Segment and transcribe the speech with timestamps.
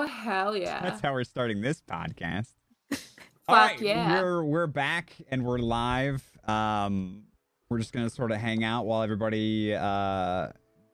[0.00, 0.80] Oh hell yeah!
[0.80, 2.54] That's how we're starting this podcast.
[3.46, 4.22] Fuck yeah.
[4.22, 6.22] We're we're back and we're live.
[6.48, 7.24] Um
[7.68, 10.48] we're just gonna sort of hang out while everybody uh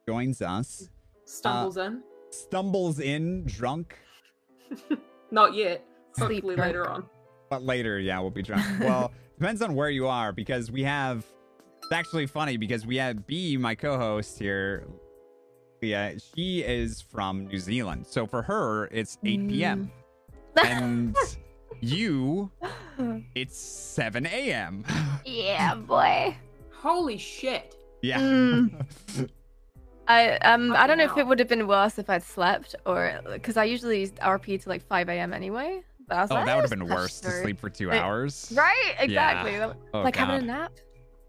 [0.08, 0.88] joins us.
[1.24, 2.02] Stumbles in.
[2.30, 3.96] Stumbles in drunk.
[5.30, 5.84] Not yet.
[6.16, 7.06] Sleep Hopefully later on.
[7.48, 8.64] But later, yeah, we'll be drunk.
[8.80, 11.24] Well, depends on where you are because we have
[11.80, 14.84] it's actually funny because we have B, my co-host here.
[15.86, 18.06] Leah, she is from New Zealand.
[18.08, 19.90] So for her, it's 8 p.m.
[20.64, 21.16] And
[21.80, 22.50] you,
[23.36, 24.84] it's 7 a.m.
[25.24, 26.36] yeah, boy.
[26.72, 27.76] Holy shit!
[28.02, 28.18] Yeah.
[28.20, 28.84] Mm.
[30.08, 33.20] I um I don't know if it would have been worse if I'd slept or
[33.32, 35.32] because I usually used RP to like 5 a.m.
[35.32, 35.82] anyway.
[36.08, 37.90] But I was Oh, like, that would have been just worse to sleep for two
[37.90, 38.52] It- hours.
[38.56, 38.94] Right?
[39.00, 39.56] Exactly.
[39.58, 40.72] That- Oh, like having a nap.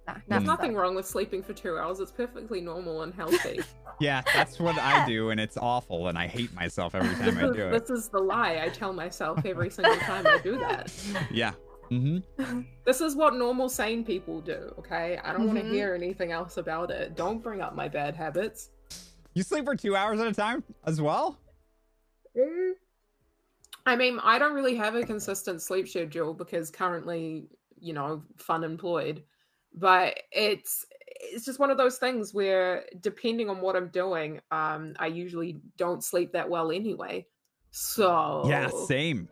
[0.07, 0.79] Nah, There's nothing suck.
[0.79, 1.99] wrong with sleeping for two hours.
[1.99, 3.59] It's perfectly normal and healthy.
[3.99, 7.53] Yeah, that's what I do, and it's awful, and I hate myself every time I
[7.53, 7.71] do it.
[7.71, 10.93] this is the lie I tell myself every single time I do that.
[11.31, 11.53] Yeah.
[11.91, 12.61] Mm-hmm.
[12.85, 14.73] This is what normal sane people do.
[14.79, 17.15] Okay, I don't want to hear anything else about it.
[17.15, 18.69] Don't bring up my bad habits.
[19.33, 21.37] You sleep for two hours at a time as well?
[23.85, 27.47] I mean, I don't really have a consistent sleep schedule because currently,
[27.79, 29.23] you know, fun employed.
[29.73, 30.85] But it's
[31.31, 35.57] it's just one of those things where depending on what I'm doing, um, I usually
[35.77, 37.25] don't sleep that well anyway.
[37.71, 39.27] So Yeah, same.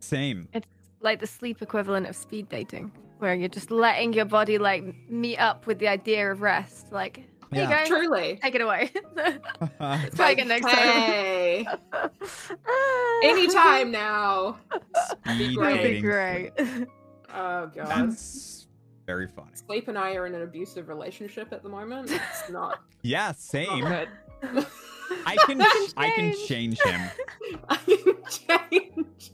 [0.00, 0.48] Same.
[0.52, 0.66] It's
[1.00, 5.38] like the sleep equivalent of speed dating, where you're just letting your body like meet
[5.38, 6.92] up with the idea of rest.
[6.92, 7.26] Like, here
[7.64, 7.82] Yeah.
[7.82, 7.96] you go.
[8.00, 8.38] truly.
[8.42, 8.90] Take it away.
[9.16, 10.76] It's Try again next time.
[10.78, 11.66] hey,
[13.22, 14.58] anytime now.
[15.30, 15.56] Speed great.
[15.56, 16.02] That'd be dating.
[16.02, 16.50] great.
[17.34, 17.86] Oh god.
[17.88, 18.61] That's
[19.06, 19.50] very funny.
[19.54, 22.10] Sleep and I are in an abusive relationship at the moment.
[22.10, 23.84] It's not, Yeah, not same.
[23.84, 24.08] good.
[25.26, 25.60] I can
[25.96, 27.00] I can change him.
[27.68, 29.32] I can change.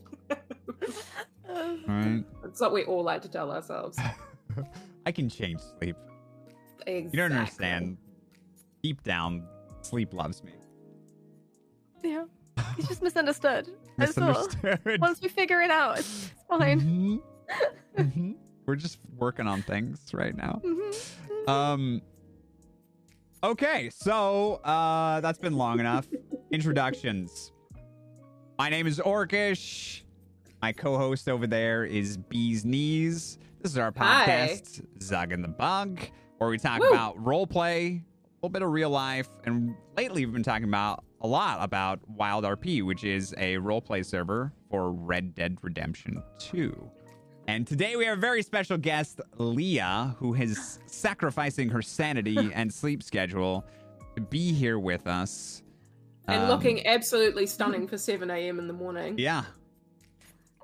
[1.87, 2.25] Right?
[2.43, 3.99] That's what we all like to tell ourselves.
[5.07, 5.97] I can change sleep.
[6.87, 7.11] Exactly.
[7.13, 7.97] You don't understand.
[8.83, 9.47] Deep down,
[9.83, 10.53] sleep loves me.
[12.03, 12.25] yeah.
[12.77, 13.69] He's just misunderstood.
[13.97, 14.29] That's all.
[14.29, 15.01] Misunderstood.
[15.01, 16.81] Once we figure it out, it's fine.
[16.81, 17.23] Mhm.
[17.97, 18.35] Mhm.
[18.69, 20.61] We're just working on things right now.
[20.63, 21.49] Mhm.
[21.49, 22.03] Um.
[23.43, 26.07] Okay, so uh, that's been long enough.
[26.53, 27.51] Introductions.
[28.59, 30.03] My name is Orcish.
[30.61, 33.39] My co-host over there is Bee's Knees.
[33.63, 34.27] This is our Hi.
[34.27, 36.01] podcast, Zug and the Bug,
[36.37, 36.91] where we talk Woo.
[36.91, 41.05] about role play, a little bit of real life, and lately we've been talking about
[41.23, 46.23] a lot about Wild RP, which is a role play server for Red Dead Redemption
[46.39, 46.91] 2.
[47.49, 52.71] And today we have a very special guest, Leah, who is sacrificing her sanity and
[52.73, 53.65] sleep schedule
[54.17, 55.63] to be here with us.
[56.27, 58.59] And Um, looking absolutely stunning for 7 a.m.
[58.59, 59.15] in the morning.
[59.17, 59.45] Yeah.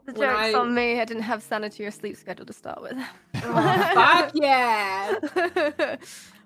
[0.04, 1.00] The When joke's I- on me.
[1.00, 2.98] I didn't have sanity or sleep schedule to start with.
[3.46, 5.14] Oh, fuck yeah!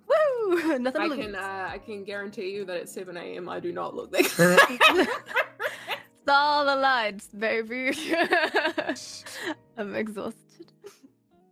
[0.09, 0.79] Woo!
[0.79, 3.49] Nothing I can uh, I can guarantee you that at 7 a.m.
[3.49, 4.37] I do not look like It's
[6.29, 7.93] all the lights, baby.
[9.77, 10.73] I'm exhausted.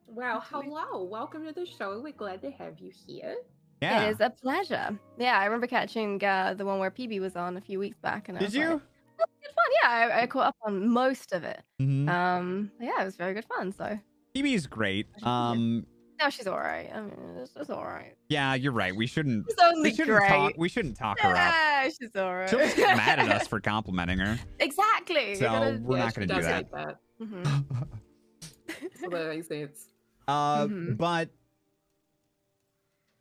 [0.07, 1.05] Wow, hello.
[1.05, 2.01] Welcome to the show.
[2.01, 3.37] We're glad to have you here.
[3.83, 4.05] Yeah.
[4.07, 4.99] It is a pleasure.
[5.19, 8.29] Yeah, I remember catching uh, the one where PB was on a few weeks back,
[8.29, 8.69] and I Did you?
[8.71, 8.81] Like,
[9.21, 9.73] "Oh, good fun.
[9.83, 11.61] Yeah, I, I caught up on most of it.
[11.81, 12.09] Mhm.
[12.09, 13.73] Um, yeah, it was very good fun.
[13.73, 13.99] So
[14.35, 15.13] PB is great.
[15.13, 15.33] Pleasure to hear.
[15.33, 15.87] Um,
[16.19, 16.91] now she's all right.
[16.95, 18.15] I mean, it's, it's all right.
[18.29, 18.95] yeah, you're right.
[18.95, 19.47] We shouldn't.
[19.49, 20.29] She's only We shouldn't great.
[20.29, 20.53] talk.
[20.57, 21.37] We shouldn't talk her up.
[21.37, 22.49] Yeah, she's all right.
[22.49, 24.39] She'll just get mad at us for complimenting her.
[24.59, 25.35] exactly.
[25.37, 26.55] So gotta- we're Yeah, not going to do does that.
[26.57, 26.97] hate that.
[27.23, 27.89] Mhm.
[29.01, 29.89] So that makes sense.
[30.29, 30.97] Uh, Mhm.
[30.97, 31.31] But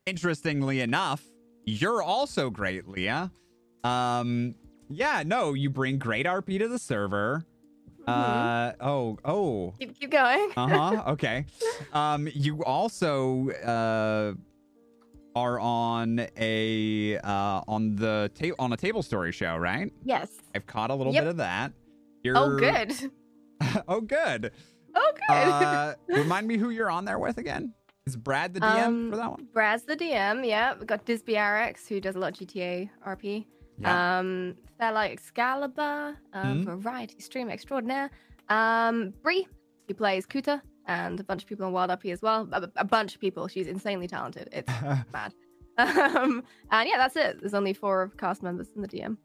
[0.06, 1.24] interestingly enough,
[1.66, 3.32] you're also great, Leah.
[3.84, 4.56] Um,
[4.90, 7.44] yeah, no, you bring great RP to the server.
[8.08, 10.52] Uh, oh, oh, keep, keep going.
[10.58, 11.04] uh huh.
[11.14, 11.46] Okay.
[11.94, 14.34] Um, you also uh
[15.36, 19.92] are on a uh on the ta- on a table story show, right?
[20.04, 20.30] Yes.
[20.54, 21.24] I've caught a little Yep.
[21.24, 21.74] bit of that.
[22.24, 22.38] You're...
[22.38, 22.94] Oh, good.
[23.88, 24.52] oh, good.
[24.96, 25.34] Oh, good.
[25.36, 27.74] Uh, remind me who you're on there with again.
[28.08, 29.48] Is Brad the DM Um, for that one?
[29.52, 30.48] Brad's the DM.
[30.48, 33.46] Yeah, we got Disby RX who does a lot of GTA RP.
[33.80, 34.20] Yeah.
[34.76, 36.66] Um, Fairlight Excalibur, Mhm.
[36.82, 38.12] variety stream extraordinaire.
[38.50, 39.48] Um, Bree,
[39.88, 42.48] who plays Kuta, and a bunch of people on Wild RP as well.
[42.52, 43.48] A, a bunch of people.
[43.48, 44.50] She's insanely talented.
[44.52, 44.68] It's
[45.14, 45.34] mad.
[45.78, 46.42] Um,
[46.72, 47.42] and yeah, that's it.
[47.42, 49.18] There's only four cast members in the DM.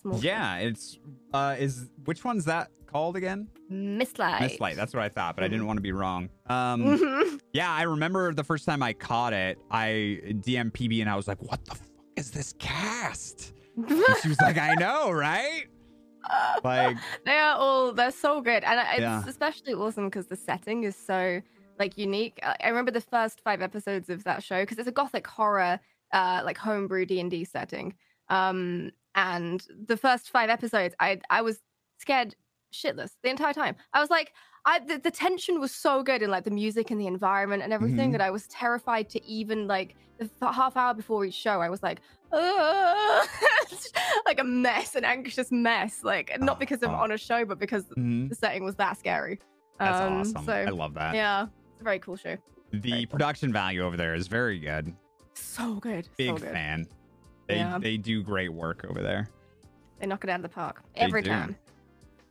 [0.00, 0.98] Small yeah, it's
[1.34, 3.46] uh is which one's that called again?
[3.70, 4.38] Mistlight.
[4.38, 4.74] Mistlight.
[4.74, 5.52] That's what I thought, but I Mm-hmm.
[5.52, 6.30] didn't want to be wrong.
[6.46, 7.40] Um Mhm.
[7.52, 11.28] yeah, I remember the first time I caught it, I DM PB and I was
[11.28, 13.88] like, "What the fuck is this cast?" And
[14.22, 15.64] she was like, "I know, right?"
[16.64, 19.22] Like they are all they're so good, and it's Yeah.
[19.26, 21.42] especially awesome because the setting is so
[21.78, 22.38] like unique.
[22.42, 25.80] I remember the first five episodes of that show because it's a gothic horror,
[26.12, 27.94] uh, like homebrew D and D setting.
[28.28, 31.60] Um, and the first five episodes, I I was
[31.98, 32.34] scared
[32.72, 33.76] shitless the entire time.
[33.92, 34.32] I was like,
[34.64, 37.72] I the, the tension was so good and like the music and the environment and
[37.72, 38.12] everything Mhm.
[38.12, 41.60] that I was terrified to even like the half hour before each show.
[41.60, 42.00] I was like,
[44.26, 46.04] like a mess, an anxious mess.
[46.04, 46.94] Like not Oh, because I'm oh.
[46.94, 49.38] on a show, but because mhm, the setting was that scary.
[49.78, 50.44] that's Um, awesome.
[50.44, 51.14] So I love that.
[51.14, 52.36] yeah, it's a very cool show.
[52.72, 53.10] The very cool.
[53.10, 54.94] production value over there is very good.
[55.34, 56.08] So good.
[56.16, 56.52] Big so good.
[56.52, 56.86] fan.
[57.48, 57.78] They Yeah.
[57.78, 59.28] they do great work over there.
[59.98, 61.56] They knock it out of the park every time.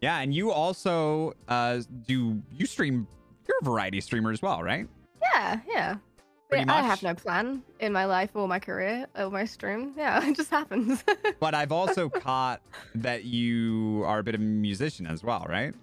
[0.02, 3.08] Yeah, and you also uh do you stream
[3.48, 4.88] you're a variety streamer as well, right?
[5.22, 5.96] Yeah, yeah.
[6.50, 6.86] Pretty I much.
[6.86, 9.94] have no plan in my life or my career or my stream.
[9.96, 11.04] Yeah, it just happens.
[11.40, 12.62] But I've also caught
[12.96, 15.74] that you are a bit of a musician as well, right?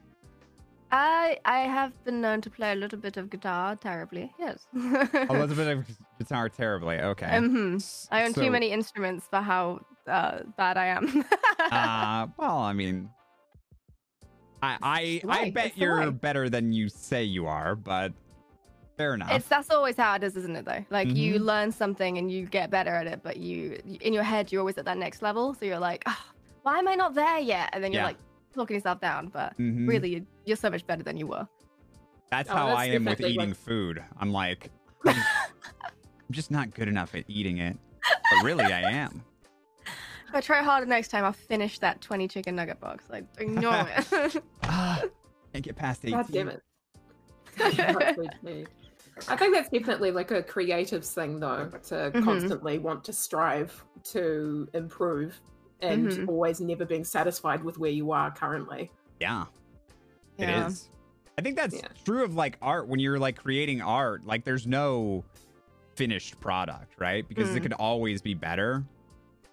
[0.91, 4.32] I I have been known to play a little bit of guitar terribly.
[4.38, 4.67] Yes.
[4.75, 5.87] A little bit of
[6.19, 6.99] guitar terribly.
[6.99, 7.26] Okay.
[7.26, 7.76] Mhm.
[7.76, 11.25] S- I own so- too many instruments for how uh, bad I am.
[11.70, 13.11] Uh, well, I mean,
[14.62, 18.12] I I, It's the I bet it's you're better than you say you are, but
[18.96, 19.31] fair enough.
[19.31, 20.64] it's that's always how it is, isn't it?
[20.64, 21.44] Though, like you Mhm.
[21.44, 24.78] learn something and you get better at it, but you in your head you're always
[24.78, 25.55] at that next level.
[25.55, 26.25] So you're like, oh,
[26.62, 27.70] why am I not there yet?
[27.72, 28.06] And then you're Yeah.
[28.08, 28.16] like
[28.55, 29.87] talking yourself down, but Mhm.
[29.88, 31.46] really you- you're so much better than you were.
[32.31, 34.02] That's Oh, how that's I am with eating what- food.
[34.19, 34.70] I'm like,
[35.06, 35.93] I'm, I'm
[36.32, 37.78] just not good enough at eating it.
[38.31, 39.22] But really, I am.
[40.28, 43.04] If I try harder next time, I'll finish that 20 chicken nugget box.
[43.08, 44.42] Like, ignore it.
[44.62, 45.02] Ah,
[45.52, 46.16] can't get past 18.
[46.16, 46.62] God damn it.
[49.28, 52.22] I think that's definitely like a creative thing, though, to Mhm.
[52.22, 55.40] constantly want to strive to improve
[55.80, 56.28] and Mhm.
[56.28, 58.90] always never being satisfied with where you are currently.
[59.20, 59.46] Yeah,
[60.36, 60.66] Yeah.
[60.66, 60.88] it is.
[61.36, 61.88] I think that's Yeah.
[62.04, 64.24] true of like art when you're like creating art.
[64.26, 65.24] Like, there's no
[65.96, 67.26] finished product, right?
[67.28, 67.62] Because it Mm.
[67.62, 68.84] could always be better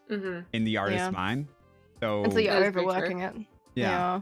[0.10, 1.12] hmm in the artist's Yeah.
[1.12, 1.48] mind.
[2.02, 2.94] So Until you're That is very true.
[2.94, 3.36] overworking it.
[3.76, 4.22] yeah.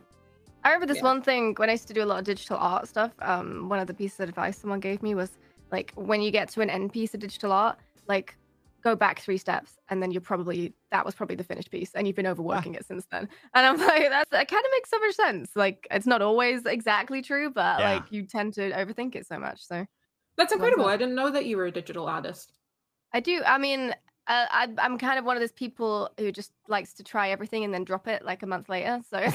[0.65, 1.03] I remember this Yeah.
[1.03, 3.11] one thing when I used to do a lot of digital art stuff.
[3.21, 5.37] Um, one of the pieces of advice someone gave me was
[5.71, 7.77] like, when you get to an end piece of digital art,
[8.07, 8.37] like
[8.81, 12.07] go back three steps, and then you're probably that was probably the finished piece, and
[12.07, 13.27] you've been overworking it since then.
[13.53, 15.51] And I'm like, that's that kind of makes so much sense.
[15.55, 17.95] Like, it's not always exactly true, but Yeah.
[17.95, 19.65] like you tend to overthink it so much.
[19.67, 19.85] So
[20.37, 20.85] That's incredible.
[20.85, 22.53] I didn't know that you were a digital artist.
[23.13, 23.41] I do.
[23.45, 23.93] I mean,
[24.27, 27.63] uh, I, I'm kind of one of those people who just likes to try everything
[27.63, 29.01] and then drop it like a month later.
[29.09, 29.17] So,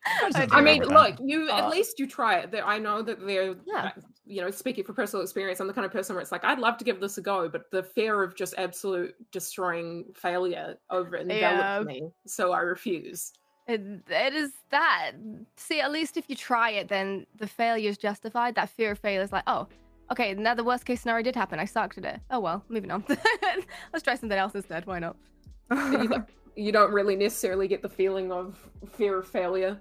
[0.34, 1.20] I I mean, look, that.
[1.24, 2.54] you at least you try it.
[2.64, 3.92] I know that they're, Yeah.
[4.26, 6.58] you know, speaking for personal experience, I'm the kind of person where it's like, I'd
[6.58, 11.16] love to give this a go, but the fear of just absolute destroying failure over
[11.16, 11.82] it envelops Yeah.
[11.84, 13.32] me, so I refuse.
[13.68, 15.12] It, it is that.
[15.56, 18.56] See, at least if you try it, then the failure is justified.
[18.56, 19.68] That fear of failure is like, oh,
[20.10, 21.58] okay, now the worst case scenario did happen.
[21.60, 22.20] I sucked at it.
[22.30, 23.04] Oh well, moving on.
[23.92, 24.86] Let's try something else instead.
[24.86, 25.16] Why not?
[25.70, 28.58] you, don't- you don't really necessarily get the feeling of
[28.92, 29.78] fear of failure.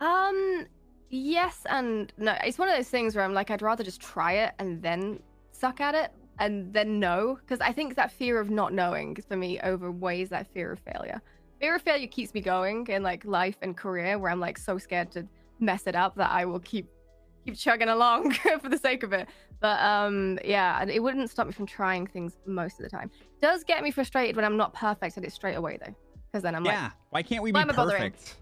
[0.00, 0.66] um,
[1.10, 2.36] yes and no.
[2.44, 5.20] It's one of those things where I'm like, I'd rather just try it and then
[5.52, 9.36] suck at it and then know, because I think that fear of not knowing for
[9.36, 11.20] me overweighs that fear of failure.
[11.60, 14.78] Fear of failure keeps me going in like life and career, where I'm like so
[14.78, 15.26] scared to
[15.58, 16.86] mess it up that I will keep
[17.48, 19.28] keep chugging along for the sake of it.
[19.60, 23.10] But um, yeah, and it wouldn't stop me from trying things most of the time.
[23.40, 25.94] Does get me frustrated when I'm not perfect at it straight away though,
[26.30, 26.90] because then I'm like, yeah.
[27.10, 28.12] Why can't we be why am bothering?
[28.12, 28.36] perfect?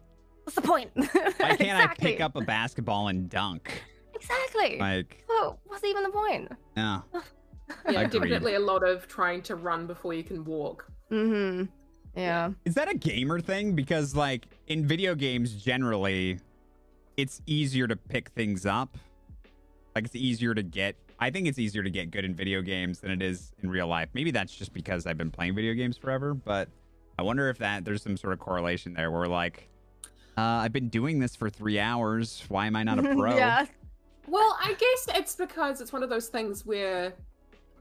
[0.45, 0.91] what's the point?
[0.95, 3.83] Why can't I pick up a basketball and dunk?
[4.15, 4.79] Exactly.
[4.79, 6.53] Like, So what's even the point?
[6.77, 7.01] yeah.
[7.91, 8.13] Yeah, Agreed.
[8.31, 10.89] definitely a lot of trying to run before you can walk.
[11.11, 11.65] Mm-hmm.
[12.17, 12.51] Yeah.
[12.65, 13.75] Is that a gamer thing?
[13.75, 16.39] Because like in video games generally,
[17.17, 18.97] it's easier to pick things up.
[19.95, 23.01] Like it's easier to get I think it's easier to get good in video games
[23.01, 24.11] than it is in real life.
[24.13, 26.69] Maybe that's just because I've been playing video games forever, but
[27.19, 29.69] I wonder if that there's some sort of correlation there where like
[30.37, 32.45] uh, I've been doing this for three hours.
[32.49, 33.37] Why am I not a pro?
[33.37, 33.65] yeah.
[34.29, 37.15] Well, I guess it's because it's one of those things where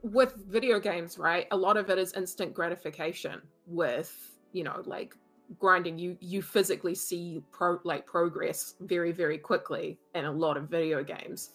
[0.04, 1.48] with video games, right?
[1.52, 5.16] A lot of it is instant gratification with, you know, like
[5.60, 10.70] grinding you you physically see pro like progress very very quickly in a lot of
[10.70, 11.52] video games.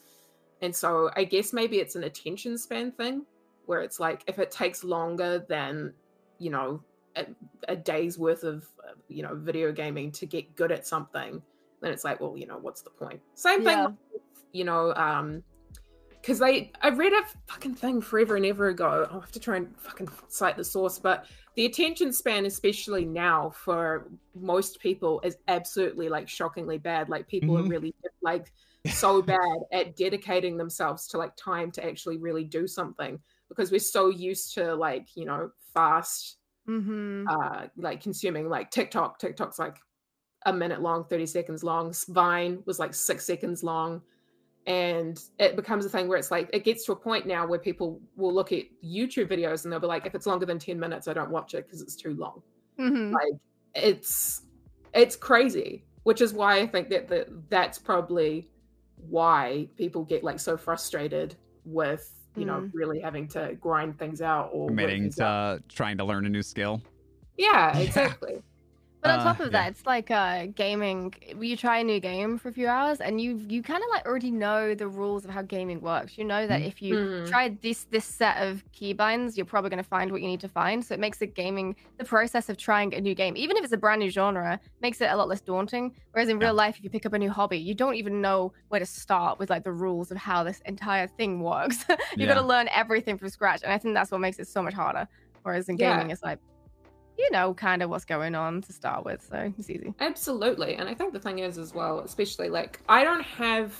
[0.63, 3.25] And so I guess maybe it's an attention span thing
[3.67, 5.95] where it's like if it takes longer than,
[6.39, 6.83] you know,
[7.17, 7.27] a,
[7.69, 8.67] a day's worth of,
[9.09, 11.43] you know, video gaming to get good at something,
[11.81, 13.21] then it's like, well, you know, what's the point?
[13.35, 13.87] Same thing Yeah.
[14.13, 15.43] with, you know, um
[16.21, 19.09] because they I read a fucking thing forever and ever ago.
[19.11, 23.51] I'll have to try and fucking cite the source, but the attention span, especially now
[23.51, 27.09] for most people, is absolutely like shockingly bad.
[27.09, 27.61] Like people Mhm.
[27.67, 28.53] are really like
[28.93, 33.81] so bad at dedicating themselves to like time to actually really do something because we're
[33.81, 36.37] so used to like you know fast
[36.69, 37.27] Mm-hmm.
[37.29, 39.19] uh like consuming like TikTok.
[39.19, 39.79] TikTok's like
[40.47, 41.93] a minute long, 30 seconds long.
[42.09, 44.03] Vine was like six seconds long.
[44.71, 47.59] And it becomes a thing where it's like it gets to a point now where
[47.59, 50.79] people will look at YouTube videos and they'll be like, if it's longer than 10
[50.79, 52.43] minutes, I don't watch it because it's too long.
[52.79, 53.13] Mm-hmm.
[53.13, 53.33] Like
[53.75, 54.43] it's
[54.95, 55.85] it's crazy.
[56.05, 58.49] Which is why I think that the, that's probably
[59.09, 61.35] why people get like so frustrated
[61.65, 62.71] with, you know, Mm.
[62.73, 65.69] really having to grind things out or Committing things out.
[65.69, 66.81] to trying to learn a new skill.
[67.37, 67.79] Yeah, Yeah.
[67.87, 68.43] exactly.
[69.03, 69.63] But on Uh, top of yeah.
[69.63, 71.15] that, it's like uh, gaming.
[71.41, 74.05] You try a new game for a few hours, and you you kind of like
[74.05, 76.19] already know the rules of how gaming works.
[76.19, 76.67] You know that Mhm.
[76.67, 77.27] if you Mhm.
[77.31, 80.49] try this this set of keybinds, you're probably going to find what you need to
[80.49, 80.85] find.
[80.85, 83.73] So it makes the gaming, the process of trying a new game, even if it's
[83.73, 85.97] a brand new genre, makes it a lot less daunting.
[86.13, 86.49] Whereas in Yeah.
[86.49, 88.87] real life, if you pick up a new hobby, you don't even know where to
[88.87, 91.87] start with like the rules of how this entire thing works.
[92.19, 92.35] you got Yeah.
[92.35, 95.09] to learn everything from scratch, and I think that's what makes it so much harder.
[95.43, 95.89] Whereas in Yeah.
[95.97, 96.39] gaming, it's like
[97.21, 99.95] you know kind of what's going on to start with, so it's easy.
[100.01, 100.75] Absolutely.
[100.77, 103.75] And I think the thing is as well, especially like I don't have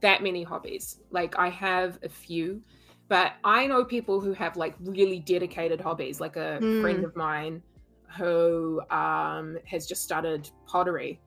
[0.00, 1.00] that many hobbies.
[1.10, 2.60] Like I have a few,
[3.08, 6.80] but I know people who have like really dedicated hobbies, like a Mm.
[6.80, 7.62] friend of mine
[8.18, 11.20] who um has just started pottery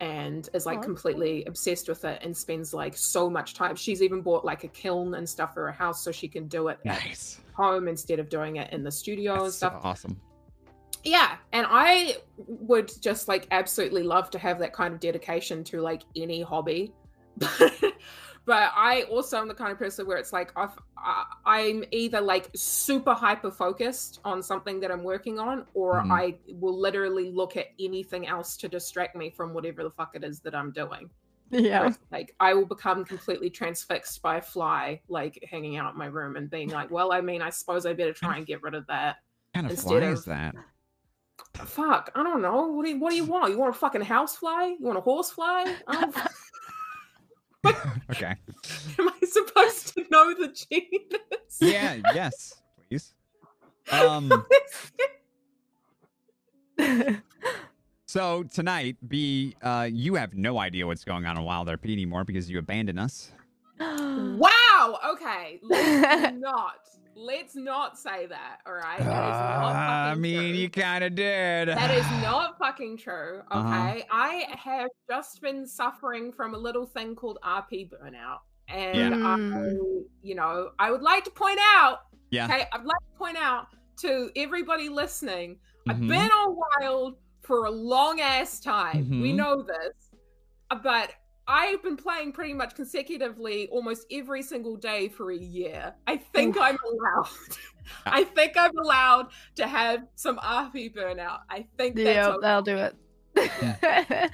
[0.00, 0.82] and is like Oh.
[0.82, 3.76] completely obsessed with it and spends like so much time.
[3.76, 6.68] She's even bought like a kiln and stuff for her house so she can do
[6.68, 7.02] it at
[7.54, 10.20] home instead of doing it in the studio and That's so stuff awesome.
[11.04, 15.80] Yeah and i would just like absolutely love to have that kind of dedication to
[15.80, 16.92] like any hobby
[18.44, 22.20] but i also am the kind of person where it's like I've, I, i'm either
[22.20, 26.10] like super hyper focused on something that i'm working on or Mhm.
[26.12, 30.24] i will literally look at anything else to distract me from whatever the fuck it
[30.24, 31.08] is that i'm doing
[31.50, 31.80] Yeah.
[31.82, 36.06] Where, like i will become completely transfixed by a fly like hanging out in my
[36.06, 38.74] room and being like well i mean i suppose i better try and get rid
[38.74, 39.16] of that
[39.54, 40.54] kind of Instead fly of- is that?
[41.54, 42.66] Fuck, I don't know.
[42.68, 43.52] What do you What do you want?
[43.52, 44.76] You want a fucking house fly?
[44.78, 45.76] You want a horse fly?
[45.86, 46.16] I don't-
[48.10, 48.34] okay.
[48.98, 51.58] am I supposed to know the genus?
[51.60, 51.96] Yeah.
[52.14, 52.60] Yes.
[52.88, 53.14] Please.
[53.90, 54.44] Um.
[58.06, 62.24] So tonight, B, uh, you have no idea what's going on in Wild RP anymore
[62.24, 63.32] because you abandoned us.
[63.80, 64.98] wow.
[65.12, 65.60] Okay.
[65.62, 66.74] Let's not.
[67.14, 68.58] Let's not say that.
[68.66, 68.98] All right.
[68.98, 70.46] That is not Uh, I mean, true.
[70.48, 71.68] you kind of did.
[71.68, 73.42] That is not fucking true.
[73.52, 74.02] Okay.
[74.02, 74.02] Uh-huh.
[74.10, 78.38] I have just been suffering from a little thing called RP burnout.
[78.68, 79.26] And Yeah.
[79.26, 80.04] I, Mm.
[80.22, 82.00] you know, I would like to point out
[82.30, 82.46] Yeah.
[82.46, 83.66] Okay, I'd like to point out
[83.98, 86.08] to everybody listening, I've Mhm.
[86.08, 89.20] been on Wild for a long ass time.
[89.20, 89.36] We Mhm.
[89.36, 90.10] know this,
[90.82, 91.10] but
[91.48, 95.94] I've been playing pretty much consecutively almost every single day for a year.
[96.06, 97.28] I think I'm allowed.
[98.06, 101.40] I think I'm allowed to have some RP burnout.
[101.50, 102.38] I think that's yeah, okay.
[102.42, 102.96] that'll do it.
[103.62, 104.28] Okay.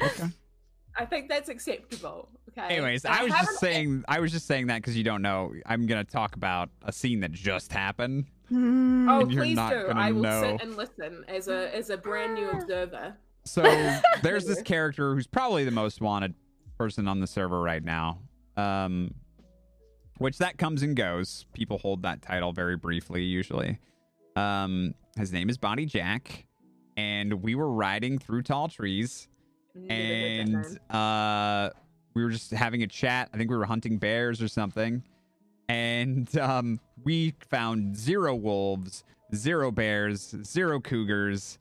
[1.00, 2.28] I think that's acceptable.
[2.50, 2.74] Okay.
[2.74, 4.04] Anyways, But I was just saying.
[4.08, 5.52] I was just saying that because you don't know.
[5.64, 8.26] I'm gonna talk about a scene that just happened.
[8.50, 9.08] Mm.
[9.08, 9.86] Oh, and you're please not do.
[9.86, 10.40] gonna I will know.
[10.42, 13.14] sit and listen as a as a brand new observer.
[13.44, 13.62] So
[14.22, 16.34] there's this character who's probably the most wanted
[16.78, 18.20] person on the server right now.
[18.56, 19.12] Um,
[20.18, 21.44] which that comes and goes.
[21.52, 23.78] People hold that title very briefly, usually.
[24.36, 26.46] Um, his name is Bonnie Jack,
[26.96, 29.28] and we were riding through tall trees,
[29.74, 30.64] Never heard that name.
[30.90, 31.70] and uh,
[32.14, 33.28] we were just having a chat.
[33.32, 35.04] I think we were hunting bears or something,
[35.68, 39.04] and um, we found zero wolves,
[39.34, 41.58] zero bears, zero cougars,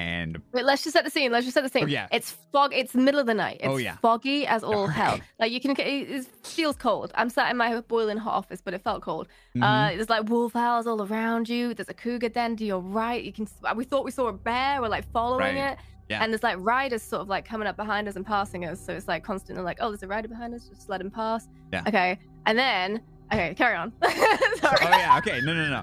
[0.00, 1.30] and Wait, let's just set the scene.
[1.32, 1.84] Let's just set the scene.
[1.84, 2.08] Oh, yeah.
[2.10, 2.72] It's fog.
[2.74, 3.58] It's the middle of the night.
[3.60, 3.96] It's Oh, yeah.
[4.00, 5.20] foggy as all hell.
[5.38, 7.12] Like you can, it, it feels cold.
[7.14, 9.28] I'm sat in my boiling hot office, but it felt cold.
[9.56, 9.62] Mhm.
[9.62, 11.74] Uh, there's like wolf howls all around you.
[11.74, 13.22] There's a cougar den to your right.
[13.22, 13.46] You can.
[13.76, 14.80] We thought we saw a bear.
[14.80, 15.72] We're like following Right.
[15.72, 15.78] it.
[16.08, 16.22] Yeah.
[16.24, 18.84] And there's like riders sort of like coming up behind us and passing us.
[18.84, 20.64] So it's like constantly like, oh, there's a rider behind us.
[20.68, 21.46] Just let him pass.
[21.72, 21.84] Yeah.
[21.86, 22.18] Okay.
[22.46, 23.00] And then,
[23.32, 23.92] okay, carry on.
[24.02, 24.78] Sorry.
[24.82, 25.82] oh yeah, okay, no, no, no.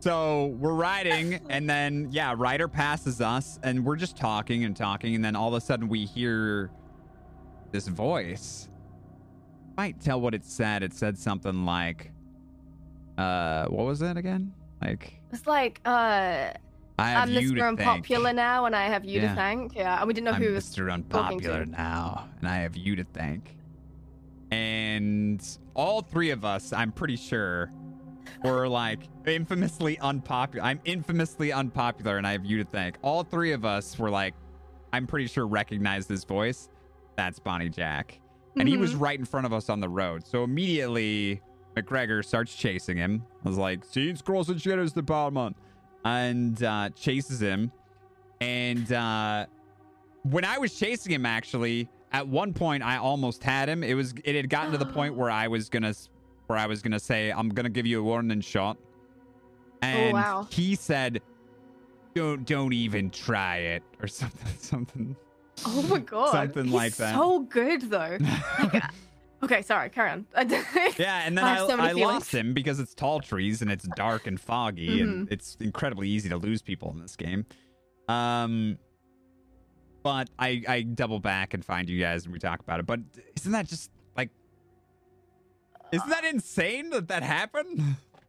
[0.00, 5.14] So we're riding, and then yeah, Ryder passes us, and we're just talking and talking,
[5.14, 6.70] and then all of a sudden we hear
[7.72, 8.68] this voice.
[9.76, 10.82] Might tell what it said.
[10.82, 12.12] It said something like,
[13.16, 14.52] "Uh, what was that again?
[14.82, 16.52] Like, It's like, uh,
[17.00, 17.66] I have I'm Mr.
[17.68, 19.30] Unpopular now, and I have you Yeah.
[19.30, 19.74] to thank.
[19.74, 20.64] Yeah, and we didn't know I'm who was.
[20.64, 20.92] Mr.
[20.92, 23.56] Unpopular now, and I have you to thank."
[24.50, 27.70] and all three of us, I'm pretty sure,
[28.44, 30.64] were like infamously unpopular.
[30.64, 32.96] I'm infamously unpopular, and I have you to thank.
[33.02, 34.34] All three of us were like,
[34.92, 36.68] I'm pretty sure recognized this voice.
[37.16, 38.20] That's Bonnie Jack.
[38.56, 39.00] And he was Mhm.
[39.00, 40.26] right in front of us on the road.
[40.26, 41.40] So immediately
[41.76, 43.22] McGregor starts chasing him.
[43.44, 45.56] I was like, Scenes Cross and Shitter's Department.
[46.04, 47.70] And uh, chases him.
[48.40, 49.46] And uh,
[50.22, 53.82] when I was chasing him, actually, at one point I almost had him.
[53.84, 55.92] It was it had gotten to the point where I was gonna
[56.48, 58.76] where I was gonna say, I'm gonna give you a warning shot.
[59.82, 60.48] And wow.
[60.50, 61.22] he said,
[62.14, 65.16] Don't don't even try it or something something.
[65.66, 66.32] Oh my god.
[66.32, 67.14] Something He's like that.
[67.14, 68.16] So good though.
[68.58, 68.88] Like, uh,
[69.44, 70.26] okay, sorry, carry on.
[70.98, 73.86] Yeah, and then I I, so I lost him because it's tall trees and it's
[73.96, 75.32] dark and foggy and Mm-hmm.
[75.32, 77.44] it's incredibly easy to lose people in this game.
[78.08, 78.78] Um,
[80.02, 82.86] but I I double back and find you guys and we talk about it.
[82.86, 83.00] But
[83.36, 83.90] isn't that just
[85.92, 87.82] isn't that insane that that happened?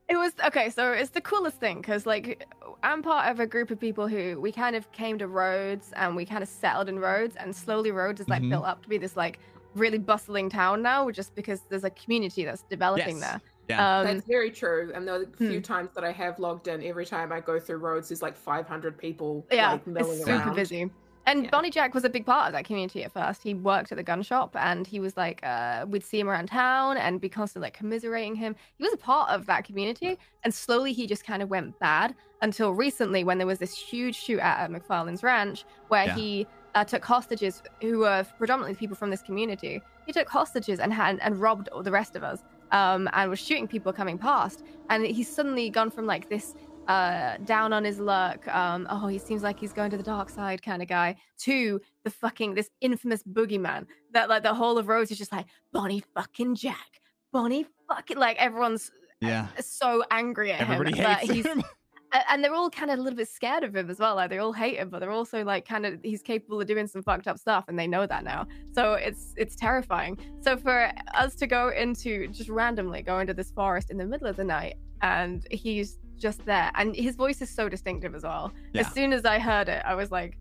[0.08, 2.48] It was okay, so it's the coolest thing because, like,
[2.82, 6.16] I'm part of a group of people who we kind of came to Rhodes and
[6.16, 8.50] we kind of settled in Rhodes, and slowly Rhodes is like Mhm.
[8.50, 9.40] built up to be this like
[9.76, 13.30] really bustling town now, just because there's a community that's developing Yes.
[13.30, 13.42] there.
[13.70, 14.00] Yeah.
[14.00, 14.92] Um, That's very true.
[14.96, 15.62] And the few hmm.
[15.62, 18.98] times that I have logged in, every time I go through Rhodes, there's like 500
[18.98, 20.56] people yeah, like milling it's super around.
[20.56, 20.90] busy.
[21.30, 21.50] And Yeah.
[21.52, 23.44] Bonnie Jack was a big part of that community at first.
[23.44, 26.48] He worked at the gun shop and he was like, uh, we'd see him around
[26.48, 28.56] town and be constantly like commiserating him.
[28.78, 30.18] He was a part of that community.
[30.44, 34.18] And slowly he just kind of went bad until recently when there was this huge
[34.18, 36.16] shootout at McFarlane's ranch where Yeah.
[36.16, 39.82] he uh, took hostages who were predominantly people from this community.
[40.08, 43.40] He took hostages and had and robbed all the rest of us um, and was
[43.40, 44.64] shooting people coming past.
[44.90, 46.56] And he's suddenly gone from like this
[46.90, 50.28] uh, down on his luck, um, oh, he seems like he's going to the dark
[50.28, 54.88] side kind of guy, to the fucking this infamous boogeyman that like the whole of
[54.88, 57.00] Rhodes is just like Bonnie fucking Jack,
[57.32, 58.90] Bonnie fucking like everyone's
[59.22, 59.48] yeah.
[59.60, 61.64] so angry at Everybody him, hates he's him.
[62.30, 64.16] and they're all kind of a little bit scared of him as well.
[64.16, 66.88] Like they all hate him, but they're also like kind of he's capable of doing
[66.88, 68.48] some fucked up stuff, and they know that now.
[68.72, 70.18] So it's it's terrifying.
[70.42, 74.26] So for us to go into just randomly go into this forest in the middle
[74.26, 78.54] of the night, and he's just there, and his voice is so distinctive as well.
[78.74, 78.82] Yeah.
[78.82, 80.38] As soon as I heard it, I was like,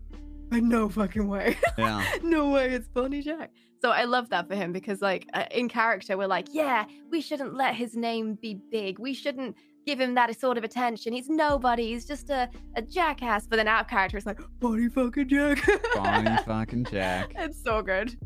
[0.51, 1.57] no fucking way.
[1.77, 2.03] Yeah.
[2.23, 3.51] no way, it's Bonnie Jack.
[3.81, 7.21] So I love that for him because, like, uh, in character, we're like, yeah, we
[7.21, 8.99] shouldn't let his name be big.
[8.99, 11.13] We shouldn't give him that sort of attention.
[11.13, 11.87] He's nobody.
[11.93, 13.47] He's just a, a jackass.
[13.47, 15.65] But then out of character, it's like, Bonnie fucking Jack.
[15.95, 17.31] Bonnie fucking Jack.
[17.37, 18.17] it's so good.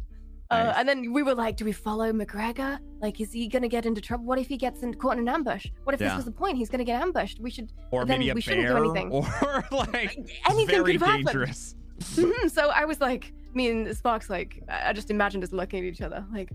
[0.51, 2.77] Uh, and then we were like, do we follow McGregor?
[3.01, 4.25] Like, is he going to get into trouble?
[4.25, 5.65] What if he gets in, caught in an ambush?
[5.83, 6.09] What if Yeah.
[6.09, 6.57] this was the point?
[6.57, 7.39] He's going to get ambushed.
[7.39, 7.71] We should.
[7.91, 9.11] Or then maybe a we shouldn't do anything.
[9.11, 9.23] Or
[9.71, 11.25] like Anything very could have happened.
[11.27, 11.75] dangerous.
[11.99, 15.79] Mhm, so I was like, me and Sparks, like, I I just imagined us looking
[15.79, 16.51] at each other, like,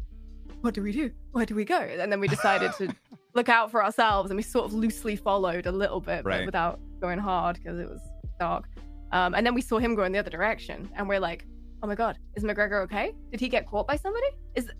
[0.60, 1.10] what do we do?
[1.32, 1.78] Where do we go?
[1.78, 2.92] And then we decided to
[3.34, 6.38] look out for ourselves, and we sort of loosely followed a little bit, Right.
[6.40, 8.00] but without going hard because it was
[8.40, 8.64] dark.
[9.12, 11.46] Um, and then we saw him go in the other direction, and we're like,
[11.82, 13.14] oh my god, is McGregor okay?
[13.30, 14.28] Did he get caught by somebody?
[14.54, 14.70] Is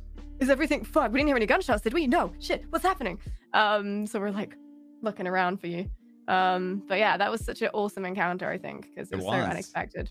[0.40, 1.12] is everything fuck?
[1.12, 2.06] We didn't hear any gunshots, did we?
[2.06, 3.18] No, shit, what's happening?
[3.54, 4.56] Um, so we're like
[5.02, 5.90] looking around for you.
[6.28, 9.26] Um, but yeah, that was such an awesome encounter, I think, because it, It was,
[9.26, 10.10] so unexpected.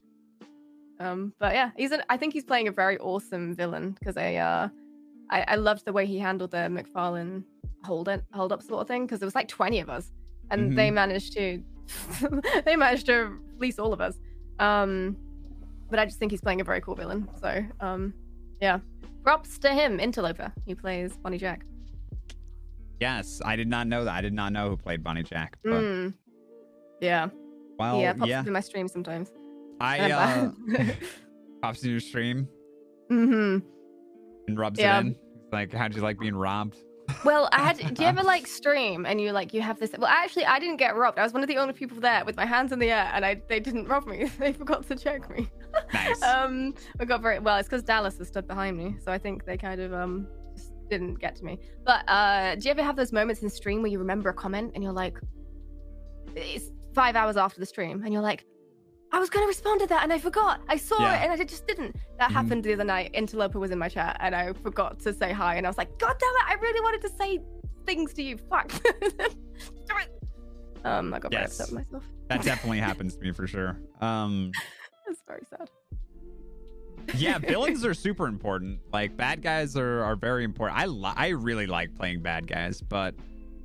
[1.00, 4.36] Um, but yeah, he's an, I think he's playing a very awesome villain because I,
[4.36, 4.70] uh,
[5.30, 7.44] I I loved the way he handled the McFarlane
[7.84, 10.12] hold it, hold up sort of thing because there was like twenty of us,
[10.50, 11.64] and they managed to
[12.66, 14.16] they managed to release all of us.
[14.60, 15.16] Um,
[15.90, 17.28] but I just think he's playing a very cool villain.
[17.42, 18.14] So um,
[18.62, 18.80] yeah,
[19.24, 20.52] props to him, Interloper.
[20.66, 21.62] He plays Bonnie Jack.
[23.00, 24.14] Yes, I did not know that.
[24.16, 25.58] I did not know who played Bonnie Jack.
[25.64, 26.14] But, Mm.
[27.00, 27.30] Yeah,
[27.78, 28.40] well, yeah, pops yeah.
[28.40, 29.32] up in my stream sometimes.
[29.80, 30.52] I uh,
[31.62, 32.48] pops in your stream
[33.10, 33.60] hmm
[34.48, 34.98] and rubs Yeah.
[34.98, 35.16] it in.
[35.52, 36.78] Like, how'd you like being robbed?
[37.24, 37.78] Well, I had.
[37.96, 39.92] Do you ever like stream and you like you have this?
[39.98, 41.18] Well, actually, I didn't get robbed.
[41.18, 43.24] I was one of the only people there with my hands in the air, and
[43.26, 44.26] I they didn't rob me.
[44.40, 45.48] They forgot to check me.
[45.94, 46.22] Nice.
[46.24, 47.58] um, I got very well.
[47.58, 50.72] It's because Dallas has stood behind me, so I think they kind of um just
[50.90, 51.60] didn't get to me.
[51.86, 54.72] But uh, do you ever have those moments in stream where you remember a comment
[54.76, 55.18] and you're like,
[56.36, 58.46] it's five hours after the stream, and you're like.
[59.14, 60.60] I was going to respond to that and I forgot.
[60.68, 61.24] I saw Yeah.
[61.24, 61.96] it and I just didn't.
[62.20, 62.34] That Mhm.
[62.34, 63.12] happened the other night.
[63.14, 65.56] Interloper was in my chat and I forgot to say hi.
[65.56, 67.40] And I was like, God damn it, I really wanted to say
[67.86, 68.38] things to you.
[68.50, 68.74] Fuck.
[70.84, 71.58] um, I got very Yes.
[71.60, 72.04] upset myself.
[72.28, 73.80] that definitely happens to me for sure.
[74.02, 74.52] Um,
[75.10, 75.70] It's very sad.
[77.16, 78.80] yeah, villains are super important.
[78.92, 80.80] Like bad guys are are very important.
[80.80, 83.16] I li- I really like playing bad guys, but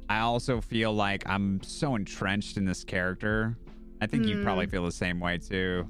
[0.08, 3.56] I also feel like I'm so entrenched in this character.
[4.00, 5.86] I think you probably feel the same way too.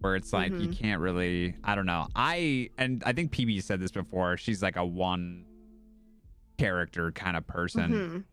[0.00, 0.76] Where it's like you Mhm.
[0.78, 2.06] can't really I don't know.
[2.14, 4.36] I and I think PB said this before.
[4.36, 5.44] She's like a one
[6.58, 7.92] character kind of person.
[7.92, 8.24] Mhm.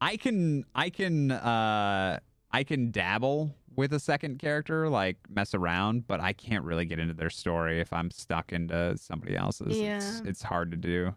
[0.00, 2.18] I can I can uh
[2.50, 6.98] I can dabble with a second character, like mess around, but I can't really get
[6.98, 9.68] into their story if I'm stuck into somebody else's.
[9.68, 10.20] It's, Yeah.
[10.24, 11.14] it's hard to do.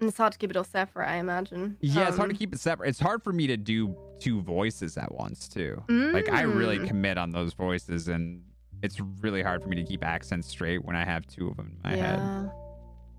[0.00, 1.76] And it's hard to keep it all separate, I imagine.
[1.80, 2.88] Yeah, it's hard to Um, keep it separate.
[2.88, 5.82] It's hard for me to do two voices at once too.
[5.88, 6.88] Like I really Mm.
[6.88, 8.42] commit on those voices and
[8.82, 11.76] it's really hard for me to keep accents straight when I have two of them
[11.82, 12.50] in my head.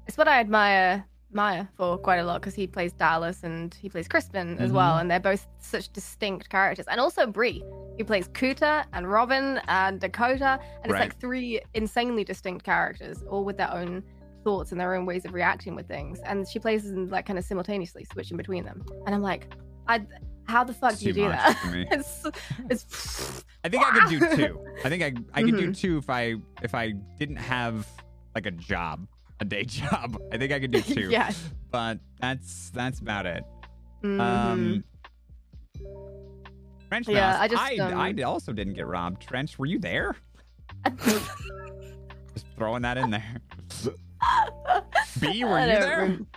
[0.07, 3.89] It's what I admire Maya for quite a lot because he plays Dallas and he
[3.89, 5.01] plays Crispin as well, Mhm.
[5.01, 6.85] and they're both such distinct characters.
[6.87, 7.63] And also Brie,
[7.97, 10.99] who plays Kuta and Robin and Dakota, and it's Right.
[11.01, 14.03] like three insanely distinct characters, all with their own
[14.43, 16.19] thoughts and their own ways of reacting with things.
[16.25, 18.83] And she plays them like kind of simultaneously, switching between them.
[19.05, 19.53] And I'm like,
[19.87, 20.05] I,
[20.47, 21.57] how the fuck It's do you do that?
[21.91, 22.25] it's,
[22.69, 23.43] it's.
[23.63, 24.65] I think I could do two.
[24.83, 25.77] I think I I could do Mhm.
[25.77, 27.87] two if I if I didn't have
[28.35, 29.07] like a job,
[29.39, 30.21] a day job.
[30.31, 31.09] I think I could do two.
[31.09, 31.31] yeah.
[31.71, 33.43] But that's that's about it.
[34.03, 34.19] Mhm.
[34.21, 34.83] Um
[36.89, 37.39] Trench Yeah, Mouse.
[37.41, 39.21] I just, I, um, I also didn't get robbed.
[39.21, 40.15] Trench, were you there?
[41.05, 43.41] Just throwing that in there.
[45.19, 45.97] B, were I you there?
[45.99, 46.27] rem-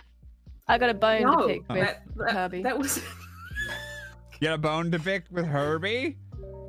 [0.67, 2.61] I got a bone No, to pick with that, that, Herbie.
[2.63, 2.97] that was
[4.39, 6.17] You got a bone to pick with Herbie?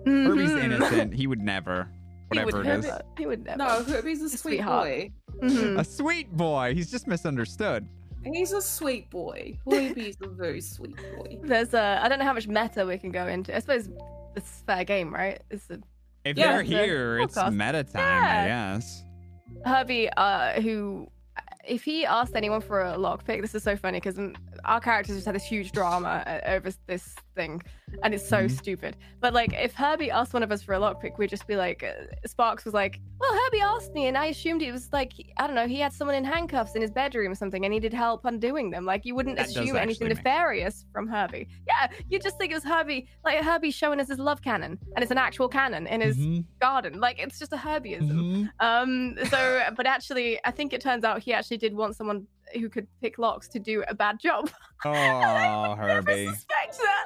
[0.06, 0.64] Herbie's Mhm.
[0.64, 1.14] innocent.
[1.14, 1.88] He would never.
[2.32, 2.84] He would Whatever it is.
[2.86, 3.02] never.
[3.18, 3.58] He would never.
[3.58, 3.82] no.
[3.82, 4.84] Herbie's a a sweet sweetheart.
[4.86, 5.10] boy.
[5.42, 5.78] Mhm.
[5.80, 6.74] A sweet boy.
[6.76, 7.88] He's just misunderstood.
[8.24, 9.58] He's a sweet boy.
[9.70, 11.38] Herbie's a very sweet boy.
[11.42, 12.00] There's a.
[12.02, 13.54] I don't know how much meta we can go into.
[13.54, 13.88] I suppose
[14.36, 15.40] it's fair game, right?
[15.50, 15.80] It's a
[16.24, 17.54] If Yeah, they're it's a here, it's podcast.
[17.54, 18.74] meta time, I Yeah.
[18.74, 19.02] guess.
[19.64, 21.08] Herbie, uh, who,
[21.66, 24.18] if he asked anyone for a lockpick, this is so funny because
[24.64, 27.62] our characters just had this huge drama uh, over this thing,
[28.02, 28.50] and it's so Mhm.
[28.50, 28.96] stupid.
[29.20, 31.82] But like, if Herbie asked one of us for a lockpick, we'd just be like,
[31.82, 31.92] uh,
[32.26, 35.54] Sparks was like, "Well, Herbie asked me, and I assumed it was like, I don't
[35.56, 38.24] know, he had someone in handcuffs in his bedroom or something, and he needed help
[38.24, 38.84] undoing them.
[38.84, 41.48] Like, you wouldn't That assume anything nefarious from Herbie.
[41.66, 45.02] Yeah, you just think it was Herbie, like Herbie showing us his love cannon, and
[45.02, 47.00] it's an actual cannon in his Mhm, garden.
[47.00, 48.00] Like, it's just a Herbieism.
[48.00, 48.50] mhm.
[48.60, 52.68] Um, so, but actually, I think it turns out he actually did want someone who
[52.68, 54.50] could pick locks to do a bad job.
[54.84, 56.24] Oh, I Herbie.
[56.24, 57.04] never suspect that.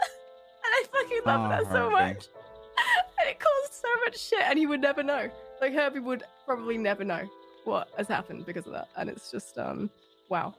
[0.65, 1.93] And I fucking love Oh, that so Herbie.
[2.15, 2.27] much.
[3.21, 5.29] And it caused so much shit, and he would never know.
[5.61, 7.23] Like, Herbie would probably never know
[7.65, 8.89] what has happened because of that.
[8.97, 9.89] And it's just, um,
[10.29, 10.55] wow.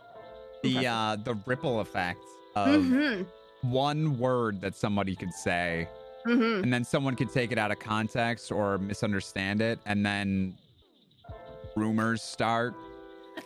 [0.64, 2.20] The uh the ripple effect
[2.56, 3.24] of Mm-hmm.
[3.72, 5.88] one word that somebody could say
[6.26, 6.64] Mm-hmm.
[6.64, 10.58] and then someone could take it out of context or misunderstand it and then
[11.76, 12.74] rumors start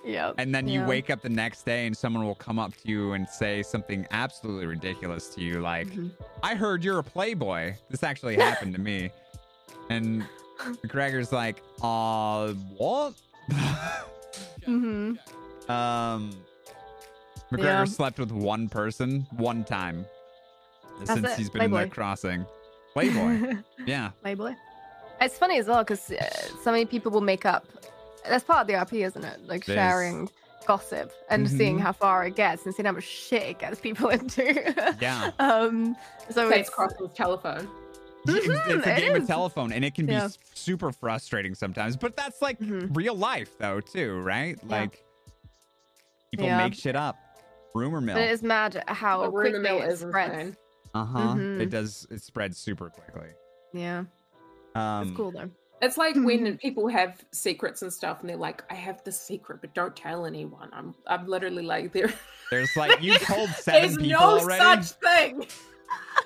[0.06, 0.34] Yeah.
[0.38, 0.88] and then you Yeah.
[0.88, 4.08] wake up the next day and someone will come up to you and say something
[4.12, 6.12] absolutely ridiculous to you like Mhm.
[6.43, 9.12] i heard you're a playboy this actually happened to me
[9.89, 10.23] and
[10.84, 13.13] mcgregor's like uh what
[14.67, 15.13] Mm-hmm.
[15.71, 16.32] um
[17.52, 17.86] mcgregor Yeah.
[17.86, 20.06] slept with one person one time
[20.99, 21.93] That's since it, he's been in the Playboy.
[21.93, 22.45] crossing
[22.93, 24.54] playboy yeah Playboy.
[25.21, 26.23] It's funny as well because uh,
[26.63, 27.65] so many people will make up.
[28.27, 29.47] That's part of the RP, isn't it?
[29.47, 29.75] Like It is.
[29.75, 30.29] sharing
[30.65, 31.82] gossip and seeing Mhm.
[31.82, 34.95] how far it gets and seeing how much shit it gets people into.
[35.01, 35.32] Yeah.
[35.39, 35.95] Um.
[36.29, 37.67] So Takes it's cross with telephone.
[38.27, 40.25] It's- Mhm, it's a it game of telephone and it can be Yeah.
[40.25, 42.95] s- super frustrating sometimes but that's like Mhm.
[42.95, 44.69] real life though too right Yeah.
[44.82, 45.03] like
[46.29, 46.58] people Yeah.
[46.58, 47.17] make shit up
[47.73, 50.34] rumor mill but it is mad how The rumor quickly mill it is spreads.
[50.34, 50.58] insane.
[50.93, 51.62] uh-huh Mhm.
[51.62, 53.29] it does it spreads super quickly
[53.73, 54.03] Yeah,
[54.75, 55.49] um it's cool though.
[55.82, 56.26] It's like mm-hmm.
[56.26, 59.96] when people have secrets and stuff, and they're like, "I have this secret, but don't
[59.96, 62.13] tell anyone." I'm, I'm literally like, there,
[62.52, 65.46] there's like you told seven there's people no already such thing.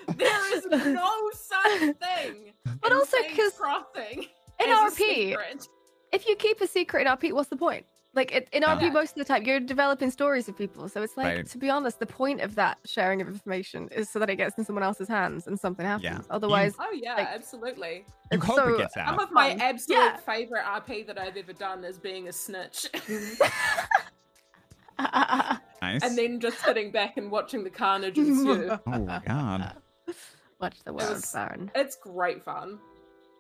[0.18, 2.54] there is no such thing.
[2.82, 4.26] But also because crossing
[4.60, 5.68] In is a RP,
[6.12, 7.86] if you keep a secret in RP, what's the point?
[8.16, 8.90] Like it, in RP, Yeah.
[8.92, 10.88] most of the time you're developing stories of people.
[10.88, 11.48] So it's like, Right.
[11.48, 14.56] to be honest, the point of that sharing of information is so that it gets
[14.60, 16.04] in someone else's hands and something happens.
[16.04, 16.20] Yeah.
[16.30, 18.06] Otherwise, Oh yeah, like- absolutely.
[18.32, 19.08] you hope so- it gets out.
[19.10, 19.62] Some of my Fun.
[19.62, 20.18] absolute Yeah.
[20.18, 22.88] favorite RP that I've ever done is being a snitch,
[25.00, 28.70] nice and then just sitting back and watching the carnage ensue.
[28.88, 29.76] oh god
[30.60, 31.72] Watch the world was- burn.
[31.76, 32.80] It's great fun.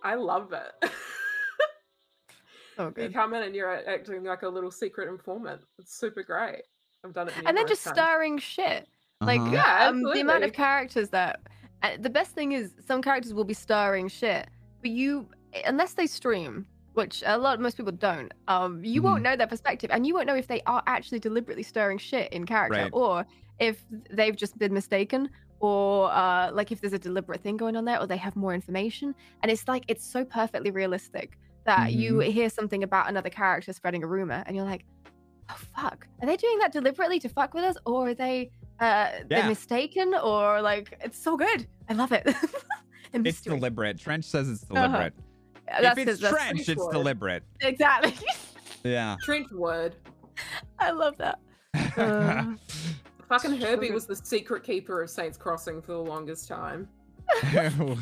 [0.03, 0.89] I love it.
[2.75, 5.61] So you come in and you're acting like a little secret informant.
[5.79, 6.63] It's super great.
[7.05, 7.33] I've done it.
[7.37, 7.97] And then numerous just times.
[7.97, 8.87] starring shit.
[9.21, 9.51] Like Uh-huh.
[9.53, 11.39] Yeah, um, the amount of characters that.
[11.81, 14.47] Uh, the best thing is some characters will be starring shit,
[14.81, 15.27] but you,
[15.65, 19.23] unless they stream, which a lot most people don't, um, you won't Mhm.
[19.23, 22.45] know their perspective, and you won't know if they are actually deliberately stirring shit in
[22.45, 22.89] character, Right.
[22.93, 23.25] or
[23.59, 27.83] if they've just been mistaken, or uh, like if there's a deliberate thing going on
[27.85, 29.13] there, or they have more information.
[29.41, 32.31] And it's like it's so perfectly realistic that you Mm-hmm.
[32.31, 34.85] hear something about another character spreading a rumor, and you're like,
[35.49, 39.09] oh fuck, are they doing that deliberately to fuck with us, or are they uh
[39.29, 41.67] they're mistaken, or like it's so good.
[41.89, 42.27] I love it.
[43.15, 43.53] It's mystery.
[43.57, 43.99] deliberate.
[43.99, 44.73] Trench says it's Uh-huh.
[44.87, 45.13] deliberate.
[45.67, 46.93] That's it's that's- trench, it's straightforward.
[46.93, 47.43] deliberate.
[47.61, 48.15] Exactly.
[48.83, 49.15] Yeah.
[49.23, 49.95] Trench wood.
[50.79, 51.37] I love that.
[51.95, 52.53] Uh,
[53.29, 56.87] Fucking Herbie was the secret keeper of Saints Crossing for the longest time.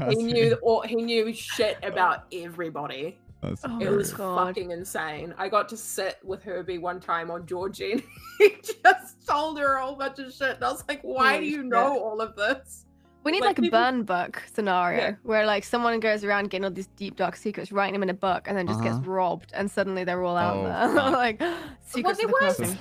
[0.09, 3.19] He knew all, he knew shit about everybody.
[3.41, 4.47] That's Oh It was God.
[4.47, 5.33] fucking insane.
[5.37, 8.03] I got to sit with Herbie one time on Georgie and
[8.39, 10.55] he just told her a whole bunch of shit.
[10.55, 11.65] And I was like, why Holy do you shit.
[11.65, 12.85] know all of this?
[13.23, 15.15] we need Like, like, a people- burn book scenario Yeah.
[15.23, 18.15] where like someone goes around getting all these deep dark secrets, writing them in a
[18.15, 19.11] book, and then just gets Uh-huh.
[19.11, 21.11] robbed, and suddenly they're all out Oh, there.
[21.11, 21.41] like
[21.85, 22.77] secrets there of the was- crossing.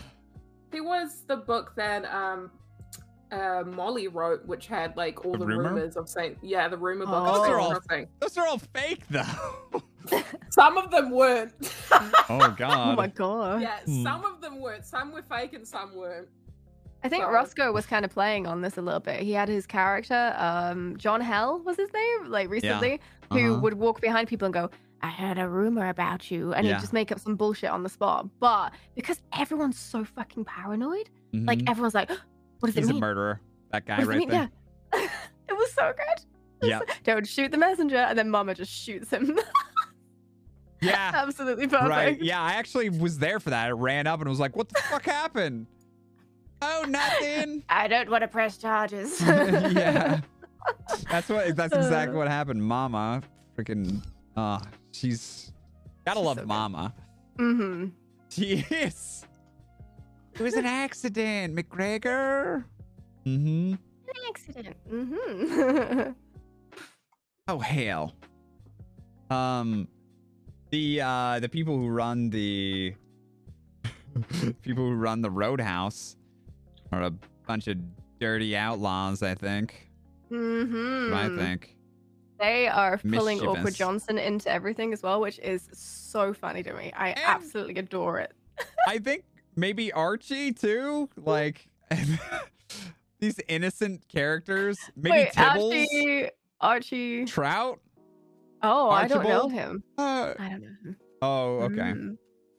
[0.70, 2.50] There was the book that um
[3.32, 5.70] uh, Molly wrote, which had like all The the, rumor?
[5.74, 6.38] rumors of Saint.
[6.42, 7.38] Yeah, the rumor book Oh.
[7.40, 8.06] Those are all- Crossing.
[8.20, 9.22] Those are all fake, though.
[10.50, 11.52] Some of them weren't.
[12.28, 12.92] oh God.
[12.92, 13.60] Oh my god.
[13.62, 14.02] yeah, Hmm.
[14.02, 14.84] some of them weren't.
[14.84, 16.28] Some were fake and some weren't.
[17.04, 19.20] I think So- Roscoe was kind of playing on this a little bit.
[19.20, 23.00] He had his character, um, John Hell was his name, like recently,
[23.32, 23.60] who Uh-huh.
[23.60, 24.70] would walk behind people and go,
[25.02, 26.52] I heard a rumor about you.
[26.52, 26.74] And Yeah.
[26.74, 28.26] he'd just make up some bullshit on the spot.
[28.38, 31.70] But because everyone's so fucking paranoid, like Mhm.
[31.70, 32.10] everyone's like,
[32.60, 33.40] what does he's it a murderer.
[33.72, 34.50] That guy right there.
[34.94, 35.08] Yeah.
[35.48, 36.68] it was so good.
[36.68, 36.80] Yeah.
[37.04, 37.96] Don't shoot the messenger.
[37.96, 39.38] And then Mama just shoots him.
[40.82, 41.10] Yeah.
[41.14, 41.90] Absolutely perfect.
[41.90, 42.22] Right.
[42.22, 43.66] Yeah, I actually was there for that.
[43.66, 45.66] I ran up and was like, "What the fuck happened?"
[46.62, 47.62] Oh, nothing.
[47.68, 49.20] I don't want to press charges.
[49.20, 50.20] yeah.
[51.10, 51.54] That's what.
[51.54, 52.18] That's exactly Uh.
[52.18, 52.62] what happened.
[52.64, 53.22] Mama,
[53.58, 54.02] freaking.
[54.34, 54.58] Uh,
[54.92, 55.52] she's
[56.06, 56.48] gotta She's love so good.
[56.48, 56.94] Mama.
[57.38, 57.86] mm-hmm.
[58.30, 59.26] She is.
[60.40, 62.64] It was an accident, McGregor.
[63.26, 63.74] Mm-hmm.
[63.74, 64.76] An accident.
[64.90, 66.12] Mm-hmm.
[67.48, 68.14] Oh hell.
[69.28, 69.88] Um,
[70.70, 72.94] the uh the people who run the
[74.62, 76.16] people who run the Roadhouse
[76.92, 77.10] are a
[77.48, 77.76] bunch of
[78.20, 79.24] dirty outlaws.
[79.24, 79.90] I think.
[80.30, 81.12] mm-hmm.
[81.12, 81.76] I think.
[82.38, 86.92] They are pulling Awkward Johnson into everything as well, which is so funny to me.
[86.96, 88.32] I And- absolutely adore it.
[88.86, 89.24] I think
[89.56, 91.08] maybe Archie too.
[91.16, 91.68] Like
[93.20, 94.78] these innocent characters.
[94.96, 96.28] Maybe Wait, Tibbles, Archie,
[96.60, 97.24] Archie.
[97.26, 97.80] Trout.
[98.62, 99.82] Oh, I don't know him.
[99.96, 100.96] Uh, I don't know him.
[101.22, 101.76] oh, okay.
[101.76, 102.16] Mm,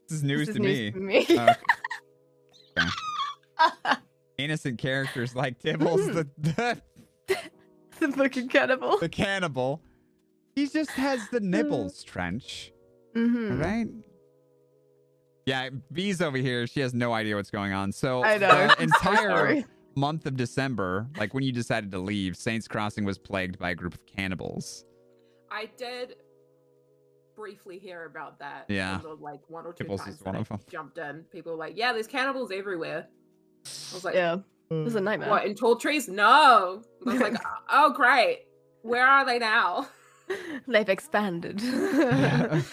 [0.10, 0.92] This is news this to is me.
[0.92, 1.26] to me.
[2.78, 2.88] Okay.
[4.38, 6.28] innocent characters like Tibbles, the,
[7.28, 7.38] the
[8.00, 8.98] the fucking cannibal.
[8.98, 9.82] the cannibal.
[10.56, 12.72] He just has the nipples, Trench.
[13.16, 13.62] Mm-hmm.
[13.62, 13.88] Right?
[15.52, 16.66] Yeah, V's over here.
[16.66, 17.92] She has no idea what's going on.
[17.92, 18.68] So I know.
[18.68, 19.66] the entire sorry.
[19.96, 23.76] month of December, like when you decided to leave, Saints Crossing was plagued by a
[23.76, 24.86] group of cannibals.
[25.52, 26.16] I did
[27.36, 28.66] briefly hear about that.
[28.70, 29.00] Yeah.
[29.04, 30.62] the, like one or two Tibbles is times one of I 'em.
[30.70, 31.24] jumped in.
[31.32, 33.08] People were like, "Yeah, there's cannibals everywhere."
[33.66, 34.38] I was like, Yeah,
[34.70, 35.06] it was a hmm.
[35.06, 35.30] nightmare.
[35.30, 36.08] "What in tall trees?
[36.08, 37.36] No." I was like,
[37.70, 38.46] "Oh, great.
[38.84, 39.90] Where are they now?
[40.68, 41.60] They've expanded.
[41.60, 42.64] They've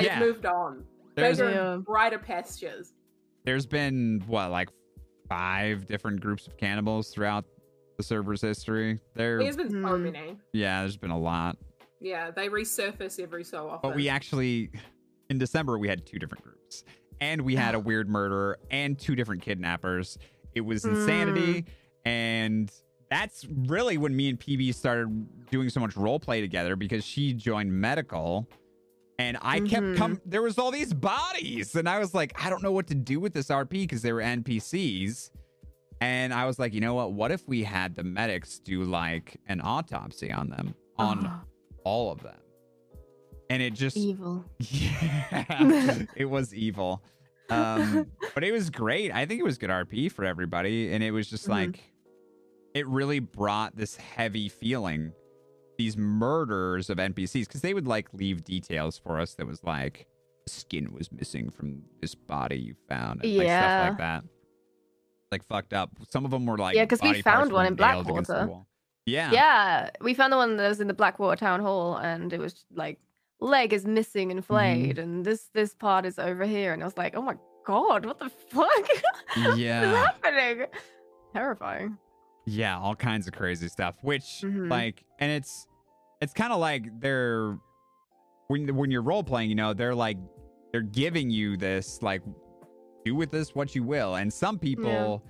[0.00, 0.18] Yeah.
[0.18, 0.84] moved on.
[1.14, 1.72] There's Bigger, Yeah.
[1.74, 2.92] and brighter pastures."
[3.44, 4.70] there's been what like
[5.28, 7.44] five different groups of cannibals throughout
[7.98, 8.98] the server's history.
[9.14, 10.04] There, There's been so Hmm.
[10.04, 10.38] many.
[10.52, 11.56] yeah, there's been a lot.
[12.00, 13.90] Yeah, they resurface every so often.
[13.90, 14.70] But we actually,
[15.30, 16.84] in December, we had two different groups,
[17.20, 20.18] and we had a weird murderer and two different kidnappers.
[20.54, 21.66] It was insanity,
[22.04, 22.70] and
[23.10, 27.32] that's really when me and PB started doing so much role play together because she
[27.34, 28.48] joined medical.
[29.18, 29.96] And I kept Mhm.
[29.96, 30.20] come.
[30.26, 33.20] There was all these bodies, and I was like, I don't know what to do
[33.20, 35.30] with this RP because they were NPCs.
[36.00, 37.12] And I was like, you know what?
[37.12, 41.40] What if we had the medics do like an autopsy on them, on Oh,
[41.84, 42.36] all of them?
[43.48, 44.44] And it just evil.
[44.58, 47.02] yeah, it was evil.
[47.50, 49.12] Um, but it was great.
[49.14, 50.92] I think it was good RP for everybody.
[50.92, 51.50] And it was just Mhm.
[51.50, 51.84] like,
[52.74, 55.12] it really brought this heavy feeling,
[55.76, 60.06] these murders of NPCs, because they would like leave details for us that was like,
[60.46, 63.22] skin was missing from this body you found.
[63.24, 63.60] and, like, Yeah.
[63.60, 64.24] stuff like that.
[65.32, 65.90] Like fucked up.
[66.10, 68.66] Some of them were like, yeah, because we found one in nailed against the Blackwater.
[69.06, 69.30] Yeah.
[69.32, 72.64] Yeah, we found the one that was in the Blackwater Town Hall, and it was
[72.72, 72.98] like
[73.40, 74.46] leg is missing and Mm-hmm.
[74.46, 78.06] flayed, and this this part is over here, and I was like, oh my god,
[78.06, 78.66] what the fuck?
[78.68, 78.88] what
[79.36, 80.06] is Yeah.
[80.06, 80.66] happening?
[81.32, 81.98] Terrifying.
[82.46, 83.94] Yeah, all kinds of crazy stuff.
[84.02, 84.70] Which Mhm.
[84.70, 85.66] like, and it's
[86.20, 87.58] it's kind of like they're
[88.48, 90.18] when when you're role playing, you know, they're like
[90.72, 92.22] they're giving you this like
[93.04, 94.16] do with this what you will.
[94.16, 95.22] And some people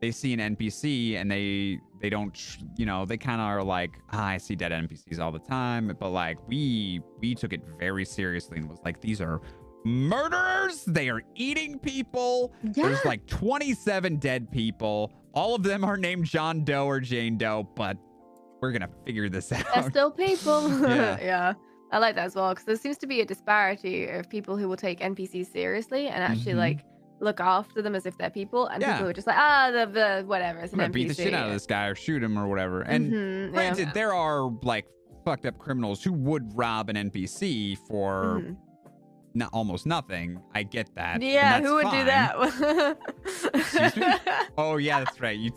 [0.00, 2.38] they see an NPC and they they don't
[2.76, 5.94] you know they kind of are like ah, I see dead NPCs all the time,
[5.98, 9.40] but like we we took it very seriously and was like these are
[9.84, 10.84] murderers.
[10.84, 12.52] They are eating people.
[12.62, 12.88] Yeah.
[12.88, 15.12] There's like 27 dead people.
[15.38, 17.96] All of them are named John Doe or Jane Doe, but
[18.60, 19.64] we're gonna figure this out.
[19.72, 20.68] They're still people.
[20.82, 21.18] Yeah.
[21.22, 21.52] yeah.
[21.92, 24.68] I like that as well because there seems to be a disparity of people who
[24.68, 26.56] will take NPCs seriously and actually Mhm.
[26.58, 26.84] like
[27.20, 28.92] look after them as if they're people, and Yeah.
[28.92, 31.08] people who are just like, ah, the, the whatever, it's I'm an gonna NPC.
[31.08, 32.82] beat the shit out of this guy or shoot him or whatever.
[32.82, 33.50] And Mhm, yeah.
[33.52, 34.86] granted, there are like
[35.24, 38.56] fucked up criminals who would rob an NPC for Mhm.
[39.38, 40.42] No- almost nothing.
[40.54, 41.22] I get that.
[41.22, 42.00] Yeah, who would fine.
[42.00, 42.98] do that?
[44.58, 45.38] Oh yeah, that's right.
[45.38, 45.52] You.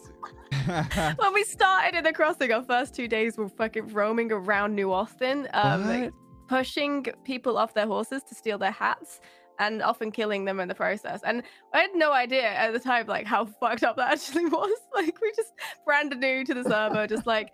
[1.17, 4.93] when we started in the crossing, our first two days were fucking roaming around New
[4.93, 6.13] Austin, um, like,
[6.47, 9.19] pushing people off their horses to steal their hats
[9.59, 11.21] and often killing them in the process.
[11.23, 14.77] And I had no idea at the time, like how fucked up that actually was.
[14.93, 15.53] Like we just
[15.85, 17.53] brand new to the server, just like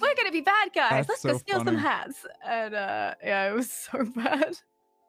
[0.00, 1.06] we're gonna be bad guys.
[1.06, 2.26] That's Let's so go steal some hats.
[2.46, 4.56] And uh, yeah, it was so bad.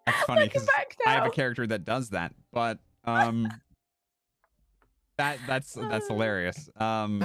[0.05, 0.67] That's funny because
[1.05, 3.47] I have a character that does that, but um,
[5.17, 6.69] that that's that's hilarious.
[6.77, 7.23] Um,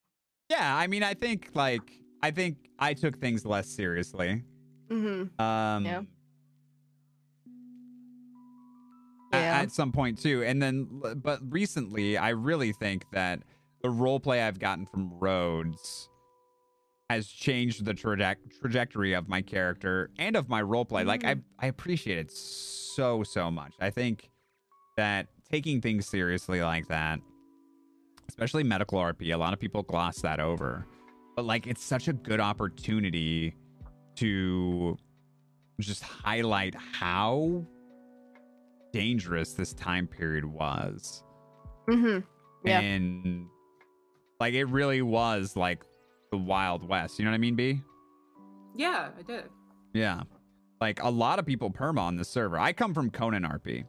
[0.50, 4.42] yeah, I mean, I think like I think I took things less seriously.
[4.88, 6.02] hmm Um, Yeah.
[9.32, 9.60] a- Yeah.
[9.60, 13.42] At some point too, and then but recently, I really think that
[13.82, 16.08] the role play I've gotten from Rhodes
[17.10, 21.04] has changed the traje- trajectory of my character and of my role play.
[21.04, 23.74] Like I, I appreciate it so so much.
[23.80, 24.30] I think
[24.96, 27.20] that taking things seriously like that,
[28.28, 30.84] especially medical RP, a lot of people gloss that over.
[31.36, 33.54] But like it's such a good opportunity
[34.16, 34.96] to
[35.78, 37.64] just highlight how
[38.92, 41.22] dangerous this time period was.
[41.88, 42.18] hmm
[42.64, 42.80] Yeah.
[42.80, 43.46] And
[44.40, 45.84] like it really was like
[46.30, 47.18] the Wild West.
[47.18, 47.80] You know what I mean, B?
[48.74, 49.44] Yeah, I did.
[49.94, 50.22] Yeah.
[50.80, 52.58] Like a lot of people perma on this server.
[52.58, 53.84] I come from Conan RP.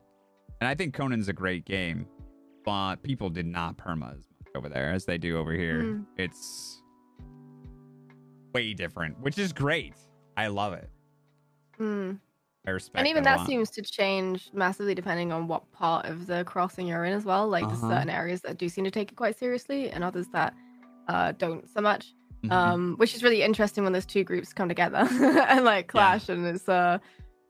[0.61, 2.07] And I think Conan's a great game,
[2.65, 5.83] but people did not perma as much over there as they do over here.
[5.83, 6.05] Mm.
[6.17, 6.81] It's
[8.53, 9.93] way different, which is great.
[10.35, 10.89] I love it.
[11.79, 12.19] Mm.
[12.65, 13.47] I respect And even it that lot.
[13.47, 17.47] seems to change massively depending on what part of the crossing you're in as well.
[17.47, 17.93] Like there's Uh-huh.
[17.97, 20.53] certain areas that do seem to take it quite seriously, and others that
[21.07, 22.13] uh, don't so much.
[22.49, 22.51] Mhm.
[22.51, 25.07] Um, which is really interesting when those two groups come together
[25.49, 26.97] and like clash, and it's uh,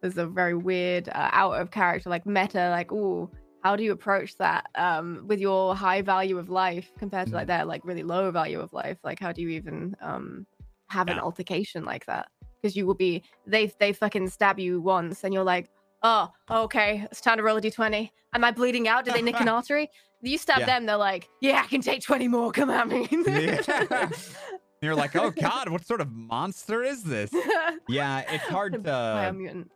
[0.01, 2.69] there's a very weird uh, out of character like meta.
[2.69, 3.29] Like, ooh,
[3.63, 7.47] how do you approach that um, with your high value of life compared to like
[7.47, 8.97] their like really low value of life?
[9.03, 10.45] Like, how do you even um,
[10.89, 12.27] have an altercation like that?
[12.61, 15.69] Because you will be they they fucking stab you once, and you're like,
[16.03, 18.09] oh, okay, it's time to roll a d20.
[18.33, 19.05] Am I bleeding out?
[19.05, 19.89] Did they nick an artery?
[20.21, 20.65] You stab Yeah.
[20.65, 22.51] them, they're like, yeah, I can take 20 more.
[22.51, 23.07] Come at me.
[23.27, 24.09] Yeah.
[24.81, 27.31] You're like, oh god, what sort of monster is this?
[27.89, 29.67] Yeah, it's hard to Biomutant.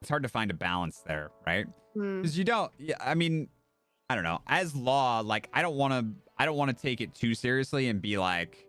[0.00, 1.66] it's hard to find a balance there, right?
[1.94, 2.22] Hmm.
[2.22, 2.72] Because you don't.
[2.78, 3.48] Yeah, I mean,
[4.08, 4.40] I don't know.
[4.46, 6.06] As law, like, I don't want to.
[6.38, 8.66] I don't want to take it too seriously and be like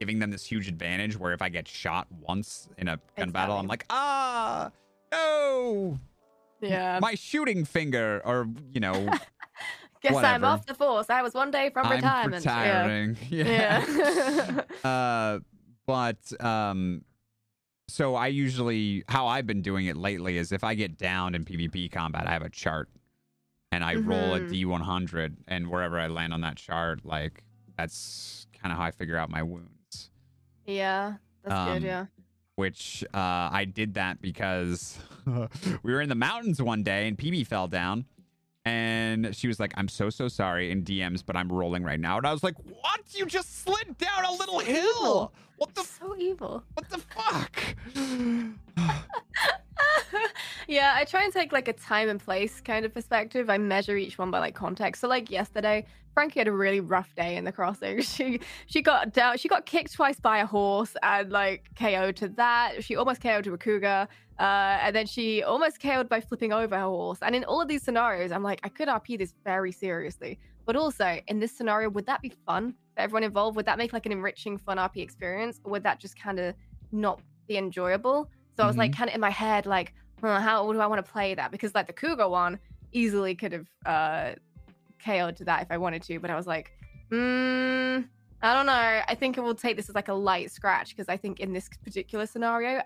[0.00, 1.18] giving them this huge advantage.
[1.18, 4.70] Where if I get shot once in a gun battle, I'm like, ah,
[5.12, 5.98] no,
[6.60, 6.98] Yeah.
[7.00, 9.08] my shooting finger, or you know,
[10.04, 11.08] Guess I'm off the force.
[11.10, 12.44] I was one day from I'm retirement.
[12.44, 13.16] retiring.
[13.30, 13.84] Yeah.
[13.86, 14.60] Yeah.
[14.88, 15.38] uh,
[15.86, 17.04] but um,
[17.88, 21.44] so I usually how I've been doing it lately is if I get down in
[21.44, 22.88] PvP combat, I have a chart,
[23.72, 24.50] and I roll a Mhm.
[24.50, 27.42] D100, and wherever I land on that chart, like
[27.76, 30.10] that's kind of how I figure out my wounds.
[30.66, 31.14] yeah.
[31.42, 31.82] That's Um, good.
[31.82, 32.06] Yeah.
[32.56, 33.18] Which uh,
[33.52, 34.96] I did that because
[35.82, 38.06] we were in the mountains one day and PB fell down.
[38.66, 42.16] And she was like, I'm so, so sorry in DMs, but I'm rolling right now.
[42.16, 43.00] And I was like, What?
[43.14, 44.82] You just slid down a little So hill.
[44.82, 45.32] evil.
[45.56, 46.64] What the so evil.
[46.74, 47.60] what the fuck?
[50.68, 53.50] yeah, I try and take like a time and place kind of perspective.
[53.50, 55.00] I measure each one by like context.
[55.00, 58.02] So like yesterday, Frankie had a really rough day in the crossing.
[58.02, 62.28] She she got down she got kicked twice by a horse and like KO'd to
[62.30, 62.82] that.
[62.82, 64.08] She almost KO'd to a cougar.
[64.38, 67.18] Uh, and then she almost KO'd by flipping over her horse.
[67.22, 70.38] And in all of these scenarios, I'm like, I could RP this very seriously.
[70.66, 73.56] But also in this scenario, would that be fun for everyone involved?
[73.56, 75.60] Would that make like an enriching, fun RP experience?
[75.62, 76.54] Or would that just kind of
[76.90, 78.28] not be enjoyable?
[78.56, 81.04] So I was like, kind of in my head, like, huh, how do I want
[81.04, 81.50] to play that?
[81.50, 82.58] Because like the Cougar one
[82.92, 84.34] easily could have uh,
[85.04, 86.72] KO'd to that if I wanted to, but I was like,
[87.10, 88.04] mm,
[88.42, 88.72] I don't know.
[89.08, 91.52] I think I will take this as like a light scratch because I think in
[91.52, 92.82] this particular scenario,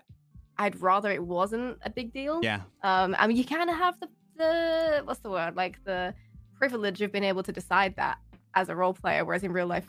[0.59, 2.41] I'd rather it wasn't a big deal.
[2.43, 2.61] yeah.
[2.83, 6.13] Um, I mean, you kind of have the the what's the word like the
[6.57, 8.17] privilege of being able to decide that
[8.55, 9.87] as a role player, whereas in real life,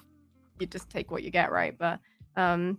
[0.59, 1.77] you just take what you get, right?
[1.77, 1.99] But
[2.37, 2.79] um,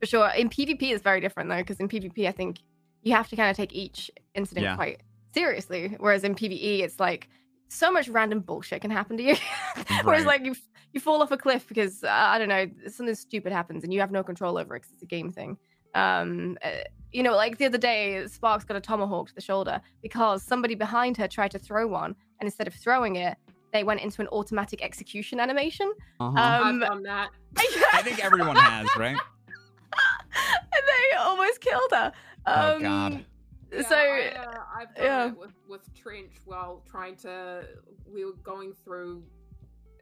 [0.00, 2.58] for sure, in PvP, it's very different though, because in PvP, I think
[3.02, 4.76] you have to kind of take each incident Yeah.
[4.76, 5.00] quite
[5.32, 5.96] seriously.
[5.98, 7.28] Whereas in PvE, it's like
[7.68, 9.36] so much random bullshit can happen to you.
[10.04, 10.54] Whereas like you
[10.92, 14.00] you fall off a cliff because uh, I don't know something stupid happens and you
[14.00, 15.56] have no control over it because it's a game thing.
[15.94, 16.70] Um, uh,
[17.14, 20.74] you know, like the other day, Sparks got a tomahawk to the shoulder because somebody
[20.74, 23.36] behind her tried to throw one, and instead of throwing it,
[23.72, 25.92] they went into an automatic execution animation.
[26.20, 26.30] Uh-huh.
[26.30, 27.30] Um, I've done that.
[27.92, 29.16] I think everyone has, right?
[29.96, 32.12] and they almost killed her.
[32.46, 33.24] Oh, Um, God.
[33.72, 35.26] Yeah, so I, uh, I've done yeah.
[35.28, 37.64] it with, with Trench while trying to.
[38.12, 39.24] We were going through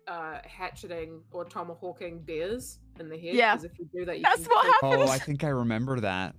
[0.08, 3.34] uh hatcheting or tomahawking bears in the head.
[3.34, 3.54] Yeah.
[3.54, 5.08] 'cause if you do that, you that's can what kill- happened.
[5.08, 6.34] Oh, I think I remember that.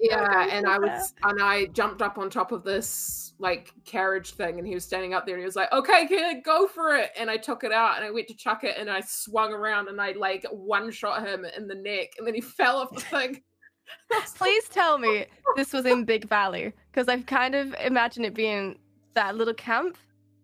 [0.00, 4.58] Yeah, and I was and I jumped up on top of this like carriage thing,
[4.58, 7.10] and he was standing up there, and he was like, "Okay, kid, go for it!"
[7.18, 9.88] And I took it out, and I went to chuck it, and I swung around,
[9.88, 13.00] and I like one shot him in the neck, and then he fell off the
[13.00, 13.42] thing.
[14.12, 17.74] I was like, Please tell me this was in Big Valley because I've kind of
[17.84, 18.78] imagined it being
[19.14, 19.98] that little camp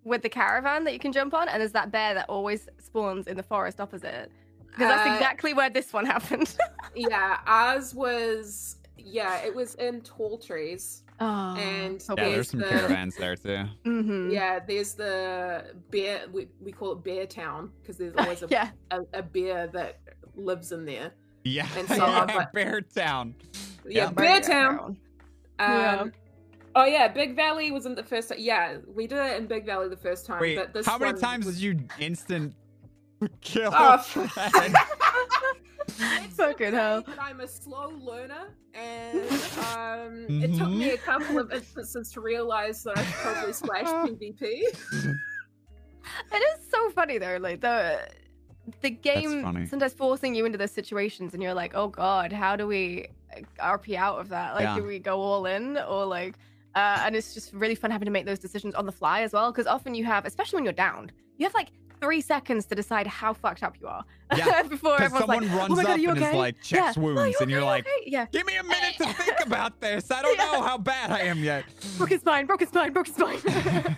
[0.05, 3.27] with the caravan that you can jump on, and there's that bear that always spawns
[3.27, 4.31] in the forest opposite.
[4.67, 6.57] Because that's Uh, exactly where this one happened.
[6.95, 12.61] yeah, ours was yeah, it was in tall trees, oh, and Yeah, There's there's some
[12.61, 13.65] the- caravans there too.
[13.85, 14.59] hmm yeah.
[14.67, 16.23] There's the bear.
[16.33, 18.71] We, we call it Bear Town because there's always a, yeah.
[18.91, 20.01] a, a bear that
[20.35, 21.13] lives in there.
[21.45, 23.35] Yeah, And so I was yeah, like- Bear Town.
[23.87, 24.11] Yeah, Yeah.
[24.11, 24.79] Bear Town.
[24.79, 24.97] Um,
[25.59, 26.05] Yeah.
[26.77, 28.33] Oh yeah, Big Valley wasn't the first.
[28.39, 30.41] Yeah, we did it in Big Valley the first time.
[30.41, 32.55] Wait, but this how many one times was- did you instant
[33.41, 33.73] kill?
[33.75, 34.73] Oh, Fred?
[35.99, 37.03] It's Fucking hell.
[37.03, 39.21] that I'm a slow learner, and
[39.59, 40.79] um, it took Mm-hmm.
[40.79, 44.63] me a couple of instances to realize that I should probably slash PvP.
[46.33, 48.01] It is so funny though, like the
[48.83, 52.67] the game sometimes forcing you into those situations, and you're like, oh god, how do
[52.67, 53.07] we
[53.61, 54.55] uh, RP out of that?
[54.55, 54.77] Like, Yeah.
[54.77, 56.35] do we go all in or like?
[56.75, 59.33] Uh, and it's just really fun having to make those decisions on the fly as
[59.33, 61.69] well, because often you have, especially when you're downed, you have like
[62.01, 64.05] three seconds to decide how fucked up you are
[64.37, 66.29] Yeah, before everyone's someone like, runs oh my god, up and okay?
[66.31, 67.03] is like, checks yeah.
[67.03, 67.67] wounds, "Oh, you and you're okay?
[67.69, 70.11] like, okay?" yeah, give me a minute to think about this.
[70.11, 70.45] I don't Yeah.
[70.53, 71.65] know how bad I am yet.
[71.99, 73.97] broke his spine, broke his spine, broke his spine.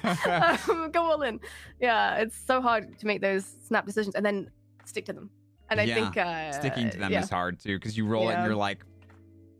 [0.70, 1.38] um, go all in.
[1.80, 4.50] Yeah, it's so hard to make those snap decisions and then
[4.84, 5.30] stick to them.
[5.70, 8.44] And I think uh, Sticking to them is hard too, because you roll it and
[8.46, 8.84] you're like,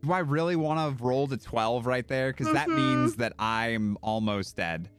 [0.03, 2.31] do I really want to roll a 12 right there?
[2.33, 2.75] Because that Mhm.
[2.75, 4.89] means that I'm almost dead.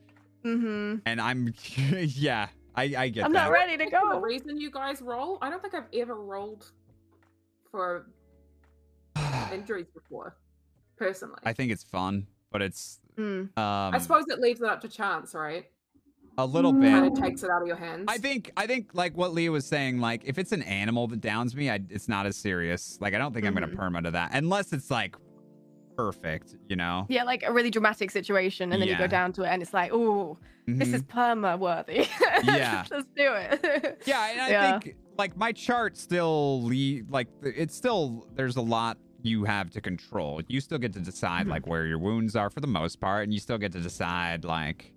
[0.44, 0.96] Mm-hmm.
[1.06, 1.52] And I'm,
[1.90, 3.44] yeah, I, I get I'm that.
[3.44, 3.98] not ready to go.
[4.08, 6.70] of The reason you guys roll, I don't think I've ever rolled
[7.70, 8.06] for
[9.52, 10.36] injuries before,
[10.96, 11.38] personally.
[11.44, 13.56] I think it's fun, but it's Mm.
[13.56, 15.66] um, I suppose it leaves it up to chance, right?
[16.36, 16.80] a little Mm.
[16.80, 16.90] bit.
[16.90, 18.06] Kind of takes it out of your hands.
[18.08, 21.20] I think I think like what Leah was saying, like if it's an animal that
[21.20, 22.98] downs me, I, it's not as serious.
[23.00, 23.60] Like I don't think I'm Mhm.
[23.60, 25.14] gonna perma to that unless it's like
[25.96, 27.06] perfect, you know.
[27.08, 29.74] Yeah, like a really dramatic situation, and then you go down to it, and it's
[29.74, 30.94] like, oh, this Mhm.
[30.94, 32.06] is perma worthy.
[32.42, 32.84] Yeah.
[32.90, 34.02] let's do it.
[34.06, 34.78] yeah, and I Yeah.
[34.80, 36.68] think like my chart still
[37.08, 40.40] like it's still there's a lot you have to control.
[40.48, 41.50] You still get to decide Mhm.
[41.50, 44.44] like where your wounds are for the most part, and you still get to decide
[44.44, 44.92] like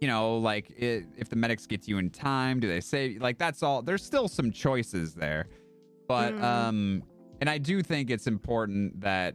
[0.00, 3.20] you know like i if the medics get you in time, do they save?
[3.20, 3.82] Like that's all.
[3.82, 5.46] There's still some choices there,
[6.06, 6.42] but Mhm.
[6.42, 7.02] um,
[7.40, 9.34] and I do think it's important that.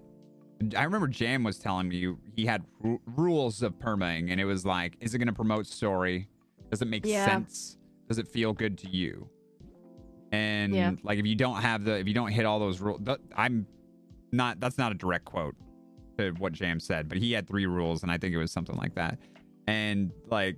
[0.75, 4.65] I remember Jam was telling me he had ru- rules of permaing, and it was
[4.65, 6.27] like, is it going to promote story?
[6.71, 7.25] Does it make Yeah.
[7.25, 7.77] sense?
[8.07, 9.29] Does it feel good to you?
[10.31, 10.91] And Yeah.
[11.03, 13.01] like, if you don't have the, if you don't hit all those rules,
[13.35, 13.67] I'm
[14.31, 14.59] not.
[14.59, 15.55] That's not a direct quote
[16.17, 18.75] to what Jam said, but he had three rules, and I think it was something
[18.75, 19.19] like that.
[19.67, 20.57] And like,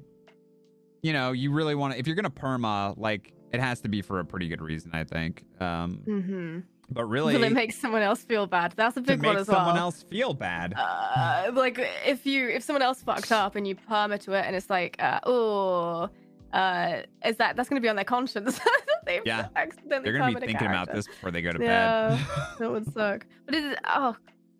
[1.03, 4.01] you know, you really want to, if you're gonna perma, like, it has to be
[4.01, 5.43] for a pretty good reason, I think.
[5.61, 8.73] Um, hmm but really, Will it make someone else feel bad?
[8.75, 9.57] That's a big one as well.
[9.57, 10.73] someone else feel bad.
[10.77, 14.55] uh, like if you if someone else fucked up and you perma to it and
[14.55, 16.09] it's like uh, oh
[16.53, 18.59] uh is that that's gonna be on their conscience
[19.05, 19.49] They've Yeah.
[19.55, 22.09] accidentally They're gonna be thinking about this before they go to Yeah.
[22.09, 22.25] bed.
[22.59, 24.15] that would suck but it is oh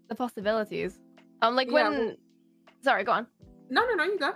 [0.10, 1.00] the possibilities
[1.42, 2.16] um like Yeah, when well-
[2.84, 3.28] sorry go on
[3.70, 4.28] no, no, no, you go.
[4.30, 4.34] Uh,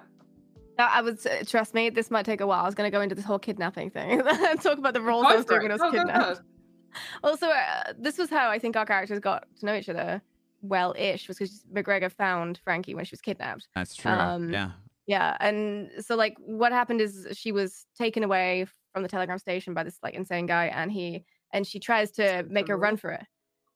[0.92, 1.92] I would uh, trust me.
[1.92, 2.64] This might take a while.
[2.64, 5.26] I was going to go into this whole kidnapping thing and talk about the roles
[5.28, 5.64] I was doing it.
[5.66, 6.40] when I was Go, go, kidnapped.
[6.40, 6.46] go.
[7.24, 10.22] Also, uh, this was how I think our characters got to know each other
[10.62, 11.28] well-ish.
[11.28, 13.68] Was because McGregor found Frankie when she was kidnapped.
[13.76, 14.12] That's true.
[14.12, 14.72] Um, yeah.
[15.08, 19.74] Yeah, and so like what happened is she was taken away from the telegram station
[19.74, 23.12] by this like insane guy, and he and she tries to make a run for
[23.12, 23.26] it.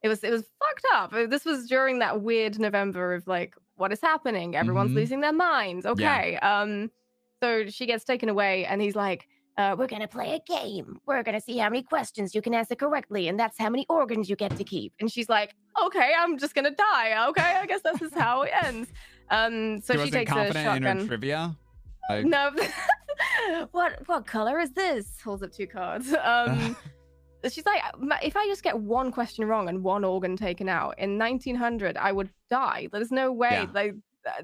[0.04, 1.14] It was it was fucked up.
[1.14, 4.56] Uh, This was during that weird November of like what is happening?
[4.56, 4.96] Everyone's Mhm.
[4.96, 5.86] losing their minds.
[5.86, 5.92] Yeah.
[5.94, 6.92] Okay, um,
[7.42, 9.28] so she gets taken away, and he's like,
[9.58, 11.00] uh, we're gonna play a game.
[11.06, 14.30] We're gonna see how many questions you can answer correctly, and that's how many organs
[14.30, 14.94] you get to keep.
[15.00, 17.28] And she's like, okay, I'm just gonna die.
[17.30, 18.90] Okay, I guess this is how it ends.
[19.30, 21.08] Um, so she, she wasn't takes a confident in her shotgun.
[21.08, 21.56] trivia.
[22.10, 22.52] Like, No.
[23.72, 25.08] what what color is this?
[25.24, 26.14] Holds up two cards.
[26.24, 26.76] Um
[27.50, 27.82] she's like
[28.24, 32.12] if I just get one question wrong and one organ taken out in 1900 I
[32.12, 32.88] would die.
[32.92, 33.68] There's no way Yeah.
[33.74, 33.96] like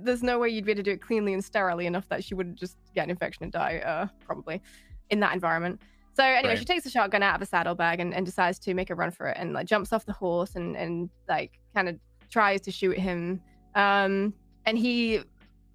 [0.01, 2.33] there's no way you'd be able to do it cleanly and sterilely enough that she
[2.35, 4.61] would just get an infection and die uh probably
[5.09, 5.81] in that environment.
[6.13, 6.59] So anyway, Right.
[6.59, 9.11] she takes the shotgun out of a saddlebag and, and decides to make a run
[9.11, 11.97] for it and like jumps off the horse and and like kind of
[12.29, 13.41] tries to shoot him.
[13.75, 14.33] Um
[14.65, 15.21] and he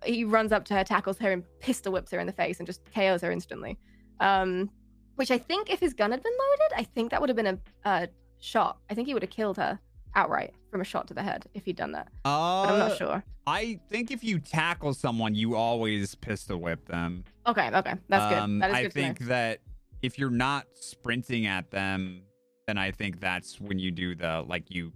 [0.05, 2.67] he runs up to her, tackles her, and pistol whips her in the face and
[2.67, 3.79] just KOs her instantly.
[4.21, 4.71] Um,
[5.17, 7.47] which I think, if his gun had been loaded, I think that would have been
[7.47, 8.09] a, a
[8.39, 8.79] shot.
[8.91, 9.79] I think he would have killed her
[10.15, 12.09] outright from a shot to the head if he'd done that.
[12.23, 13.25] But I'm uh, not sure.
[13.47, 17.25] I think if you tackle someone, you always pistol whip them.
[17.47, 18.39] Okay, okay, that's good.
[18.43, 19.27] Um, That is I good think know.
[19.29, 19.61] that
[20.03, 22.23] if you're not sprinting at them,
[22.67, 24.93] then I think that's when you do the like you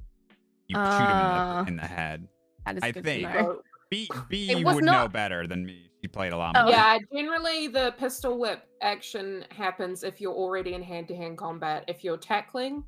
[0.67, 2.29] you shoot them in the, in the head.
[2.67, 3.29] That is I good think.
[3.29, 3.41] to know.
[3.41, 5.85] So, B B It was would know better than me.
[6.03, 6.63] She played a lot Oh.
[6.63, 6.71] more.
[6.71, 11.85] yeah, generally the pistol whip action happens if you're already in hand-to-hand combat.
[11.89, 12.85] If you're tackling,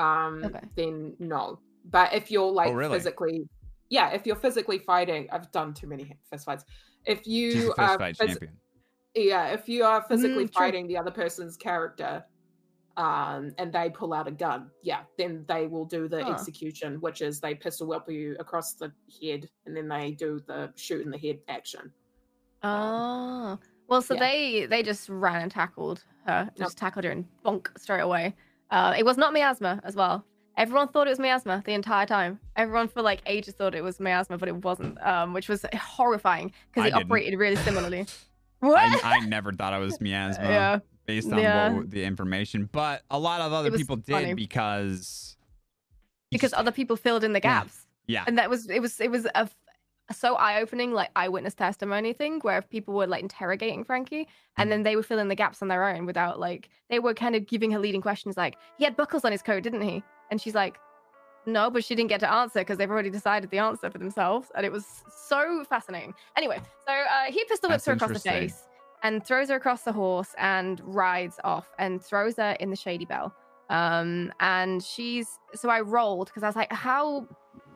[0.00, 0.66] um, Okay.
[0.76, 1.60] then no.
[1.84, 2.96] But if you're like Oh, really?
[2.96, 3.48] physically,
[3.88, 6.64] yeah, if you're physically fighting, I've done too many fist fights.
[7.06, 8.56] If you are fight phys- champion.
[9.14, 12.24] yeah, if you are physically Mm, fighting the other person's character,
[12.96, 16.32] um, and they pull out a gun, yeah, then they will do the Huh.
[16.32, 18.92] execution, which is they pistol whip you across the
[19.22, 21.92] head, and then they do the shoot in the head action.
[22.62, 24.20] Oh, well, so yeah.
[24.20, 26.56] they they just ran and tackled her, Yep.
[26.58, 28.34] just tackled her and bonk straight away.
[28.70, 30.24] Uh, it was not miasma as well.
[30.56, 32.38] Everyone thought it was miasma the entire time.
[32.56, 36.52] Everyone for like ages thought it was miasma, but it wasn't, um, which was horrifying
[36.72, 37.06] because it didn't.
[37.06, 38.06] operated really similarly.
[38.60, 38.78] what?
[39.04, 41.72] I, I never thought it was miasma yeah, based on Yeah.
[41.72, 44.34] what, the information, but a lot of other people did funny.
[44.34, 45.36] because
[46.30, 47.86] because other people filled in the gaps.
[48.06, 49.48] yeah, and that was it was it was a
[50.12, 54.26] so eye-opening like eyewitness testimony thing where people were like interrogating frankie
[54.58, 54.70] and Mm.
[54.70, 57.36] then they would fill in the gaps on their own without like they were kind
[57.36, 60.02] of giving her leading questions like he had buckles on his coat didn't he?
[60.30, 60.78] And she's like
[61.46, 64.48] no but she didn't get to answer because they've already decided the answer for themselves.
[64.54, 64.84] And it was
[65.28, 66.14] so fascinating.
[66.36, 68.64] Anyway so uh, he pistol whips That's her across the face
[69.02, 73.04] and throws her across the horse and rides off and throws her in the shady
[73.04, 73.34] bell.
[73.70, 77.26] Um and she's so i rolled because i was like how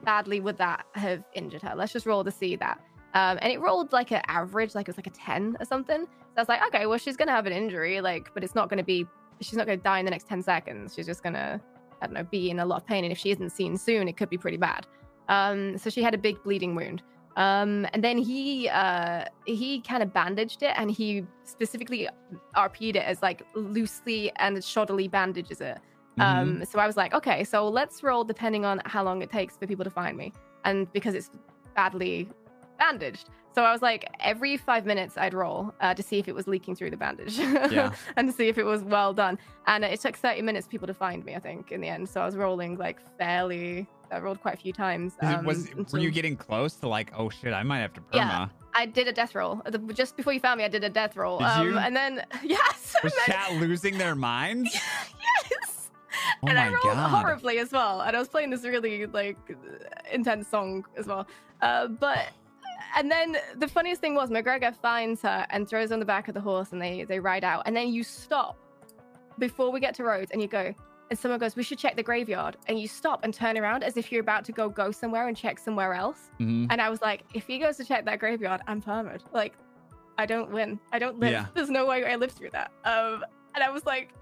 [0.05, 1.73] badly would that have injured her?
[1.75, 2.79] Let's just roll to see that.
[3.15, 6.01] Um, and it rolled like an average, like it was like a 10 or something.
[6.03, 8.55] So I was like, okay, well, she's going to have an injury, like, but it's
[8.55, 9.05] not going to be,
[9.39, 10.93] she's not going to die in the next 10 seconds.
[10.93, 11.61] She's just going to,
[12.01, 13.05] I don't know, be in a lot of pain.
[13.05, 14.85] And if she isn't seen soon, it could be pretty bad.
[15.29, 17.03] Um, so she had a big bleeding wound.
[17.37, 22.09] Um, and then he, uh, he kind of bandaged it and he specifically
[22.55, 25.79] RP'd it as like loosely and shoddily bandages it.
[26.17, 26.23] Mhm.
[26.23, 29.57] Um, so I was like, okay, so let's roll depending on how long it takes
[29.57, 30.33] for people to find me.
[30.63, 31.29] And because it's
[31.75, 32.29] badly
[32.77, 33.29] bandaged.
[33.53, 36.45] So I was like, every five minutes I'd roll uh, to see if it was
[36.45, 37.37] leaking through the bandage.
[37.37, 37.93] Yeah.
[38.17, 39.39] and to see if it was well done.
[39.67, 42.09] And it took 30 minutes for people to find me, I think, in the end.
[42.09, 45.13] So I was rolling like fairly, I rolled quite a few times.
[45.21, 48.13] Um, was were you getting close to like, oh shit, I might have to perma?
[48.13, 48.47] Yeah.
[48.73, 49.61] I did a death roll.
[49.93, 51.37] Just before you found me, I did a death roll.
[51.37, 51.77] Did um, you?
[51.77, 52.93] And then, yes.
[53.03, 54.73] Was then- chat losing their minds?
[55.51, 55.74] yes.
[56.43, 57.09] Oh and my I rolled god.
[57.23, 58.01] horribly as well.
[58.01, 59.37] And I was playing this really like
[60.11, 61.27] intense song as well.
[61.61, 62.27] Uh, but
[62.97, 66.27] and then the funniest thing was McGregor finds her and throws her on the back
[66.27, 67.63] of the horse, and they they ride out.
[67.65, 68.57] And then you stop
[69.39, 70.73] before we get to Rhodes, and you go.
[71.11, 73.95] And someone goes, "We should check the graveyard." And you stop and turn around as
[73.95, 76.31] if you're about to go go somewhere and check somewhere else.
[76.39, 76.67] Mhm.
[76.71, 79.23] And I was like, "If he goes to check that graveyard, I'm permanent.
[79.31, 79.53] Like,
[80.17, 80.79] I don't win.
[80.91, 81.31] I don't live.
[81.31, 81.45] Yeah.
[81.53, 84.13] There's no way I live through that." Um, and I was like,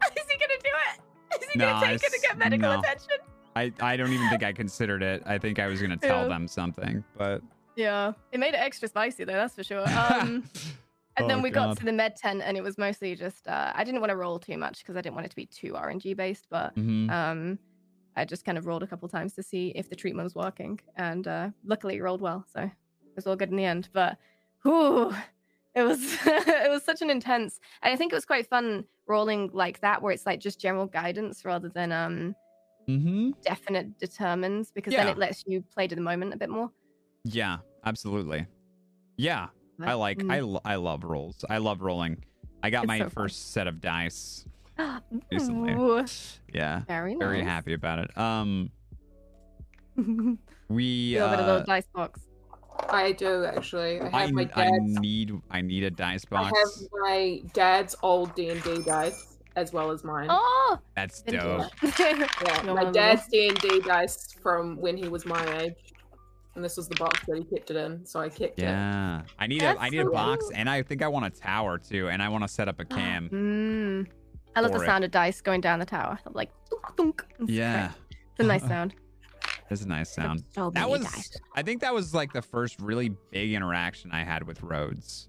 [0.16, 1.00] "Is he gonna do it?
[1.40, 2.80] Is he No, gonna take her to get medical no.
[2.80, 3.16] attention?"
[3.54, 5.22] I, I don't even think I considered it.
[5.24, 6.28] I think I was gonna tell Yeah.
[6.28, 7.40] them something, but
[7.74, 9.32] Yeah, it made it extra spicy though.
[9.32, 9.86] That's for sure.
[9.96, 10.44] Um,
[11.18, 11.68] and then Oh, we God.
[11.68, 14.16] got to the med tent, and it was mostly just uh, I didn't want to
[14.16, 17.10] roll too much because I didn't want it to be too RNG based, but Mhm.
[17.10, 17.58] um,
[18.16, 20.78] I just kind of rolled a couple times to see if the treatment was working,
[20.96, 22.70] and uh, luckily it rolled well, so it
[23.16, 23.88] was all good in the end.
[23.94, 24.18] But
[24.62, 25.14] whew,
[25.76, 29.50] it was it was such an intense, and I think it was quite fun rolling
[29.52, 32.34] like that, where it's like just general guidance rather than um
[32.88, 33.30] mm-hmm.
[33.42, 36.70] definite determines, because then it lets you play to the moment a bit more.
[37.24, 38.46] Yeah, absolutely.
[39.16, 39.48] Yeah,
[39.80, 40.32] I like Mm.
[40.32, 41.44] I lo- I love rolls.
[41.48, 42.24] I love rolling.
[42.62, 43.10] I got It's my so fun.
[43.10, 44.46] first set of dice
[45.30, 46.06] recently.
[46.52, 47.18] Yeah, very nice.
[47.18, 48.16] very happy about it.
[48.16, 48.70] Um,
[50.68, 52.20] we it a uh, little dice box.
[52.88, 54.00] I do actually.
[54.00, 56.52] I I, have my I need I need a dice box.
[56.54, 60.26] I have my dad's old D and D dice as well as mine.
[60.30, 61.70] Oh, That's dope.
[61.80, 62.30] that.
[62.46, 65.74] yeah, no my dad's D and D dice from when he was my age,
[66.54, 68.62] and this was the box that he kept it in, so I kept it.
[68.62, 69.22] Yeah.
[69.38, 70.52] I need a That's I need a box cool.
[70.54, 72.84] and I think I want a tower too and I want to set up a
[72.96, 73.28] cam.
[73.30, 74.06] Mm.
[74.54, 74.86] I love the For it.
[74.86, 76.18] sound of dice going down the tower.
[76.32, 77.24] Like, thunk, thunk.
[77.46, 77.90] Yeah.
[78.10, 78.94] It's a nice sound.
[79.68, 80.44] That's a nice sound.
[80.54, 81.36] So That was dice.
[81.54, 85.28] I think that was like the first really big interaction I had with Rhodes.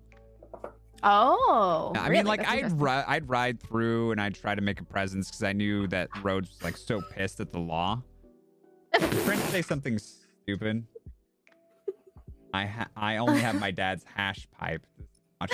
[1.04, 2.18] Oh, I really?
[2.18, 5.30] mean, like That's I'd ri- I'd ride through and I'd try to make a presence
[5.30, 8.02] because I knew that Rhodes was like so pissed at the law.
[8.94, 10.84] Trying to say something stupid.
[12.54, 14.86] I ha- I only have my dad's hash pipe.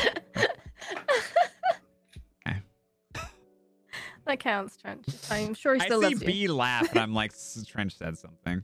[4.25, 5.05] That counts, Trench.
[5.29, 6.27] I'm sure he I still see loves you.
[6.27, 7.33] B laugh and I'm like,
[7.67, 8.63] Trench said something.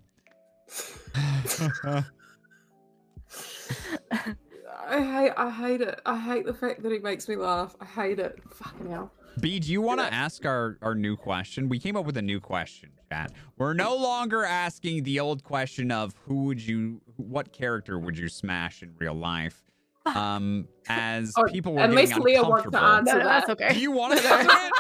[4.88, 6.00] I hate, I hate it.
[6.06, 7.76] I hate the fact that he makes me laugh.
[7.80, 8.40] I hate it.
[8.54, 9.12] Fucking hell.
[9.40, 11.70] B, do you want to ask our, our new question?
[11.70, 13.32] We came up with a new question, chat.
[13.58, 18.28] We're no longer asking the old question of who would you, what character would you
[18.28, 19.62] smash in real life?
[20.06, 23.12] Um, as Oh, people were at getting least Leah wants to uncomfortable.
[23.12, 23.74] answer No, no, that's okay.
[23.74, 24.74] Do you want to answer it?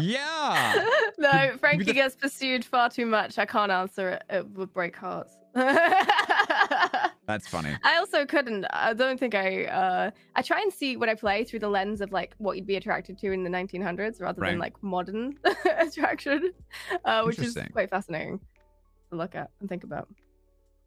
[0.00, 0.84] Yeah.
[1.18, 3.38] no, Frankie the- gets pursued far too much.
[3.38, 4.22] I can't answer it.
[4.30, 5.36] It would break hearts.
[7.26, 7.76] That's funny.
[7.84, 8.64] I also couldn't.
[8.70, 9.64] I don't think I.
[9.66, 12.66] Uh, I try and see when I play through the lens of like what you'd
[12.66, 14.50] be attracted to in the 1900s rather Right.
[14.50, 15.38] than like modern
[15.78, 16.52] attraction,
[17.04, 18.40] uh, which is quite fascinating
[19.10, 20.08] to look at and think about.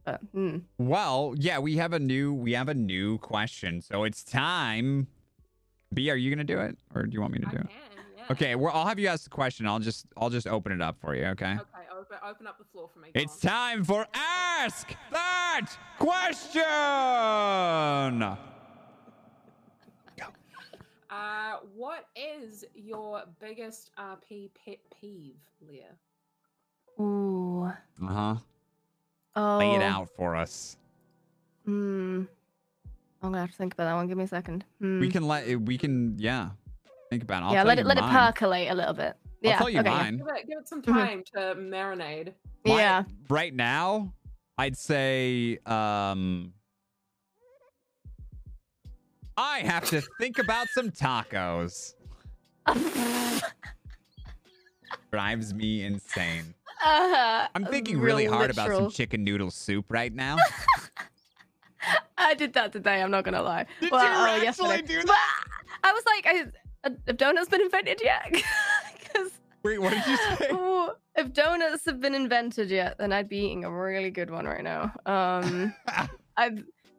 [0.06, 0.58] But hmm.
[0.78, 3.82] Well, yeah, we have a new we have a new question.
[3.82, 5.08] So it's time.
[5.94, 6.78] B, are you gonna do it?
[6.94, 7.72] Or do you want me to I do can, it?
[7.72, 7.93] yeah.
[8.32, 9.68] Okay, well I'll have you ask the question.
[9.68, 11.54] I'll just I'll just open it up for you, okay?
[11.54, 13.10] Okay, open, open up the floor for me.
[13.14, 13.52] go It's on.
[13.52, 15.68] time for Ask That
[16.00, 16.60] Question!
[20.18, 20.26] Go.
[21.10, 25.94] Uh, what is your biggest RP pet peeve, Leah?
[27.00, 27.66] Ooh.
[28.04, 28.36] Uh-huh.
[29.36, 29.58] Oh.
[29.60, 30.78] Lay it out for us.
[31.66, 32.24] Hmm.
[33.22, 34.08] I'm gonna have to think about that one.
[34.08, 34.66] Give me a second.
[34.80, 35.00] Hmm.
[35.00, 36.50] We can let it we can yeah.
[37.14, 37.46] Think about it.
[37.46, 39.14] I'll yeah, let it let it percolate a little bit.
[39.14, 39.58] I'll Yeah.
[39.60, 39.98] tell you okay, yeah.
[39.98, 40.18] mine.
[40.18, 40.86] Give it, give it some Mhm.
[40.86, 42.34] time to marinate.
[42.66, 43.04] Mine- Yeah.
[43.30, 44.12] Right now,
[44.58, 46.54] I'd say um
[49.38, 51.94] I have to think about some tacos.
[55.12, 56.56] Drives me insane.
[56.84, 60.38] Uh, I'm thinking real really hard about some chicken noodle soup right now.
[62.18, 63.02] I did that today.
[63.04, 63.66] I'm not gonna lie.
[63.82, 64.82] Did Well, you oh, actually yesterday.
[64.88, 65.44] do But that?
[65.84, 66.46] I was like, I,
[66.84, 68.32] uh, have donuts been invented yet?
[69.64, 70.50] Wait, what did you say?
[71.16, 74.64] if donuts have been invented yet, then I'd be eating a really good one right
[74.64, 74.94] now.
[75.06, 75.74] Um,
[76.38, 76.52] I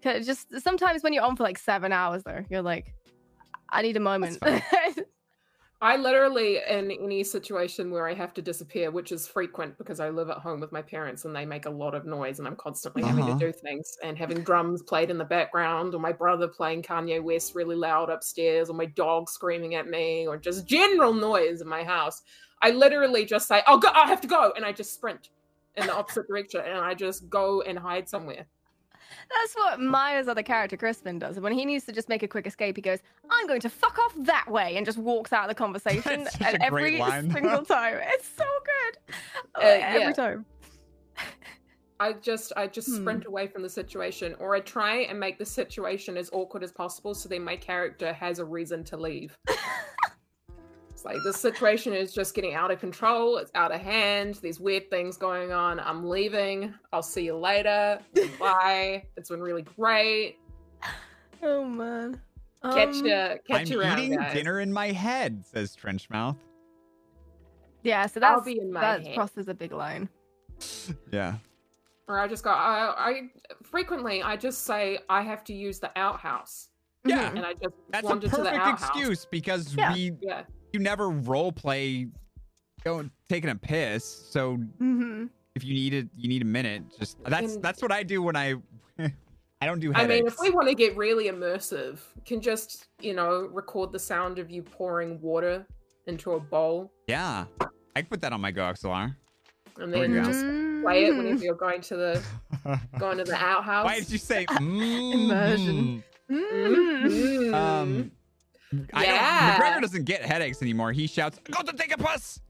[0.02, 2.94] just sometimes when you're on for like seven hours, though, you're like,
[3.70, 4.42] I need a moment.
[5.84, 10.08] I literally, in any situation where I have to disappear, which is frequent because I
[10.08, 12.56] live at home with my parents and they make a lot of noise and I'm
[12.56, 13.38] constantly having Uh-huh.
[13.38, 17.22] to do things and having drums played in the background or my brother playing Kanye
[17.22, 21.68] West really loud upstairs or my dog screaming at me or just general noise in
[21.68, 22.22] my house.
[22.62, 24.54] I literally just say, Oh, go, I have to go.
[24.56, 25.28] And I just sprint
[25.76, 28.46] in the opposite direction and I just go and hide somewhere.
[29.30, 31.38] That's what Maya's other character, Crispin, does.
[31.40, 33.00] When he needs to just make a quick escape, he goes,
[33.30, 36.24] I'm going to fuck off that way, and just walks out of the conversation.
[36.24, 37.30] That's such and every line.
[37.32, 37.98] single time.
[38.02, 39.14] It's so good.
[39.54, 39.98] Uh, Like, yeah.
[40.00, 40.44] Every time.
[42.00, 42.96] I just I just Hmm.
[43.02, 46.72] sprint away from the situation or I try and make the situation as awkward as
[46.72, 49.38] possible so then my character has a reason to leave.
[51.04, 54.60] it's like this situation is just getting out of control, it's out of hand, there's
[54.60, 55.78] weird things going on.
[55.80, 56.72] I'm leaving.
[56.92, 57.98] I'll see you later.
[58.38, 59.04] Bye.
[59.16, 60.38] it's been really great.
[61.42, 62.18] Oh, man.
[62.62, 63.98] Catch Um, you catch I'm you around.
[63.98, 64.32] eating guys.
[64.32, 66.36] dinner in my head, says Trenchmouth.
[67.82, 69.14] Yeah, so I'll be in my that head.
[69.14, 70.08] crosses a big line.
[71.12, 71.34] Yeah.
[72.08, 73.20] Or I just go I, I
[73.62, 76.68] frequently I just say I have to use the outhouse.
[77.04, 77.28] Yeah.
[77.28, 78.88] And I just That's a wander to the perfect outhouse.
[78.88, 79.92] excuse because Yeah.
[79.92, 80.42] we Yeah.
[80.74, 82.08] You never role play
[82.84, 84.04] going taking a piss.
[84.04, 85.30] So Mhm.
[85.54, 86.82] if you need it, you need a minute.
[86.98, 88.56] Just that's And- that's what I do when I
[88.98, 93.14] I don't do I mean, if we want to get really immersive, can just you
[93.14, 95.64] know record the sound of you pouring water
[96.06, 97.46] into a bowl, yeah,
[97.96, 99.16] I can put that on my GoXLR.
[99.78, 100.24] and There then you go.
[100.26, 100.44] just
[100.84, 102.22] play it whenever you're going to the
[102.98, 103.84] going to the outhouse.
[103.86, 106.02] Why did you say Immersion.
[106.30, 106.34] mm?
[106.36, 107.04] Mm.
[107.04, 107.54] Mm.
[107.54, 108.23] Um, I
[108.94, 109.56] Yeah.
[109.58, 110.92] don't, McGregor doesn't get headaches anymore.
[110.92, 112.40] He shouts, "Go to take a puss!"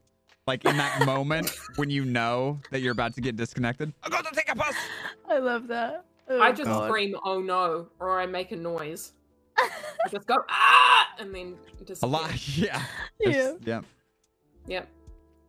[0.47, 3.93] Like in that moment when you know that you're about to get disconnected.
[4.03, 4.75] I got to take a puss.
[5.29, 6.05] I love that.
[6.29, 6.89] Oh, I just God.
[6.89, 9.13] scream, "Oh no!" or I make a noise.
[9.59, 9.69] I
[10.11, 11.57] just go ah, and then
[11.87, 12.31] just A lot.
[12.59, 12.83] Yeah.
[13.21, 13.31] yeah.
[13.33, 13.81] There's- yeah.
[14.67, 14.89] Yep.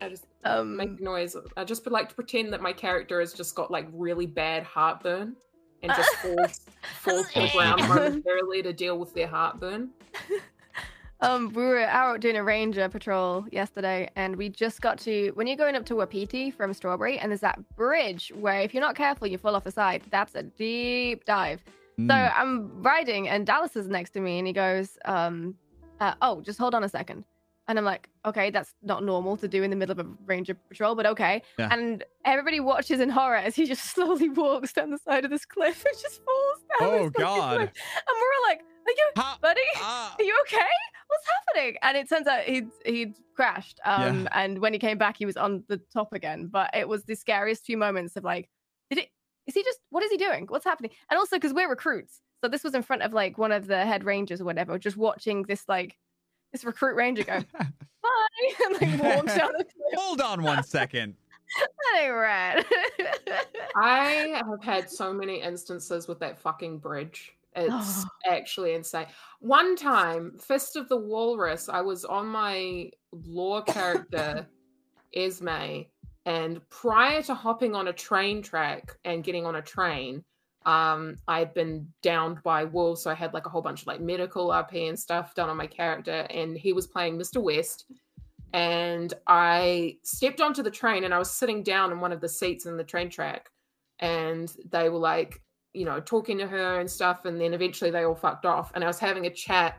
[0.01, 1.35] I just Um, make noise.
[1.57, 4.63] I just would like to pretend that my character has just got like really bad
[4.63, 5.35] heartburn
[5.81, 6.61] and just falls
[7.01, 9.89] falls to the ground momentarily to deal with their heartburn.
[11.21, 15.47] Um, we were out doing a ranger patrol yesterday, and we just got to when
[15.47, 18.95] you're going up to Wapiti from Strawberry, and there's that bridge where if you're not
[18.95, 20.03] careful, you fall off the side.
[20.11, 21.63] That's a deep dive.
[21.97, 22.33] So Mm.
[22.35, 25.55] I'm riding, and Dallas is next to me, and he goes, um,
[26.01, 27.23] uh, "Oh, just hold on a second.
[27.69, 30.55] And I'm like, "Okay, that's not normal to do in the middle of a ranger
[30.55, 31.69] patrol, but okay." Yeah.
[31.71, 35.45] And everybody watches in horror as he just slowly walks down the side of this
[35.45, 36.89] cliff and just falls down.
[36.99, 37.57] Oh, God.
[37.59, 37.71] cliff.
[37.95, 40.15] And we're like, "Are you, Ha- buddy?" ah.
[40.17, 40.57] are you okay?
[41.07, 41.77] What's happening?
[41.81, 43.79] And it turns out he'd he'd crashed.
[43.85, 46.47] Um, and when he came back, he was on the top again.
[46.47, 48.49] But it was the scariest few moments of like,
[48.89, 49.09] did it?
[49.47, 49.79] Is he just?
[49.89, 50.45] What is he doing?
[50.47, 50.91] What's happening?
[51.09, 53.85] And also because we're recruits, so this was in front of like one of the
[53.85, 55.97] head rangers or whatever, just watching this like
[56.51, 57.67] this recruit ranger go bye
[58.65, 59.95] and like walk down the cliff.
[59.95, 61.15] Hold on one second.
[61.57, 62.65] That ain't right.
[63.75, 67.35] I have had so many instances with that fucking bridge.
[67.55, 69.07] It's actually insane.
[69.39, 74.47] One time, Fist of the Walrus, I was on my lore character,
[75.15, 75.83] Esme,
[76.25, 80.23] and prior to hopping on a train track and getting on a train,
[80.65, 84.01] um, I'd been downed by wolves, so I had like a whole bunch of like
[84.01, 87.41] medical RP and stuff done on my character, and he was playing Mr.
[87.41, 87.85] West.
[88.53, 92.29] And I stepped onto the train and I was sitting down in one of the
[92.29, 93.49] seats in the train track
[93.99, 95.41] and they were like,
[95.75, 97.25] you know, talking to her and stuff.
[97.25, 98.71] And then eventually they all fucked off.
[98.73, 99.77] And I was having a chat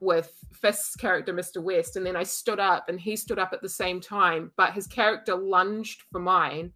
[0.00, 1.62] with Fist's character, Mr.
[1.62, 1.96] West.
[1.96, 4.86] And then I stood up and he stood up at the same time, but his
[4.86, 6.72] character lunged for mine.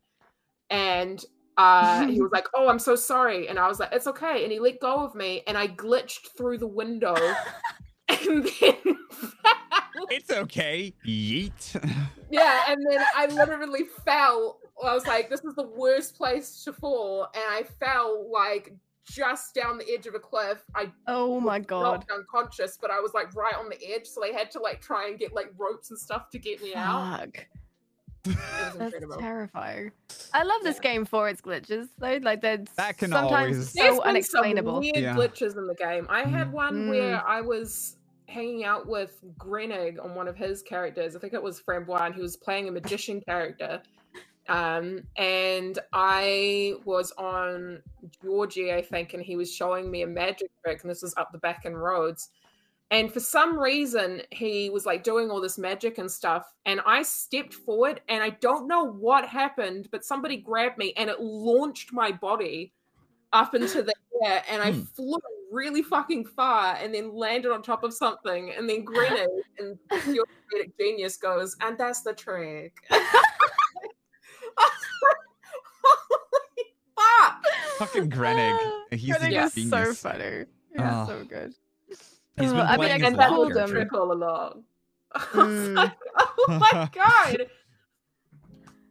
[0.70, 1.24] And
[1.56, 3.48] uh, he was like, Oh, I'm so sorry.
[3.48, 4.42] And I was like, It's okay.
[4.42, 7.14] And he let go of me and I glitched through the window
[8.08, 8.76] and then.
[10.10, 10.94] It's okay.
[11.06, 11.98] Yeet.
[12.32, 14.58] Yeah, and then I literally fell.
[14.86, 17.28] I was like, this is the worst place to fall.
[17.34, 18.72] And I fell like
[19.04, 20.62] just down the edge of a cliff.
[20.74, 21.82] I oh my was god.
[21.82, 24.06] knocked unconscious, but I was like right on the edge.
[24.06, 26.74] So they had to like try and get like ropes and stuff to get me
[26.74, 27.20] out.
[27.20, 27.46] Fuck.
[28.24, 29.16] It was That's incredible.
[29.16, 29.90] terrifying.
[30.32, 30.92] I love this Yeah.
[30.92, 32.18] game for its glitches, though.
[32.22, 34.72] Like they're That can sometimes always- There's so been unexplainable.
[34.74, 35.14] some weird Yeah.
[35.16, 36.06] glitches in the game.
[36.08, 36.52] I had Mhm.
[36.52, 36.90] one Mm.
[36.90, 37.96] where I was
[38.28, 41.16] hanging out with Grenig on one of his characters.
[41.16, 43.82] I think it was Frambois, and he was playing a magician character.
[44.48, 47.82] Um, and I was on
[48.22, 51.32] Georgie, I think, and he was showing me a magic trick, and this was up
[51.32, 52.30] the back in Rhodes.
[52.90, 56.52] And for some reason, he was like doing all this magic and stuff.
[56.66, 61.08] And I stepped forward, and I don't know what happened, but somebody grabbed me and
[61.08, 62.74] it launched my body
[63.32, 64.42] up into the air.
[64.50, 64.82] And I Hmm.
[64.94, 65.18] flew
[65.50, 68.50] really fucking far and then landed on top of something.
[68.50, 69.28] And then Grenade
[69.58, 69.78] and
[70.14, 70.24] your
[70.78, 72.74] genius goes, and that's the trick.
[75.84, 77.44] Holy fuck!
[77.78, 78.58] Fucking Grenig.
[78.92, 80.44] He's Grenig the is so funny.
[80.72, 81.06] He's Oh.
[81.08, 81.54] so good.
[81.88, 83.68] He's Uh, been I mean, I playing can his and that love was call them.
[83.70, 83.74] character.
[83.74, 84.64] trick all along.
[85.14, 85.74] Mm.
[85.76, 87.46] like, oh my god.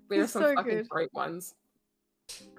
[0.09, 0.89] There are He's some so fucking good.
[0.89, 1.55] great ones.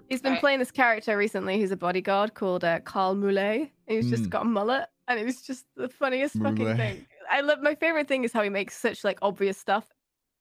[0.08, 0.40] He's been Right.
[0.40, 3.70] playing this character recently who's a bodyguard called uh, Carl Moulet.
[3.86, 4.30] He's just Mm.
[4.30, 7.06] got a mullet, and it was just the funniest fucking thing.
[7.30, 9.86] I love my favorite thing is how he makes such like obvious stuff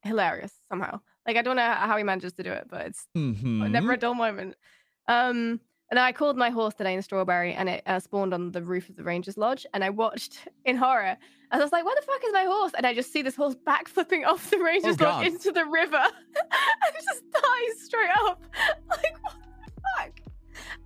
[0.04, 1.00] hilarious somehow.
[1.28, 3.70] Like I don't know how he manages to do it, but it's Mhm.
[3.70, 4.56] never a dull moment.
[5.08, 5.60] Um,
[5.90, 8.88] and I called my horse today in Strawberry, and it uh, spawned on the roof
[8.90, 9.66] of the Rangers Lodge.
[9.74, 11.18] And I watched in horror.
[11.54, 13.36] And I was like, "Where the fuck is my horse?" And I just see this
[13.36, 15.18] horse backflipping off the Rangers God.
[15.18, 15.98] Lodge into the river,
[16.36, 18.42] and just dies straight up.
[18.90, 20.20] Like what the fuck?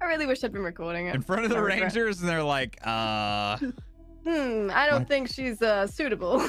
[0.01, 1.15] I really wish I'd been recording it.
[1.15, 5.07] In front of the Rangers, and they're like, uh, Hmm, I don't What?
[5.07, 6.39] think she's uh, suitable.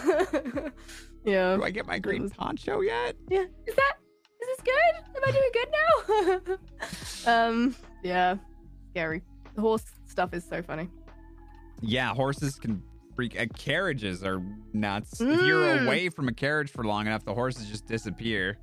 [1.26, 1.56] Yeah.
[1.56, 3.16] do I get my green was- poncho yet?
[3.28, 3.44] Yeah.
[3.66, 3.94] Is that
[4.40, 5.16] is this good?
[5.16, 6.56] Am I doing good
[7.26, 7.32] now?
[7.50, 8.36] um yeah.
[8.90, 9.22] Scary.
[9.54, 10.88] The horse stuff is so funny.
[11.82, 12.82] Yeah, horses can
[13.14, 13.38] freak.
[13.38, 15.20] Uh, carriages are nuts.
[15.20, 15.86] If you're Mm.
[15.86, 18.58] away from a carriage for long enough, the horses just disappear.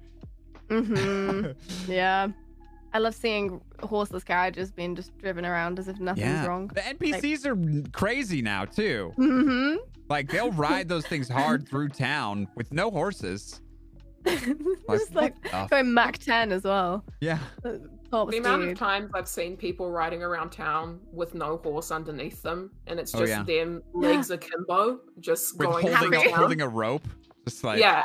[0.70, 1.52] Mm-hmm.
[1.92, 2.28] yeah.
[2.94, 6.68] I love seeing horseless carriages being just driven around as if nothing's yeah, wrong.
[6.68, 9.12] the NPCs are crazy now too.
[9.18, 9.78] Mm-hmm.
[10.10, 13.62] Like they'll ride those things hard through town with no horses.
[14.88, 17.04] Like, just like what going Mac 10 as well.
[17.20, 17.40] Yeah.
[17.66, 17.74] Uh,
[18.26, 22.72] The amount of times I've seen people riding around town with no horse underneath them,
[22.88, 23.44] and it's Oh, just yeah.
[23.44, 26.40] them legs akimbo, just With going holding through a, town.
[26.40, 27.06] holding a rope.
[27.48, 28.04] Just like yeah,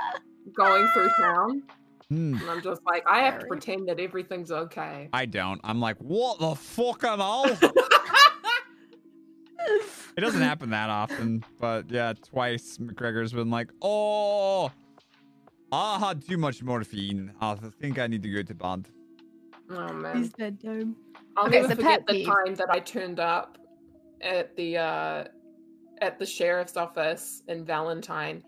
[0.56, 1.62] going through town.
[2.10, 2.34] Hmm.
[2.40, 5.10] And I'm just like, I have to pretend that everything's okay.
[5.12, 5.60] I don't.
[5.62, 7.46] I'm like, what the fuck am all?
[10.16, 14.72] It doesn't happen that often, but yeah, twice McGregor's been like, oh,
[15.70, 17.32] I had too much morphine.
[17.40, 18.88] I think I need to go to bed.
[19.70, 20.16] oh man.
[20.16, 20.96] he's bedtime.
[21.36, 22.26] I'll Okay, never so forget the peeve.
[22.26, 23.58] time that I turned up
[24.20, 25.24] at the uh
[26.00, 28.42] at the sheriff's office in Valentine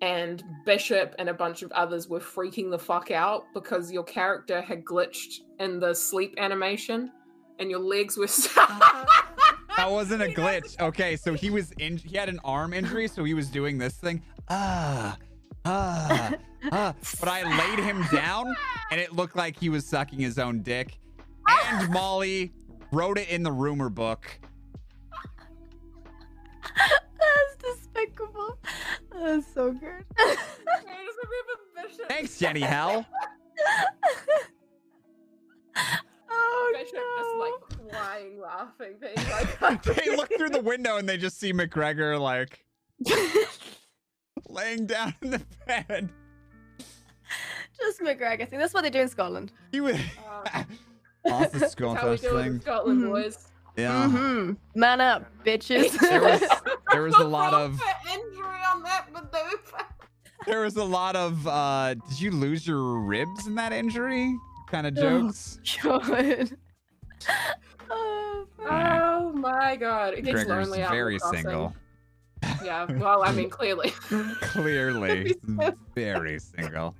[0.00, 4.60] and Bishop and a bunch of others were freaking the fuck out because your character
[4.60, 7.10] had glitched in the sleep animation
[7.58, 8.26] and your legs were
[9.76, 10.80] That wasn't a glitch.
[10.80, 11.96] Okay, so he was in.
[11.96, 14.22] He had an arm injury, so he was doing this thing.
[14.48, 15.16] Ah,
[15.64, 16.32] ah,
[16.72, 16.94] ah.
[17.20, 18.54] But I laid him down,
[18.90, 20.98] and it looked like he was sucking his own dick.
[21.48, 22.52] And Molly
[22.92, 24.26] wrote it in the rumor book.
[28.00, 28.58] That's despicable.
[29.12, 30.04] That's so good.
[32.08, 33.04] Thanks, Jenny Hell.
[36.30, 37.02] oh Bishop no.
[37.18, 37.52] just like
[37.92, 38.96] crying, laughing,
[39.60, 42.64] like, they look through the window and they just see McGregor like
[44.48, 46.10] laying down in the bed.
[47.78, 48.58] Just McGregor thing.
[48.58, 49.52] That's what they do in Scotland.
[49.72, 49.96] He was.
[51.26, 52.60] Off the That's how we Scottish do it in thing.
[52.60, 53.08] Scotland, Mhm.
[53.10, 53.46] boys.
[53.76, 54.08] Yeah.
[54.08, 55.98] hmm Man up, bitches.
[56.00, 56.42] There was
[56.92, 57.80] there was a lot of
[58.12, 59.84] injury on that maneuver.
[60.46, 64.34] there was a lot of uh did you lose your ribs in that injury?
[64.68, 65.58] Kind of jokes.
[65.82, 66.50] God.
[67.92, 68.68] Oh, fuck.
[68.70, 71.74] Oh my god, it gets Gregor's lonely very in single.
[72.64, 73.90] Yeah, well, I mean, clearly.
[73.90, 75.34] Clearly
[75.94, 76.94] very single.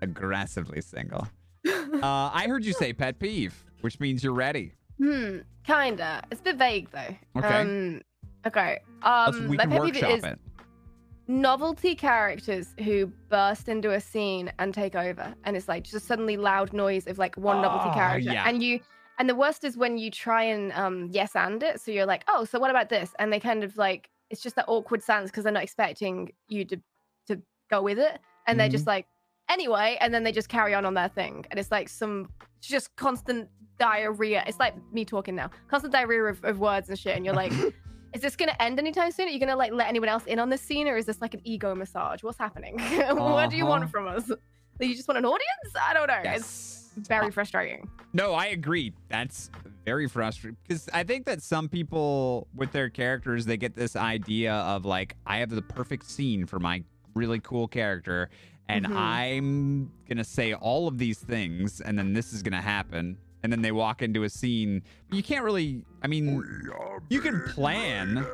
[0.00, 1.28] Aggressively single.
[1.66, 4.72] Uh I heard you say pet peeve, which means you're ready.
[4.98, 6.22] Hmm, kinda.
[6.32, 7.16] It's a bit vague though.
[7.38, 7.60] Okay.
[7.60, 8.02] Um,
[8.46, 8.80] okay.
[9.04, 10.38] Um, we my can pet peeve workshop is it.
[11.28, 16.36] novelty characters who burst into a scene and take over, and it's like just suddenly
[16.36, 18.48] loud noise of like one novelty Oh, character, yeah.
[18.48, 18.80] and you.
[19.18, 21.80] And the worst is when you try and um yes and it.
[21.80, 23.14] So you're like, oh, so what about this?
[23.18, 26.64] And they kind of like it's just that awkward silence because they're not expecting you
[26.64, 26.76] to
[27.28, 27.40] to
[27.70, 28.72] go with it, and they're Mm-hmm.
[28.72, 29.06] just like,
[29.48, 32.30] anyway, and then they just carry on on their thing, and it's like some
[32.60, 33.48] just constant
[33.78, 34.42] diarrhea.
[34.46, 37.52] It's like me talking now, constant diarrhea of, of words and shit, and you're like.
[38.12, 39.28] Is this gonna end anytime soon?
[39.28, 41.34] Are you gonna like let anyone else in on this scene, or is this like
[41.34, 42.22] an ego massage?
[42.22, 42.78] What's happening?
[43.10, 43.90] what do you want Uh-huh.
[43.90, 44.30] from us?
[44.80, 45.74] You just want an audience?
[45.80, 46.14] I don't know.
[46.32, 47.08] It's Yes.
[47.08, 47.88] very frustrating.
[48.12, 48.92] No, I agree.
[49.08, 49.50] That's
[49.86, 54.52] very frustrating because I think that some people with their characters they get this idea
[54.54, 56.84] of like I have the perfect scene for my
[57.14, 58.28] really cool character
[58.68, 58.96] and Mhm.
[58.96, 63.16] I'm going to say all of these things and then this is going to happen
[63.42, 64.82] and then they walk into a scene.
[65.10, 66.42] You can't really I mean
[67.08, 68.24] you can plan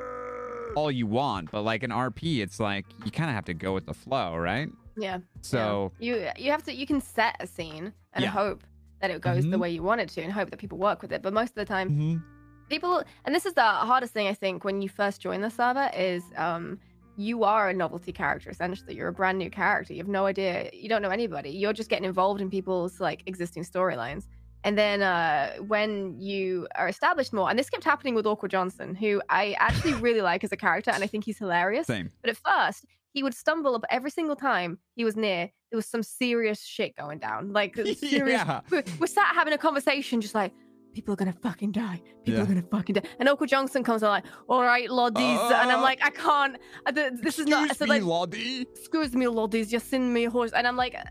[0.76, 3.72] all you want, but like an RP it's like you kind of have to go
[3.72, 4.68] with the flow, right?
[4.96, 5.18] Yeah.
[5.42, 6.32] So, yeah.
[6.38, 8.30] you you have to you can set a scene and Yeah.
[8.30, 8.62] hope
[9.00, 9.60] that it goes the Mhm.
[9.60, 11.22] way you want it to, and hope that people work with it.
[11.22, 12.22] But most of the time, Mhm.
[12.68, 15.90] people and this is the hardest thing I think when you first join the server
[15.96, 16.78] is um
[17.16, 18.94] you are a novelty character essentially.
[18.94, 19.92] You're a brand new character.
[19.92, 20.70] You have no idea.
[20.72, 21.50] You don't know anybody.
[21.50, 24.26] You're just getting involved in people's like existing storylines.
[24.64, 28.94] And then uh, when you are established more, and this kept happening with Awkward Johnson,
[28.94, 31.86] who I actually really like as a character, and I think he's hilarious.
[31.86, 32.10] same.
[32.22, 35.50] But at first, he would stumble up every single time he was near.
[35.70, 37.52] There was some serious shit going down.
[37.52, 38.00] Like serious.
[38.40, 38.60] Yeah.
[38.70, 40.52] We're, we're sat having a conversation, just like
[40.92, 42.02] people are gonna fucking die.
[42.24, 42.42] People Yeah.
[42.42, 43.02] are gonna fucking die.
[43.20, 46.56] And Awkward Johnson comes on like, "All right, loddies," and I'm Uh, like, "I can't.
[46.86, 48.62] uh, th- This is not." Excuse So me, like, Lottie.
[48.62, 50.52] excuse me, loddies, you send me a horse.
[50.52, 51.04] And I'm like, uh,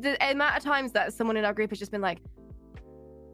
[0.00, 2.20] the amount of times that someone in our group has just been like,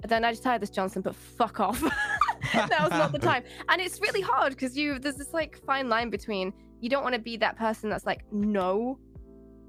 [0.08, 1.80] then I just hired this Johnson, but fuck off.
[2.52, 3.42] that was not the time.
[3.68, 7.14] And it's really hard because you there's this like fine line between you don't want
[7.14, 8.98] to be that person that's like no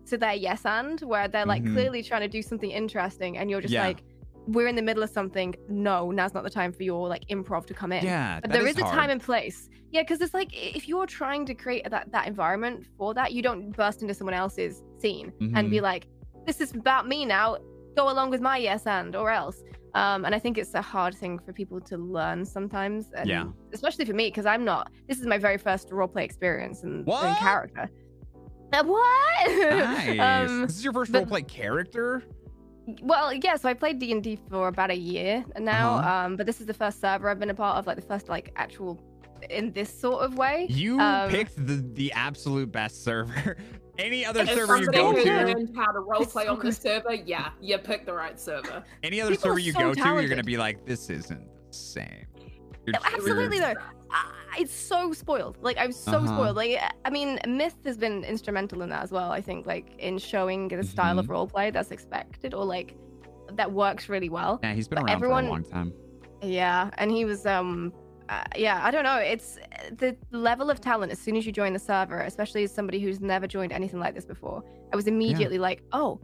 [0.07, 1.73] to their yes and where they're like Mhm.
[1.73, 3.85] clearly trying to do something interesting and you're just Yeah.
[3.87, 4.03] like
[4.47, 5.53] we're in the middle of something.
[5.69, 8.03] No, now's not the time for your like improv to come in.
[8.03, 8.95] Yeah, But there is, a hard.
[8.95, 9.69] time and place.
[9.91, 13.41] Yeah, because it's like if you're trying to create that that environment for that, you
[13.43, 15.69] don't burst into someone else's scene and Mm-hmm.
[15.69, 16.07] be like,
[16.47, 17.57] "This is about me now.
[17.95, 19.61] Go along with my yes and or else."
[19.93, 23.11] Um, and I think it's a hard thing for people to learn sometimes.
[23.15, 23.45] And Yeah.
[23.73, 24.91] Especially for me, because I'm not.
[25.07, 27.89] This is my very first roleplay experience and character.
[28.73, 29.51] Uh, what?
[29.51, 30.19] Nice.
[30.49, 32.23] um, this is your first but- roleplay character?
[33.03, 33.55] well, yeah.
[33.57, 35.95] So I played D and D for about a year now.
[35.95, 36.09] Uh-huh.
[36.25, 38.27] Um, but this is the first server I've been a part of, like the first
[38.29, 38.99] like actual
[39.49, 40.67] in this sort of way.
[40.69, 43.57] You Um, picked the the absolute best server.
[44.01, 46.53] Any other As server you somebody go who to, learned how to It's roleplay so
[46.53, 48.83] on the server, yeah, you pick the right server.
[49.03, 51.47] any other People are server you so go to, you're gonna be like, this isn't
[51.69, 52.25] the same.
[52.85, 53.79] You're- Absolutely, you're- though.
[54.09, 55.57] I- it's so spoiled.
[55.61, 56.27] Like I'm so Uh-huh.
[56.27, 56.55] spoiled.
[56.57, 59.31] Like I mean, Myth has been instrumental in that as well.
[59.31, 61.33] I think, like in showing the style of Mm-hmm.
[61.55, 62.95] roleplay that's expected, or like
[63.53, 64.59] that works really well.
[64.63, 65.93] Yeah, he's been But around everyone- for a long time.
[66.41, 67.93] Yeah, and he was um
[68.31, 69.17] uh, yeah, I don't know.
[69.17, 69.57] It's
[69.97, 73.19] the level of talent as soon as you join the server, especially as somebody who's
[73.19, 74.63] never joined anything like this before.
[74.93, 76.21] I was immediately like, "Oh,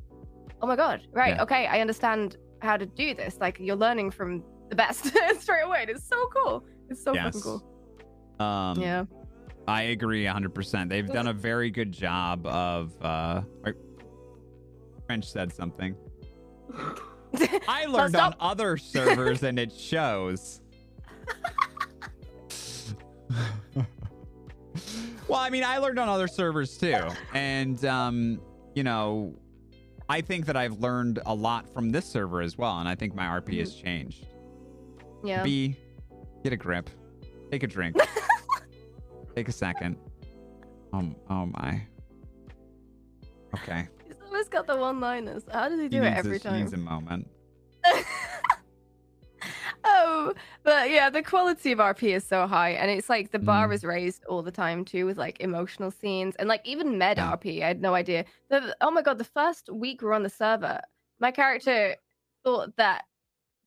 [0.62, 1.02] oh my god.
[1.12, 1.36] Right.
[1.36, 1.44] Yeah.
[1.44, 3.38] Okay, I understand how to do this.
[3.42, 5.06] Like you're learning from the best
[5.40, 5.82] straight away.
[5.82, 6.66] and It's so cool.
[6.90, 7.64] It's so fucking cool."
[8.40, 9.04] Um, Yeah.
[9.68, 10.88] I agree 100%.
[10.88, 12.94] They've done a very good job of.
[13.02, 13.42] Uh,
[15.08, 15.94] Trench said something.
[17.68, 20.62] I learned on other servers and it shows.
[25.28, 26.98] well, I mean, I learned on other servers too.
[27.34, 28.40] And, um,
[28.76, 29.36] you know,
[30.10, 32.80] I think that I've learned a lot from this server as well.
[32.80, 34.28] And I think my RP has changed.
[35.24, 35.44] yeah.
[35.44, 35.76] B,
[36.44, 36.90] get a grip.
[37.52, 37.98] Take a drink.
[39.36, 39.98] Take a second.
[40.94, 41.82] Oh, oh my.
[43.56, 43.88] Okay.
[44.06, 45.44] He's always got the one-liners.
[45.52, 47.28] How does he He do it every a, He needs a moment.
[49.84, 53.70] oh, but yeah, the quality of RP is so high, and it's like the bar
[53.70, 53.74] Mm.
[53.74, 57.32] is raised all the time too, with like emotional scenes and like even med Yeah.
[57.36, 57.64] RP.
[57.64, 58.26] I had no idea.
[58.50, 60.82] The, oh my god, the first week we we're on the server,
[61.20, 61.96] my character
[62.44, 63.06] thought that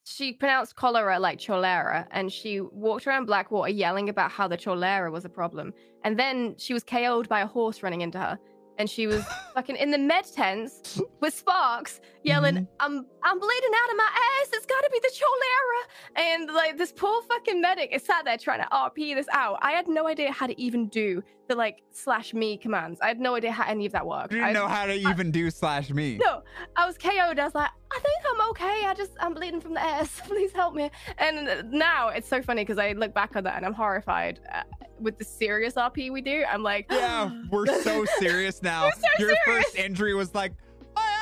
[0.04, 5.10] she pronounced cholera like cholera, and she walked around Blackwater yelling about how the cholera
[5.10, 5.72] was a problem,
[6.04, 8.38] and then she was KO'd by a horse running into her.
[8.78, 9.22] And she was
[9.54, 12.68] fucking in the med tents with Sparks yelling, Mhm.
[12.80, 14.08] "I'm I'm bleeding out of my
[14.40, 14.48] ass.
[14.52, 18.36] It's got to be the cholera." And like this poor fucking medic is sat there
[18.36, 19.58] trying to RP this out.
[19.62, 23.00] I had no idea how to even do the like slash me commands.
[23.00, 24.32] I had no idea how any of that worked.
[24.32, 26.18] You didn't I, know how to even do slash me.
[26.24, 26.42] no,
[26.76, 27.38] I was KO'd.
[27.38, 28.86] I was like, I think I'm okay.
[28.86, 30.20] I just I'm bleeding from the ass.
[30.26, 30.90] Please help me.
[31.18, 34.62] And now it's so funny because I look back on that and I'm horrified uh,
[35.00, 36.44] with the serious RP we do.
[36.50, 38.84] I'm like, Yeah, we're so serious now.
[38.84, 39.64] We're so Your serious.
[39.64, 40.52] first injury was like,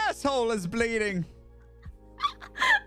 [0.09, 1.25] asshole is bleeding.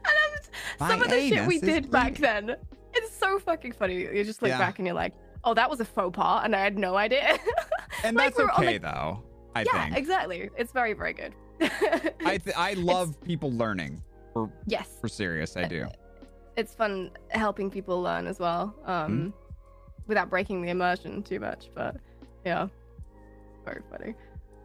[0.03, 2.55] And I'm just- some of the shit we did back then.
[2.93, 3.95] It's so fucking funny.
[4.01, 4.57] You just look Yeah.
[4.57, 5.13] back and you're like,
[5.43, 7.37] oh, that was a faux pas, and I had no idea.
[8.03, 9.23] And Like, that's okay like- though.
[9.53, 9.97] I yeah, think.
[9.97, 10.49] exactly.
[10.57, 11.33] It's very, very good.
[12.25, 14.01] I th- I love people learning.
[14.33, 15.87] For yes, for serious, I do.
[16.55, 19.29] it's fun helping people learn as well, um, Mm-hmm.
[20.07, 21.69] without breaking the immersion too much.
[21.75, 21.97] But
[22.45, 22.67] yeah,
[23.65, 24.15] very funny.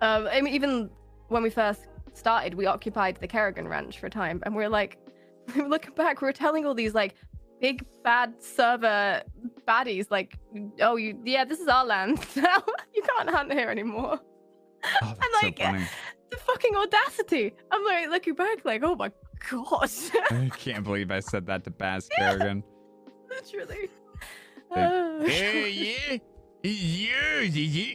[0.01, 0.89] Um, I mean, even
[1.29, 4.69] when we first started, we occupied the Kerrigan Ranch for a time, and we are
[4.69, 4.99] like,
[5.55, 7.14] looking back, we're telling all these like
[7.61, 9.23] big bad server
[9.67, 10.39] baddies, like,
[10.81, 12.62] oh, you, yeah, this is our land now.
[12.95, 14.21] you can't hunt here anymore.
[15.03, 15.77] Oh, that's like, so.
[16.31, 17.55] The fucking audacity!
[17.71, 19.12] I'm like looking back, like, oh my
[19.49, 19.89] god,
[20.31, 22.64] I can't believe I said that to Baz Kerrigan.
[23.29, 23.89] literally.
[24.75, 26.17] They- Uh, yeah.
[26.64, 27.95] Yeah, yeah.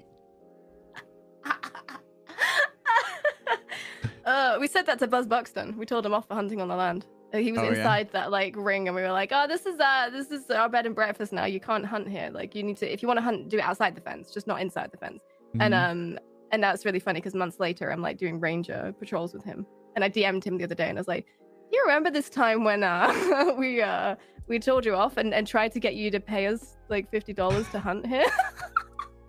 [4.25, 5.75] Uh, we said that to Buzz Buxton.
[5.77, 7.05] We told him off for hunting on the land.
[7.33, 7.69] Uh, He was Oh, yeah?
[7.71, 10.67] inside that like ring, and we were like, "Oh, this is uh, this is our
[10.69, 11.45] bed and breakfast now.
[11.45, 12.29] You can't hunt here.
[12.31, 14.47] Like, you need to, if you want to hunt, do it outside the fence, just
[14.47, 15.21] not inside the fence."
[15.59, 15.91] And Mhm.
[15.91, 16.19] um,
[16.51, 19.65] and that's really funny because months later, I'm like doing ranger patrols with him,
[19.95, 21.25] and I DM'd him the other day, and I was like,
[21.71, 24.15] "You remember this time when uh we uh
[24.47, 27.31] we told you off and and tried to get you to pay us like fifty
[27.33, 28.25] dollars to hunt here?"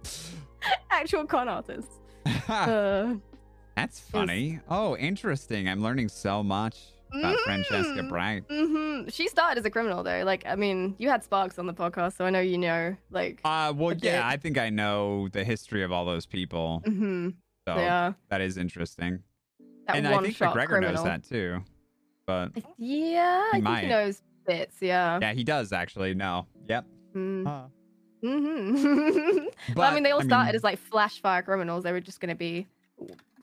[0.90, 2.00] Actual con artists.
[2.48, 3.14] Uh,
[3.76, 4.60] That's funny.
[4.68, 5.68] Oh, interesting.
[5.68, 6.76] I'm learning so much
[7.12, 8.08] about Francesca Mm.
[8.08, 8.44] Bright.
[8.50, 10.22] hmm She started as a criminal though.
[10.24, 12.96] Like, I mean, you had Sparks on the podcast, so I know you know.
[13.10, 14.24] Like, Uh, well, yeah, bit.
[14.24, 16.82] I think I know the history of all those people.
[16.84, 17.30] hmm
[17.66, 19.20] So yeah, that is interesting.
[19.86, 20.94] that and I think McGregor criminal.
[20.94, 21.62] knows that too.
[22.26, 23.82] But Yeah, I think might.
[23.84, 24.76] he knows bits.
[24.80, 25.18] Yeah.
[25.20, 26.46] yeah, he does actually know.
[26.68, 26.86] Yep.
[27.14, 27.46] Mm.
[27.46, 27.66] Uh,
[28.22, 31.82] hmm but well, I mean, they all started mean, as like flash fire criminals.
[31.84, 32.66] They were just going to be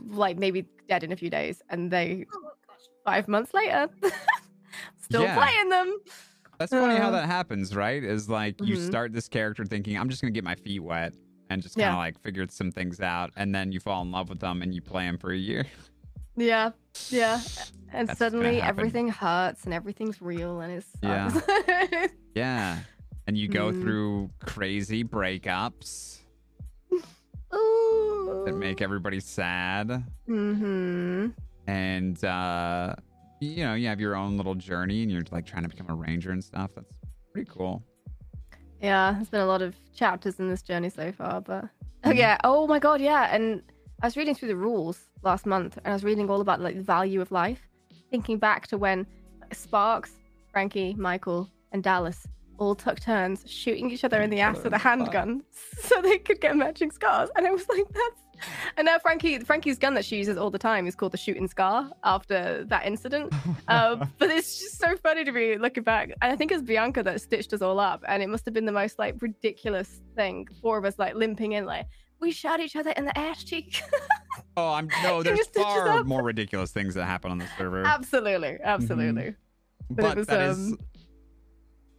[0.08, 2.26] like maybe dead in a few days, and they
[3.06, 3.88] five months later
[5.02, 5.36] still Yeah.
[5.36, 5.98] playing them.
[6.60, 8.04] That's funny how uh, that happens, right?
[8.04, 8.88] Is like you Mhm.
[8.88, 11.14] start this character thinking, I'm just gonna get my feet wet
[11.50, 11.98] and just kind of Yeah.
[11.98, 14.82] like figure some things out, and then you fall in love with them and you
[14.82, 15.66] play them for a year.
[16.36, 16.72] Yeah,
[17.10, 17.42] yeah.
[17.92, 21.32] And That's suddenly everything hurts and everything's real and it's Yeah.
[22.36, 22.78] Yeah.
[23.26, 23.82] And you go Mm.
[23.82, 26.19] through crazy breakups
[27.52, 30.04] that make everybody sad.
[30.28, 31.28] Mm-hmm.
[31.68, 32.96] And uh
[33.42, 35.96] you know, you have your own little journey and you're like trying to become a
[35.96, 36.72] ranger and stuff.
[36.76, 36.92] That's
[37.32, 37.82] pretty cool.
[38.82, 41.66] Yeah, there's been a lot of chapters in this journey so far, but
[42.04, 42.18] oh Mhm.
[42.18, 43.34] yeah, oh my god, yeah.
[43.34, 43.62] And
[44.02, 46.76] I was reading through the rules last month, and I was reading all about like
[46.76, 47.62] the value of life,
[48.12, 49.06] thinking back to when
[49.54, 50.12] Sparks,
[50.52, 52.26] Frankie, Michael, and Dallas
[52.60, 55.42] all took turns shooting each other in the ass with a handgun
[55.80, 57.30] so they could get matching scars.
[57.36, 58.22] And I was like, that's.
[58.78, 61.50] And now Frankie, Frankie's gun that she uses all the time is called the shooting
[61.50, 63.34] scar after that incident.
[63.68, 66.10] Uh, but it's just so funny to me looking back.
[66.22, 68.66] And I think it's Bianca that stitched us all up, and it must have been
[68.66, 70.48] the most like ridiculous thing.
[70.62, 71.86] Four of us like limping in, like
[72.20, 73.84] we shot each other in the ass cheek.
[74.58, 75.22] Oh, I'm no.
[75.22, 77.86] There's far more ridiculous things that happen on the server.
[77.86, 79.36] absolutely, absolutely.
[79.90, 80.80] but it but was, that is um,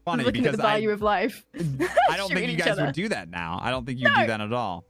[0.04, 1.44] funny Looking at because the value I, of life.
[1.54, 3.58] I don't think you guys would do that now.
[3.62, 4.14] I don't think you No.
[4.20, 4.84] do that at all.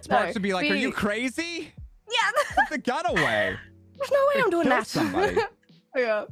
[0.00, 1.72] Sparks would be like, "Are you crazy?
[2.10, 3.56] Yeah, Put the gun away."
[3.96, 4.86] there's no way I'm doing that.
[4.86, 5.36] somebody.
[5.96, 6.24] yeah.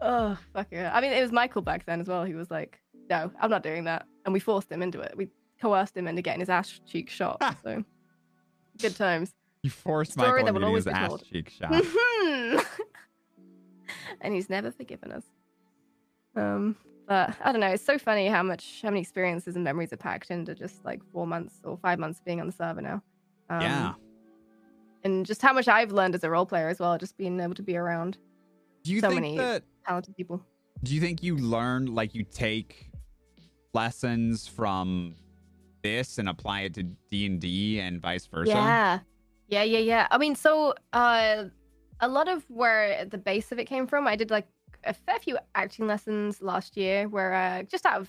[0.00, 0.90] Oh fuck yeah!
[0.94, 2.24] I mean, it was Michael back then as well.
[2.24, 2.78] He was like,
[3.08, 5.14] "No, I'm not doing that," and we forced him into it.
[5.16, 5.28] We
[5.60, 7.42] coerced him into getting his ass cheek shot.
[7.62, 7.82] so
[8.80, 9.32] good times.
[9.62, 11.24] You forced Story Michael into his ass told.
[11.24, 11.72] cheek shot.
[11.72, 12.64] Mhm.
[14.20, 15.24] and he's never forgiven us.
[16.36, 16.76] Um,
[17.06, 17.68] but I don't know.
[17.68, 21.00] It's so funny how much, how many experiences and memories are packed into just like
[21.12, 23.02] four months or five months being on the server now.
[23.48, 23.94] Um, yeah.
[25.04, 27.54] And just how much I've learned as a role player as well, just being able
[27.54, 28.18] to be around
[28.82, 29.62] Do you so think many- that?
[29.86, 30.42] talented people.
[30.82, 32.90] Do you think you learn like you take
[33.72, 35.14] lessons from
[35.82, 38.50] this and apply it to D and D and vice versa?
[38.52, 38.98] Yeah.
[39.48, 40.08] Yeah, yeah, yeah.
[40.10, 41.44] I mean, so uh
[42.00, 44.46] a lot of where the base of it came from, I did like
[44.86, 48.08] a fair few acting lessons last year where uh just out of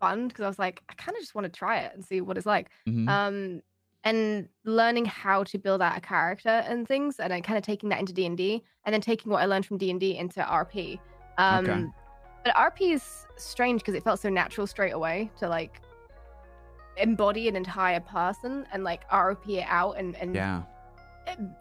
[0.00, 2.20] fun because I was like, I kind of just want to try it and see
[2.20, 2.68] what it's like.
[2.86, 3.08] Mhm.
[3.08, 3.62] Um
[4.04, 7.88] and learning how to build out a character and things and then kind of taking
[7.88, 11.00] that into D&D and then taking what I learned from D&D into RP.
[11.36, 11.84] Um Okay.
[12.44, 15.80] but RP is strange because it felt so natural straight away to like
[16.96, 20.62] embody an entire person and like RP it out and and yeah.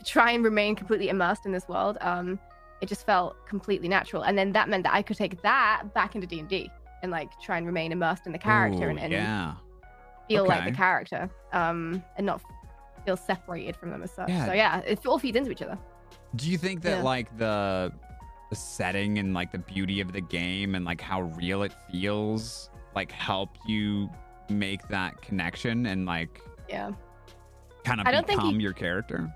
[0.06, 1.98] try and remain completely immersed in this world.
[2.02, 2.40] Um,
[2.82, 6.16] it just felt completely natural, and then that meant that I could take that back
[6.16, 6.70] into D and D
[7.04, 9.54] and like try and remain immersed in the character Ooh, and, and yeah.
[10.28, 12.42] feel like the character, um, and not
[13.06, 14.30] feel separated from them as such.
[14.30, 14.46] Yeah.
[14.46, 15.78] So yeah, it all feeds into each other.
[16.36, 17.04] Do you think that Yeah.
[17.04, 17.92] like the
[18.50, 22.70] the setting and like the beauty of the game and like how real it feels
[22.96, 24.10] like help you
[24.50, 26.92] make that connection and like Yeah,
[27.84, 29.32] kind of I don't think become your character?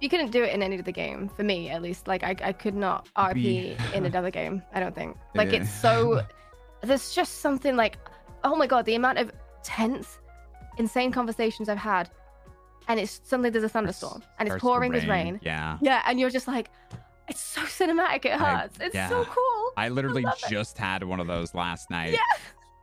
[0.00, 2.06] You couldn't do it in any other game for me, at least.
[2.06, 4.62] Like I, I could not RP in another game.
[4.74, 5.16] I don't think.
[5.34, 5.60] Like Yeah.
[5.62, 6.22] it's so.
[6.82, 7.98] There's just something like,
[8.44, 9.32] oh my god, the amount of
[9.62, 10.18] tense,
[10.78, 12.10] insane conversations I've had,
[12.88, 15.40] and it's suddenly there's a thunderstorm and it's pouring with rain.
[15.42, 15.78] Yeah.
[15.80, 16.70] Yeah, and you're just like,
[17.28, 18.24] it's so cinematic.
[18.26, 18.76] It I- hurts.
[18.80, 19.72] it's so cool.
[19.76, 20.48] I literally it.
[20.50, 22.12] just had one of those last night.
[22.12, 22.20] Yeah.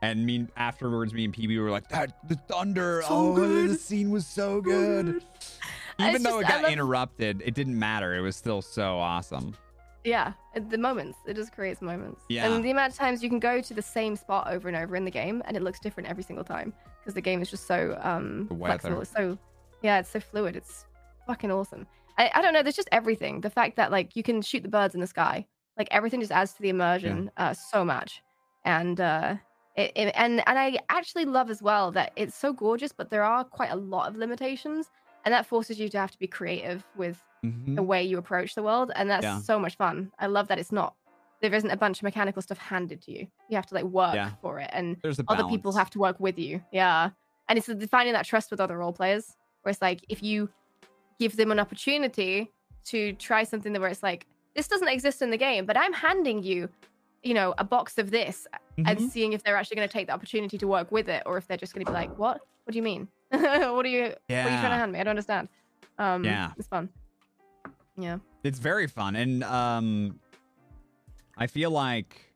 [0.02, 3.00] And me afterwards, me and PB were like, "That the thunder!
[3.08, 3.70] So oh, good.
[3.70, 5.24] the scene was so good."
[5.98, 8.14] Even though just- it got love- interrupted, it didn't matter.
[8.14, 9.56] It was still so awesome.
[10.04, 10.34] Yeah,
[10.68, 11.16] the moments.
[11.26, 12.20] It just creates moments.
[12.28, 12.46] Yeah.
[12.52, 14.96] And the amount of times you can go to the same spot over and over
[14.96, 17.66] in the game, and it looks different every single time because the game is just
[17.66, 19.00] so um flexible.
[19.00, 19.38] It's so
[19.82, 20.56] yeah, it's so fluid.
[20.56, 20.84] It's
[21.26, 21.86] fucking awesome.
[22.18, 22.62] I, I don't know.
[22.62, 23.40] There's just everything.
[23.40, 25.46] The fact that like you can shoot the birds in the sky,
[25.78, 28.22] like everything just adds to the immersion uh, so much.
[28.66, 29.36] And uh,
[29.74, 33.24] it, it, and and I actually love as well that it's so gorgeous, but there
[33.24, 34.90] are quite a lot of limitations,
[35.24, 37.76] and that forces you to have to be creative with Mhm.
[37.76, 39.38] the way you approach the world and that's Yeah.
[39.40, 40.94] so much fun i love that it's not
[41.42, 44.14] there isn't a bunch of mechanical stuff handed to you you have to like work
[44.14, 44.30] Yeah.
[44.40, 44.96] for it and
[45.28, 47.10] other people have to work with you yeah
[47.48, 50.48] and it's the- finding that trust with other role players where it's like if you
[51.18, 52.50] give them an opportunity
[52.84, 55.92] to try something that where it's like this doesn't exist in the game but i'm
[55.92, 56.68] handing you
[57.22, 58.46] you know a box of this
[58.78, 59.10] and Mhm.
[59.10, 61.46] seeing if they're actually going to take the opportunity to work with it or if
[61.46, 63.08] they're just going to be like what what do you mean
[63.74, 64.76] what are you what are you trying to Yeah.
[64.78, 65.48] hand me i don't understand
[65.98, 66.52] um Yeah.
[66.58, 66.88] it's fun
[67.96, 70.18] yeah It's very fun, and um,
[71.38, 72.34] I feel like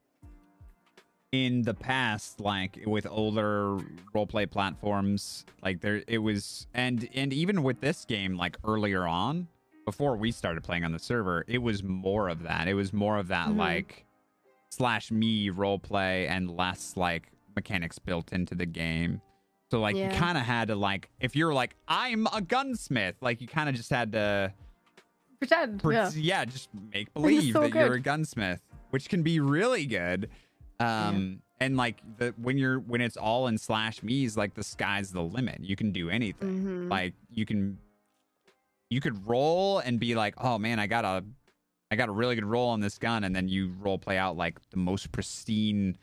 [1.31, 3.77] in the past, like with older
[4.15, 9.47] roleplay platforms, like there it was, and and even with this game, like earlier on,
[9.85, 12.67] before we started playing on the server, it was more of that.
[12.67, 13.57] It was more of that Mhm.
[13.57, 14.05] like
[14.71, 19.21] slash me roleplay and less like mechanics built into the game.
[19.71, 23.41] So like you kind of had to like if you're like I'm a gunsmith, like
[23.41, 24.53] you kind of just had to
[25.37, 26.45] pretend per- yeah yeah.
[26.45, 30.29] just make believe so that you're a gunsmith, which can be really good.
[30.79, 35.11] Um, and like the when you're when it's all in slash me's, like the sky's
[35.11, 35.59] the limit.
[35.61, 36.63] You can do anything.
[36.63, 36.89] Mhm.
[36.89, 37.77] Like you can,
[38.89, 41.23] you could roll and be like, oh man, I got a,
[41.91, 44.37] I got a really good roll on this gun, and then you role play out
[44.37, 45.97] like the most pristine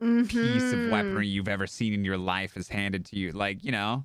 [0.00, 0.90] piece of Mhm.
[0.90, 3.32] weaponry you've ever seen in your life is handed to you.
[3.32, 4.04] Like you know,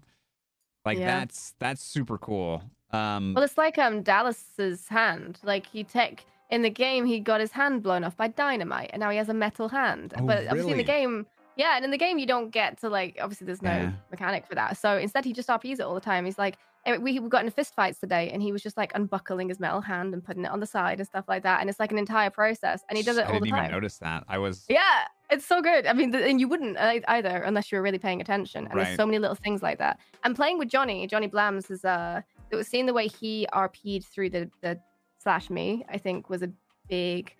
[0.85, 1.05] like Yeah.
[1.05, 2.63] that's that's super cool.
[2.91, 7.41] Um, well it's like um dallas's hand like he tech in the game he got
[7.41, 10.45] his hand blown off by dynamite and now he has a metal hand Oh, but
[10.47, 10.83] obviously in really?
[10.83, 11.25] the game
[11.57, 13.91] Yeah, and in the game you don't get to like obviously there's no Yeah.
[14.11, 14.77] mechanic for that.
[14.77, 16.23] So instead he just RPs it all the time.
[16.25, 18.91] He's like eh, we we got into fist fights today and he was just like
[18.93, 21.59] unbuckling his metal hand and putting it on the side and stuff like that.
[21.61, 22.83] And it's like an entire process.
[22.89, 23.71] And he does it I all didn't the even time.
[23.71, 24.23] notice that.
[24.29, 25.85] I was Yeah, it's so good.
[25.87, 28.65] I mean, th- and you wouldn't either unless you were really paying attention.
[28.65, 28.85] And Right.
[28.85, 29.99] there's so many little things like that.
[30.23, 32.21] And playing with Johnny, Johnny Blams is uh,
[32.51, 34.79] it was seeing the way he RP'd through the the
[35.19, 35.85] slash me.
[35.89, 36.51] I think was a
[36.89, 37.33] big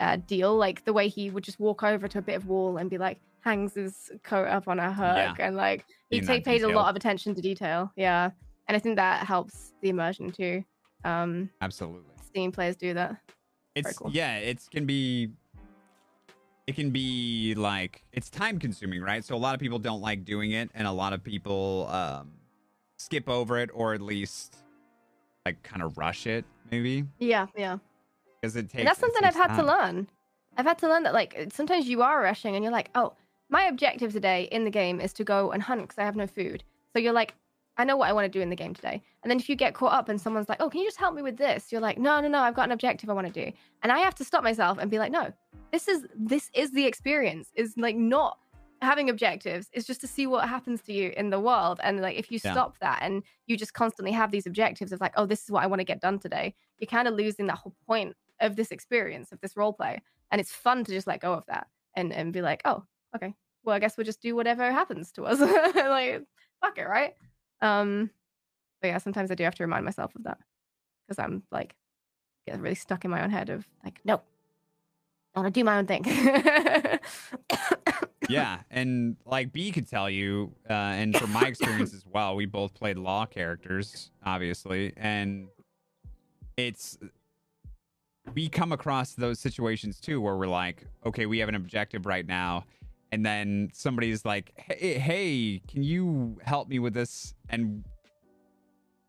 [0.00, 0.54] uh, deal.
[0.56, 2.98] Like the way he would just walk over to a bit of wall and be
[2.98, 6.90] like hangs his coat up on a hook, and like he that paid a lot
[6.90, 7.90] of attention to detail.
[7.96, 8.30] Yeah,
[8.68, 10.62] and I think that helps the immersion too.
[11.04, 12.12] Um, absolutely.
[12.34, 13.16] seeing players do that.
[13.74, 14.10] It's cool.
[14.12, 15.30] yeah, it can be
[16.70, 19.24] it can be like it's time consuming, right?
[19.24, 22.30] So a lot of people don't like doing it and a lot of people um
[22.96, 24.56] skip over it or at least
[25.44, 27.78] like kind of rush it maybe Yeah, yeah.
[28.40, 30.08] because it takes And that's something I've had to learn.
[30.56, 33.14] I've had to learn that like sometimes you are rushing and you're like, oh,
[33.48, 36.26] my objective today in the game is to go and hunt because I have no
[36.26, 36.62] food.
[36.92, 37.34] So you're like,
[37.80, 39.02] I know what I want to do in the game today.
[39.22, 41.14] And then if you get caught up and someone's like, oh, can you just help
[41.14, 41.72] me with this?
[41.72, 43.52] You're like, no, no, no, I've got an objective I want to do.
[43.82, 45.32] And I have to stop myself and be like, no,
[45.72, 47.50] this is this is the experience.
[47.54, 48.38] Is like not
[48.82, 49.68] having objectives.
[49.72, 51.80] is just to see what happens to you in the world.
[51.82, 52.52] And like if you Yeah.
[52.52, 55.62] stop that and you just constantly have these objectives of like, oh, this is what
[55.62, 58.70] I want to get done today, you're kind of losing that whole point of this
[58.70, 60.00] experience of this role play
[60.30, 62.82] and it's fun to just let go of that and and be like oh
[63.14, 63.34] okay
[63.64, 65.38] well i guess we'll just do whatever happens to us
[65.74, 66.22] like
[66.62, 67.12] fuck it right
[67.62, 68.10] um
[68.80, 70.38] but yeah sometimes i do have to remind myself of that
[71.06, 71.74] because i'm like
[72.46, 74.20] get really stuck in my own head of like no
[75.34, 76.04] i want to do my own thing.
[78.30, 82.46] Yeah, and like B could tell you, uh, and from my experience as well, we
[82.46, 85.48] both played law characters, obviously, and
[86.56, 86.96] it's
[88.34, 92.26] we come across those situations too where we're like, okay, we have an objective right
[92.26, 92.64] now,
[93.12, 97.34] and then somebody's like, hey, hey can you help me with this?
[97.48, 97.84] And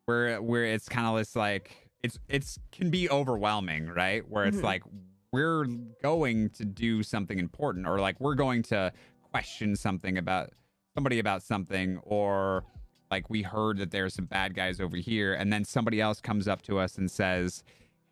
[0.06, 4.28] where where it's kind of this like it's it's can be overwhelming, right?
[4.30, 4.64] Where it's Mhm.
[4.64, 4.84] like
[5.32, 5.66] we're
[6.02, 8.92] going to do something important or like we're going to
[9.32, 10.50] question something about
[10.94, 12.66] somebody about something or
[13.10, 16.48] like we heard that there's some bad guys over here and then somebody else comes
[16.50, 17.64] up to us and says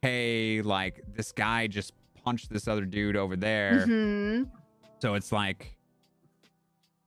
[0.01, 1.91] hey like this guy just
[2.23, 4.49] punched this other dude over there Mhm.
[4.99, 5.75] so it's like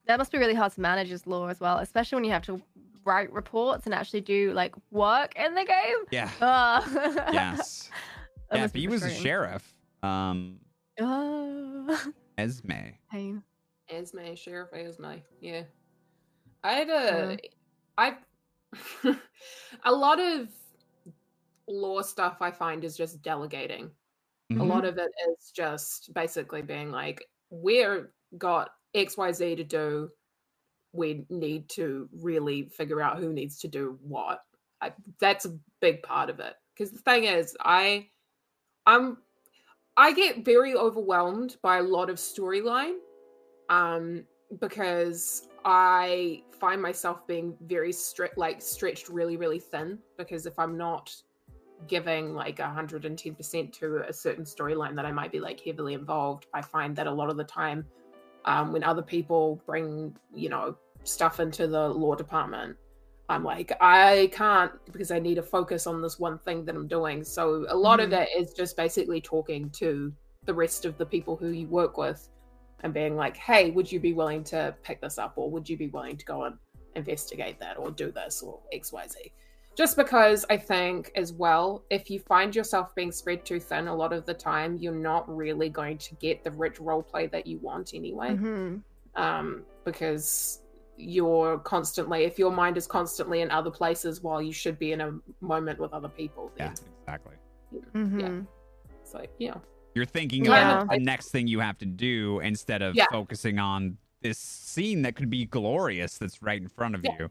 [0.06, 2.42] that must be really hard to manage as law as well especially when you have
[2.44, 2.60] to
[3.04, 6.84] write reports and actually do like work in the game yeah Ugh.
[7.32, 7.90] yes
[8.52, 10.58] yeah must he was a sheriff um
[11.00, 11.98] Ugh.
[12.38, 13.42] esme pain
[13.90, 15.16] Esme, Sheriff Esme.
[15.40, 15.64] Yeah.
[16.64, 17.36] I had a
[17.98, 18.16] I
[19.84, 20.48] a lot of
[21.68, 23.90] law stuff I find is just delegating.
[24.50, 24.66] A Mhm.
[24.68, 30.10] lot of it is just basically being like, we're got XYZ to do.
[30.92, 34.40] We need to really figure out who needs to do what.
[34.80, 36.54] I, that's a big part of it.
[36.74, 38.08] Because the thing is, I
[38.86, 39.18] I'm
[39.96, 42.96] I get very overwhelmed by a lot of storyline.
[43.68, 44.24] Um,
[44.60, 49.98] because I find myself being very strict like stretched really, really thin.
[50.18, 51.14] Because if I'm not
[51.88, 56.62] giving like 110% to a certain storyline that I might be like heavily involved, I
[56.62, 57.84] find that a lot of the time
[58.44, 62.76] um, when other people bring, you know, stuff into the law department,
[63.28, 66.88] I'm like, I can't because I need to focus on this one thing that I'm
[66.88, 67.24] doing.
[67.24, 68.22] So a lot of Mhm.
[68.22, 70.12] it is just basically talking to
[70.44, 72.28] the rest of the people who you work with
[72.80, 75.76] and being like, hey, would you be willing to pick this up or would you
[75.76, 76.58] be willing to go and
[76.96, 79.32] investigate that or do this or XYZ?
[79.74, 83.94] Just because I think, as well, if you find yourself being spread too thin a
[83.94, 87.46] lot of the time, you're not really going to get the rich role play that
[87.46, 88.30] you want anyway.
[88.36, 88.82] Mhm.
[89.14, 90.60] Um, because
[90.98, 95.00] you're constantly, if your mind is constantly in other places while you should be in
[95.00, 97.36] a moment with other people, yeah then exactly
[97.94, 98.46] Mhm.
[99.00, 99.54] it's like, yeah.
[99.94, 100.82] you're thinking Yeah.
[100.82, 103.06] about the next thing you have to do instead of Yeah.
[103.10, 107.16] focusing on this scene that could be glorious that's right in front of Yeah.
[107.18, 107.30] you.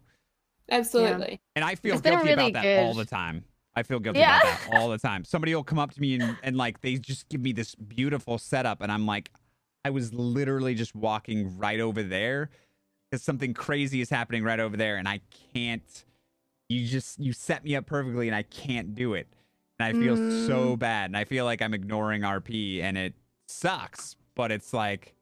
[0.71, 1.41] Absolutely.
[1.55, 3.43] And I feel It's been a guilty really about that all the time.
[3.75, 4.39] I feel guilty Yeah.
[4.39, 5.23] about that all the time.
[5.23, 8.37] Somebody will come up to me and, and like they just give me this beautiful
[8.37, 9.29] setup and I'm like
[9.83, 12.49] I was literally just walking right over there
[13.09, 15.19] because something crazy is happening right over there and I
[15.53, 16.05] can't
[16.69, 19.27] you just you set me up perfectly and I can't do it.
[19.79, 20.79] And I feel so mm.
[20.79, 23.13] bad and I feel like I'm ignoring RP and it
[23.47, 25.15] sucks, but it's like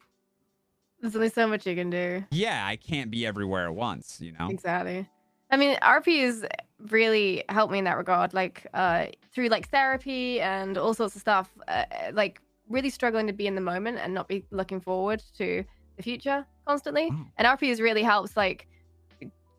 [0.99, 2.25] There's only so much you can do.
[2.31, 4.49] yeah, I can't be everywhere at once, you know.
[4.49, 5.07] Exactly.
[5.51, 6.47] I mean, RPs
[6.89, 11.21] really helped me in that regard, like uh, through like therapy and all sorts of
[11.21, 11.49] stuff.
[11.67, 15.63] Uh, like really struggling to be in the moment and not be looking forward to
[15.97, 17.09] the future constantly.
[17.11, 17.25] Oh.
[17.37, 18.67] And RPs really helps like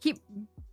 [0.00, 0.18] keep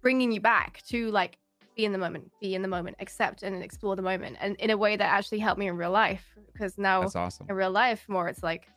[0.01, 1.37] bringing you back to like
[1.75, 4.69] be in the moment, be in the moment, accept and explore the moment, and in
[4.69, 6.25] a way that actually helped me in real life.
[6.53, 7.47] Because now That's awesome.
[7.49, 8.67] in real life, more it's like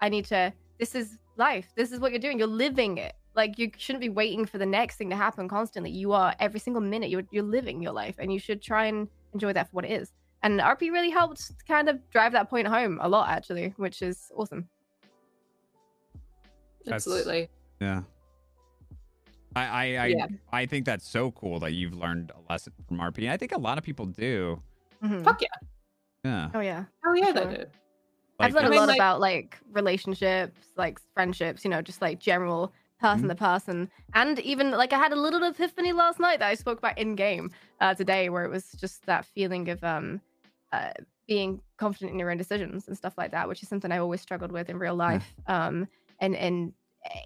[0.00, 0.52] I need to.
[0.78, 1.72] This is life.
[1.76, 2.38] This is what you're doing.
[2.38, 3.14] You're living it.
[3.34, 5.90] Like you shouldn't be waiting for the next thing to happen constantly.
[5.90, 7.10] You are every single minute.
[7.10, 9.92] You're you're living your life, and you should try and enjoy that for what it
[9.92, 10.12] is.
[10.42, 14.32] And RP really helped kind of drive that point home a lot, actually, which is
[14.34, 14.68] awesome.
[16.84, 17.48] That's- Absolutely.
[17.80, 18.02] Yeah.
[19.54, 20.26] I I I, Yeah.
[20.52, 23.28] I think that's so cool that you've learned a lesson from RP.
[23.30, 24.62] I think a lot of people do.
[25.02, 25.22] Mhm.
[25.24, 25.48] Fuck yeah.
[26.24, 26.50] Yeah.
[26.54, 26.84] Oh yeah.
[27.04, 27.44] Oh yeah, Sure.
[27.46, 27.64] they do.
[28.38, 32.00] I've learned I a mean, lot like- about like relationships, like friendships, you know, just
[32.00, 33.28] like general person Mhm.
[33.30, 33.90] to person.
[34.14, 37.14] And even like I had a little epiphany last night that I spoke about in
[37.14, 37.50] game
[37.80, 40.20] uh, today, where it was just that feeling of um
[40.72, 40.92] uh,
[41.26, 44.20] being confident in your own decisions and stuff like that, which is something I always
[44.20, 45.34] struggled with in real life.
[45.46, 45.88] Um,
[46.20, 46.72] and and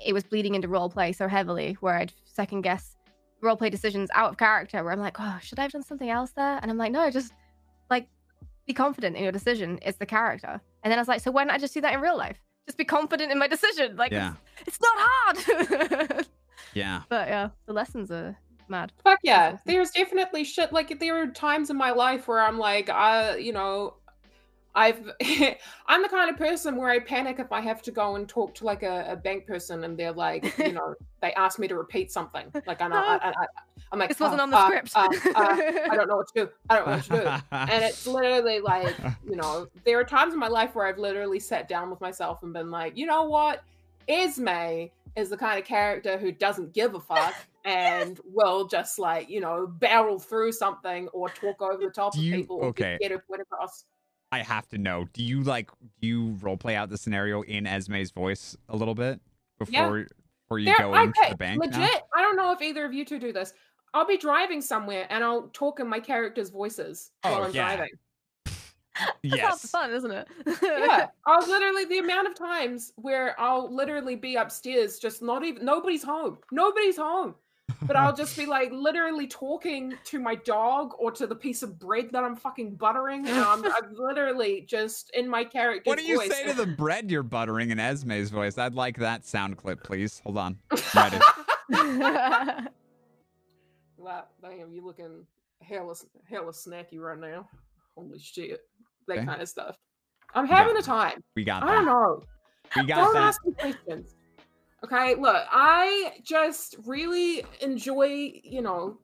[0.04, 2.96] it was bleeding into role play so heavily, where I'd second guess
[3.42, 6.08] role play decisions out of character, where I'm like, oh, should I have done something
[6.08, 6.58] else there?
[6.62, 7.32] And I'm like, no, just
[7.90, 8.06] like
[8.66, 9.78] be confident in your decision.
[9.82, 10.60] It's the character.
[10.82, 12.38] And then I was like, so why don't I just do that in real life?
[12.66, 13.96] Just be confident in my decision.
[13.96, 14.34] Like, yeah.
[14.66, 16.26] it's, it's not hard.
[16.74, 17.02] Yeah.
[17.08, 18.36] but yeah, the lessons are
[18.68, 18.92] mad.
[19.02, 19.58] Fuck yeah.
[19.64, 23.52] There's definitely shit like there are times in my life where I'm like, I, you
[23.52, 23.94] know,
[24.74, 25.10] I've
[25.86, 28.54] I'm the kind of person where I panic if I have to go and talk
[28.56, 31.76] to like a, a bank person and they're like, you know, they ask me to
[31.76, 32.52] repeat something.
[32.66, 33.32] Like I know I,
[33.92, 34.92] I'm like This wasn't "Uh, on the uh, script.
[34.96, 36.50] uh, uh, I don't know what to do.
[36.68, 37.56] I don't know what to do.
[37.56, 38.96] and it's literally like
[39.28, 42.42] you know there are times in my life where i've literally sat down with myself
[42.42, 43.62] and been like you know what
[44.08, 47.34] esme is the kind of character who doesn't give a fuck
[47.64, 52.20] and will just like you know barrel through something or talk over the top of
[52.20, 52.98] people or okay.
[53.00, 53.84] get, get a point across
[54.34, 55.06] I have to know.
[55.12, 55.70] Do you like
[56.00, 59.20] do you role play out the scenario in Esme's voice a little bit
[59.68, 59.84] Yeah.
[59.84, 60.06] before
[60.44, 61.60] before you There- go into okay, the bank?
[61.60, 61.88] legit now?
[62.16, 63.54] i don't know if either of you two do this
[63.94, 67.54] i'll be driving somewhere and i'll talk in my character's voices oh, while Oh, i'm
[67.54, 67.76] yeah.
[67.76, 67.90] driving
[69.24, 70.28] That's the fun, isn't it?
[70.62, 75.64] yeah i'll literally the amount of times where i'll literally be upstairs just not even
[75.64, 77.34] nobody's home nobody's home
[77.82, 81.78] but i'll just be like literally talking to my dog or to the piece of
[81.78, 85.88] bread that i'm fucking buttering and i'm, I'm literally just in my character.
[85.90, 86.30] What do you voice.
[86.30, 88.58] say to the bread you're buttering in Esme's voice?
[88.58, 90.20] I'd like that sound clip, please.
[90.24, 90.58] Hold on.
[90.94, 91.18] Ready.
[93.96, 95.24] wow damn you looking
[95.62, 95.94] hella
[96.28, 97.48] hella snacky right now
[97.96, 98.60] holy shit
[99.08, 99.26] that Okay.
[99.26, 99.76] kind of stuff
[100.34, 102.22] i'm having a time We got i don't know
[102.76, 103.22] We got Don't that.
[103.22, 104.14] ask me questions.
[104.84, 108.98] Okay, look, I just really enjoy, you know,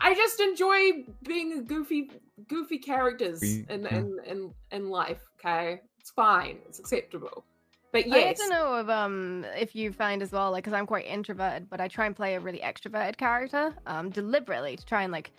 [0.00, 2.10] I just enjoy being a goofy,
[2.48, 5.20] goofy characters in, in in in life.
[5.38, 7.44] Okay, it's fine, it's acceptable.
[7.92, 8.14] But yes.
[8.14, 10.86] I need yes, to know if um if you find as well, like, because I'm
[10.86, 15.02] quite introverted, but I try and play a really extroverted character, um, deliberately to try
[15.02, 15.30] and like,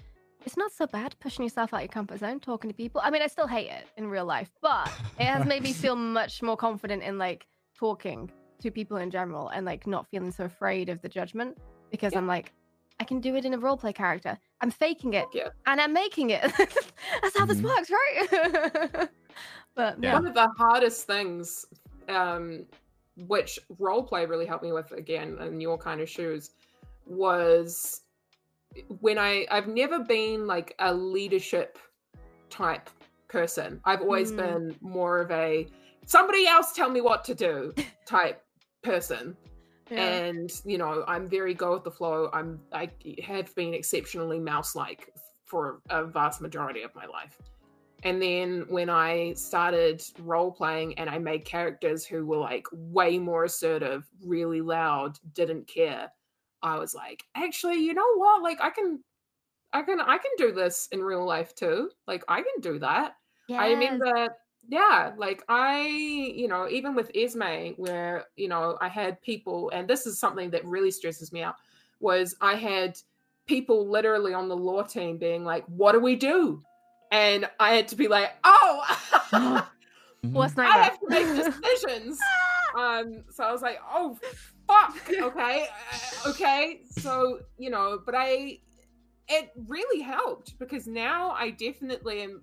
[0.46, 3.02] it's not so bad pushing yourself out of your comfort zone, talking to people.
[3.04, 5.96] I mean, I still hate it in real life, but it has made me feel
[5.96, 8.30] much more confident in like talking
[8.62, 11.58] to people in general and like not feeling so afraid of the judgment
[11.92, 12.20] because Yeah.
[12.20, 12.54] I'm like,
[13.00, 14.38] I can do it in a roleplay character.
[14.62, 15.50] I'm faking it yeah.
[15.66, 16.42] and I'm making it.
[17.22, 17.64] That's how this Mhm.
[17.64, 19.10] works, right?
[19.76, 20.14] but Yeah.
[20.14, 21.66] one of the hardest things,
[22.10, 22.66] um,
[23.28, 26.52] which roleplay really helped me with again in your kind of shoes,
[27.06, 28.02] was
[29.00, 31.78] when I I've never been like a leadership
[32.50, 32.90] type
[33.28, 33.82] person.
[33.86, 34.38] I've always Mm.
[34.38, 35.68] been more of a
[36.06, 37.74] somebody else tell me what to do
[38.06, 38.44] type
[38.84, 39.36] person.
[39.90, 40.22] Yeah.
[40.22, 42.30] and you know i'm very go with the flow.
[42.32, 42.90] I'm i
[43.24, 45.14] have been exceptionally mouse like
[45.46, 47.38] for a vast majority of my life.
[48.04, 53.18] And then when i started role playing and i made characters who were like way
[53.20, 56.10] more assertive really loud didn't care
[56.64, 58.42] i was like actually you know what?
[58.42, 59.04] Like i can
[59.74, 61.90] i can i can do this in real life too.
[62.08, 63.16] Like i can do that.
[63.50, 63.74] I Yes.
[63.74, 64.30] remember,
[64.68, 69.88] yeah, like I, you know, even with Esme, where, you know, I had people, and
[69.88, 71.56] this is something that really stresses me out,
[72.00, 72.98] was I had
[73.48, 76.62] people literally on the law team being like, what do we do?
[77.12, 79.66] And I had to be like, oh,
[80.24, 80.34] Mhm.
[80.58, 82.20] not I have to make decisions.
[82.78, 84.18] um, so I was like, oh,
[84.68, 85.68] fuck, okay,
[86.26, 86.82] uh, okay.
[87.00, 88.60] So, you know, but I,
[89.28, 92.42] it really helped because now I definitely am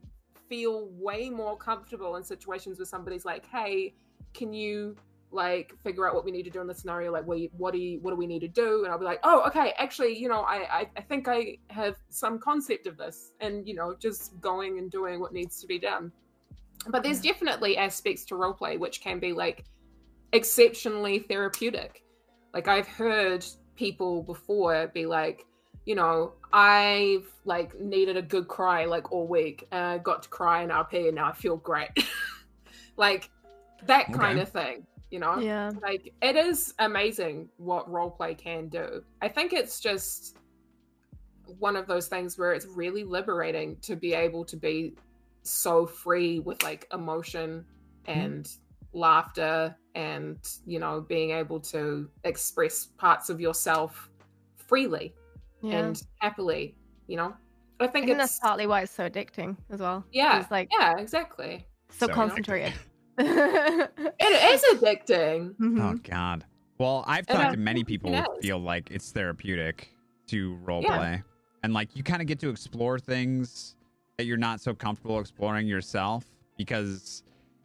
[0.48, 3.94] feel way more comfortable in situations where somebody's like, hey,
[4.34, 4.96] can you
[5.30, 7.12] like figure out what we need to do in the scenario?
[7.12, 8.84] Like what, what do you what do we need to do?
[8.84, 11.96] And i'll be like oh okay actually you know I, I i think i have
[12.08, 15.78] some concept of this and you know just going and doing what needs to be
[15.78, 16.12] done.
[16.86, 17.24] But there's mm.
[17.24, 19.64] definitely aspects to roleplay which can be like
[20.32, 22.04] exceptionally therapeutic.
[22.54, 23.44] Like I've heard
[23.76, 25.46] people before be like,
[25.88, 30.28] you know, I've like needed a good cry like all week and I got to
[30.28, 31.88] cry in RP and now I feel great.
[32.98, 33.30] like
[33.86, 35.38] that kind of thing, you know?
[35.38, 35.70] Yeah.
[35.80, 39.02] Like it is amazing what roleplay can do.
[39.22, 40.36] I think it's just
[41.58, 44.94] one of those things where it's really liberating to be able to be
[45.42, 47.64] so free with like emotion
[48.06, 48.20] mm-hmm.
[48.20, 48.50] and
[48.92, 54.10] laughter and you know being able to express parts of yourself
[54.56, 55.14] freely
[55.62, 55.78] Yeah.
[55.78, 56.74] and happily
[57.06, 57.34] you know
[57.80, 60.04] i I think, think it's that's partly why it's so addicting as well.
[60.12, 62.74] yeah It's like yeah exactly so, So concentrated.
[63.18, 65.80] it is addicting Mhm.
[65.82, 66.44] Oh God.
[66.78, 68.26] Well, I've And talked I to many people who is.
[68.40, 69.88] feel like it's therapeutic
[70.28, 70.96] to role Yeah.
[70.98, 71.22] play,
[71.64, 73.74] and like you kind of get to explore things
[74.16, 76.24] that you're not so comfortable exploring yourself
[76.56, 77.22] because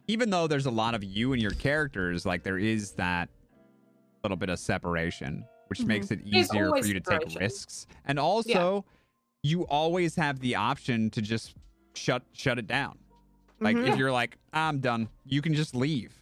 [0.08, 3.28] even though there's a lot of you and your characters, like there is that
[4.22, 5.86] little bit of separation, which Mhm.
[5.86, 8.84] makes it easier for you to take risks, and also
[9.42, 11.54] you always have the option to just
[11.94, 12.98] shut shut it down.
[13.60, 13.88] Like Mhm.
[13.88, 16.20] if you're like I'm done, you can just leave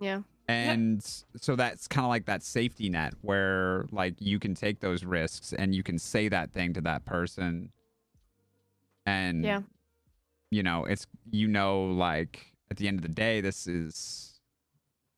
[0.00, 0.22] yeah.
[0.48, 1.02] and
[1.36, 5.52] so that's kind of like that safety net where like you can take those risks
[5.52, 7.72] and you can say that thing to that person
[9.06, 9.62] and Yeah.
[10.50, 14.40] you know it's you know like at the end of the day this is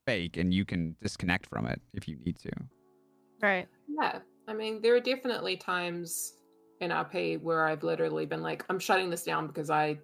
[0.06, 2.50] fake and you can disconnect from it if you need to
[3.40, 3.68] Right.
[3.88, 6.34] yeah i mean there are definitely times
[6.80, 9.98] in rp where i've literally been like i'm shutting this down because i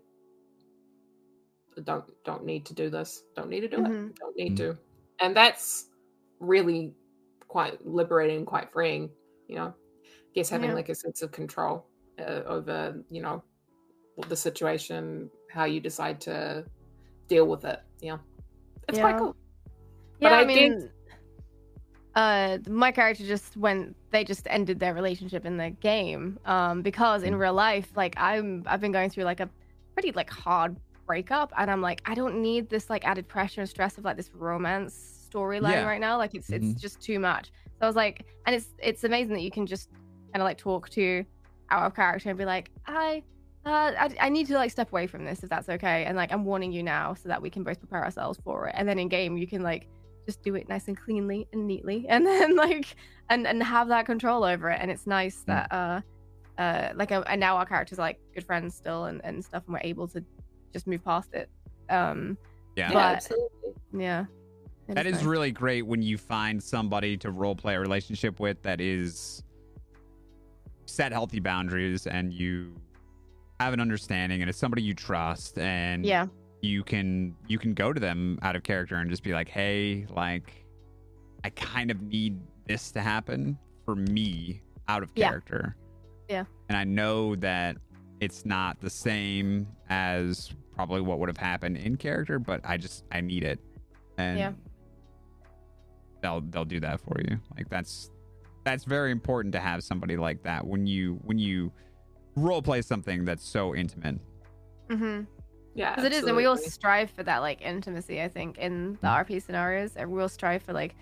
[1.82, 4.08] don't don't need to do this don't need to do Mhm.
[4.10, 4.56] it don't need Mhm.
[4.58, 4.78] to
[5.20, 5.90] and that's
[6.38, 6.94] really
[7.48, 9.10] quite liberating quite freeing
[9.48, 9.74] you know
[10.06, 10.74] I guess having Yeah.
[10.74, 11.86] like a sense of control
[12.18, 13.42] uh, over you know
[14.28, 16.64] the situation how you decide to
[17.28, 18.18] deal with it yeah
[18.88, 19.02] it's Yeah.
[19.10, 19.36] quite cool
[20.20, 20.92] Yeah, But I, I mean, did-
[22.14, 23.96] uh, my character just went.
[24.10, 27.40] They just ended their relationship in the game, um, because in Mm.
[27.40, 29.50] real life, like I'm, I've been going through like a
[29.94, 30.76] pretty like hard
[31.06, 34.16] breakup, and I'm like, I don't need this like added pressure and stress of like
[34.16, 35.86] this romance storyline Yeah.
[35.86, 36.16] right now.
[36.18, 36.72] Like it's Mhm.
[36.72, 37.46] it's just too much.
[37.78, 39.88] So I was like, and it's it's amazing that you can just
[40.32, 41.24] kind of like talk to
[41.70, 43.22] our character and be like, I.
[43.66, 46.30] Uh, I, I need to like step away from this if that's okay and like
[46.30, 48.98] i'm warning you now so that we can both prepare ourselves for it and then
[48.98, 49.88] in game you can like
[50.26, 52.96] just do it nice and cleanly and neatly and then like
[53.30, 54.78] and and have that control over it.
[54.80, 55.46] And it's nice Mm.
[55.46, 56.00] that uh
[56.60, 59.64] uh like uh, and now our characters are like good friends still and, and stuff
[59.66, 60.24] and we're able to
[60.72, 61.48] just move past it.
[61.90, 62.38] Um
[62.76, 63.48] yeah, yeah absolutely.
[63.92, 64.24] yeah
[64.88, 65.24] It that is nice.
[65.24, 69.42] really great when you find somebody to role play a relationship with that is
[70.86, 72.74] set healthy boundaries and you
[73.60, 76.26] have an understanding and it's somebody you trust and yeah
[76.64, 80.06] you can you can go to them out of character and just be like hey
[80.16, 80.64] like
[81.44, 85.28] i kind of need this to happen for me out of Yeah.
[85.28, 85.76] character
[86.28, 86.44] Yeah.
[86.68, 87.76] and i know that
[88.20, 93.04] it's not the same as probably what would have happened in character but i just
[93.12, 93.60] i need it
[94.16, 94.52] and Yeah.
[96.22, 98.10] they'll they'll do that for you like that's
[98.64, 101.70] that's very important to have somebody like that when you when you
[102.36, 104.18] role play something that's so intimate
[104.88, 105.22] mm-hmm.
[105.74, 108.92] Yeah because it is and we all strive for that like intimacy i think in
[109.02, 109.26] the Mm.
[109.26, 110.94] rp scenarios and we all strive for like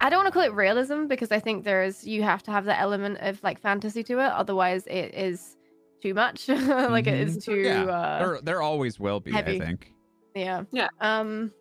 [0.00, 2.64] i don't want to call it realism because i think there's you have to have
[2.64, 5.56] that element of like fantasy to it otherwise it is
[6.02, 6.48] too much.
[6.96, 7.84] Like it is too Yeah.
[7.84, 9.60] uh there, there always will be heavy.
[9.62, 9.92] i think.
[10.34, 10.64] Yeah.
[10.72, 10.88] Yeah.
[11.00, 11.52] um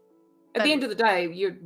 [0.56, 1.58] at but- the end of the day you're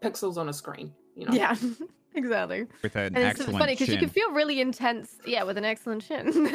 [0.00, 1.32] pixels on a screen you know?
[1.32, 1.56] Yeah
[2.14, 2.66] exactly.
[2.82, 6.02] With an and it's funny because you can feel really intense yeah with an excellent
[6.06, 6.26] chin.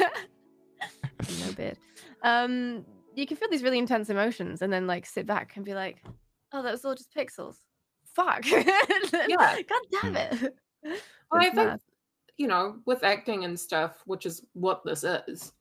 [1.46, 1.78] No beard
[2.22, 2.84] um
[3.16, 6.02] you can feel these really intense emotions and then like sit back and be like
[6.52, 7.56] oh that was all just pixels
[8.14, 9.56] fuck Yeah.
[9.68, 10.16] god damn Hmm.
[10.44, 10.54] it
[11.32, 11.80] Well, I It's think mad.
[12.36, 15.52] you know with acting and stuff which is what this is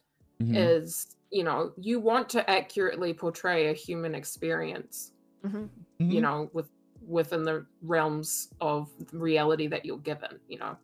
[0.41, 0.53] Mhm.
[0.55, 5.13] is you know you want to accurately portray a human experience
[5.43, 5.69] Mhm.
[5.99, 6.21] you Mhm.
[6.21, 6.69] know with
[7.07, 10.75] within the realms of reality that you're given you know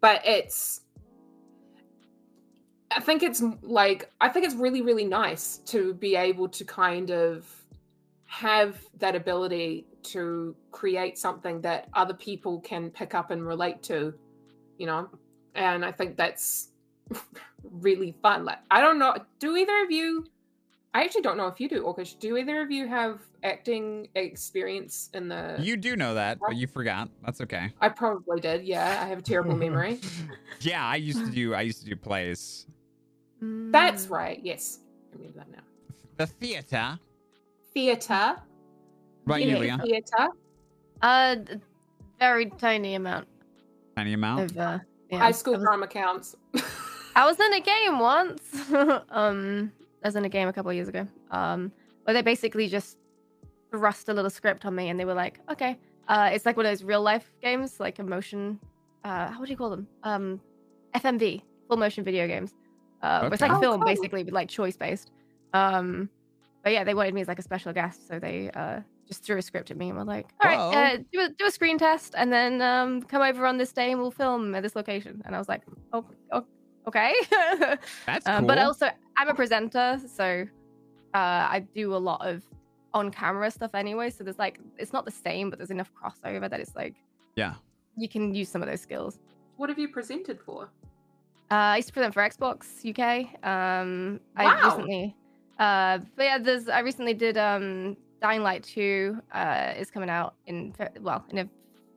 [0.00, 0.80] but it's
[2.96, 7.10] i think it's like i think it's really really nice to be able to kind
[7.10, 7.46] of
[8.26, 14.14] have that ability to create something that other people can pick up and relate to
[14.78, 15.08] you know?
[15.54, 16.70] And i think that's
[17.62, 20.26] really fun like i don't know do either of you
[20.92, 25.10] i actually don't know if you do orkish do either of you have acting experience
[25.14, 27.72] in the you do know that but you forgot that's okay.
[27.80, 30.00] I probably did yeah i have a terrible memory.
[30.60, 32.66] Yeah i used to do i used to do plays
[33.70, 34.10] that's Mm.
[34.10, 34.78] right yes
[35.12, 35.62] i remember that now
[36.16, 36.98] the theater
[37.72, 38.36] theater
[39.26, 39.78] right you know, Yulia?
[39.82, 40.28] theater
[41.02, 41.36] Uh,
[42.18, 43.26] very tiny amount
[43.96, 44.50] Tiny amount.
[44.50, 44.78] of uh.
[45.10, 45.18] Yeah.
[45.18, 46.34] High school I was, drama counts.
[47.14, 48.42] I was in a game once.
[49.10, 49.70] um,
[50.02, 51.06] I was in a game a couple of years ago.
[51.30, 51.70] Um,
[52.02, 52.96] where they basically just
[53.70, 56.66] thrust a little script on me, and they were like, "Okay, uh, it's like one
[56.66, 58.58] of those real life games, like emotion.
[59.04, 59.86] Uh, how would you call them?
[60.02, 60.40] Um,
[60.94, 62.52] FMV, full motion video games.
[63.04, 63.86] Uh, where it's like a Oh, film, cool.
[63.86, 65.10] basically, but like choice based.
[65.52, 66.08] Um,
[66.62, 69.36] but yeah, they wanted me as like a special guest, so they uh just threw
[69.36, 70.72] a script at me and were like, "All right, Whoa.
[70.72, 73.92] uh, do a do a screen test, and then um come over on this day
[73.92, 75.60] and we'll film at this location." And I was like,
[75.92, 76.46] "Oh, oh
[76.88, 77.14] okay."
[78.06, 78.48] That's um, cool.
[78.48, 80.46] But also, I'm a presenter, so
[81.12, 81.18] uh,
[81.54, 82.42] I do a lot of
[82.94, 84.08] on camera stuff anyway.
[84.08, 86.94] So there's like, it's not the same, but there's enough crossover that it's like
[87.36, 87.54] yeah.
[87.96, 89.18] you can use some of those skills.
[89.56, 90.70] what have you presented for?
[91.50, 93.26] Uh, I used to present for Xbox UK.
[93.46, 95.16] Um, I recently,
[95.58, 100.34] uh, but yeah, there's I recently did um Dying Light 2 uh is coming out
[100.46, 101.48] in well in a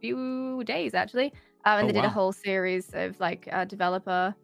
[0.01, 1.33] few days actually.
[1.65, 2.07] Um, and Oh, they did wow.
[2.07, 4.35] a whole series of like uh, developer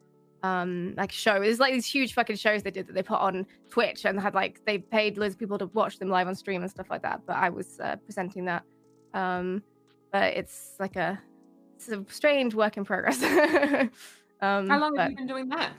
[0.41, 1.41] um like show.
[1.41, 4.33] It's like these huge fucking shows they did that they put on Twitch and had
[4.33, 7.01] like they paid loads of people to watch them live on stream and stuff like
[7.03, 7.21] that.
[7.25, 8.63] But I was uh, presenting that.
[9.13, 9.61] Um,
[10.11, 11.19] but it's like a
[11.75, 13.21] it's a strange work in progress.
[14.43, 15.71] um, How long have you been doing that?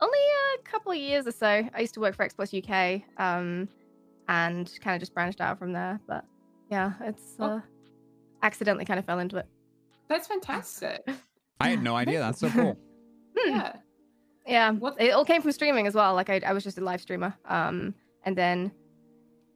[0.00, 0.18] only
[0.58, 1.46] a couple of years or so.
[1.74, 3.68] I used to work for Xbox UK, um,
[4.28, 5.98] and kind of just branched out from there.
[6.06, 6.24] But
[6.70, 7.44] yeah, it's Oh.
[7.44, 7.60] uh,
[8.42, 9.46] accidentally kind of fell into it.
[10.08, 11.06] That's fantastic.
[11.60, 12.18] I had no idea.
[12.20, 12.76] That's so cool.
[13.36, 13.50] Hmm.
[13.50, 13.72] Yeah.
[14.46, 16.14] Yeah, What- it all came from streaming as well.
[16.14, 17.94] Like I, I was just a live streamer, um,
[18.24, 18.70] and then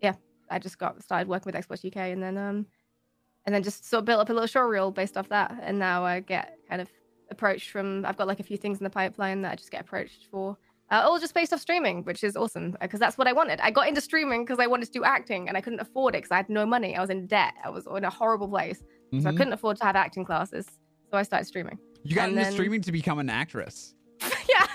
[0.02, 0.14] yeah,
[0.50, 2.66] I just got started working with Xbox UK, and then um,
[3.46, 5.54] and then just sort of built up a little show reel based off that.
[5.62, 6.88] And now I get kind of
[7.30, 8.04] approached from.
[8.06, 10.56] I've got like a few things in the pipeline that I just get approached for.
[10.90, 13.60] Uh, all just based off streaming, which is awesome because that's what I wanted.
[13.60, 16.18] I got into streaming because I wanted to do acting and I couldn't afford it
[16.18, 16.96] because I had no money.
[16.96, 17.52] I was in debt.
[17.62, 18.78] I was in a horrible place,
[19.20, 19.36] so I Mhm.
[19.36, 20.66] couldn't afford to have acting classes.
[21.10, 21.78] So I started streaming.
[22.04, 23.94] You got and into then- streaming to become an actress.
[24.22, 24.66] yeah.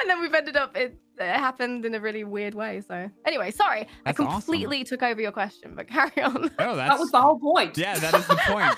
[0.00, 2.80] And then we've ended up it, it happened in a really weird way.
[2.86, 4.40] So anyway, sorry, That's I awesome.
[4.40, 6.44] completely took over your question, but carry on.
[6.60, 7.76] Oh, that's That was the whole point.
[7.76, 7.98] yeah.
[7.98, 8.76] That is the point.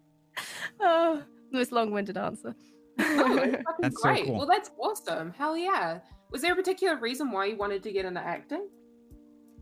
[0.80, 2.54] oh, this long-winded answer.
[2.98, 4.26] Oh, that's fucking That's so great.
[4.26, 4.38] cool.
[4.38, 5.32] Well, that's awesome.
[5.36, 6.00] Hell yeah.
[6.30, 8.68] Was there a particular reason why you wanted to get into acting?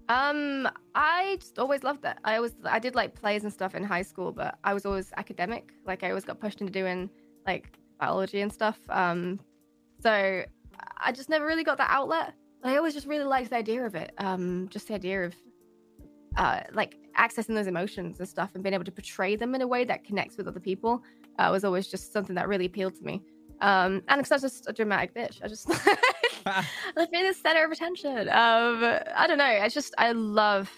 [0.08, 2.16] um, I just always loved it.
[2.24, 5.12] I always I did like plays and stuff in high school, but I was always
[5.16, 5.72] academic.
[5.86, 7.08] Like I always got pushed into doing
[7.46, 8.78] like biology and stuff.
[8.90, 9.40] Um,
[10.02, 10.44] so
[10.98, 12.34] I just never really got that outlet.
[12.62, 14.12] But I always just really liked the idea of it.
[14.18, 15.34] Um, just the idea of
[16.36, 19.66] uh, like accessing those emotions and stuff and being able to portray them in a
[19.66, 21.02] way that connects with other people
[21.38, 23.22] uh, was always just something that really appealed to me.
[23.60, 25.70] Um, and because I was just a dramatic bitch, I just
[26.46, 28.28] I feel the center of attention.
[28.28, 29.44] Um, I don't know.
[29.44, 30.70] I just I love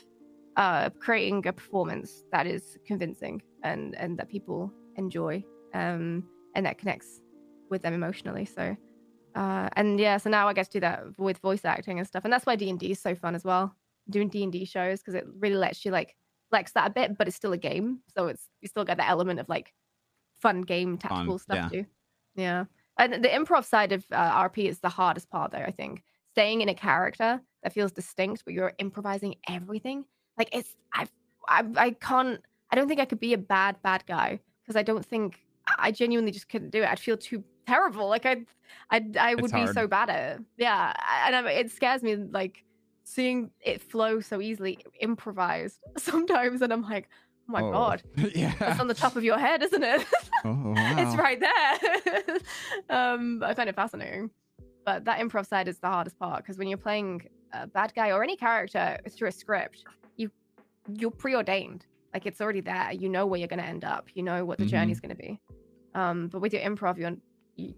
[0.56, 6.24] uh, creating a performance that is convincing and and that people enjoy um,
[6.54, 7.20] and that connects
[7.70, 8.44] with them emotionally.
[8.44, 8.76] So.
[9.34, 12.24] Uh, and yeah, so now I get to do that with voice acting and stuff,
[12.24, 13.76] and that's why D and D is so fun as well.
[14.08, 16.16] Doing D and D shows because it really lets you like
[16.48, 19.06] flex that a bit, but it's still a game, so it's you still get the
[19.06, 19.74] element of like
[20.40, 21.80] fun game tactical stuff yeah.
[21.80, 21.86] too.
[22.34, 22.64] Yeah,
[22.98, 25.58] and the improv side of uh, RP is the hardest part, though.
[25.58, 26.02] I think
[26.32, 30.04] staying in a character that feels distinct, but you're improvising everything.
[30.38, 31.06] Like it's I
[31.48, 32.40] I I can't.
[32.70, 35.40] I don't think I could be a bad bad guy because I don't think
[35.78, 36.88] I genuinely just couldn't do it.
[36.88, 38.08] I'd feel too terrible.
[38.08, 38.44] Like I
[38.90, 40.44] I I would be so bad at it.
[40.56, 40.92] Yeah,
[41.26, 42.64] and I, it scares me like
[43.04, 47.08] seeing it flow so easily improvised sometimes, and I'm like,
[47.48, 47.70] oh my Oh.
[47.72, 50.04] god, it's on the top of your head, isn't it?
[50.44, 52.38] Oh, it's right there.
[52.90, 54.30] um, I find it fascinating.
[54.84, 58.12] But that improv side is the hardest part because when you're playing a bad guy
[58.12, 59.82] or any character through a script,
[60.16, 60.30] you
[60.86, 61.84] you're preordained.
[62.14, 62.92] Like it's already there.
[62.92, 64.06] You know where you're going to end up.
[64.14, 64.68] You know what the Mhm.
[64.68, 65.40] journey's going to be.
[65.96, 67.16] Um, but with your improv, you're
[67.56, 67.74] you,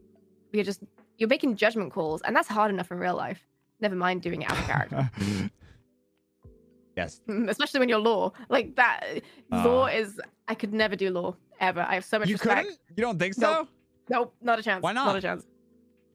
[0.53, 0.83] you're just
[1.17, 3.41] you're making judgment calls, and that's hard enough in real life.
[3.81, 5.11] Never mind doing it as a character,
[7.01, 7.21] yes.
[7.55, 8.33] especially when you're law.
[8.57, 8.99] Like that,
[9.53, 9.65] Ah.
[9.69, 10.21] law is.
[10.53, 11.31] I could never do law
[11.69, 11.83] ever.
[11.91, 12.61] I have so much You respect.
[12.61, 12.79] couldn't?
[12.97, 13.49] You don't think so?
[13.53, 13.69] Nope.
[14.11, 14.83] Nope, not a chance.
[14.83, 15.17] Why Not not?
[15.17, 15.43] a chance.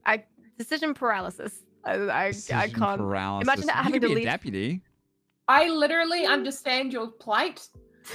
[0.05, 0.23] I
[0.57, 1.53] decision paralysis.
[1.85, 1.93] I
[2.23, 2.25] I,
[2.63, 2.99] I can't.
[3.01, 3.43] Paralysis.
[3.47, 4.69] imagine you having could to be a deputy.
[5.47, 7.59] I literally understand your plight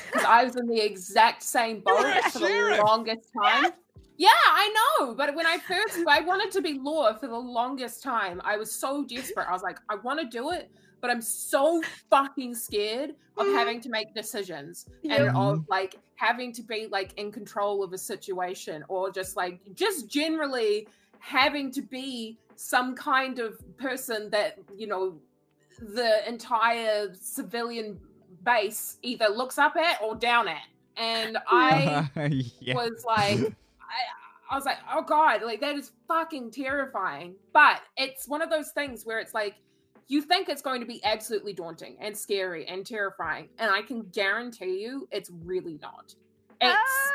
[0.06, 3.72] because I was in the exact same boat were a for the longest time.
[4.16, 4.28] Yeah,
[4.62, 5.14] I know.
[5.14, 8.40] But when I first, I wanted to be law for the longest time.
[8.52, 9.46] I was so desperate.
[9.48, 10.64] I was like, I want to do it,
[11.00, 13.54] but I'm so fucking scared of Mhm.
[13.54, 15.18] having to make decisions Yep.
[15.20, 15.68] and of Mhm.
[15.68, 20.88] like having to be like in control of a situation or just like just generally
[21.20, 25.20] having to be some kind of person that you know
[25.80, 28.00] the entire civilian
[28.44, 30.62] base either looks up at or down at
[30.96, 32.08] and I
[32.60, 32.74] yeah.
[32.74, 37.36] was like, I, I was like, oh god, like that is fucking terrifying.
[37.52, 39.54] But it's one of those things where it's like
[40.08, 44.02] you think it's going to be absolutely daunting and scary and terrifying, and I can
[44.12, 46.14] guarantee you it's really not.
[46.60, 47.14] It's Ah!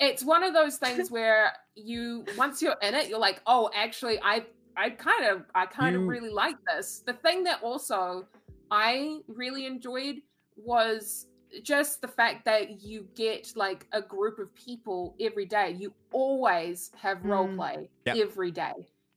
[0.00, 4.18] it's one of those things where you once you're in it, you're like, oh, actually,
[4.22, 4.46] I
[4.76, 7.02] I kind of I kind You- of really like this.
[7.06, 8.26] The thing that also
[8.70, 10.16] I really enjoyed
[10.56, 11.26] was
[11.62, 15.76] just the fact that you get like a group of people every day.
[15.78, 17.56] You always have role Mm.
[17.56, 18.16] play Yep.
[18.16, 18.72] every day.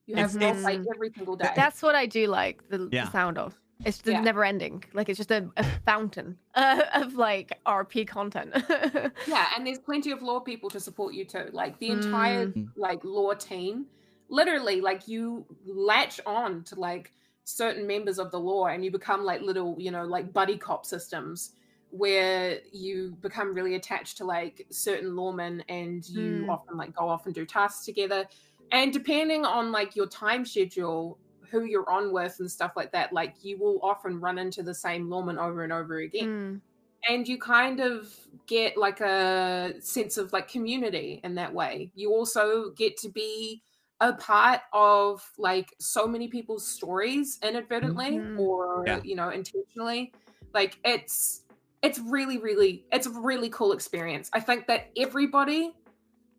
[0.08, 1.50] You have role play it's- every single day.
[1.54, 3.54] That's what I do like the, the sound of.
[3.84, 4.20] It's just Yeah.
[4.22, 4.82] never ending.
[4.92, 8.52] Like it's just a, a fountain uh, of like RP content.
[9.28, 11.48] Yeah, and there's plenty of law people to support you too.
[11.52, 12.70] Like the entire Mm.
[12.76, 13.86] like law team,
[14.28, 17.12] literally, like you latch on to like
[17.44, 20.84] certain members of the law, and you become like little, you know, like buddy cop
[20.84, 21.52] systems
[21.90, 26.48] where you become really attached to like certain lawmen, and you Mm.
[26.50, 28.26] often like go off and do tasks together.
[28.72, 31.20] And depending on like your time schedule,
[31.50, 34.74] who you're on with and stuff like that, like you will often run into the
[34.74, 36.60] same lawman over and over again Mm.
[37.08, 38.12] and you kind of
[38.46, 43.62] get like a sense of like community in that way you also get to be
[44.00, 48.36] a part of like so many people's stories inadvertently Mhm.
[48.36, 49.00] or Yeah.
[49.04, 50.14] you know intentionally
[50.54, 51.44] like it's
[51.82, 55.72] it's really really it's a really cool experience i think that everybody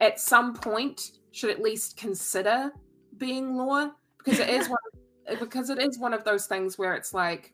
[0.01, 1.01] at some point
[1.31, 2.71] should at least consider
[3.17, 4.79] being law because it is one
[5.39, 7.53] because it is one of those things where it's like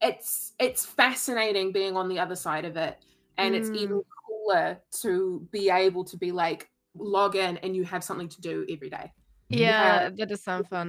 [0.00, 2.98] it's it's fascinating being on the other side of it
[3.36, 3.76] and it's Mm.
[3.76, 8.40] even cooler to be able to be like log in and you have something to
[8.40, 9.12] do every day
[9.48, 10.08] Yeah, Yeah.
[10.16, 10.88] that does sound fun.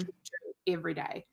[0.68, 1.26] every day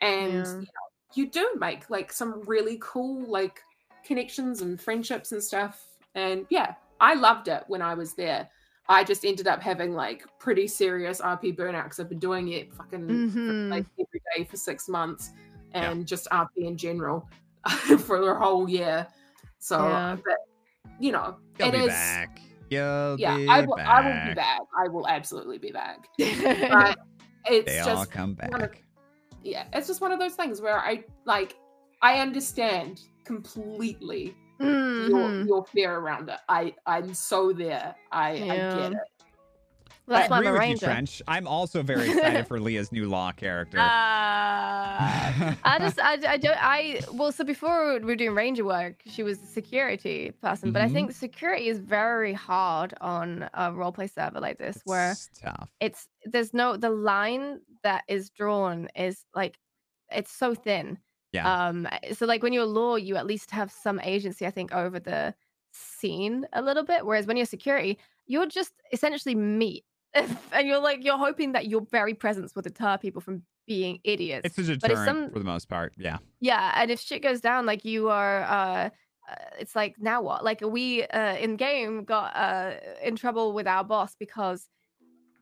[0.00, 0.52] and Yeah.
[0.52, 3.60] you know you do make like some really cool like
[4.04, 5.82] connections and friendships and stuff
[6.14, 8.48] and yeah i loved it when i was there
[8.88, 12.72] i just ended up having like pretty serious rp burnout because i've been doing it
[12.74, 13.70] fucking Mhm.
[13.70, 15.30] like every day for six months
[15.74, 15.90] Yeah.
[15.90, 17.28] and just RP in general
[18.06, 19.06] for the whole year.
[19.58, 20.16] So, Yeah.
[20.24, 20.36] but
[21.00, 21.86] you know, You'll it be is.
[21.88, 22.38] back.
[22.70, 23.74] You'll Yeah, be I will.
[23.76, 23.88] back.
[23.88, 24.60] I will be back.
[24.78, 26.06] I will absolutely be back.
[26.18, 26.98] But
[27.46, 28.84] it's They all come one of- back.
[29.42, 31.56] yeah, it's just one of those things where I like
[32.02, 35.46] I understand completely your Mhm.
[35.46, 36.38] your fear around it.
[36.48, 37.94] I I'm so there.
[38.12, 38.74] I I Yeah.
[38.74, 38.98] get it.
[40.06, 40.86] Well, That's I agree I'm a with you, ranger.
[40.86, 41.22] Trench.
[41.26, 43.78] I'm also very excited for Leah's new law character.
[43.78, 43.90] Uh,
[45.66, 49.22] I just, I, I don't, I, well, so before we were doing ranger work, she
[49.22, 50.92] was a security person, but I Mhm.
[50.92, 55.70] think security is very hard on a roleplay server like this, where It's tough.
[55.80, 59.56] it's, there's no, the line that is drawn is like,
[60.10, 60.98] it's so thin.
[61.34, 61.66] Yeah.
[61.68, 64.72] Um, so like when you're a law, you at least have some agency, I think,
[64.72, 65.34] over the
[65.72, 69.84] scene a little bit, whereas when you're security, you're just essentially meat.
[70.52, 74.56] and you're like, you're hoping that your very presence will deter people from being idiots.
[74.56, 75.92] It's a but if some- for the most part.
[75.98, 76.18] Yeah.
[76.40, 78.90] Yeah, and if shit goes down, like you are, uh,
[79.28, 80.44] uh, it's like now what?
[80.44, 84.68] Like we uh, in game got uh, in trouble with our boss because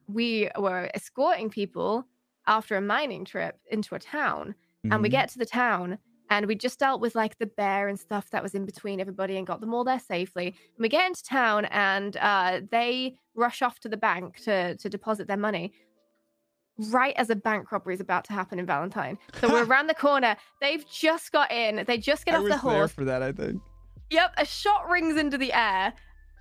[0.07, 2.07] we were escorting people
[2.47, 4.55] after a mining trip into a town,
[4.91, 5.13] and we Mhm.
[5.13, 5.99] get to the town.
[6.31, 9.37] And we just dealt with like the bear and stuff that was in between everybody
[9.37, 10.47] and got them all there safely.
[10.47, 14.89] And we get into town and uh, they rush off to the bank to, to
[14.89, 15.73] deposit their money
[16.91, 19.19] right as a bank robbery is about to happen in Valentine.
[19.41, 20.37] So we're around the corner.
[20.63, 21.85] They've just got in.
[21.87, 22.93] They just get I off the there horse.
[22.93, 23.61] for that, I think.
[24.11, 25.93] Yep, a shot rings into the air.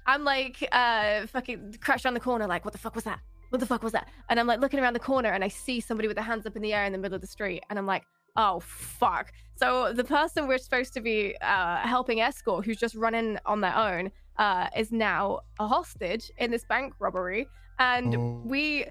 [0.08, 3.20] I'm like, uh, fucking crashed around the corner, like, what the fuck was that?
[3.50, 4.08] What the fuck was that?
[4.30, 6.56] And I'm like looking around the corner and I see somebody with their hands up
[6.56, 7.64] in the air in the middle of the street.
[7.70, 8.04] And I'm like,
[8.36, 9.32] oh, fuck.
[9.56, 13.76] So the person we're supposed to be uh, helping escort, who's just running on their
[13.76, 17.48] own, uh, is now a hostage in this bank robbery.
[17.80, 18.42] And Oh.
[18.46, 18.86] we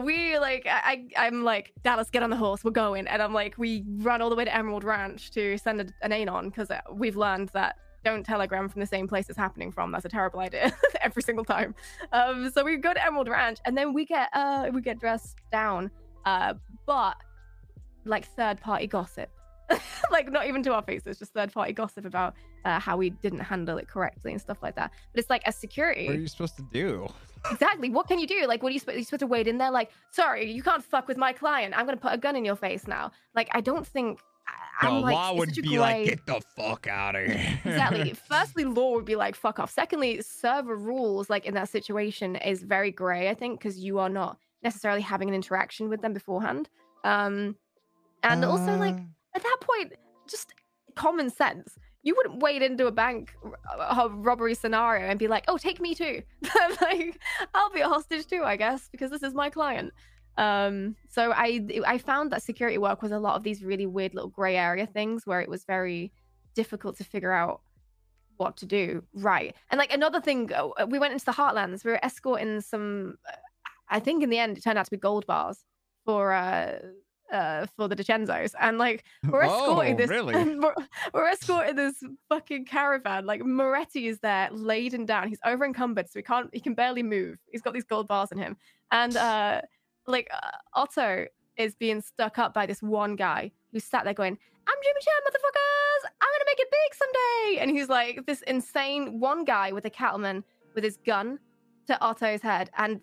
[0.00, 3.34] we like I, I I'm like Dallas get on the horse we're going and I'm
[3.34, 6.70] like we run all the way to Emerald Ranch to send a, an anon because
[6.90, 10.40] we've learned that don't telegram from the same place it's happening from that's a terrible
[10.40, 11.74] idea every single time
[12.12, 15.36] um so we go to Emerald Ranch and then we get uh we get dressed
[15.52, 15.90] down
[16.24, 16.54] uh
[16.86, 17.16] but
[18.04, 19.30] like third party gossip
[20.10, 22.34] like not even to our faces just third party gossip about
[22.64, 25.56] uh, how we didn't handle it correctly and stuff like that but it's like as
[25.56, 27.08] security What are you supposed to do?
[27.50, 27.90] Exactly.
[27.90, 28.46] What can you do?
[28.46, 29.72] Like, what are you, sp- you supposed to wait in there?
[29.72, 31.76] Like, sorry, you can't fuck with my client.
[31.76, 33.10] I'm gonna put a gun in your face now.
[33.34, 34.20] Like, I don't think.
[34.46, 37.58] I- The I'm like, law would a be like, get the fuck out of here.
[37.64, 38.12] exactly.
[38.28, 39.72] Firstly, law would be like, fuck off.
[39.72, 43.28] Secondly, server rules, like in that situation, is very grey.
[43.28, 46.68] I think because you are not necessarily having an interaction with them beforehand.
[47.02, 47.56] Um,
[48.22, 49.92] and also like Uh, at that point,
[50.28, 50.52] just
[50.94, 51.78] common sense.
[52.02, 53.32] you wouldn't wade into a bank
[53.78, 56.22] uh, robbery scenario and be like, "Oh, take me too."
[56.80, 57.18] like,
[57.54, 59.92] I'll be a hostage too, I guess, because this is my client.
[60.38, 64.14] Um, so I I found that security work was a lot of these really weird
[64.14, 66.12] little gray area things where it was very
[66.54, 67.60] difficult to figure out
[68.36, 69.54] what to do right.
[69.70, 71.84] And like another thing, uh, we went into the Heartlands.
[71.84, 73.18] We were escorting some.
[73.88, 75.64] I think in the end, it turned out to be gold bars
[76.04, 76.78] for uh
[77.32, 80.34] uh, for the DiCenzos, and like we're escorting Oh, this, really?
[80.58, 80.74] we're,
[81.12, 83.26] we're escorting this fucking caravan.
[83.26, 85.28] Like Moretti is there, laden down.
[85.28, 87.38] He's over encumbered, so he can't, he can barely move.
[87.50, 88.56] He's got these gold bars in him,
[88.90, 89.62] and uh,
[90.06, 91.26] like uh, Otto
[91.56, 94.36] is being stuck up by this one guy who's sat there going,
[94.66, 96.10] "I'm Jimmy Chan, motherfuckers!
[96.20, 99.90] I'm gonna make it big someday!" And he's like this insane one guy with a
[99.90, 100.44] cattleman
[100.74, 101.38] with his gun
[101.86, 103.00] to Otto's head, and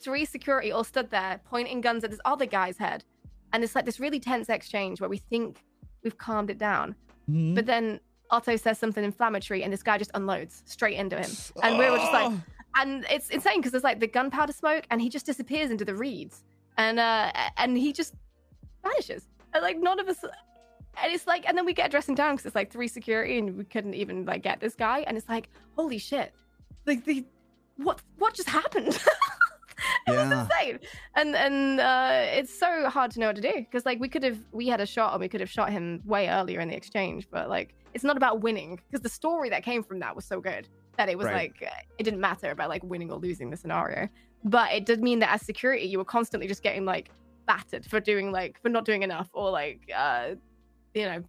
[0.00, 3.04] three security all stood there pointing guns at this other guy's head
[3.52, 5.62] and it's like this really tense exchange where we think
[6.02, 6.94] we've calmed it down
[7.28, 7.54] Mhm.
[7.54, 8.00] but then
[8.30, 11.30] otto says something inflammatory and this guy just unloads straight into him.
[11.62, 12.40] And we were just like Oh.
[12.76, 15.94] and it's insane because there's like the gunpowder smoke and he just disappears into the
[15.94, 16.44] reeds.
[16.78, 18.14] And uh and he just
[18.84, 19.26] vanishes.
[19.52, 20.22] And like none of us
[21.02, 23.56] and it's like and then we get dressing down because it's like three security and
[23.56, 25.00] we couldn't even like get this guy.
[25.00, 26.32] And it's like holy shit.
[26.86, 27.24] Like the
[27.76, 28.98] what what just happened
[30.06, 30.42] it was Yeah.
[30.42, 30.78] insane.
[31.16, 34.22] And and uh it's so hard to know what to do because like we could
[34.22, 36.76] have we had a shot and we could have shot him way earlier in the
[36.76, 40.24] exchange but like it's not about winning because the story that came from that was
[40.24, 41.52] so good that it was Right.
[41.60, 44.08] like it didn't matter about like winning or losing the scenario.
[44.44, 47.10] But it did mean that as security you were constantly just getting like
[47.46, 50.30] battered for doing like for not doing enough or like uh
[50.94, 51.22] you know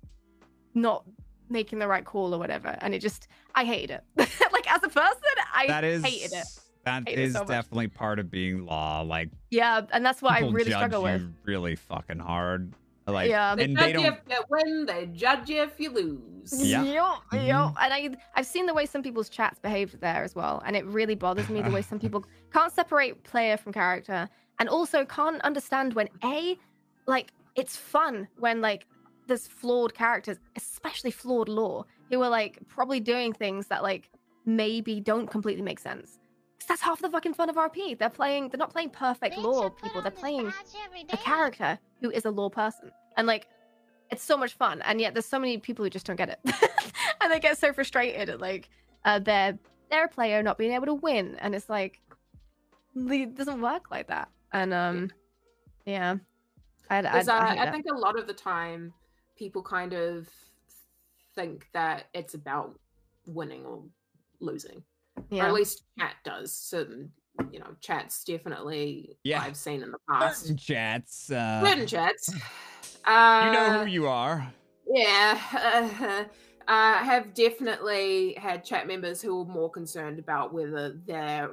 [0.73, 1.03] not
[1.49, 2.77] making the right call or whatever.
[2.81, 4.29] And it just i hated it.
[4.53, 5.21] Like as a person
[5.55, 6.45] i that is hated it
[6.85, 9.01] that Hate it is so definitely part of being law.
[9.01, 12.73] Like yeah and that's what i really judge struggle with really fucking hard.
[13.07, 13.55] Like Yeah.
[13.55, 14.05] They and judge they don't.
[14.05, 16.53] if you win, they judge you if you lose.
[16.65, 16.83] Yeah.
[16.83, 17.75] Yup, Mhm.
[17.79, 20.85] And I, I've seen the way some people's chats behaved there as well, and it
[20.85, 24.29] really bothers me the way some people can't separate player from character,
[24.59, 26.57] and also can't understand when a,
[27.05, 28.85] like, it's fun when like
[29.27, 34.09] there's flawed characters, especially flawed law, who are like probably doing things that like
[34.45, 36.19] maybe don't completely make sense.
[36.61, 37.97] 'Cause that's half the fucking fun of RP.
[37.97, 39.99] They're playing, they're not playing perfect law people.
[40.03, 40.53] They're playing
[41.09, 42.91] a character who is a law person.
[43.17, 43.47] And like
[44.11, 46.39] it's so much fun and yet there's so many people who just don't get it.
[47.23, 48.69] And they get so frustrated at like
[49.05, 49.57] uh their
[49.89, 51.99] their player not being able to win and it's like
[52.95, 54.29] it doesn't work like that.
[54.53, 55.11] And um
[55.85, 56.17] yeah.
[56.91, 58.93] i, I, Because I, uh, hate I think a lot of the time
[59.35, 60.29] people kind of
[61.33, 62.79] think that it's about
[63.25, 63.83] winning or
[64.39, 64.83] losing.
[65.31, 66.55] Or at least chat does.
[66.55, 67.11] Certain,
[67.51, 69.41] you know, chats definitely Yeah.
[69.41, 70.41] I've seen in the past.
[70.41, 71.31] Certain chats.
[71.31, 72.33] Uh, Certain chats.
[73.03, 74.53] Uh, you know who you are.
[74.85, 75.39] Yeah,
[76.67, 81.49] uh, uh, have definitely had chat members who are more concerned about whether their,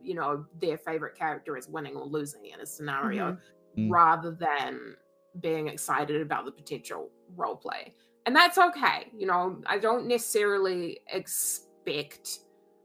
[0.00, 3.36] you know, their favorite character is winning or losing in a scenario,
[3.76, 3.90] Mhm.
[3.90, 4.96] rather than
[5.40, 7.96] being excited about the potential role play.
[8.26, 9.10] And that's okay.
[9.16, 12.38] You know, I don't necessarily expect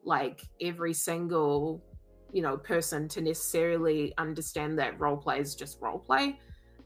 [0.04, 1.84] like every single,
[2.32, 6.40] you know, person to necessarily understand that role play is just role play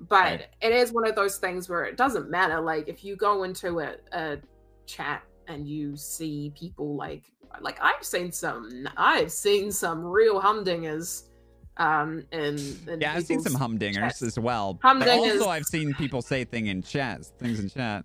[0.10, 0.48] but Right.
[0.62, 3.80] it is one of those things where it doesn't matter like if you go into
[3.80, 4.38] a, a
[4.86, 7.24] chat and you see people like
[7.62, 11.30] like i've seen some i've seen some real humdingers
[11.78, 12.58] um in,
[12.88, 14.22] in Yeah, I've seen some humdingers chats.
[14.24, 14.80] as well.
[14.84, 15.40] Humdingers.
[15.40, 18.04] Also, I've seen people say thing in chats, things in chat.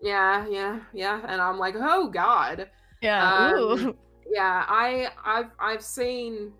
[0.00, 2.70] yeah yeah yeah and i'm like oh god
[3.02, 3.96] yeah um, Ooh.
[4.30, 6.52] Yeah i i've i've seen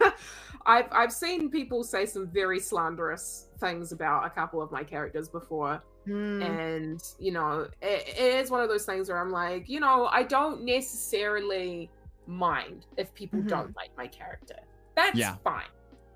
[0.66, 5.28] i've i've seen people say some very slanderous things about a couple of my characters
[5.28, 6.42] before Hmm.
[6.42, 10.06] and you know it, it is one of those things where i'm like you know
[10.06, 11.88] i don't necessarily
[12.26, 13.46] mind if people Mhm.
[13.48, 14.56] don't like my character
[14.96, 15.36] that's Yeah.
[15.44, 15.68] fine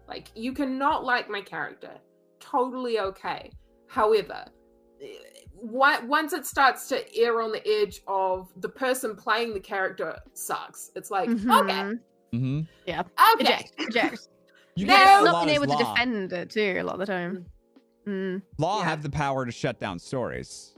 [0.09, 1.93] like you cannot like my character
[2.41, 3.49] totally okay
[3.87, 4.45] however
[5.61, 10.91] once it starts to err on the edge of the person playing the character sucks
[10.95, 12.01] it's like okay Mhm.
[12.33, 13.05] hmm okay
[13.41, 14.29] eject eject
[14.75, 14.93] You No!
[14.95, 17.01] get yeah, a not lot being as able to defend it too a lot of
[17.01, 17.47] the time
[18.07, 18.43] mm.
[18.59, 18.85] Law Yeah.
[18.85, 20.75] have the power to shut down stories.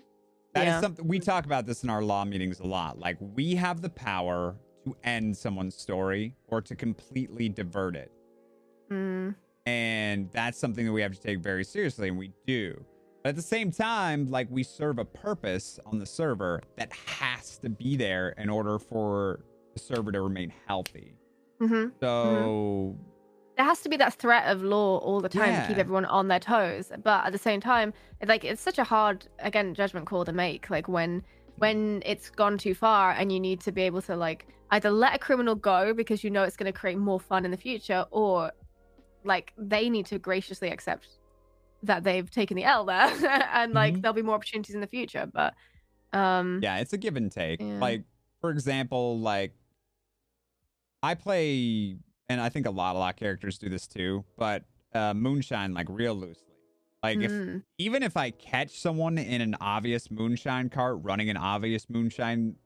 [0.54, 0.80] That is Yeah.
[0.80, 2.98] something we talk about this in our law meetings a lot.
[2.98, 8.10] Like we have the power to end someone's story or to completely divert it.
[8.90, 9.34] Mm.
[9.66, 12.82] And that's something that we have to take very seriously, and we do.
[13.22, 17.58] But at the same time, like we serve a purpose on the server that has
[17.58, 19.40] to be there in order for
[19.74, 21.14] the server to remain healthy.
[21.60, 22.96] hmm So
[23.56, 26.28] there has to be that threat of law all the time to keep everyone on
[26.28, 26.92] their toes.
[27.02, 27.92] But at the same time
[28.26, 31.24] like it's such a hard again judgment call to make like when
[31.56, 35.14] when it's gone too far and you need to be able to like either let
[35.14, 38.04] a criminal go because you know it's going to create more fun in the future
[38.12, 38.52] or
[39.24, 41.17] like they need to graciously accept
[41.82, 42.96] that they've taken the L there
[43.52, 44.02] and like Mhm.
[44.02, 45.54] there'll be more opportunities in the future but
[46.12, 47.60] um Yeah, it's a give and take.
[47.60, 47.78] Yeah.
[47.80, 48.02] Like,
[48.40, 49.52] for example, like
[51.02, 51.96] I play,
[52.28, 54.64] and I think a lot, a lot of characters do this too, but
[54.94, 56.44] uh, moonshine like real loosely.
[57.02, 61.36] Like, if mm, even if I catch someone in an obvious moonshine cart running an
[61.36, 62.56] obvious moonshine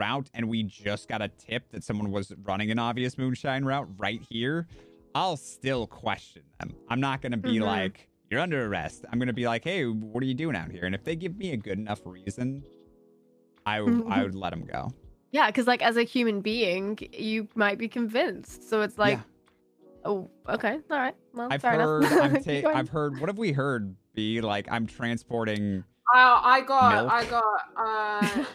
[0.00, 3.88] route, and we just got a tip that someone was running an obvious moonshine route
[3.98, 4.66] right here,
[5.14, 6.74] I'll still question them.
[6.88, 7.64] I'm not gonna be Mhm.
[7.66, 10.84] like, "You're under arrest." I'm gonna be like, "Hey, what are you doing out here?"
[10.84, 12.64] And if they give me a good enough reason,
[13.66, 14.90] I would I would let them go.
[15.30, 20.06] yeah because like as a human being you might be convinced so it's like Yeah.
[20.06, 23.20] oh okay all right well I've fair heard, I'm ta- I've heard.
[23.20, 23.94] What have we heard?
[24.14, 25.84] Be like, I'm transporting.
[26.14, 27.12] Uh, I got, Milk.
[27.12, 28.46] I got, uh, who,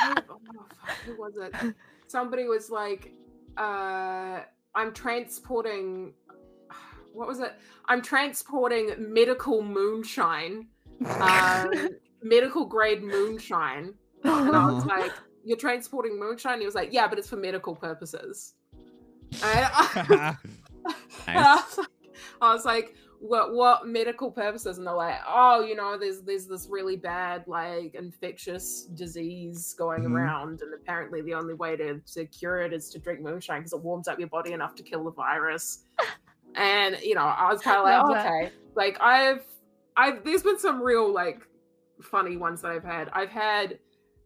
[0.02, 0.38] oh,
[0.84, 1.74] fuck, who was it?
[2.08, 3.12] Somebody was like,
[3.56, 4.40] uh,
[4.74, 6.12] I'm transporting,
[7.12, 7.52] what was it?
[7.86, 10.68] I'm transporting medical moonshine,
[11.20, 11.70] um,
[12.22, 13.94] medical grade moonshine.
[14.24, 15.00] And I was Uh-huh.
[15.00, 15.12] like,
[15.44, 16.60] You're transporting moonshine?
[16.60, 18.54] He was like, Yeah, but it's for medical purposes.
[19.42, 20.36] I,
[21.28, 21.86] I was like,
[22.40, 24.78] I was like, what what medical purposes?
[24.78, 30.02] And they're like, oh, you know, there's there's this really bad like infectious disease going
[30.02, 30.12] Mhm.
[30.12, 33.72] around, and apparently the only way to, to cure it is to drink moonshine because
[33.74, 35.84] it warms up your body enough to kill the virus.
[36.54, 39.44] And you know, I was kind of like, Love oh, okay, like I've
[39.96, 41.40] I've there's been some real like
[42.00, 43.08] funny ones that I've had.
[43.12, 43.78] I've had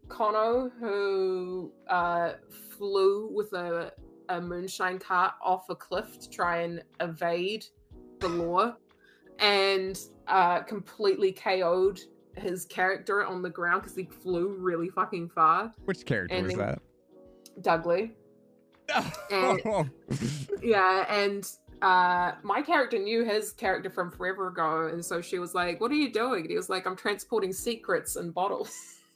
[0.08, 2.32] Kono who uh
[2.78, 3.92] flew with a
[4.28, 7.64] a moonshine cart off a cliff to try and evade
[8.20, 8.74] the law
[9.38, 12.00] and uh completely KO'd
[12.36, 15.72] his character on the ground because he flew really fucking far.
[15.84, 16.80] Which character And was that?
[17.62, 18.14] Dudley.
[19.30, 19.90] And-
[20.62, 21.50] Yeah, and
[21.82, 25.90] uh my character knew his character from forever ago, and so she was like, What
[25.90, 26.42] are you doing?
[26.42, 28.74] And he was like, I'm transporting secrets and bottles.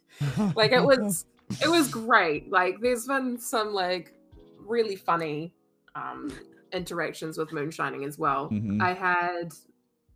[0.54, 1.26] like it was
[1.62, 2.50] it was great.
[2.50, 4.14] Like there's been some like
[4.58, 5.52] really funny
[5.94, 6.32] um
[6.72, 8.50] interactions with moonshining as well.
[8.50, 8.80] Mhm.
[8.82, 9.52] I had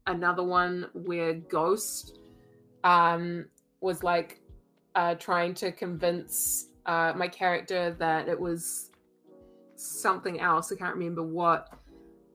[0.06, 2.18] another one where Ghost
[2.84, 3.46] um
[3.80, 4.40] was like
[4.94, 8.90] uh trying to convince uh my character that it was
[9.76, 10.72] something else.
[10.72, 11.68] I can't remember what.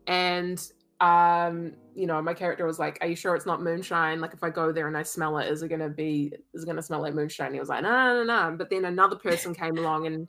[0.10, 0.60] And
[1.00, 4.20] um, you know, my character was like, Are you sure it's not moonshine?
[4.20, 6.66] Like if I go there and I smell it, is it gonna be is it
[6.66, 7.54] gonna smell like moonshine?
[7.54, 8.58] He was like, No, no, no, no.
[8.58, 10.28] But then another person came along and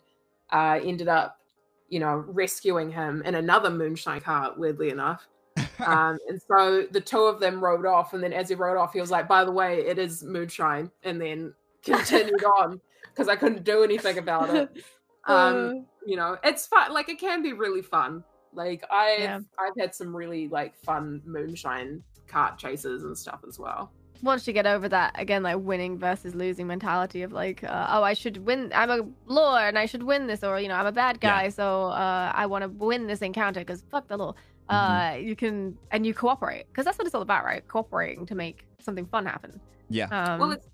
[0.53, 1.41] uh ended up,
[1.89, 5.27] you know, rescuing him in another moonshine cart, weirdly enough.
[5.87, 8.93] Um, and so the two of them rode off, and then as he rode off,
[8.93, 13.37] he was like, "By the way, it is moonshine," and then continued on because I
[13.37, 14.71] couldn't do anything about it.
[15.27, 16.93] Um, you know, it's fun.
[16.93, 18.25] Like it can be really fun.
[18.55, 19.39] Like I've Yeah.
[19.59, 23.91] I've had some really like fun moonshine cart chases and stuff as well.
[24.23, 28.03] once you get over that again like winning versus losing mentality of like uh, oh
[28.03, 30.85] i should win i'm a lord and i should win this or you know i'm
[30.85, 31.31] a bad Yeah.
[31.43, 34.35] guy so uh, i want to win this encounter because fuck the law
[34.69, 38.35] uh, you can and you cooperate because that's what it's all about right cooperating to
[38.35, 39.59] make something fun happen
[39.89, 40.09] Yeah.
[40.13, 40.69] um, well, it's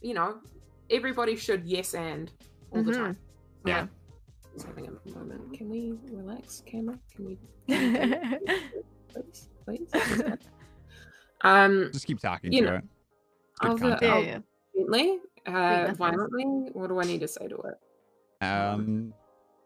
[0.00, 0.38] you know,
[0.90, 2.30] everybody should yes and
[2.72, 2.96] all the Mhm.
[2.96, 3.16] time.
[3.66, 3.86] Yeah.
[4.58, 5.52] Just having a moment.
[5.56, 6.98] Can we relax, camera?
[7.14, 7.38] Can we
[9.08, 9.88] please, please?
[11.42, 12.84] um, Just keep talking You to know, it.
[13.60, 14.38] Good I'll, I'll yeah.
[14.74, 16.70] gently, uh, violently.
[16.72, 18.44] What do I need to say to it?
[18.44, 19.14] Um,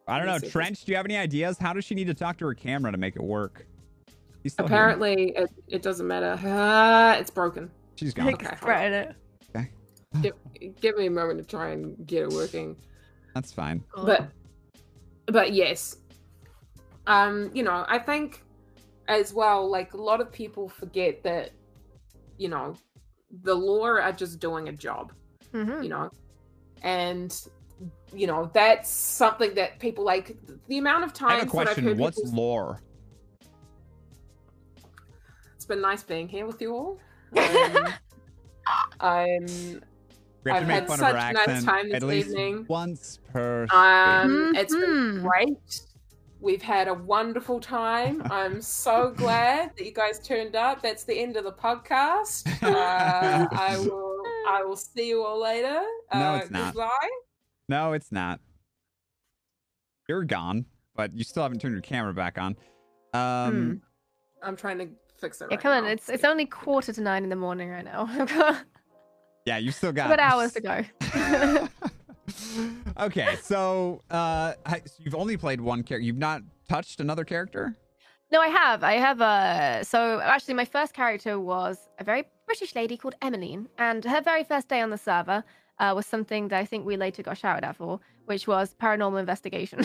[0.06, 0.36] I don't know.
[0.36, 1.56] see Trench, do you have any ideas?
[1.56, 3.66] How does she need to talk to her camera to make it work?
[4.43, 4.77] He's still here.
[4.77, 6.39] Apparently, it, it doesn't matter.
[6.44, 7.70] Ah, it's broken.
[7.94, 8.35] She's gone.
[8.35, 8.56] Okay.
[8.60, 9.16] right in it.
[10.20, 10.35] Give,
[10.82, 12.77] give me a moment to try and get it working.
[13.35, 13.82] That's fine.
[13.90, 14.05] Cool.
[14.05, 14.31] but
[15.27, 15.97] but yes
[17.07, 18.44] um you know i think
[19.09, 21.51] as well like a lot of people forget that
[22.39, 22.74] you know
[23.43, 25.12] the law are just doing a job
[25.53, 25.82] Mhm.
[25.82, 26.11] you know
[26.82, 27.47] and
[28.15, 30.36] you know that's something that people like
[30.69, 31.31] the amount of time.
[31.31, 31.85] I have a I've question.
[31.85, 32.81] heard What's people- lore?
[35.55, 36.99] it's been nice being here with you all
[37.36, 37.89] um,
[39.01, 39.47] i'm
[40.44, 41.97] We have I've to make had fun of such her a nice accent time this
[41.97, 42.66] at least evening.
[42.69, 43.66] once per.
[43.73, 45.23] Um, it's been Mhm.
[45.23, 45.81] great.
[46.40, 48.20] We've had a wonderful time.
[48.31, 50.82] I'm so glad that you guys turned up.
[50.82, 52.43] That's the end of the podcast.
[52.62, 54.23] Uh, I will.
[54.48, 55.81] I will see you all later.
[56.10, 56.74] Uh, No, it's not.
[56.74, 57.09] Goodbye.
[57.69, 58.40] No, it's not.
[60.09, 60.66] You're gone,
[60.97, 62.56] but you still haven't turned your camera back on.
[63.14, 63.82] Um,
[64.43, 64.89] I'm trying to
[65.19, 65.44] fix it.
[65.51, 68.06] yeah right come on it's it's only quarter to nine in the morning right now
[69.44, 71.69] Yeah, you still got About hours to go.
[73.01, 74.55] okay, so uh,
[74.98, 76.05] you've only played one character.
[76.05, 77.77] You've not touched another character.
[78.31, 78.82] No, I have.
[78.82, 83.69] I have uh so actually my first character was a very British lady called Emmeline,
[83.78, 85.44] and her very first day on the server
[85.78, 89.20] uh, was something that I think we later got shouted at for, which was paranormal
[89.20, 89.81] investigation.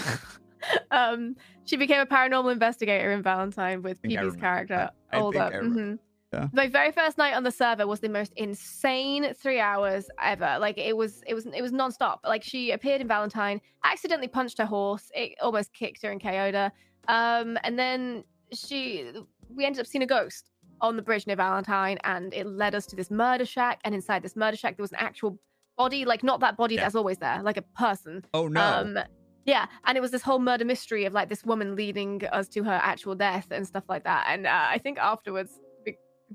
[0.91, 1.35] um,
[1.65, 4.89] she became a paranormal investigator in Valentine with PB's character.
[5.11, 5.35] I up.
[5.35, 5.81] I remember.
[5.81, 5.99] mhm.
[6.37, 6.47] Yeah.
[6.53, 10.57] My very first night on the server was the most insane three hours ever.
[10.59, 12.19] Like it was, it was, it was nonstop.
[12.23, 15.09] Like she appeared in Valentine, accidentally punched her horse.
[15.15, 16.71] It almost kicked her KO'd her.
[17.07, 18.23] Um, and then
[18.53, 19.11] she,
[19.55, 20.51] we ended up seeing a ghost
[20.81, 23.79] on the bridge near Valentine, and it led us to this murder shack.
[23.83, 25.39] And inside this murder shack, there was an actual
[25.75, 26.81] body, like not that body Yeah.
[26.81, 28.23] that's always there, like a person.
[28.33, 28.61] Oh no!
[28.61, 28.99] Um,
[29.45, 32.63] yeah, and it was this whole murder mystery of like this woman leading us to
[32.63, 34.25] her actual death and stuff like that.
[34.27, 35.59] And uh, I think afterwards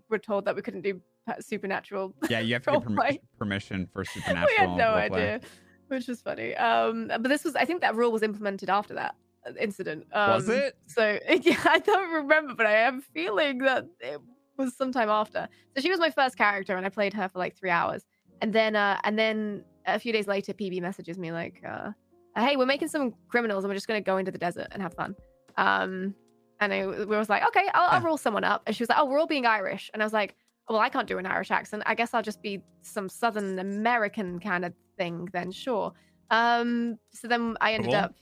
[0.08, 1.00] were told that we couldn't do
[1.40, 2.14] supernatural.
[2.30, 4.46] yeah, you have to get permi- permission for supernatural.
[4.50, 5.40] we had no idea,
[5.88, 6.54] which was funny.
[6.56, 9.14] Um, but this was, I think that rule was implemented after that
[9.46, 10.06] uh, incident.
[10.12, 10.76] Um, Was it?
[10.86, 14.20] So yeah, I don't remember, but I have a feeling that it
[14.56, 15.48] was sometime after.
[15.74, 18.04] So she was my first character, and I played her for like three hours,
[18.40, 21.90] and then uh, and then a few days later, PB messages me like, uh,
[22.36, 24.94] "Hey, we're making some criminals, and we're just gonna go into the desert and have
[24.94, 25.14] fun."
[25.56, 26.14] Um,
[26.62, 28.98] and I we was like, "Okay, I'll, I'll roll someone up," and she was like,
[29.00, 30.36] "Oh, we're all being Irish," and I was like.
[30.68, 31.82] Well, I can't do an Irish accent.
[31.86, 35.92] I guess I'll just be some Southern American kind of thing then, sure.
[36.30, 38.00] Um, so then I ended Cool.
[38.00, 38.14] up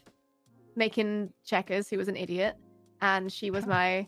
[0.75, 2.57] making Checkers, who was an idiot,
[3.03, 4.07] and she was my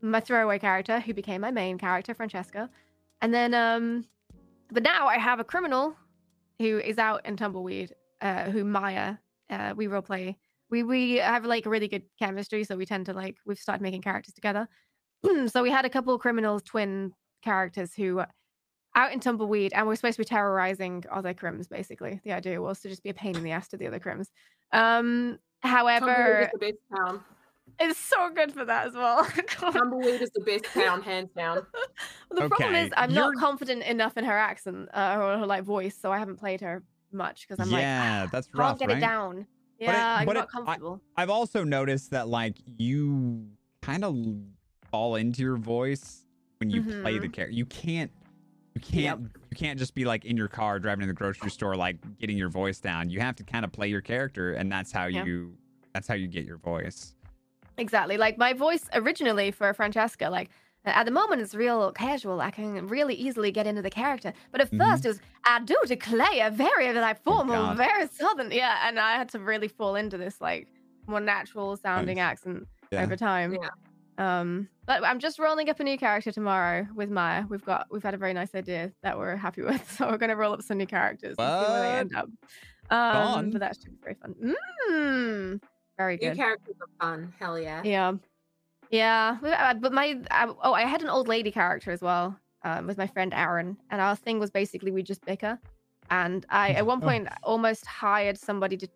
[0.00, 2.70] my throwaway character, who became my main character, Francesca.
[3.20, 4.06] And then, um,
[4.72, 5.94] but now I have a criminal
[6.58, 9.16] who is out in Tumbleweed, uh, who Maya,
[9.50, 10.38] uh, we role play.
[10.70, 14.02] We we have like really good chemistry, so we tend to like we've started making
[14.02, 14.68] characters together.
[15.46, 17.12] so we had a couple of criminals, twin
[17.42, 18.26] characters who were
[18.96, 21.68] out in Tumbleweed, and we're supposed to be terrorizing other crims.
[21.68, 23.98] Basically, the idea was to just be a pain in the ass to the other
[23.98, 24.30] crims.
[24.72, 27.20] Um, Tumbleweed however, is the best town.
[27.80, 29.24] it's so good for that as well.
[29.48, 31.66] Tumbleweed is the best town, hands down.
[32.30, 35.64] the problem is I'm you're- not confident enough in her accent uh, or her like
[35.64, 36.82] voice, so I haven't played her
[37.12, 38.98] much because I'm like, yeah, that's can't rough, get right?
[38.98, 39.46] it down.
[39.78, 41.00] It- Yeah, I'm but not it- I- comfortable.
[41.16, 43.48] I've also noticed that like you
[43.82, 44.16] kind of
[44.90, 46.24] fall into your voice
[46.58, 47.32] when you play the Mhm.
[47.32, 47.54] character.
[47.54, 48.10] You can't
[48.74, 49.20] you can't
[49.50, 52.36] you can't just be like in your car driving to the grocery store like getting
[52.36, 53.08] your voice down.
[53.08, 55.24] You have to kind of play your character and that's how Yeah.
[55.24, 55.56] you
[55.92, 57.14] that's how you get your voice.
[57.78, 58.16] Exactly.
[58.16, 60.50] Like my voice originally for Francesca, like
[60.84, 62.40] at the moment it's real casual.
[62.40, 64.32] I can really easily get into the character.
[64.52, 64.78] But at Mhm.
[64.78, 67.76] first it was I do declare a very like formal, God.
[67.76, 68.50] very southern.
[68.50, 70.68] Yeah, and I had to really fall into this like
[71.06, 72.32] more natural sounding Nice.
[72.32, 73.02] accent Yeah.
[73.02, 73.54] over time.
[73.60, 73.68] Yeah.
[74.16, 77.44] Um, but I'm just rolling up a new character tomorrow with Maya.
[77.48, 80.36] We've got we've had a very nice idea that we're happy with, so we're gonna
[80.36, 82.28] roll up some new characters and see where they end up.
[82.90, 83.50] Um, Fun.
[83.50, 84.34] but that should be very fun.
[84.90, 85.62] Mm,
[85.98, 86.30] very good.
[86.30, 87.32] New characters are fun.
[87.40, 87.80] Hell yeah.
[87.84, 88.12] Yeah,
[88.90, 89.38] yeah.
[89.40, 92.98] but, uh, my I, oh, I had an old lady character as well um, with
[92.98, 95.58] my friend Aaron, and our thing was basically we just bicker.
[96.10, 98.88] And I at one point almost hired somebody to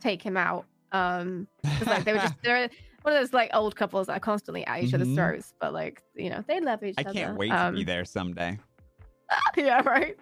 [0.00, 0.66] take him out.
[0.92, 1.46] Um,
[1.86, 2.68] like they were just they're
[3.02, 4.94] one of those like old couples that are constantly at each Mhm.
[4.94, 7.10] other's throats, but like you know they love each I other.
[7.10, 8.58] I can't wait um, to be there someday.
[9.56, 10.16] yeah, right.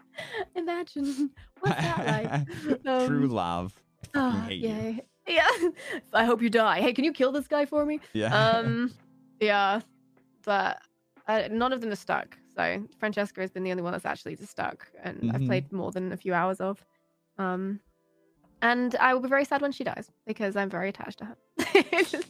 [0.55, 1.31] Imagine
[1.61, 3.07] what's that like?
[3.07, 3.75] True Um, love.
[4.15, 5.01] I Oh, hate you.
[5.27, 5.47] Yeah.
[6.15, 6.81] I hope you die.
[6.81, 8.01] Hey, can you kill this guy for me?
[8.15, 8.35] Yeah.
[8.35, 8.95] Um,
[9.41, 9.81] yeah,
[10.45, 10.81] but
[11.27, 12.37] uh, none of them are stuck.
[12.55, 15.47] So Francesca has been the only one that's actually stuck, and I've Mhm.
[15.47, 16.85] played more than a few hours of.
[17.39, 17.81] Um,
[18.63, 21.37] and I will be very sad when she dies because I'm very attached to her.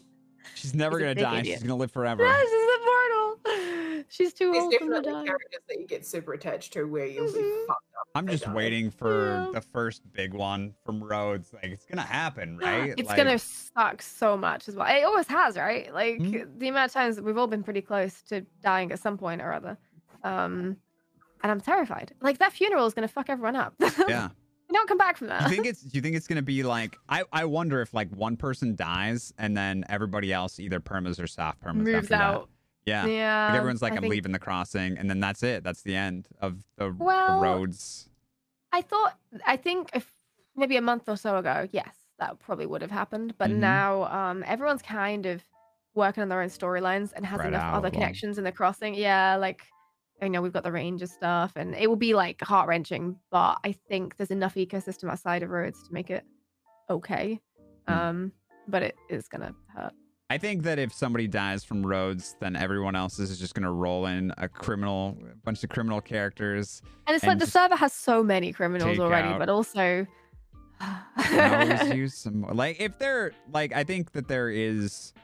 [0.55, 1.41] She's never she's gonna die.
[1.41, 1.59] idiot.
[1.59, 2.25] She's gonna live forever.
[2.25, 4.05] Yeah, she's immortal.
[4.09, 5.25] She's too There's old for me to definitely die.
[5.27, 7.67] characters that you get super attached to where you'll be Mhm.
[7.67, 7.88] fucked up.
[8.15, 9.51] I'm just waiting for Yeah.
[9.55, 11.53] the first big one from Rhodes.
[11.53, 12.95] Like it's gonna happen, right?
[12.97, 14.87] It's Like, gonna suck so much as well.
[14.89, 15.93] It always has, right?
[15.93, 16.59] Like Mhm.
[16.59, 19.41] the amount of times that we've all been pretty close to dying at some point
[19.43, 19.79] or other.
[20.25, 20.77] Um,
[21.43, 22.13] and I'm terrified.
[22.21, 23.75] Like that funeral is gonna fuck everyone up.
[24.09, 24.29] Yeah.
[24.69, 25.43] you don't come back from Do that.
[25.43, 25.83] you think it's?
[25.83, 26.97] Do you think it's gonna be like?
[27.09, 31.27] I I wonder if like one person dies and then everybody else either permas or
[31.27, 32.45] soft permas Moves after that.
[32.89, 33.06] Yeah.
[33.06, 33.47] Yeah.
[33.51, 35.62] Like everyone's like, I I'm think- leaving the crossing, and then that's it.
[35.65, 38.09] That's the end of the, the Rhodes.
[38.73, 39.16] I thought,
[39.47, 40.10] I think if
[40.56, 43.35] maybe a month or so ago, yes, that probably would have happened.
[43.39, 43.56] But Mhm.
[43.59, 45.43] now, um, everyone's kind of
[45.94, 48.94] working on their own storylines and has Spread enough other connections in the crossing.
[48.94, 49.62] Yeah, like
[50.20, 53.19] I know, we've got the ranger stuff, and it will be like heart wrenching.
[53.31, 56.24] But I think there's enough ecosystem outside of Rhodes to make it
[56.90, 57.40] okay.
[57.89, 57.93] Mm.
[57.94, 58.32] Um,
[58.66, 59.93] but it is gonna hurt.
[60.31, 64.07] I think that if somebody dies from Rhodes, then everyone else is just gonna roll
[64.07, 66.83] in a criminal, a bunch of criminal characters.
[67.07, 70.07] And it's And like the server has so many criminals already, out- but also.
[71.33, 72.53] always use some more.
[72.53, 75.15] Like if they're like, I think that there is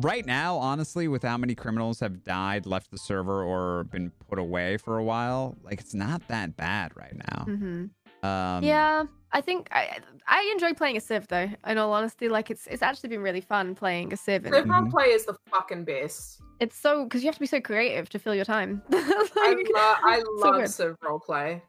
[0.00, 4.38] right now, honestly, with how many criminals have died, left the server, or been put
[4.38, 7.44] away for a while, like it's not that bad right now.
[7.44, 7.84] hmm
[8.22, 11.48] Um, yeah, I think I I enjoy playing a Civ though.
[11.66, 14.44] In all honesty, like it's it's actually been really fun playing a Civ.
[14.46, 14.90] And Civ Mhm.
[14.92, 16.40] roleplay is the fucking best.
[16.60, 18.80] it's so because you have to be so creative to fill your time.
[18.92, 20.70] I, Like, lo- I love good.
[20.70, 21.60] Civ roleplay.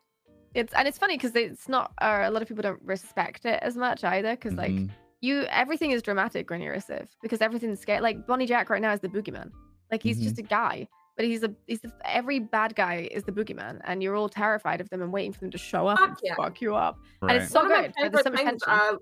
[0.54, 3.60] it's and it's funny because it's not uh, a lot of people don't respect it
[3.64, 4.92] as much either because like mhm.
[5.22, 8.02] you everything is dramatic when you're a Civ because everything's scary.
[8.02, 9.50] Like Bonnie Jack right now is the boogeyman.
[9.92, 10.24] Like he's Mm-hmm.
[10.26, 14.02] just a guy, but he's a he's the, every bad guy is the boogeyman, and
[14.02, 16.36] you're all terrified of them and waiting for them to show up Fuck and yeah.
[16.36, 16.98] fuck you up.
[17.22, 17.36] right.
[17.36, 18.12] And it's so One of my good.
[18.14, 18.70] There's so much tension.
[18.70, 19.00] are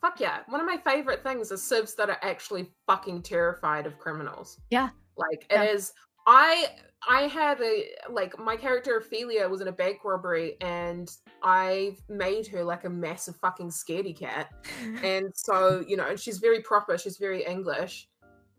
[0.00, 0.38] fuck yeah.
[0.48, 4.58] One of my favorite things is civs that are actually fucking terrified of criminals.
[4.70, 4.90] Yeah.
[5.16, 5.62] Like Yeah.
[5.64, 5.92] it is
[6.26, 6.66] I
[7.08, 11.10] I had a like my character Ophelia was in a bank robbery and
[11.42, 14.50] I made her like a massive fucking scaredy cat.
[15.02, 18.08] And so, you know, and she's very proper, she's very English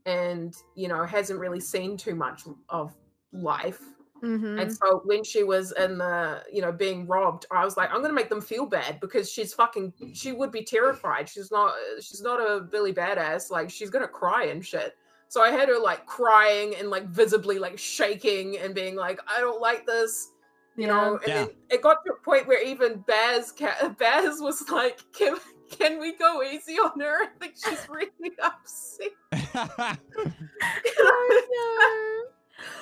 [0.05, 2.95] and, you know, hasn't really seen too much of
[3.31, 3.81] life.
[4.23, 4.59] Mhm.
[4.61, 8.01] And so when she was in the, you know, being robbed, I was like, I'm
[8.01, 11.29] gonna make them feel bad because she's fucking she would be terrified.
[11.29, 14.97] She's not she's not a Billy badass, like she's gonna cry and shit.
[15.29, 19.39] So I had her like crying and like visibly like shaking and being like, I
[19.39, 20.31] don't like this,
[20.75, 21.13] you know.
[21.17, 21.45] And Yeah.
[21.45, 25.37] then it got to a point where even Baz ca- Baz was like, Can
[25.69, 27.23] can we go easy on her?
[27.23, 29.99] I think she's really upset.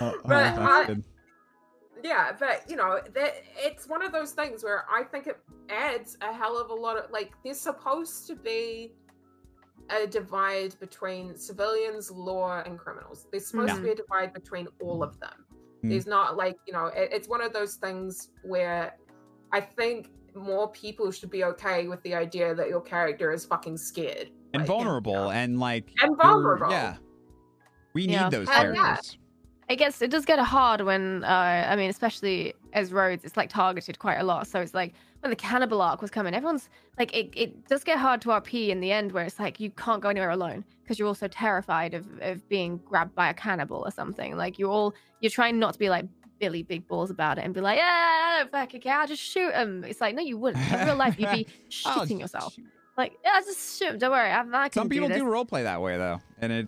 [0.01, 0.95] Oh, oh, But I-
[2.03, 5.37] yeah but you know that it's one of those things where i think it
[5.69, 8.93] adds a hell of a lot of like there's supposed to be
[9.89, 15.01] a divide between civilians law and criminals there's supposed to be a divide between all
[15.03, 15.43] of them
[15.83, 15.89] Mm.
[15.89, 18.95] there's not like you know it, it's one of those things where
[19.51, 23.77] i think more people should be okay with the idea that your character is fucking
[23.77, 25.29] scared and like, vulnerable you know.
[25.31, 26.69] and like And vulnerable.
[26.71, 26.95] Yeah,
[27.93, 28.23] we Yeah.
[28.23, 28.81] need those And yeah.
[28.83, 29.17] characters.
[29.69, 33.49] it gets it does get hard when uh i mean especially as Rhodes, it's like
[33.49, 36.69] targeted quite a lot so it's like when the cannibal arc was coming everyone's
[36.99, 39.69] like it, it does get hard to rp in the end where it's like you
[39.71, 43.79] can't go anywhere alone because you're also terrified of, of being grabbed by a cannibal
[43.85, 46.05] or something like you're all you're trying not to be like
[46.39, 49.21] billy big balls about it and be like yeah I don't fucking care i'll just
[49.21, 52.65] shoot him it's like no you wouldn't in real life you'd be shitting yourself shoot.
[52.97, 55.63] like yeah just shoot him don't worry I'm not Some people do, do role play
[55.63, 56.67] that way though, and it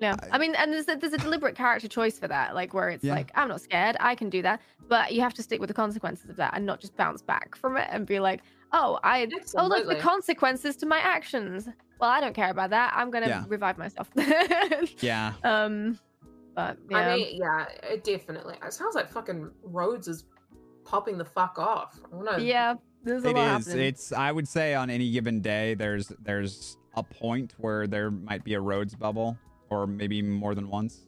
[0.00, 2.74] Yeah, I- I mean, and there's a, there's a deliberate character choice for that, like
[2.74, 3.14] where it's Yeah.
[3.14, 5.74] like I'm not scared, I can do that, but you have to stick with the
[5.74, 9.28] consequences of that and not just bounce back from it and be like, oh, I
[9.56, 11.68] oh look the consequences to my actions.
[12.00, 12.92] Well, I don't care about that.
[12.94, 13.44] I'm gonna Yeah.
[13.48, 14.10] revive myself.
[15.00, 15.34] yeah.
[15.44, 15.98] um,
[16.54, 18.56] but yeah, I mean, yeah, it definitely.
[18.64, 20.24] It sounds like fucking Rhodes is
[20.84, 21.98] popping the fuck off.
[22.12, 23.66] I wanna, yeah, there's a It lot is.
[23.66, 23.86] happening.
[23.86, 24.12] It's.
[24.12, 28.54] I would say on any given day, there's there's a point where there might be
[28.54, 29.36] a Rhodes bubble,
[29.70, 31.06] or maybe more than once.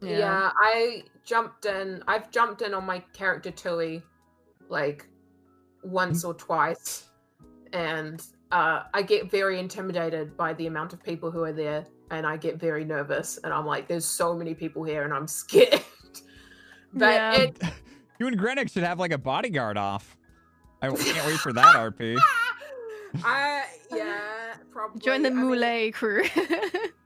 [0.00, 0.50] yeah.
[0.56, 2.02] I jumped in.
[2.06, 4.02] I've jumped in on my character Tui,
[4.68, 5.08] like
[5.82, 7.08] once or twice,
[7.72, 8.22] and
[8.52, 12.36] uh, I get very intimidated by the amount of people who are there, and I
[12.36, 15.80] get very nervous, and I'm like, "There's so many people here, and I'm scared."
[16.92, 17.34] but Yeah.
[17.34, 17.62] it
[18.18, 20.16] You and Grenick should have like a bodyguard off.
[20.80, 22.18] I can't wait for that RP.
[23.22, 23.64] I
[23.94, 26.24] yeah, probably Join the I mean, crew.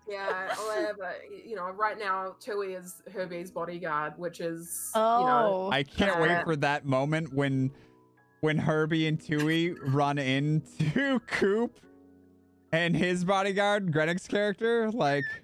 [0.08, 1.14] Yeah, whatever.
[1.46, 5.70] You know, right now Tui is Herbie's bodyguard, which is oh, you know oh.
[5.70, 7.70] I can't wait for that moment when
[8.40, 11.78] when Herbie and Tui run into Coop
[12.72, 15.24] and his bodyguard, Greenwich's character, like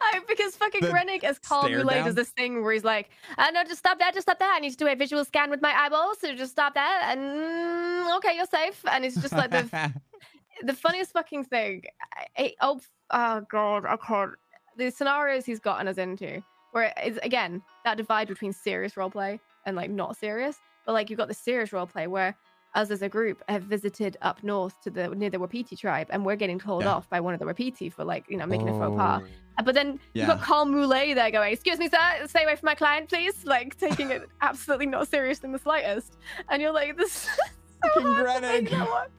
[0.00, 3.50] I, because fucking Rennick as Carl stare Moulet does this thing where he's like, uh,
[3.52, 4.54] no, just stop that, just stop that.
[4.56, 7.08] I need to do a visual scan with my eyeballs, so just stop that.
[7.10, 8.82] And mm, okay, you're safe.
[8.90, 9.92] And it's just like the
[10.62, 11.82] the funniest fucking thing.
[12.36, 14.32] I, I- oh, oh god, I can't.
[14.76, 19.76] The scenarios he's gotten us into, where it's again that divide between serious roleplay and
[19.76, 20.56] like not serious.
[20.86, 22.36] But like you've got the serious roleplay where
[22.74, 26.24] us as a group have visited up north to the near the Wapiti tribe, and
[26.24, 26.92] we're getting told Yeah.
[26.94, 29.22] off by one of the Wapiti for like you know making a faux pas.
[29.64, 32.74] But then you've got Carl Moulet there going, "Excuse me, sir, stay away from my
[32.74, 36.16] client, please." Like taking it absolutely not serious in the slightest,
[36.48, 37.30] and you're like, "This." is
[37.82, 39.10] so Fucking hard to make that work."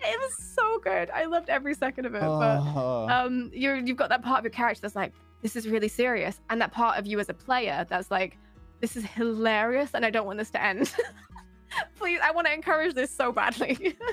[0.00, 1.10] It was so good.
[1.10, 2.20] I loved every second of it.
[2.22, 3.06] But Oh.
[3.08, 5.12] um, you're you've got that part of your character that's like,
[5.42, 8.36] "This is really serious," and that part of you as a player that's like,
[8.80, 10.92] "This is hilarious," and I don't want this to end.
[11.96, 13.96] Please, I want to encourage this so badly.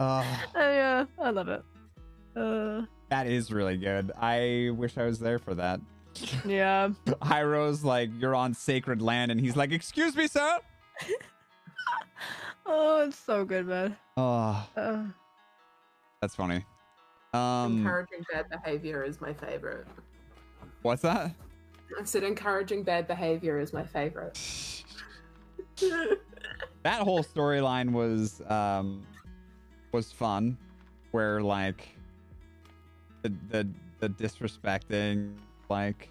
[0.00, 0.04] Oh.
[0.56, 1.62] Uh, yeah, I love it.
[2.34, 4.10] Uh, That is really good.
[4.20, 5.80] I wish I was there for that.
[6.44, 6.88] yeah.
[7.22, 10.58] Hyro's like, you're on sacred land, and he's like, excuse me, sir.
[12.66, 13.96] Oh, it's so good, man.
[14.16, 15.04] Oh, Uh,
[16.20, 16.64] that's funny.
[17.34, 19.86] Um, encouraging bad behavior is my favorite.
[20.82, 21.32] what's that?
[22.00, 24.36] I said encouraging bad behavior is my favorite.
[26.82, 29.02] that whole storyline was um
[29.92, 30.56] was fun
[31.10, 31.88] where like
[33.22, 33.68] the the
[34.00, 35.34] the disrespecting
[35.68, 36.08] like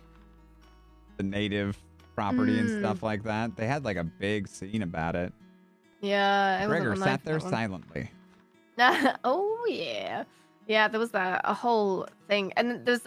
[1.17, 1.77] the native
[2.15, 2.79] property and Mm.
[2.79, 5.33] stuff like that they had like a big scene about it
[6.01, 6.65] yeah.
[6.65, 8.09] Gregor sat there silently
[9.23, 10.23] oh yeah,
[10.67, 10.87] yeah.
[10.87, 13.01] There was that a whole thing, and there's.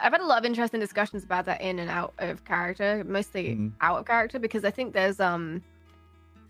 [0.00, 3.54] I've had a lot of interesting discussions about that in and out of character, mostly
[3.54, 3.72] Mhm.
[3.80, 5.62] out of character, because I think there's um,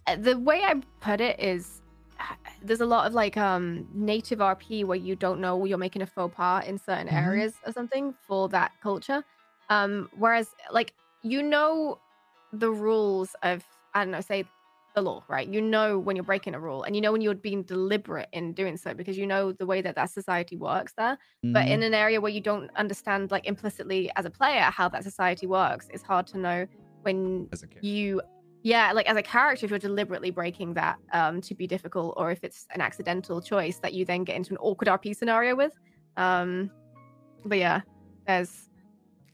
[0.07, 1.83] uh, the way I put it is,
[2.63, 6.07] there's a lot of like um native RP where you don't know you're making a
[6.07, 7.17] faux pas in certain Mhm.
[7.17, 9.25] areas or something for that culture,
[9.71, 12.01] um, whereas like you know
[12.53, 13.65] the rules of
[13.95, 14.45] I don't know, say
[14.99, 15.49] the law, right?
[15.49, 18.53] You know when you're breaking a rule, and you know when you're being deliberate in
[18.53, 21.17] doing so because you know the way that that society works there.
[21.43, 21.71] But Mhm.
[21.75, 25.47] in an area where you don't understand, like implicitly as a player, how that society
[25.47, 26.67] works, it's hard to know
[27.03, 28.21] when as a you,
[28.63, 32.31] yeah, like as a character, if you're deliberately breaking that um, to be difficult, or
[32.31, 35.73] if it's an accidental choice that you then get into an awkward RP scenario with.
[36.17, 36.71] Um,
[37.45, 37.83] but yeah,
[38.27, 38.68] there's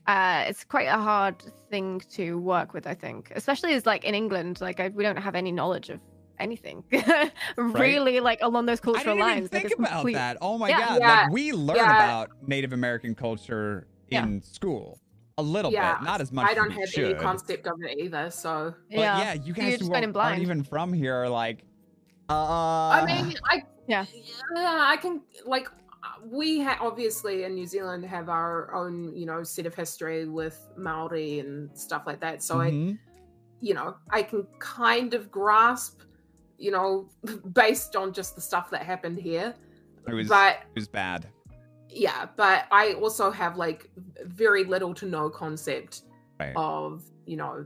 [0.06, 1.36] uh it's quite a hard
[1.70, 5.16] thing to work with i think especially as like in england like I, we don't
[5.16, 5.98] have any knowledge of
[6.38, 6.82] anything
[7.56, 10.36] really like along those I cultural didn't lines like, think it's about complete- that.
[10.40, 10.78] Oh my Yeah.
[10.80, 10.98] god!
[11.00, 11.08] Yeah.
[11.22, 11.94] Like we learn Yeah.
[12.04, 14.24] about Native American culture Yeah.
[14.24, 14.98] in school
[15.38, 16.48] a little Yeah, bit, not as much.
[16.48, 17.04] I don't we have should.
[17.04, 20.08] any concept of it either, so But yeah, you You're guys just who going in
[20.10, 20.42] aren't, aren't blind.
[20.42, 21.64] even from here are like,
[22.28, 24.04] uh, I mean, I Yeah.
[24.56, 25.68] yeah, I can like
[26.24, 30.68] we ha- obviously in New Zealand have our own you know set of history with
[30.76, 32.42] Maori and stuff like that.
[32.42, 32.98] So I mhm.
[33.60, 36.02] you know I can kind of grasp
[36.58, 37.08] you know
[37.52, 39.54] based on just the stuff that happened here,
[40.08, 41.26] it was but it was bad.
[41.88, 43.90] yeah, but I also have like
[44.24, 46.02] very little to no concept
[46.40, 46.52] Right.
[46.56, 47.64] of you know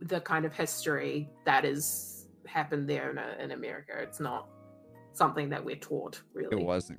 [0.00, 3.92] the kind of history that has happened there in, in America.
[3.98, 4.48] It's not
[5.12, 6.60] something that we're taught really.
[6.60, 6.98] It wasn't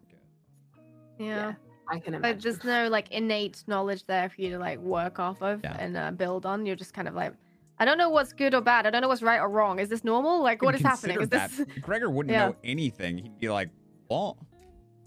[1.19, 1.53] yeah
[1.89, 2.41] I can but imagine.
[2.41, 5.77] there's no like innate knowledge there for you to like work off of Yeah.
[5.79, 7.33] and uh, build on you're just kind of like
[7.79, 9.87] i don't know what's good or bad i don't know what's right or wrong is
[9.87, 11.81] this normal like what is happening is Consider this.
[11.81, 12.47] Gregor wouldn't Yeah.
[12.47, 13.17] know anything.
[13.19, 13.69] He'd be like,
[14.09, 14.37] "Well,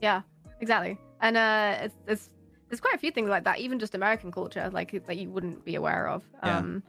[0.01, 0.23] Yeah,
[0.61, 0.97] exactly.
[1.21, 2.31] And uh, it's, it's
[2.69, 5.65] there's quite a few things like that, even just American culture, like that you wouldn't
[5.65, 6.23] be aware of.
[6.43, 6.59] Yeah.
[6.59, 6.83] Um,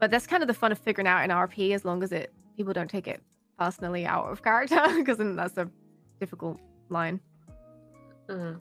[0.00, 2.32] but that's kind of the fun of figuring out in RP, as long as it
[2.56, 3.22] people don't take it
[3.58, 5.68] personally out of character, because then that's a
[6.18, 6.58] difficult
[6.88, 7.20] line.
[8.28, 8.60] Mhm.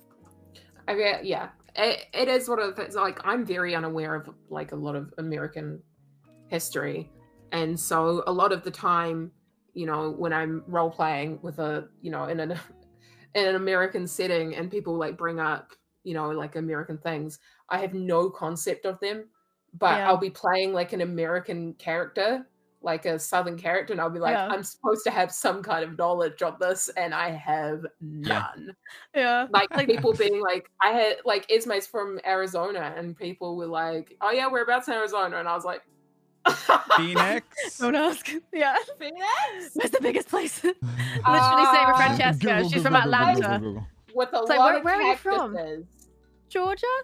[0.87, 2.95] I mean, yeah, it, it is what it is.
[2.95, 5.81] Like, I'm very unaware of like a lot of American
[6.47, 7.11] history,
[7.51, 9.31] and so a lot of the time,
[9.73, 12.51] you know, when I'm role playing with a, you know, in an
[13.35, 15.73] in an American setting, and people like bring up,
[16.03, 17.39] you know, like American things,
[17.69, 19.29] I have no concept of them,
[19.73, 20.07] but Yeah.
[20.07, 22.47] I'll be playing like an American character.
[22.85, 24.47] Like a southern character, and I'll be like, Yeah.
[24.47, 28.75] I'm supposed to have some kind of knowledge of this, and I have none
[29.15, 33.65] Yeah, like, Like- people being like i had like ismay's from arizona and people were
[33.65, 35.81] like oh yeah we're about in arizona and i was like
[36.95, 38.29] Phoenix." don't ask.
[38.53, 39.25] Yeah, Phoenix?
[39.73, 40.63] where's the biggest place?
[40.63, 41.71] Literally Ah.
[41.73, 42.45] say with Francesca.
[42.45, 43.87] Google, She's from Google, Google, Atlanta, Google, Google.
[44.13, 45.55] with a It's like, lot where- of where are you from?
[45.55, 45.85] cactuses.
[46.49, 46.95] Georgia.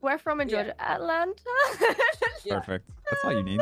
[0.00, 0.56] Where from in Yeah.
[0.64, 0.82] Georgia?
[0.82, 1.34] Atlanta.
[2.48, 2.90] Perfect.
[3.10, 3.60] That's all you need.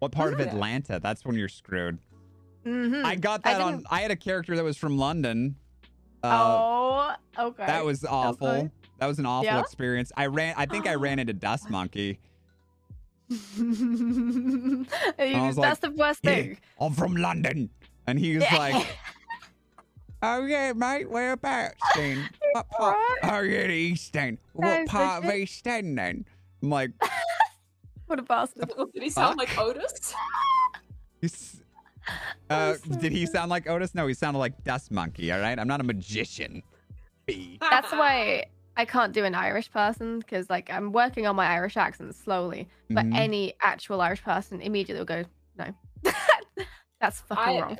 [0.00, 0.40] What part of.
[0.40, 0.98] Atlanta?
[1.00, 1.98] That's when you're screwed.
[2.66, 3.04] Mhm.
[3.04, 3.84] I got I that on.
[3.90, 5.56] I had a character that was from London.
[6.22, 7.66] Uh, oh, okay.
[7.66, 8.48] That was awful.
[8.48, 8.70] Okay.
[8.98, 9.60] That was an awful Yeah?
[9.60, 10.12] experience.
[10.16, 10.54] I ran.
[10.58, 12.18] I think I ran into Dust Monkey.
[13.30, 13.58] That's
[15.56, 16.58] like, the worst "Hey, thing.
[16.80, 17.70] I'm from London,
[18.06, 18.86] and he was like,
[20.22, 22.28] "Oh yeah, mate, whereabouts then?
[22.52, 22.96] What part?
[23.22, 23.32] Right.
[23.34, 24.38] Oh yeah, the East End.
[24.54, 25.30] What part of.
[25.32, 26.24] East End then?"
[26.62, 26.90] I'm like,
[28.10, 28.70] what a bastard.
[28.92, 29.48] did he sound Fuck.
[29.48, 30.14] like otis
[31.20, 31.56] "He's-
[32.48, 33.94] uh, so did he sound like Otis?
[33.94, 35.30] No, he sounded like Dust Monkey.
[35.30, 36.62] All right, I'm not a magician.
[37.60, 38.46] That's why
[38.76, 42.68] I can't do an Irish person because, like, I'm working on my Irish accent slowly.
[42.88, 43.14] But Mhm.
[43.16, 45.24] any actual Irish person immediately will go,
[45.58, 45.66] no.
[47.00, 47.78] That's fucking I- wrong.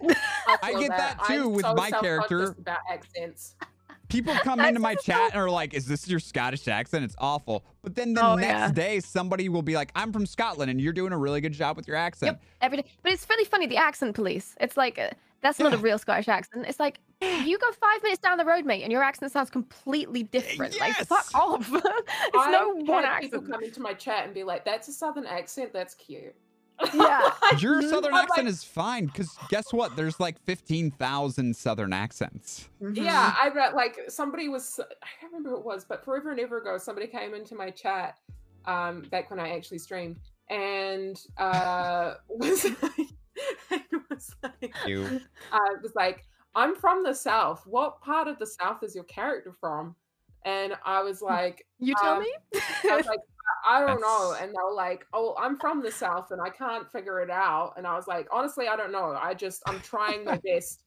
[0.63, 2.55] I feel get that too I'm with so my character.
[2.59, 3.57] about accents
[4.11, 7.65] People come into my chat and are like, "Is this your Scottish accent?" It's awful.
[7.83, 8.73] But then the Oh, next yeah.
[8.73, 11.77] day, somebody will be like, "I'm from Scotland, and you're doing a really good job
[11.77, 12.85] with your accent." Yep, every day.
[13.03, 14.55] But it's really funny, the accent police.
[14.61, 15.11] It's like, uh,
[15.41, 16.67] that's not a real Scottish accent.
[16.69, 20.23] It's like, You go five minutes down the road, mate, and your accent sounds completely
[20.25, 20.79] different.
[20.79, 21.07] Like, Yes!
[21.07, 21.71] fuck off.
[21.73, 21.85] it's
[22.35, 25.27] I no one had people come into my chat and be like, "That's a southern
[25.27, 25.73] accent.
[25.73, 26.35] That's cute."
[26.95, 27.33] Yeah.
[27.59, 29.97] Your southern I'm accent like- is fine because guess what?
[29.97, 32.69] There's like 15,000 southern accents.
[32.93, 36.41] Yeah, I read like somebody was I can't remember who it was, but forever and
[36.41, 38.17] ever ago, somebody came into my chat
[38.67, 40.17] um back when I actually streamed
[40.51, 45.21] and uh was like, was like You.
[45.53, 46.25] uh, was like,
[46.55, 47.67] I'm from the South.
[47.67, 49.95] What part of the South is your character from?
[50.45, 52.33] And I was like, You tell Um, me?
[52.91, 53.21] I was like,
[53.67, 54.37] I, I don't know.
[54.41, 57.75] And they were like, Oh, I'm from the South and I can't figure it out.
[57.77, 59.17] And I was like, honestly, I don't know.
[59.21, 60.83] I just I'm trying my best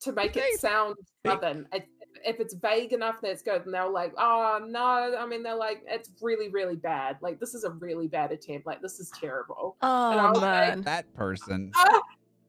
[0.00, 1.66] to make it sound southern.
[1.72, 1.84] If,
[2.24, 3.64] if it's vague enough, that's good.
[3.64, 7.16] And they're like, oh no, I mean they're like, it's really, really bad.
[7.22, 8.66] Like this is a really bad attempt.
[8.66, 9.76] Like this is terrible.
[9.82, 10.82] And I oh, was like, man.
[10.82, 11.72] That person.
[11.76, 12.00] Ah,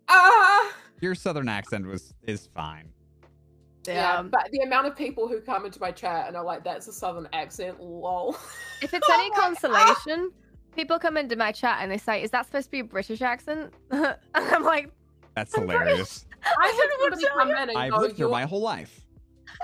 [0.10, 0.74] ah.
[1.02, 2.90] Your southern accent was is fine.
[3.88, 4.30] Yeah, Damn.
[4.30, 6.94] but the amount of people who come into my chat and are like, "That's a
[6.94, 8.36] southern accent." Lol.
[8.82, 9.40] If it's any ah!
[9.40, 10.32] consolation,
[10.76, 13.22] people come into my chat and they say, "Is that supposed to be a British
[13.22, 14.92] accent?" and I'm like,
[15.36, 16.26] That's I'm hilarious.
[16.44, 17.56] I had don't know what somebody to tell come you.
[17.56, 19.02] in and I've go, lived here my whole life.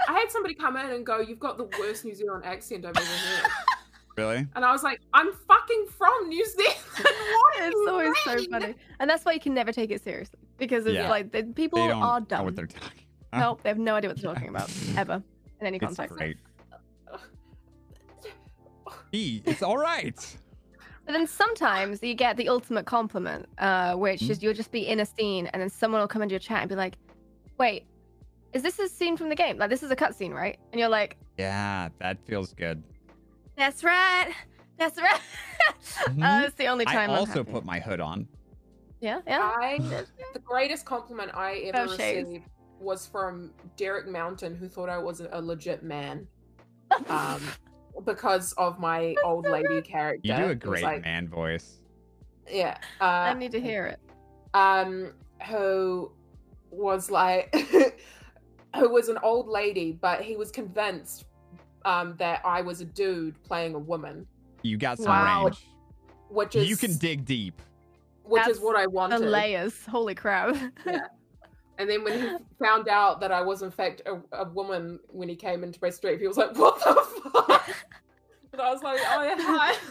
[0.08, 2.96] I had somebody come in and go, "You've got the worst New Zealand accent I've
[2.98, 3.52] ever heard,"
[4.18, 4.48] Really?
[4.56, 6.78] and I was like, "I'm fucking from New Zealand."
[7.58, 10.86] it's you always so funny, and that's why you can never take it seriously because
[10.86, 11.10] it's Yeah.
[11.10, 12.46] like the people They don't are know dumb.
[12.46, 13.05] what they're talking.
[13.40, 15.22] Nope, they have no idea what they're talking about ever
[15.62, 16.16] in any It's context.
[16.16, 16.38] great.
[19.12, 20.38] E, it's all right.
[21.06, 24.32] But then sometimes you get the ultimate compliment, uh, which Hmm?
[24.32, 26.60] is you'll just be in a scene and then someone will come into your chat
[26.62, 26.98] and be like,
[27.58, 27.86] "Wait,
[28.54, 29.58] is this a scene from the game?
[29.58, 32.84] Like this is a cutscene, right?" And you're like, Yeah, that feels good.
[33.56, 34.32] "That's right,
[34.78, 35.22] that's right."
[36.10, 36.42] Mhm.
[36.44, 37.10] uh, it's the only I time.
[37.12, 37.52] I'm also happy.
[37.52, 38.28] put my hood on.
[39.00, 39.40] Yeah, yeah.
[39.42, 39.78] I
[40.34, 42.30] the greatest compliment I ever Oh, shades.
[42.30, 42.46] received
[42.80, 46.28] was from Derek Mountain, who thought I was a legit man.
[47.10, 47.42] Um,
[48.06, 50.20] because of my old lady character.
[50.28, 51.80] You do a great like, man voice.
[52.50, 52.78] Yeah.
[53.00, 54.00] I Uh, need to hear it.
[54.54, 55.14] um,
[55.48, 56.12] who
[56.72, 57.56] was like,
[58.76, 61.26] who was an old lady, but he was convinced
[61.86, 64.28] um, that I was a dude playing a woman,
[64.64, 65.46] You got some Wow.
[65.46, 65.66] range.
[66.30, 67.62] which is You can dig deep.
[68.24, 69.22] which That's is what I wanted.
[69.22, 69.86] The layers.
[69.86, 70.56] Holy crap.
[70.86, 71.08] Yeah.
[71.78, 72.28] And then when he
[72.64, 75.90] found out that I was in fact a, a woman when he came into my
[75.90, 77.70] street, he was like, "What the fuck?"
[78.54, 79.76] and I was like, "Oh yeah, hi."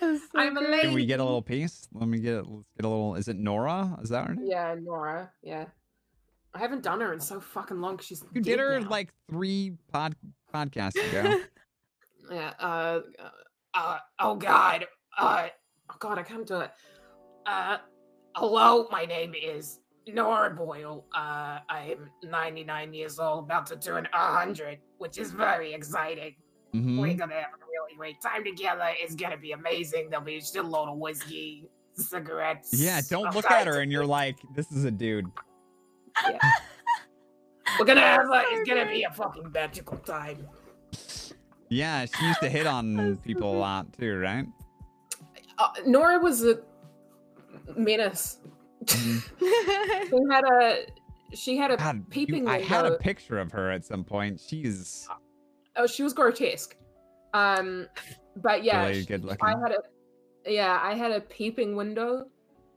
[0.00, 0.82] So I'm a lady.
[0.82, 1.88] Can we get a little piece?
[1.92, 2.46] Let me get.
[2.48, 3.16] Let's get a little.
[3.16, 3.98] Is it Nora?
[4.00, 4.46] Is that her name?
[4.48, 5.32] Yeah, Nora.
[5.42, 5.64] Yeah,
[6.54, 7.98] I haven't done her in so fucking long.
[7.98, 8.88] She's You dead did her now.
[8.88, 10.14] like three pod
[10.54, 11.40] podcasts ago.
[12.30, 12.52] yeah.
[12.60, 13.00] Uh,
[13.74, 14.86] uh, oh god.
[15.18, 15.48] Uh,
[15.90, 16.70] oh god, I can't do it.
[17.44, 17.78] Uh,
[18.36, 19.80] hello, my name is
[20.12, 21.04] Nora Boyle.
[21.14, 26.34] Uh, I'm 99 years old, about to turn 100, which is very exciting.
[26.74, 27.00] Mhm.
[27.00, 28.90] We're gonna have a really great time together.
[28.98, 30.10] It's gonna be amazing.
[30.10, 31.64] There'll be a shitload of whiskey,
[31.94, 32.70] cigarettes.
[32.74, 35.26] Yeah, don't look at her and you're like, this is a dude.
[36.28, 36.38] Yeah.
[37.78, 40.46] We're gonna have a, it's gonna be a fucking magical time.
[41.70, 44.46] Yeah, she used to hit on people a lot too, right?
[45.58, 46.60] Uh, Nora was a
[47.76, 48.38] menace.
[49.38, 50.08] Mhm.
[50.10, 50.86] She had a
[51.34, 54.40] she had a God, you- peeping I had a picture of her at some point.
[54.40, 55.08] She's
[55.76, 56.76] oh, she was grotesque.
[57.34, 57.86] Um,
[58.36, 59.38] but yeah, really sh- good looking.
[59.46, 62.26] I had a yeah, I had a peeping window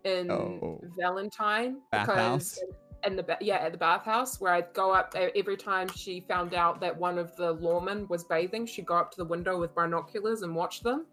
[0.04, 0.82] in Oh.
[1.00, 2.56] Valentine Bathhouse?
[2.56, 2.64] because
[3.06, 6.54] in the ba- yeah at the bathhouse where I'd go up every time she found
[6.54, 9.74] out that one of the lawmen was bathing, she'd go up to the window with
[9.74, 11.06] binoculars and watch them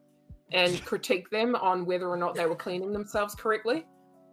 [0.52, 3.86] and critique them on whether or not they were cleaning themselves correctly.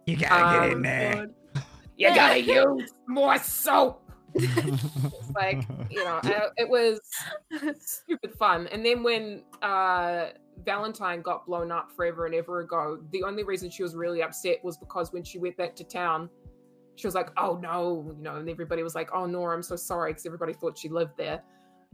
[0.06, 1.34] You gotta Um, God.
[1.98, 4.02] You gotta use more soap.
[5.34, 7.00] Like you know, uh, it was
[7.78, 8.66] stupid fun.
[8.68, 10.28] And then when uh,
[10.64, 14.62] Valentine got blown up forever and ever ago, the only reason she was really upset
[14.62, 16.28] was because when she went back to town,
[16.96, 19.76] she was like, "Oh no," you know, and everybody was like, "Oh Nora, I'm so
[19.76, 21.42] sorry," because everybody thought she lived there.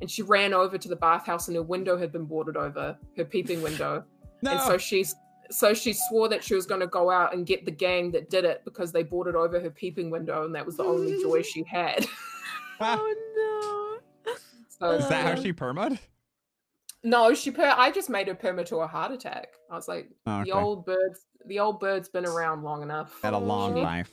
[0.01, 3.25] And she ran over to the bathhouse, and her window had been boarded over, her
[3.25, 4.05] peeping window.
[4.43, 4.53] no.
[4.53, 5.15] And so she's
[5.53, 8.31] so she swore that she was going to go out and get the gang that
[8.31, 11.43] did it because they boarded over her peeping window, and that was the only joy
[11.43, 12.07] she had.
[12.81, 13.99] oh
[14.79, 15.99] So is that how uh, she permad?
[17.05, 17.73] No, she per.
[17.77, 19.49] I just made her perma to a heart attack.
[19.71, 20.51] I was like, Oh, okay.
[20.51, 23.19] the old birds, the old bird's been around long enough.
[23.23, 24.11] Had a long She need- life.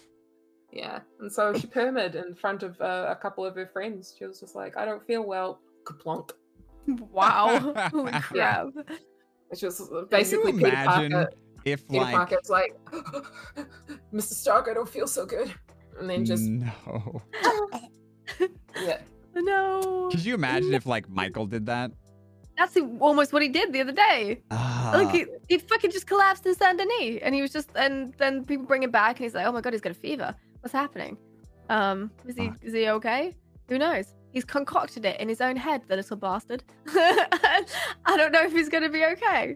[0.72, 4.14] Yeah, and so she permed in front of uh, a couple of her friends.
[4.18, 5.60] She was just like, I don't feel well.
[5.84, 6.32] Kaplunk.
[6.86, 7.07] no.
[7.11, 7.74] Wow.
[7.91, 8.66] Holy Yeah.
[9.50, 9.52] Crap.
[9.52, 11.32] It's just basically Can you Peter imagine Parker.
[11.66, 12.76] if Peter like Parker's like,
[14.14, 14.34] Mr.
[14.34, 15.54] Stark, I don't feel so good,
[16.00, 17.22] and then just no.
[18.82, 19.00] Yeah.
[19.36, 20.10] No.
[20.12, 21.92] Could you imagine if like Michael did that?
[22.58, 24.42] That's almost what he did the other day.
[24.52, 28.14] Ah, Like he, he fucking just collapsed in Saint Denis, and he was just, and
[28.18, 30.36] then people bring him back, and he's like, "Oh my god, he's got a fever.
[30.60, 31.18] What's happening?
[31.70, 32.58] Um, is he Fuck.
[32.62, 33.36] is he okay?
[33.70, 34.14] Who knows?
[34.31, 36.64] He's concocted it in his own head, the little bastard.
[36.88, 37.64] I
[38.15, 39.56] don't know if he's gonna be okay.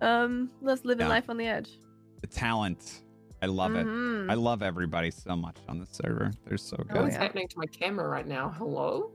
[0.00, 1.08] Um, let's live Yeah.
[1.08, 1.78] life on the edge.
[2.22, 3.02] the talent.
[3.42, 3.86] I love it.
[3.86, 4.30] Mhm.
[4.30, 6.32] I love everybody so much on the server.
[6.46, 7.02] They're so good.
[7.02, 7.22] What's yeah.
[7.22, 8.48] happening to my camera right now?
[8.56, 9.10] Hello?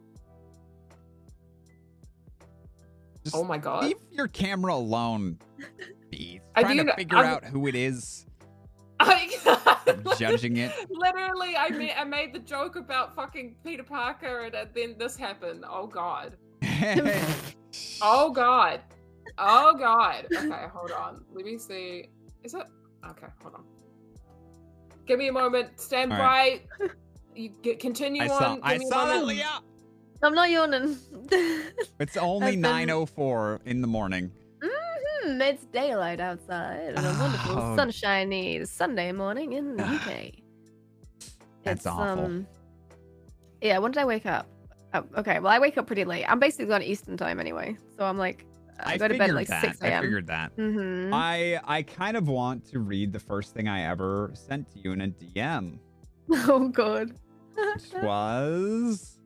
[3.23, 3.83] Just Oh my god.
[3.85, 5.39] leave your camera alone.
[6.11, 6.41] Bees.
[6.55, 8.30] I Trying do to figure I'm- out who it is, I,
[10.17, 10.71] judging it.
[10.89, 15.63] Literally, I made, I made the joke about fucking Peter Parker, and then this happened.
[15.69, 16.35] Oh god.
[18.01, 18.81] Oh god.
[19.37, 20.25] Oh god.
[20.35, 21.23] Okay, hold on.
[21.33, 22.09] Let me see.
[22.43, 22.63] Is it?
[23.09, 23.63] Okay, hold on.
[25.05, 25.79] Give me a moment.
[25.79, 26.23] Stand All by.
[26.25, 26.67] right.
[27.35, 28.55] You get continue I on.
[28.55, 29.61] Give I me saw a Leah.
[30.23, 30.97] I'm not yawning.
[31.99, 34.31] It's only I've been- oh in the morning.
[35.23, 37.75] Hmm, it's daylight outside on a wonderful Oh.
[37.75, 40.07] sunshiny Sunday morning in the UK.
[41.63, 42.25] That's It's, awful.
[42.25, 42.47] Um,
[43.61, 44.47] yeah, when did I wake up?
[44.93, 46.25] Oh, okay, well, I wake up pretty late.
[46.27, 48.45] I'm basically on Eastern time anyway, so I'm like,
[48.83, 49.61] I, I go to bed at like that.
[49.61, 50.55] 6 I figured that.
[50.57, 51.13] Mm-hmm.
[51.13, 54.91] I I kind of want to read the first thing I ever sent to you
[54.93, 55.77] in a DM,
[56.31, 57.13] oh god.
[57.55, 59.19] which was,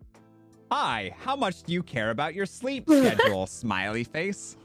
[0.72, 4.58] "Hi, how much do you care about your sleep schedule?" Smiley face.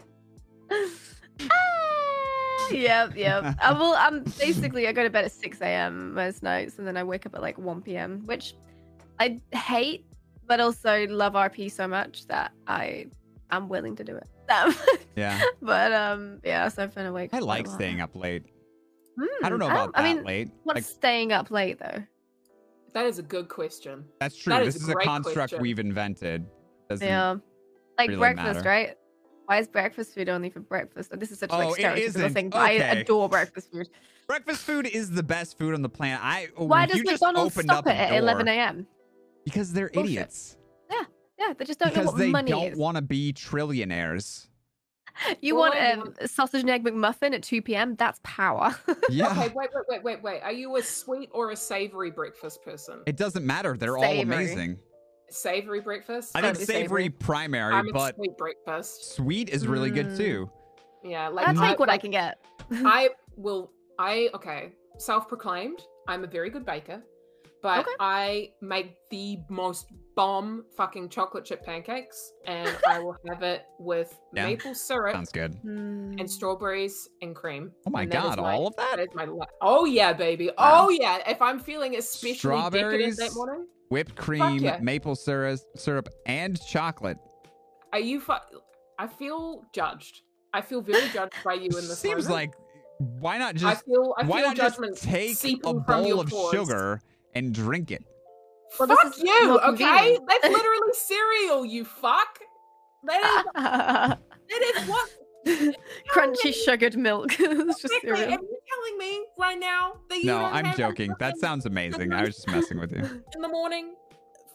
[2.71, 3.57] Yep, yep.
[3.61, 3.95] I will.
[3.95, 6.15] I'm basically I go to bed at 6 a.m.
[6.15, 8.55] most nights, and then I wake up at like 1 p.m., which
[9.19, 10.05] I hate,
[10.47, 13.07] but also love RP so much that I
[13.51, 14.27] am willing to do it.
[14.51, 14.75] Um,
[15.15, 17.31] Yeah, but um, yeah, so I've been awake.
[17.33, 18.43] I for quite a like staying up late.
[19.17, 20.49] Hmm, I don't know about I that mean, late.
[20.65, 22.03] what's Like, staying up late though?
[22.95, 24.05] That is a good question.
[24.19, 24.53] that's true.
[24.53, 25.61] that This is is a a great construct question.
[25.61, 26.47] we've invented.
[26.89, 27.37] Doesn't, Yeah,
[27.97, 28.69] like really breakfast, matter.
[28.69, 28.97] right?
[29.51, 31.11] Why is breakfast food only for breakfast?
[31.19, 32.35] This is such a like, Oh, it stereotypical isn't.
[32.35, 33.89] thing, but I adore breakfast food.
[34.29, 36.21] Breakfast food is the best food on the planet.
[36.23, 38.87] I oh, Why does just McDonald's opened stop up it at 11 a.m.?
[39.45, 40.13] Because they're Bullshit.
[40.13, 40.57] idiots.
[40.89, 41.03] Yeah,
[41.37, 44.47] yeah, they just don't know because what they money don't want to be trillionaires.
[45.41, 47.97] You want um, a sausage and egg McMuffin at 2 p.m.?
[47.97, 48.75] That's power.
[49.11, 49.33] Yeah.
[49.33, 50.41] Okay, wait, wait, wait, wait, wait.
[50.43, 53.01] Are you a sweet or a savory breakfast person?
[53.07, 53.77] It doesn't matter.
[53.77, 54.79] They're all amazing.
[55.31, 56.33] Savory breakfast?
[56.35, 57.09] I think savory, savory.
[57.11, 59.15] primary, I'm but sweet breakfast.
[59.15, 60.17] sweet is really good Mm.
[60.17, 60.51] too.
[61.05, 62.39] Yeah, like I'll take what I can get.
[62.71, 63.71] I will.
[63.99, 64.73] I okay.
[64.99, 65.83] Self-proclaimed.
[66.09, 67.03] I'm a very good baker,
[67.63, 67.91] but Okay.
[68.01, 69.87] I make the most
[70.17, 74.47] bomb fucking chocolate chip pancakes, and I will have it with Yeah.
[74.47, 75.55] maple syrup Sounds good.
[75.63, 76.15] Hmm.
[76.19, 77.73] and strawberries and cream.
[77.87, 78.97] Oh my and that is god, my- all of that?
[78.97, 79.25] That is my.
[79.25, 80.47] li- Oh yeah, baby.
[80.59, 80.87] Wow.
[80.87, 81.19] Oh yeah.
[81.27, 84.79] If I'm feeling especially decadent that morning, Whipped cream, yeah.
[84.81, 87.19] maple syrup, syrup, and chocolate.
[87.93, 88.21] are you?
[88.21, 88.33] Fu-
[88.99, 90.23] I feel judged.
[90.55, 91.99] I feel very judged by you in this.
[91.99, 92.31] Seems moment.
[92.35, 92.53] like
[93.21, 94.15] why not I just feel.
[94.19, 96.53] I why feel not just take a seeping bowl of pores.
[96.53, 97.01] sugar
[97.35, 98.05] and drink it?
[98.79, 100.19] Well, fuck you, okay?
[100.29, 102.39] That's literally cereal, you fuck.
[103.05, 105.11] That is, that is what.
[106.13, 107.33] Crunchy sugared milk.
[107.39, 108.31] it's just Wait, wait, are cereal.
[108.33, 111.11] you telling me right now that you No, don't I'm have a joking.
[111.19, 112.13] That fucking- sounds amazing.
[112.13, 112.99] I was just messing with you.
[113.35, 113.95] in the morning?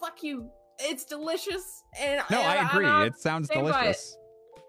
[0.01, 0.49] Fuck you.
[0.79, 1.83] It's delicious.
[1.99, 2.85] And No, and I I'm agree.
[2.85, 3.81] not- It sounds stand by it.
[3.83, 4.17] delicious.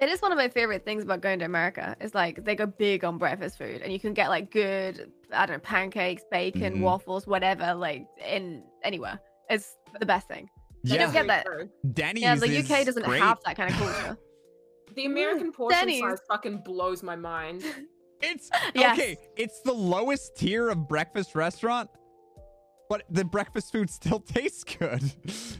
[0.00, 1.96] It is one of my favorite things about going to America.
[2.02, 5.46] Is like they go big on breakfast food, and you can get like good, I
[5.46, 6.80] don't know, pancakes, bacon, Mhm.
[6.82, 9.18] waffles, whatever, like in anywhere.
[9.48, 10.50] It's the best thing.
[10.82, 11.46] You Yeah, don't get that.
[11.46, 11.70] True.
[11.94, 13.22] Denny's Yeah, the is UK doesn't great.
[13.22, 14.18] have that kind of culture.
[14.96, 16.00] The American portion Denny's.
[16.00, 17.64] size fucking blows my mind.
[18.22, 18.98] It's Yes.
[18.98, 19.18] okay.
[19.36, 21.90] It's the lowest tier of breakfast restaurant,
[22.88, 25.02] but the breakfast food still tastes good.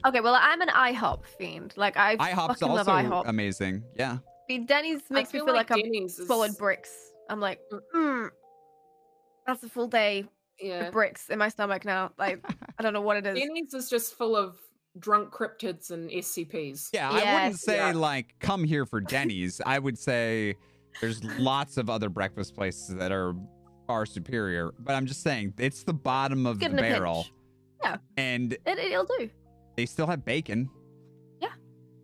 [0.07, 1.75] Okay, well, I'm an IHOP fiend.
[1.77, 3.29] Like I IHOP's fucking also love IHOP.
[3.29, 3.83] amazing.
[3.95, 4.19] Yeah.
[4.49, 6.91] See, Denny's makes me feel feel like, I'm Denny's is- swallowed bricks.
[7.29, 7.61] I'm like,
[7.95, 8.31] mm,
[9.47, 10.25] that's a full day
[10.59, 10.87] Yeah.
[10.87, 12.13] of bricks in my stomach now.
[12.19, 12.43] Like,
[12.79, 13.39] I don't know what it is.
[13.39, 14.57] Denny's is just full of
[14.99, 16.91] drunk cryptids and SCPs.
[16.93, 17.93] Yeah, I wouldn't say Yeah.
[17.93, 19.61] like come here for Denny's.
[19.65, 20.55] I would say
[21.01, 23.35] there's lots of other breakfast places that are
[23.87, 26.97] far superior, but I'm just saying it's the bottom of Good the in pinch.
[26.97, 27.27] barrel.
[27.83, 27.97] Yeah.
[28.17, 29.29] And It, it'll do.
[29.77, 30.69] they still have bacon.
[31.41, 31.49] Yeah.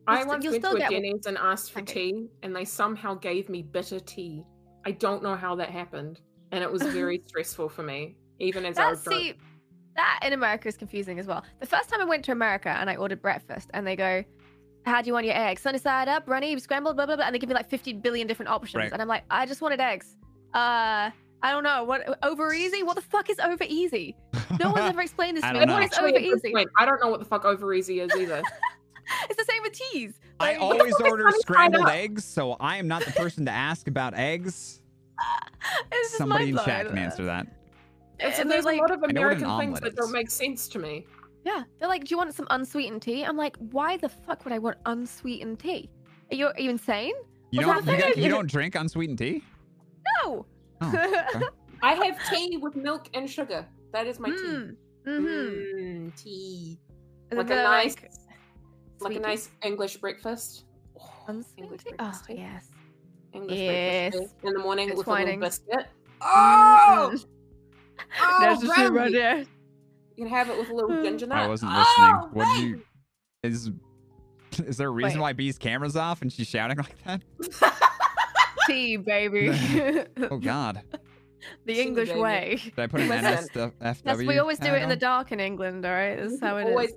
[0.06, 1.92] I You'll once st- you'll went to still a Denny's and asked for pancakes.
[1.94, 4.44] tea, and they somehow gave me bitter tea.
[4.84, 6.20] I don't know how that happened,
[6.52, 9.20] and it was very stressful for me, even as I was drunk.
[9.20, 9.34] see,
[9.96, 11.44] that in America is confusing as well.
[11.60, 14.24] The first time I went to America and I ordered breakfast, and they go,
[14.86, 15.62] "How do you want your eggs?
[15.62, 18.26] Sunny side up, runny, scrambled, blah blah blah," and they give me like fifty billion
[18.26, 18.92] different options, Right.
[18.92, 20.16] and I'm like, I just wanted eggs.
[20.54, 21.10] Uh,
[21.44, 22.82] I don't know what over easy.
[22.82, 24.16] What the fuck is over easy?
[24.60, 25.58] No one's ever explained this to me.
[25.60, 25.74] don't know.
[25.74, 26.52] What is Actually, over easy?
[26.52, 26.68] point.
[26.78, 28.42] I don't know what the fuck over easy is either.
[29.28, 30.12] It's the same with teas.
[30.38, 34.80] I always order scrambled eggs, so I am not the person to ask about eggs.
[36.04, 37.46] Somebody in chat can answer that.
[38.22, 39.96] It's, And there's they're a lot of I know what an American things omelet that
[39.96, 41.06] don't make sense to me.
[41.44, 44.52] Yeah, they're like, "Do you want some unsweetened tea?" I'm like, "Why the fuck would
[44.52, 45.90] I want unsweetened tea?
[46.30, 47.14] Are you, are you insane?
[47.50, 49.42] You What's don't you, that don't- you don't drink unsweetened tea?
[50.24, 50.46] No."
[50.80, 50.88] Oh,
[51.34, 51.46] okay.
[51.82, 53.66] I have tea with milk and sugar.
[53.92, 54.34] That is my tea.
[54.36, 54.76] Mm.
[55.06, 56.06] Mm-hmm.
[56.06, 56.78] Mm, tea.
[57.30, 57.96] And Like a nice,
[59.00, 60.64] like sweet a nice English breakfast.
[61.00, 61.90] Oh, unsweetened English tea.
[61.98, 62.34] Oh breakfast tea.
[62.36, 62.68] yes.
[63.32, 64.12] English Yes.
[64.12, 65.86] breakfast in the morning Good with a little biscuit.
[66.20, 67.26] Oh, Mm.
[68.20, 69.38] Oh There's the shit right there.
[69.38, 69.46] You
[70.16, 71.38] can have it with a little ginger nut.
[71.38, 72.30] I wasn't Oh, listening.
[72.32, 72.82] What did you
[73.42, 73.70] is
[74.66, 75.22] is there a reason Wait.
[75.22, 77.22] why B's camera's off and she's shouting like that?
[78.66, 79.50] tea, baby.
[80.30, 80.82] Oh god.
[81.66, 82.20] the Tea, English baby.
[82.20, 82.58] way.
[82.62, 83.72] Did I put an NSFW?
[84.04, 85.84] That's we always do it in the dark in England.
[85.84, 86.68] All right, this is how it is.
[86.70, 86.92] always,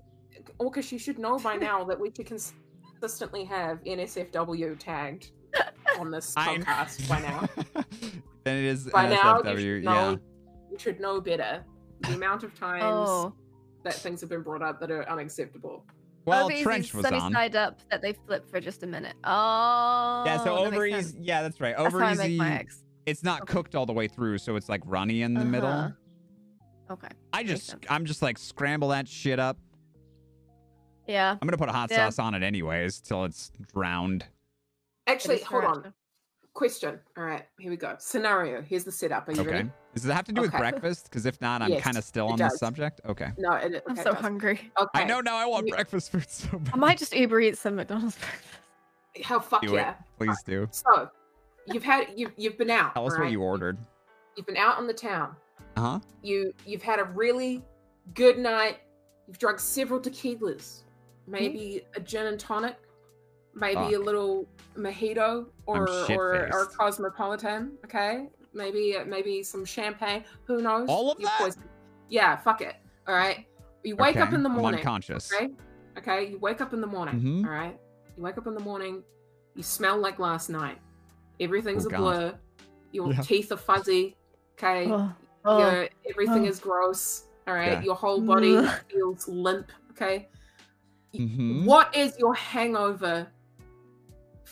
[0.59, 5.31] Orcus, you should know by now that we should consistently have NSFW tagged
[5.99, 7.47] on this podcast by now.
[8.43, 9.57] then it is By now, NSFW.
[9.59, 10.15] should yeah.
[10.75, 11.63] Know, you should know better.
[12.01, 13.33] The amount of times Oh,
[13.83, 15.85] that things have been brought up that are unacceptable.
[16.25, 17.31] Well, Over Trench was sunny on.
[17.33, 19.13] side up that they flip for just a minute.
[19.23, 21.19] Oh, Yeah, so that over easy.
[21.21, 21.75] Yeah, that's right.
[21.77, 22.27] That's Over how I easy.
[22.29, 22.83] make my eggs.
[23.05, 23.53] It's not Okay.
[23.53, 25.69] cooked all the way through, so it's like runny in the middle.
[25.69, 26.93] Uh-huh.
[26.93, 27.07] Okay.
[27.31, 27.75] I just.
[27.89, 29.57] I'm just like scramble that shit up.
[31.07, 31.31] Yeah.
[31.39, 32.05] I'm gonna put a hot Yeah.
[32.09, 34.25] sauce on it anyways till it's drowned.
[35.05, 35.93] Actually, It is hold on.
[36.55, 36.97] Question.
[37.17, 37.95] All right, here we go.
[37.99, 38.61] Scenario.
[38.61, 39.27] Here's the setup.
[39.27, 39.49] Are you Okay.
[39.51, 39.71] ready?
[39.93, 41.03] Does it have to do with breakfast?
[41.03, 43.01] Because if not, I'm Yes, kind of still on this subject.
[43.05, 43.31] Okay.
[43.37, 44.71] No, it, okay, I'm so hungry.
[44.79, 45.01] Okay.
[45.01, 45.35] I know now.
[45.35, 46.73] I want You- breakfast food so bad.
[46.73, 48.47] I might just Uber eat some McDonald's breakfast.
[49.23, 49.79] How fuck Do it.
[49.79, 49.95] yeah.
[50.17, 50.67] Please do.
[50.71, 51.09] So,
[51.67, 52.93] you've had you've you've been out.
[52.93, 53.77] Tell us what you ordered.
[54.37, 55.35] You've been out on the town.
[55.75, 55.99] Uh huh.
[56.21, 57.63] You you've had a really
[58.13, 58.77] good night.
[59.27, 60.83] You've drunk several tequilas,
[61.27, 62.77] maybe a gin and tonic,
[63.55, 64.45] maybe a little
[64.77, 66.77] mojito or or, or shit-faced.
[66.77, 67.77] cosmopolitan.
[67.85, 70.23] Okay, maybe maybe some champagne.
[70.45, 70.87] Who knows?
[70.89, 71.39] All of You're that?
[71.39, 71.65] poisoned.
[72.09, 72.75] Yeah, fuck it.
[73.07, 73.45] All right.
[73.83, 74.79] You wake up in the I'm morning.
[74.79, 75.31] unconscious.
[75.33, 75.49] Okay.
[75.97, 76.29] Okay.
[76.31, 77.21] You wake up in the morning.
[77.21, 77.45] Mhm.
[77.45, 77.79] all right.
[78.17, 79.03] You wake up in the morning.
[79.55, 80.79] You smell like last night.
[81.39, 81.97] Everything's Oh, a God.
[81.99, 82.39] blur.
[82.91, 83.21] Your Yeah.
[83.21, 84.15] teeth are fuzzy.
[84.57, 84.89] Okay.
[84.91, 85.13] Oh,
[85.45, 85.59] oh.
[85.59, 86.49] Your, everything oh.
[86.49, 87.27] is gross.
[87.47, 87.73] All right.
[87.73, 87.81] Yeah.
[87.83, 88.59] Your whole body
[88.89, 89.71] feels limp.
[89.91, 90.27] Okay.
[91.13, 91.65] Mhm.
[91.65, 93.27] What is your hangover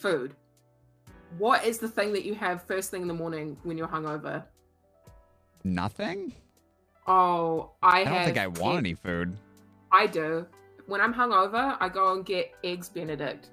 [0.03, 0.35] food?
[1.38, 4.43] What is the thing that you have first thing in the morning when you're hungover?
[5.63, 6.34] Nothing.
[7.07, 8.25] Oh, I, I don't have.
[8.25, 9.38] think I want egg- any food.
[9.91, 10.45] I do.
[10.85, 13.49] When I'm hungover, I go and get eggs Benedict,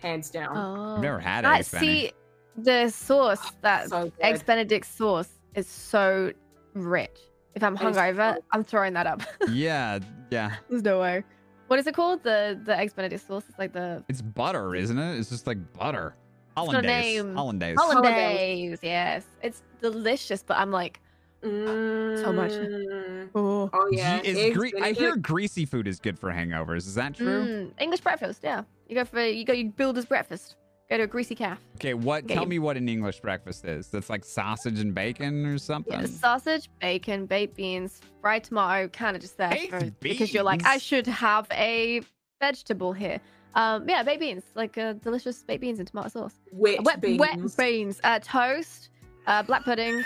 [0.00, 0.56] hands down.
[0.56, 0.94] Oh.
[0.96, 1.70] I've never had I eggs.
[1.70, 1.86] Benny.
[1.86, 2.12] see
[2.56, 6.32] the sauce ah, that so eggs Benedict sauce is so
[6.74, 7.18] rich.
[7.56, 9.22] If I'm hungover, so- I'm throwing that up.
[9.50, 9.98] Yeah,
[10.30, 10.54] yeah.
[10.70, 11.24] There's no way.
[11.68, 12.22] What is it called?
[12.22, 13.44] The the eggs Benedict sauce.
[13.48, 15.18] It's like the It's butter, isn't it?
[15.18, 16.14] It's just like butter.
[16.56, 17.24] got a Hollandaise.
[17.24, 17.34] name.
[17.34, 17.76] Hollandaise.
[17.78, 18.78] hollandaise.
[18.82, 20.42] Yes, it's delicious.
[20.42, 21.00] But I'm like,
[21.42, 22.52] so much.
[22.52, 23.28] Mm.
[23.34, 26.78] oh, Oh yeah, Is gre- I hear greasy food is good for hangovers.
[26.78, 27.44] Is that true?
[27.46, 28.40] Mm, English breakfast.
[28.42, 30.56] Yeah, you go for you go you builder's breakfast.
[30.90, 31.58] Go to a greasy calf.
[31.76, 32.24] Okay, what?
[32.24, 33.88] Okay, Tell me what an English breakfast is.
[33.88, 36.00] That's like sausage and bacon or something.
[36.00, 40.42] Yeah, sausage, bacon, baked beans, fried tomato, kind of just there Baked for, because you're
[40.42, 42.00] like, I should have a
[42.40, 43.20] vegetable here.
[43.54, 46.34] Um, yeah, baked beans, like uh, delicious baked beans and tomato sauce.
[46.52, 47.18] wet, wet beans.
[47.18, 48.88] wet beans, uh, toast,
[49.26, 50.02] uh, black pudding,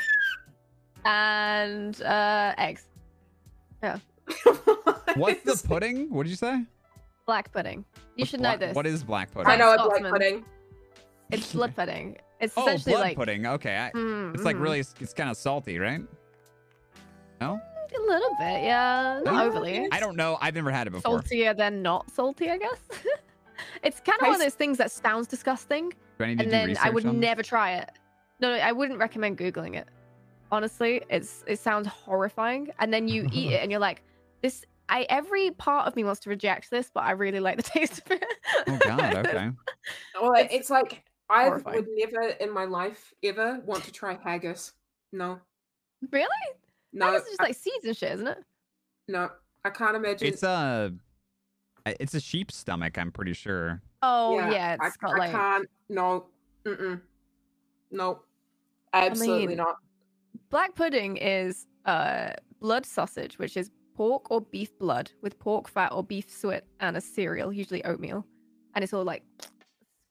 [1.05, 2.87] and uh, eggs.
[3.85, 3.99] Yeah.
[5.15, 6.11] What's the pudding?
[6.11, 6.65] What did you say?
[7.25, 7.85] Black pudding.
[7.95, 8.75] You What's should black- know this.
[8.75, 9.49] What is black pudding?
[9.49, 10.45] I know a black pudding.
[11.33, 12.17] It's blood pudding.
[12.41, 13.47] It's Oh, essentially blood like pudding.
[13.47, 14.81] Okay, I, Mm, it's like really.
[14.81, 16.03] It's kind of salty, right?
[17.41, 17.61] No,
[17.97, 19.43] a little bit, yeah, not Yeah.
[19.43, 19.89] overly.
[19.93, 20.39] I don't know.
[20.41, 21.19] I've never had it before.
[21.23, 22.79] Saltier than not salty, I guess.
[23.83, 26.51] it's kind of one of those things that sounds disgusting, Do I need to and
[26.51, 27.91] do then I would never try it.
[28.41, 29.89] No, no, I wouldn't recommend googling it.
[30.51, 34.03] Honestly, it's it sounds horrifying, and then you eat it and you're like,
[34.43, 34.65] this.
[34.89, 38.03] I every part of me wants to reject this, but I really like the taste
[38.05, 38.25] of it.
[38.67, 39.15] Oh God.
[39.27, 39.51] Okay.
[40.21, 41.77] Well, It's it's, like I horrifying.
[41.77, 44.73] would never in my life ever want to try haggis.
[45.13, 45.39] No,
[46.11, 46.29] really?
[46.93, 48.39] no, That is just I- like seeds and shit, isn't it?
[49.09, 49.31] no.
[49.65, 50.27] I can't imagine.
[50.27, 50.93] It's a.
[51.87, 52.99] It's a sheep's stomach.
[52.99, 53.81] I'm pretty sure.
[54.03, 55.69] Oh yeah, I, it's got I like can't.
[55.89, 56.27] No,
[56.65, 57.01] mm-mm.
[57.93, 58.23] no,
[58.93, 59.77] absolutely mean, not.
[60.51, 62.31] black pudding is uh
[62.61, 66.97] blood sausage, which is pork or beef blood with pork fat or beef suet and
[66.97, 68.27] a cereal, usually oatmeal,
[68.75, 69.23] and it's all like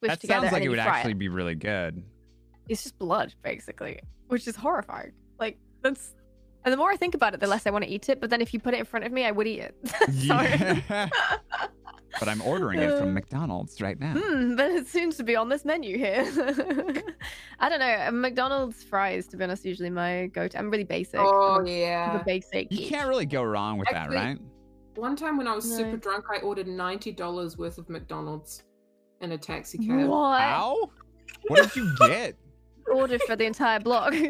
[0.01, 0.41] squished That together.
[0.47, 2.03] sounds like and it would you fry actually be really good.
[2.69, 5.11] It's just blood, basically, which is horrifying.
[5.39, 6.13] Like that's
[6.63, 8.21] And the more I think about it, the less I want to eat it.
[8.21, 9.75] But then if you put it in front of me, I would eat it.
[9.87, 11.09] so, Yeah.
[12.19, 14.13] but I'm ordering it from McDonald's right now.
[14.13, 16.23] hmm, but it seems to be on this menu here.
[17.59, 18.05] I don't know.
[18.07, 20.57] uh, McDonald's fries, to be honest, usually my go-to.
[20.57, 21.19] I'm really basic.
[21.19, 22.19] Oh I'm yeah.
[22.19, 22.71] a basic.
[22.71, 24.37] You can't really go wrong with that, right?
[24.95, 25.77] One time when I was No.
[25.77, 28.63] super drunk, I ordered ninety dollars worth of McDonald's
[29.21, 30.07] in a taxi cab.
[30.07, 30.41] What?
[30.41, 30.89] How?
[31.47, 32.35] What did you get?
[32.91, 34.13] Order for the entire block.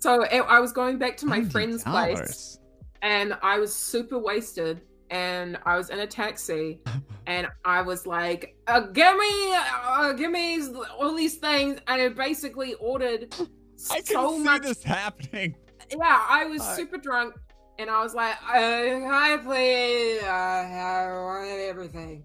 [0.00, 2.60] So it, I was going back to my friend's place,
[3.02, 4.80] and I was super wasted,
[5.10, 6.80] and I was in a taxi,
[7.26, 10.60] and I was like, uh, "Give me, uh, give me
[10.96, 13.34] all these things," and I basically ordered
[13.90, 14.62] I can so see much.
[14.62, 15.56] this happening.
[15.90, 16.76] Yeah, I was Fuck.
[16.76, 17.34] super drunk,
[17.80, 22.22] and I was like, uh, "Hi, please, uh, I wanted everything."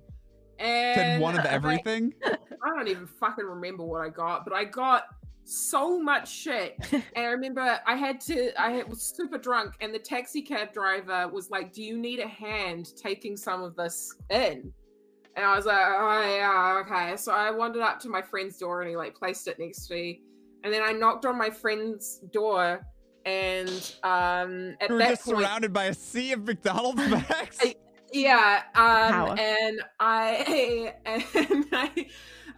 [0.59, 2.13] And Said one of everything.
[2.25, 5.03] I don't even fucking remember what I got, but I got
[5.45, 6.77] so much shit.
[6.91, 10.73] and I remember I had to, I had, was super drunk, and the taxi cab
[10.73, 14.71] driver was like, Do you need a hand taking some of this in?
[15.35, 17.17] And I was like, Oh, yeah, okay.
[17.17, 19.95] So I wandered up to my friend's door and he like placed it next to
[19.95, 20.21] me.
[20.63, 22.85] And then I knocked on my friend's door,
[23.25, 27.75] and um, at You were that just point, surrounded by a sea of McDonald's bags.
[28.14, 32.06] Yeah, um, and I and I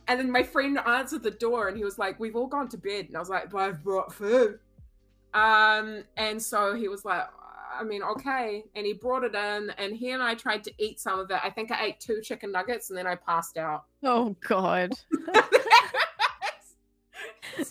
[0.08, 2.78] and then my friend answered the door and he was like, "We've all gone to
[2.78, 4.60] bed," and I was like, "But I've brought food."
[5.34, 7.24] Um, and so he was like,
[7.74, 11.00] "I mean, okay," and he brought it in, and he and I tried to eat
[11.00, 11.40] some of it.
[11.42, 13.86] I think I ate two chicken nuggets, and then I passed out.
[14.04, 14.92] oh God.
[17.58, 17.70] and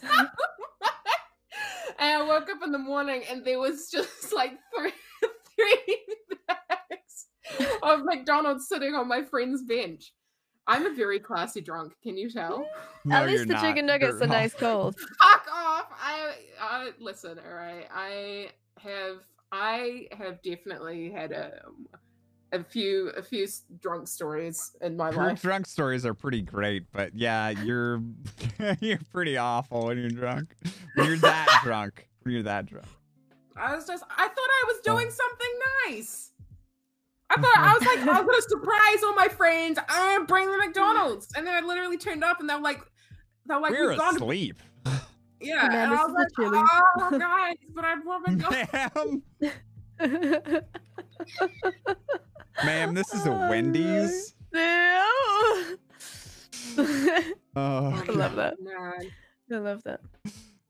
[1.98, 4.92] I woke up in the morning, and there was just like three,
[5.54, 5.98] three
[6.48, 7.03] bags
[7.82, 10.12] of McDonald's sitting on my friend's bench.
[10.66, 11.94] I'm a very classy drunk.
[12.02, 12.66] Can you tell?
[13.06, 13.62] No, At least the not.
[13.62, 14.96] chicken nuggets You're are nice cold.
[14.98, 15.88] Fuck off!
[16.02, 17.38] I, I listen.
[17.46, 18.48] All right, I
[18.78, 19.18] have,
[19.52, 21.66] I have definitely had a,
[22.52, 23.46] a few, a few
[23.82, 25.42] drunk stories in my Your life.
[25.42, 28.00] drunk stories are pretty great, but yeah, you're
[28.80, 30.56] you're pretty awful when you're drunk.
[30.94, 32.08] When you're that drunk.
[32.22, 32.88] When you're that drunk.
[33.54, 34.94] I was just, I thought I was oh.
[34.94, 35.50] doing something
[35.88, 36.30] nice.
[37.30, 39.78] I thought I was like, I'm gonna surprise all my friends.
[39.88, 42.80] I'm gonna bring the McDonald's, and then I literally turned up, and they're like,
[43.46, 44.60] they're like, we're we've gone to asleep.
[45.40, 46.68] yeah, Man, and this I is was like, the Chili's.
[46.98, 49.22] oh guys, but I brought McDonald's.
[50.00, 50.62] Ma'am,
[52.64, 54.34] ma'am, this is a Wendy's.
[54.52, 55.10] No.
[57.56, 58.54] Oh, I love that.
[58.60, 59.10] Man.
[59.52, 60.00] I love that.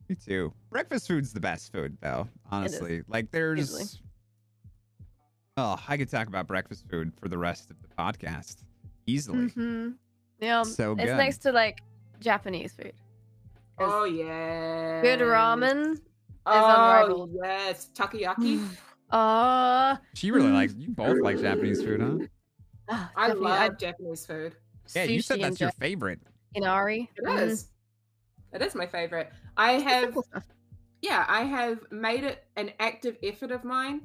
[0.08, 0.52] me too.
[0.70, 2.28] Breakfast food's the best food, though.
[2.50, 3.60] Honestly, like there's.
[3.60, 3.84] Easily.
[5.56, 8.64] Oh, I could talk about breakfast food for the rest of the podcast
[9.06, 9.48] easily.
[9.48, 9.90] hmm
[10.40, 11.16] Yeah, So it's good.
[11.16, 11.80] next to like
[12.20, 12.92] Japanese food.
[13.78, 15.00] Oh yeah.
[15.00, 16.00] Good ramen.
[16.46, 17.30] Oh unrivaled.
[17.42, 18.60] yes, takoyaki.
[19.10, 20.54] Uh, She really Mm.
[20.54, 20.74] likes.
[20.74, 22.18] You both like Japanese food, huh?
[22.88, 24.56] ah, I definitely, love Japanese food.
[24.96, 26.18] Yeah, you said that's your Ja- favorite.
[26.54, 27.08] Inari.
[27.14, 27.38] It Mhm.
[27.46, 27.68] is.
[28.52, 29.30] It is my favorite.
[29.56, 30.18] I Just have
[31.00, 34.00] yeah, I have made it an active effort of mine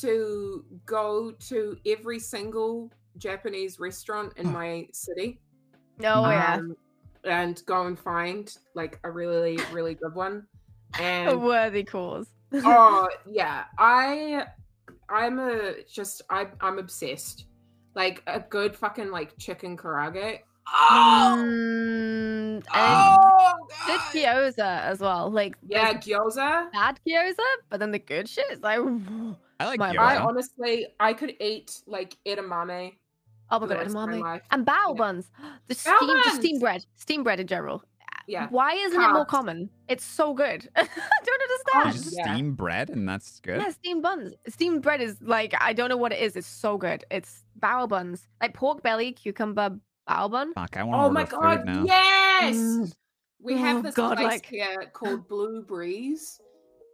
[0.00, 5.40] to go to every single Japanese restaurant in my city.
[6.00, 6.76] Oh yeah, um,
[7.24, 10.46] and go and find like a really, really good one.
[10.98, 12.28] a worthy cause.
[12.52, 14.46] oh yeah, I
[15.08, 17.46] I'm a just I I'm obsessed.
[17.94, 20.38] Like a good fucking like chicken karaage.
[20.72, 23.52] Oh, Mm, and oh
[23.86, 25.30] good gyoza as well.
[25.30, 26.70] Like Yeah, gyoza.
[26.72, 27.36] bad gyoza,
[27.68, 31.34] but then the good shit is like, oh I like My- I honestly I could
[31.40, 32.96] eat like edamame.
[33.50, 34.94] Oh my god, rest my edamame and bao Yeah.
[34.94, 35.30] buns.
[35.68, 37.84] The Bao steam, just steam bread, steam bread in general.
[38.26, 38.46] Yeah.
[38.50, 39.68] Why isn't it more common?
[39.88, 40.68] It's so good.
[40.76, 42.04] I don't You understand.
[42.04, 42.32] just Yeah.
[42.34, 43.60] steam bread and that's good.
[43.60, 44.34] Yeah, steam buns.
[44.48, 46.36] Steam bread is like I don't know what it is.
[46.36, 47.04] It's so good.
[47.10, 50.54] It's bao buns, like pork belly, cucumber bao bun.
[50.54, 51.84] Fuck, I want to Oh order my food god, now.
[51.84, 52.56] yes!
[52.56, 52.92] Mm.
[53.42, 56.40] We Oh have this God, place like- here called Blue Breeze,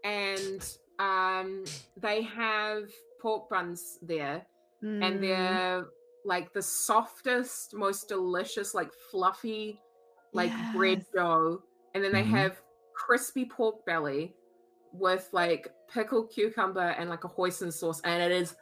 [0.05, 0.63] and
[0.99, 1.65] um,
[1.97, 2.85] they have
[3.21, 4.47] pork buns there,
[4.83, 5.21] and Mm.
[5.21, 5.87] they're
[6.25, 9.81] like the softest, most delicious, like fluffy,
[10.33, 11.63] like bread dough,
[11.95, 12.31] and then they Mhm.
[12.31, 12.61] have
[12.95, 14.35] crispy pork belly
[14.93, 18.57] with like pickled cucumber and like a hoisin sauce, and it is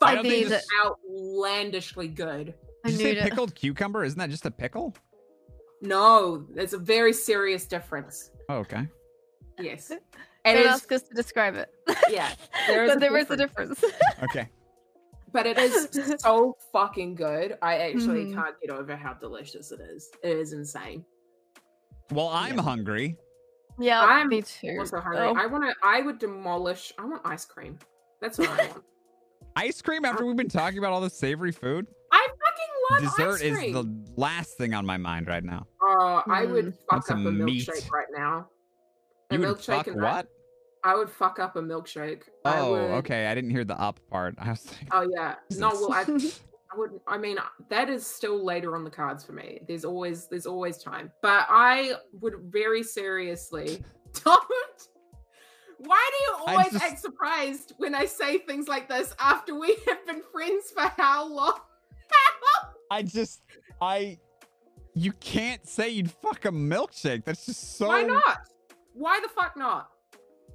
[0.00, 2.54] I think fucking this- outlandishly good.
[2.84, 3.22] Did you say knew it.
[3.22, 4.04] pickled cucumber?
[4.04, 4.94] Isn't that just a pickle?
[5.80, 8.30] No, there's a very serious difference.
[8.48, 8.88] Oh, okay.
[9.58, 9.92] Yes.
[10.44, 11.68] It Don't is, ask us to describe it.
[12.10, 12.30] yeah,
[12.66, 13.80] there is but a there is a difference.
[13.80, 14.02] difference.
[14.24, 14.48] Okay.
[15.32, 15.88] but it is
[16.20, 17.56] so fucking good.
[17.62, 18.34] I actually Mhm.
[18.34, 20.10] can't get over how delicious it is.
[20.22, 21.04] It is insane.
[22.12, 22.62] Well, I'm Yeah.
[22.62, 23.16] hungry.
[23.78, 24.76] Yeah, I'm me too.
[24.80, 25.20] Also hungry.
[25.20, 25.34] Oh.
[25.34, 25.74] I want to.
[25.82, 26.92] I would demolish.
[26.98, 27.78] I want ice cream.
[28.20, 28.84] That's what I want.
[29.56, 31.86] Ice cream after we've been talking about all this savory food?
[32.12, 35.66] I fucking love Dessert ice is the last thing on my mind right now.
[35.82, 36.78] Oh, I would Mm.
[36.90, 37.66] fuck Want up a some meat.
[37.68, 38.48] milkshake right now.
[39.32, 40.28] You would milkshake fuck and what?
[40.84, 42.22] I would fuck up a milkshake.
[42.44, 43.26] I Oh, would- okay.
[43.26, 44.34] I didn't hear the up part.
[44.38, 45.36] I was like, Oh yeah.
[45.58, 46.00] No, well, I,
[46.72, 47.02] I wouldn't.
[47.06, 47.36] I mean,
[47.68, 49.60] that is still later on the cards for me.
[49.68, 51.12] There's always, there's always time.
[51.22, 53.84] But I would very seriously
[54.24, 54.42] don't.
[55.78, 59.76] Why do you always just- act surprised when I say things like this after we
[59.86, 61.58] have been friends for how long?
[62.90, 63.40] I just,
[63.80, 64.18] I,
[64.94, 67.24] you can't say you'd fuck a milkshake.
[67.24, 67.88] That's just so.
[67.88, 68.38] Why not?
[68.94, 69.90] Why the fuck not?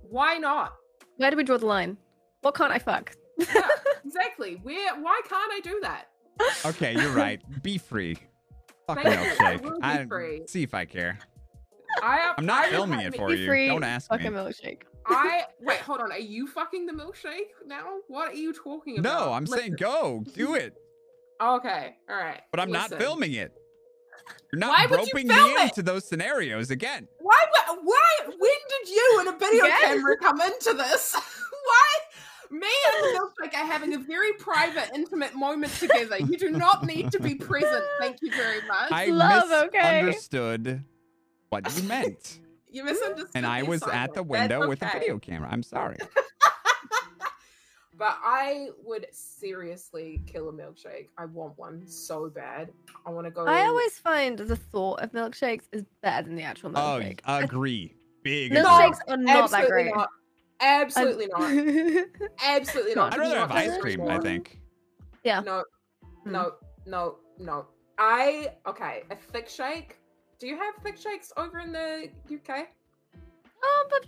[0.09, 0.73] Why not?
[1.17, 1.97] Where do we draw the line?
[2.41, 3.15] What can't I fuck?
[3.37, 3.67] Yeah,
[4.05, 4.59] exactly.
[4.63, 4.95] Where?
[4.95, 6.05] Why can't I do that?
[6.65, 7.41] Okay, you're right.
[7.63, 8.15] Be free.
[8.85, 9.45] Fuck Thank you.
[9.45, 9.61] I milkshake.
[9.63, 10.41] will be I, free.
[10.47, 11.17] see if I care.
[12.01, 13.47] I, I'm not I, filming it for you.
[13.47, 14.27] free, Don't ask fuck me.
[14.27, 14.83] a milkshake.
[15.07, 15.79] I wait.
[15.79, 16.11] Hold on.
[16.11, 17.85] Are you fucking the milkshake now?
[18.07, 19.19] What are you talking about?
[19.27, 20.23] No, I'm saying go.
[20.33, 20.75] Do it.
[21.39, 21.95] Okay.
[22.09, 22.41] All right.
[22.49, 23.53] But I'm not filming it.
[24.51, 25.61] You're not Why would you roping me it?
[25.69, 27.07] into those scenarios again.
[27.19, 27.35] Why?
[27.83, 28.07] Why?
[28.25, 29.79] When did you and a video Again?
[29.81, 31.15] camera come into this?
[31.65, 31.93] Why?
[32.49, 36.17] Me and the milkshake are having a very private, intimate moment together.
[36.17, 37.83] You do not need to be present.
[37.99, 38.91] Thank you very much.
[38.91, 40.01] I love, okay?
[40.03, 40.83] misunderstood
[41.49, 42.39] what you meant.
[42.69, 43.31] you misunderstood.
[43.35, 45.49] And I me, was at the window That's with a video camera.
[45.51, 45.97] I'm sorry.
[47.97, 51.07] But I would seriously kill a milkshake.
[51.17, 52.69] I want one so bad.
[53.05, 53.45] I want to go.
[53.45, 57.19] I always find the thought of milkshakes is better than the actual Oh, milkshake.
[57.25, 57.95] agree.
[58.23, 58.69] Big No, agree.
[58.69, 59.95] Milkshakes are not that great.
[59.95, 60.09] not.
[60.59, 62.05] Absolutely not.
[62.43, 63.13] Absolutely not.
[63.13, 64.59] I'd rather have ice cream, I think.
[65.23, 65.39] Yeah.
[65.41, 65.63] No,
[66.23, 66.31] Hmm.
[66.31, 66.51] no,
[66.85, 67.65] no, no.
[67.97, 69.03] I okay.
[69.09, 69.97] A thick shake.
[70.39, 72.67] Do you have thick shakes over in the UK?
[73.63, 74.07] oh, but uh,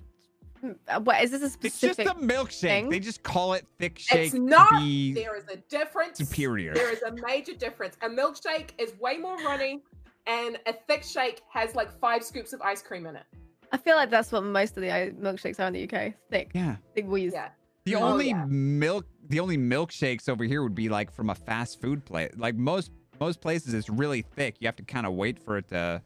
[1.03, 1.99] what is this a specific?
[1.99, 2.59] It's just a milkshake.
[2.61, 2.89] thing?
[2.89, 4.69] They just call it thick shake it's not.
[4.79, 6.17] to There is a difference.
[6.17, 6.73] superior.
[6.73, 7.97] There is a major difference.
[8.01, 9.81] A milkshake is way more runny,
[10.27, 13.23] and a thick shake has like five scoops of ice cream in it.
[13.71, 16.13] I feel like that's what most of the uh, milkshakes are in the UK.
[16.31, 16.77] Thick, Yeah.
[16.95, 17.33] big wheeze.
[17.33, 17.49] Yeah.
[17.85, 18.45] The Oh, only yeah.
[18.47, 22.31] milk, the only milkshakes over here would be like from a fast food place.
[22.37, 24.55] Like most most places, it's really thick.
[24.59, 26.01] You have to kind of wait for it to.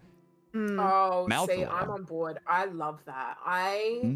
[0.53, 0.77] Mm.
[0.79, 2.39] Oh, Mouth see, I'm on board.
[2.47, 3.37] I love that.
[3.45, 4.15] I Hmm?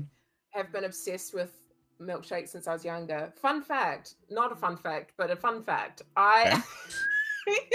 [0.58, 1.62] Have been obsessed with
[2.02, 3.32] milkshakes since I was younger.
[3.42, 4.82] Fun fact, not a fun mm.
[4.82, 6.02] fact, but a fun fact.
[6.16, 6.62] I.
[7.48, 7.74] Wait,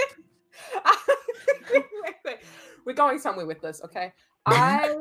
[2.25, 2.33] wait.
[2.85, 4.13] We're going somewhere with this, okay?
[4.45, 4.93] I.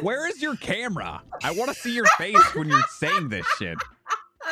[0.00, 1.22] Where is your camera?
[1.42, 3.76] I want to see your face when you're saying this shit.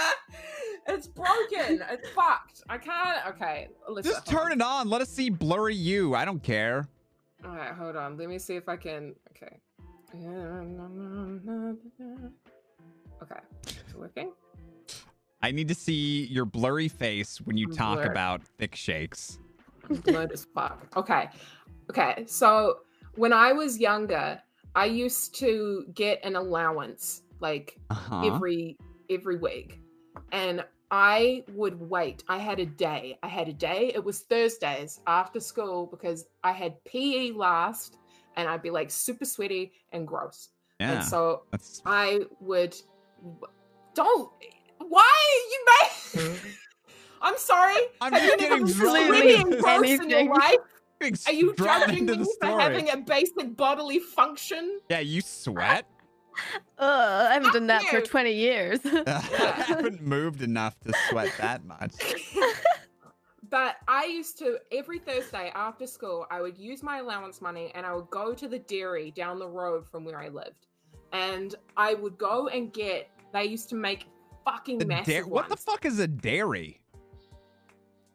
[0.88, 1.82] it's broken.
[1.88, 2.62] It's fucked.
[2.68, 3.26] I can't.
[3.28, 4.12] Okay, listen.
[4.12, 4.90] Just turn it on.
[4.90, 6.14] Let us see blurry you.
[6.14, 6.88] I don't care.
[7.44, 8.18] All right, hold on.
[8.18, 9.14] Let me see if I can.
[9.30, 9.56] Okay.
[13.22, 14.32] Okay, it's working.
[15.42, 18.10] I need to see your blurry face when you talk Blur.
[18.10, 19.38] about thick shakes.
[20.04, 20.86] Blurred as fuck.
[20.96, 21.28] Okay.
[21.90, 22.24] Okay.
[22.26, 22.78] So
[23.16, 24.40] when I was younger,
[24.74, 28.26] I used to get an allowance like Uh-huh.
[28.26, 28.76] every
[29.08, 29.80] every week.
[30.32, 32.22] And I would wait.
[32.28, 33.18] I had a day.
[33.22, 33.92] I had a day.
[33.94, 37.96] It was Thursdays after school because I had PE last
[38.36, 40.48] and I'd be like super sweaty and gross.
[40.78, 40.92] yeah.
[40.92, 42.76] And so That's I would
[43.94, 44.30] don't
[44.78, 46.48] why you made hmm?
[47.22, 47.76] I'm sorry.
[48.00, 50.58] I'm Have just you getting been sweaty and gross in your life?
[51.26, 54.80] Are you judging me for having a basic bodily function?
[54.88, 55.86] Yeah, you sweat.
[56.78, 58.80] Ugh, I haven't done that for 20 years.
[58.84, 61.92] I haven't moved enough to sweat that much.
[63.50, 67.84] But I used to every Thursday after school, I would use my allowance money and
[67.84, 70.68] I would go to the dairy down the road from where I lived,
[71.12, 73.10] and I would go and get.
[73.32, 74.06] They used to make
[74.44, 76.80] fucking The massive da- what the fuck is a dairy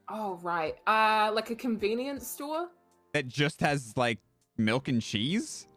[0.07, 2.69] Oh right, uh, like a convenience store.
[3.14, 4.19] that just has like
[4.57, 5.67] milk and cheese?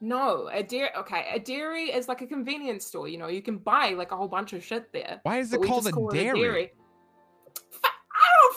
[0.00, 0.90] No, a dairy.
[0.98, 3.08] Okay, a dairy is like a convenience store.
[3.08, 5.20] You know, you can buy like a whole bunch of shit there.
[5.22, 6.72] Why is it called a call it dairy?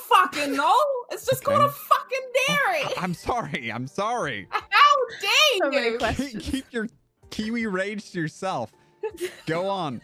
[0.07, 0.75] Fa- I don't fucking know.
[1.11, 1.55] It's just Okay.
[1.55, 2.93] called a fucking dairy.
[2.97, 3.71] I'm sorry.
[3.71, 4.47] I'm sorry.
[4.51, 4.59] How
[5.59, 5.97] So dare many you?
[5.97, 6.43] questions.
[6.43, 6.87] Keep your
[7.29, 8.71] kiwi rage to yourself.
[9.45, 10.01] Go on.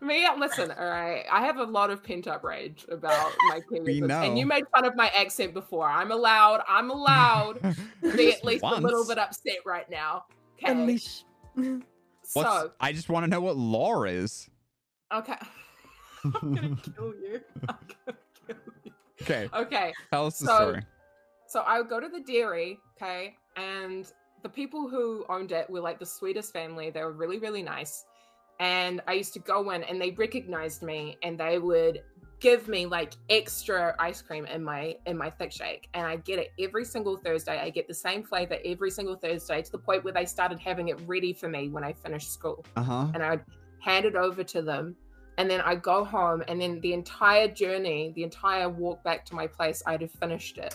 [0.00, 1.24] Me, listen, all right.
[1.30, 4.20] I have a lot of pent up rage about my We Kiwi, know.
[4.22, 5.86] and you made fun of my accent before.
[5.88, 6.60] I'm allowed.
[6.68, 7.60] I'm allowed
[8.02, 10.24] to be at least a little bit upset right now.
[10.58, 11.22] Okay, Unleash.
[11.54, 11.78] What's,
[12.32, 14.48] so I just want to know what lore is.
[15.14, 15.36] okay,
[16.24, 17.40] I'm gonna kill you.
[17.68, 18.14] I'm gonna kill you.
[19.22, 20.82] Okay, Okay, tell us the So- story.
[21.46, 24.10] so I would go to the dairy, okay, and
[24.42, 26.90] the people who owned it were like the sweetest family.
[26.90, 28.04] They were really, really nice.
[28.58, 32.02] And I used to go in and they recognized me and they would
[32.40, 36.40] give me like extra ice cream in my in my thick shake and i get
[36.40, 40.02] it every single thursday i get the same flavor every single thursday to the point
[40.02, 43.06] where they started having it ready for me when i finished school Uh-huh.
[43.14, 43.44] and i'd
[43.78, 44.96] hand it over to them
[45.38, 49.34] and then i go home and then the entire journey the entire walk back to
[49.34, 50.74] my place i'd have finished it.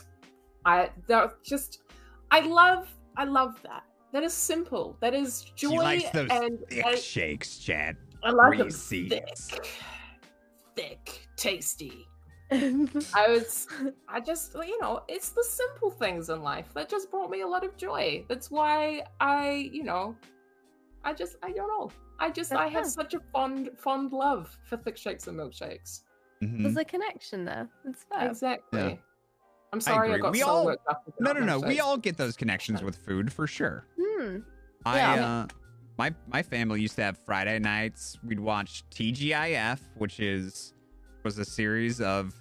[0.66, 1.84] I that just
[2.32, 3.84] i love i love that.
[4.14, 4.98] That is simple.
[5.02, 7.98] That is joy She likes those and thick I, shakes, Chad.
[8.24, 8.68] I love them.
[8.68, 9.10] Reese's.
[9.10, 9.70] thick.
[10.76, 11.28] Thick.
[11.36, 12.08] Tasty.
[12.52, 13.68] I was,
[14.08, 17.48] I just, you know, it's the simple things in life that just brought me a
[17.48, 18.24] lot of joy.
[18.30, 20.16] That's why I, you know,
[21.04, 21.90] I just, I don't know.
[22.20, 26.02] I just, I have That's such a fond, fond love for thick shakes and milkshakes.
[26.44, 26.64] Mhm.
[26.64, 27.70] There's a connection there.
[27.86, 28.28] It's fair.
[28.30, 28.80] Exactly.
[28.82, 28.96] Yeah.
[29.74, 30.22] I'm sorry I, agree.
[30.22, 31.04] got We so all- worked up.
[31.20, 31.68] No, about no, no.
[31.68, 33.86] We all get those connections with food for sure.
[34.00, 34.38] Hmm.
[34.86, 35.26] I Yeah.
[35.28, 35.48] uh
[35.98, 38.18] my my family used to have Friday nights.
[38.24, 40.74] We'd watch TGIF, which is
[41.24, 42.34] was a series of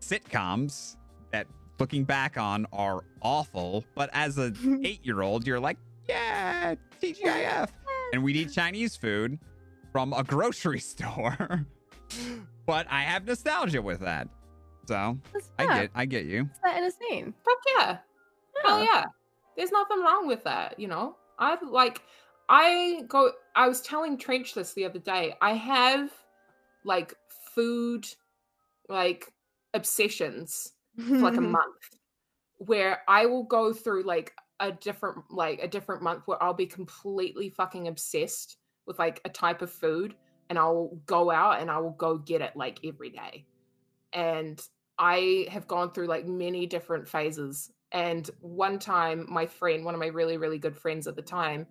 [0.00, 0.96] sitcoms
[1.32, 1.46] that
[1.78, 5.78] looking back on are awful, but as an 8-year-old you're like,
[6.08, 7.68] "Yeah, TGIF."
[8.12, 9.38] and we'd eat Chinese food
[9.92, 11.66] from a grocery store.
[12.66, 14.28] but I have nostalgia with that.
[14.86, 15.18] So,
[15.58, 16.48] I get I get you.
[16.64, 17.34] Set in a scene.
[17.44, 17.98] Fuck yeah.
[18.64, 19.04] Hell yeah.
[19.56, 21.16] There's nothing wrong with that, you know?
[21.38, 22.02] I've like
[22.48, 25.34] I go I was telling Trench this the other day.
[25.40, 26.10] I have
[26.84, 27.14] like
[27.54, 28.06] food
[28.88, 29.32] like
[29.74, 31.98] obsessions for like a month
[32.58, 36.66] where I will go through like a different like a different month where I'll be
[36.66, 40.14] completely fucking obsessed with like a type of food
[40.48, 43.44] and I'll go out and I will go get it like every day.
[44.12, 44.60] And
[44.98, 47.72] I have gone through like many different phases.
[47.92, 51.66] And one time my friend, one of my really, really good friends at the time,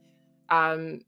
[0.49, 0.99] um,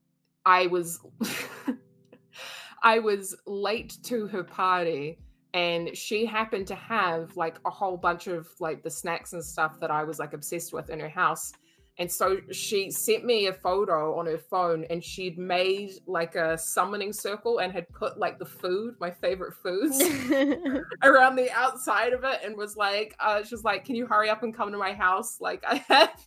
[0.46, 1.00] I was
[2.84, 5.20] I was late to her party
[5.54, 9.80] and she happened to have like a whole bunch of like the snacks and stuff
[9.80, 11.52] that I was like obsessed with in her house.
[12.00, 16.56] And so she sent me a photo on her phone and she'd made like a
[16.56, 20.00] summoning circle and had put like the food, my favorite foods,
[21.04, 24.30] around the outside of it and was like, uh, she was like, Can you hurry
[24.30, 25.42] up and come to my house?
[25.42, 26.24] Like, I have,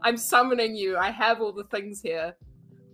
[0.00, 0.96] I'm summoning you.
[0.96, 2.34] I have all the things here.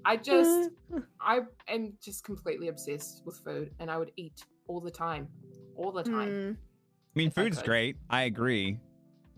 [0.04, 0.70] I just,
[1.20, 5.28] I am just completely obsessed with food and I would eat all the time.
[5.76, 6.28] All the time.
[6.28, 6.52] Hmm.
[6.52, 7.96] I mean, if I food's great.
[8.10, 8.80] I agree.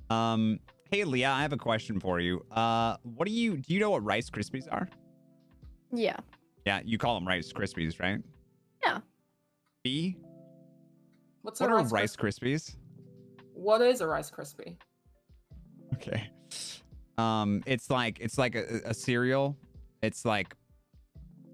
[0.08, 0.58] Um,
[0.91, 2.44] hey Leah, I have a question for you.
[2.50, 3.75] Uh, what do you do?
[3.75, 4.89] You know what Rice Krispies are?
[5.92, 6.17] Yeah.
[6.67, 8.20] Yeah, you call them Rice Krispies, right?
[8.83, 8.99] Yeah.
[9.83, 10.17] B.
[11.42, 12.55] What's What a are Rice Rice Krispie?
[12.55, 12.76] Krispies?
[13.55, 14.76] What is a Rice Krispie?
[15.94, 16.28] Okay.
[17.17, 19.57] Um, it's like it's like a, a cereal.
[20.02, 20.55] It's like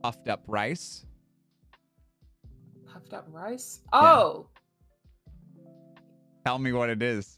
[0.03, 1.07] puffed up rice.
[2.87, 3.81] Puffed up rice?
[3.93, 4.47] Oh,
[6.45, 7.37] Tell me what it is.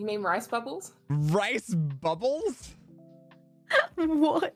[0.00, 0.92] You mean rice bubbles?
[1.08, 2.74] Rice bubbles?
[3.96, 4.54] what?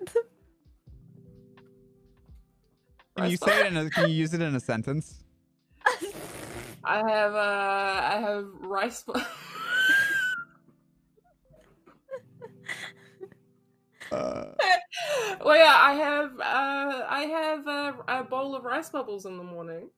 [3.17, 3.91] Can you Rice say it in a?
[3.91, 5.25] Can you use it in a sentence?
[6.84, 9.15] I have uh I have rice bu-
[14.10, 14.55] Uh,
[15.44, 19.44] well yeah, I have uh I have a, a bowl of rice bubbles in the
[19.44, 19.91] morning.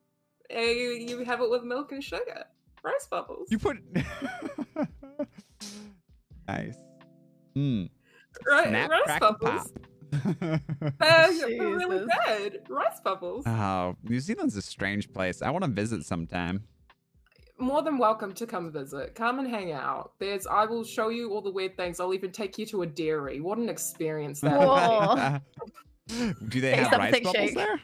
[0.53, 2.45] Uh, you, you have it with milk and sugar.
[2.83, 3.49] Rice bubbles.
[3.53, 3.77] you put.
[6.51, 6.77] Nice.
[7.55, 7.83] Hmm.
[8.45, 9.73] Ri- Snap, rice crackle, bubbles.
[9.73, 9.87] pop.
[10.41, 10.61] They're,
[10.99, 12.63] they're really good.
[12.69, 13.45] Rice bubbles.
[13.47, 15.41] oh, New Zealand's a strange place.
[15.43, 16.65] I want to visit sometime.
[17.59, 19.15] More than welcome to come visit.
[19.15, 20.13] Come and hang out.
[20.19, 22.01] There's I will show you all the weird things.
[22.01, 23.41] I'll even take you to a dairy.
[23.41, 24.59] What an experience that.
[24.59, 25.39] Whoa.
[26.49, 27.55] Do they Taste have up a rice bubbles shake.
[27.55, 27.81] there?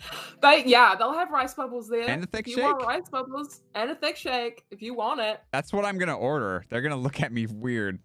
[0.42, 2.08] They yeah, they'll have rice bubbles there.
[2.08, 2.88] And a thick if you want shake?
[2.88, 6.64] rice bubbles and a thick shake, if you want it, That's what I'm gonna order.
[6.70, 7.98] They're gonna look at me weird.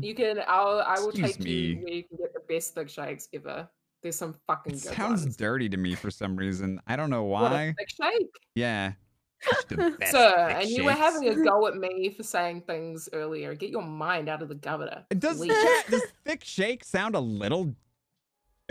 [0.00, 0.40] you can.
[0.48, 0.80] I'll.
[0.80, 3.68] I will Excuse take you where you can get the best thick shakes ever.
[4.02, 5.36] There's some fucking It good sounds ones.
[5.36, 6.80] dirty to me for some reason.
[6.88, 7.72] I don't know why.
[7.78, 8.92] thick shake, Yeah.
[10.10, 10.48] Sir.
[10.60, 13.54] And you were having a go at me for saying things earlier.
[13.54, 15.04] Get your mind out of the gutter.
[15.16, 17.74] Does, that- does thick shake sound a little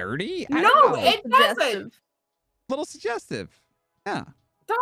[0.05, 0.47] dirty?
[0.51, 1.93] I No, it doesn't.
[1.93, 3.49] A little suggestive.
[4.05, 4.23] Yeah.
[4.67, 4.79] Don't-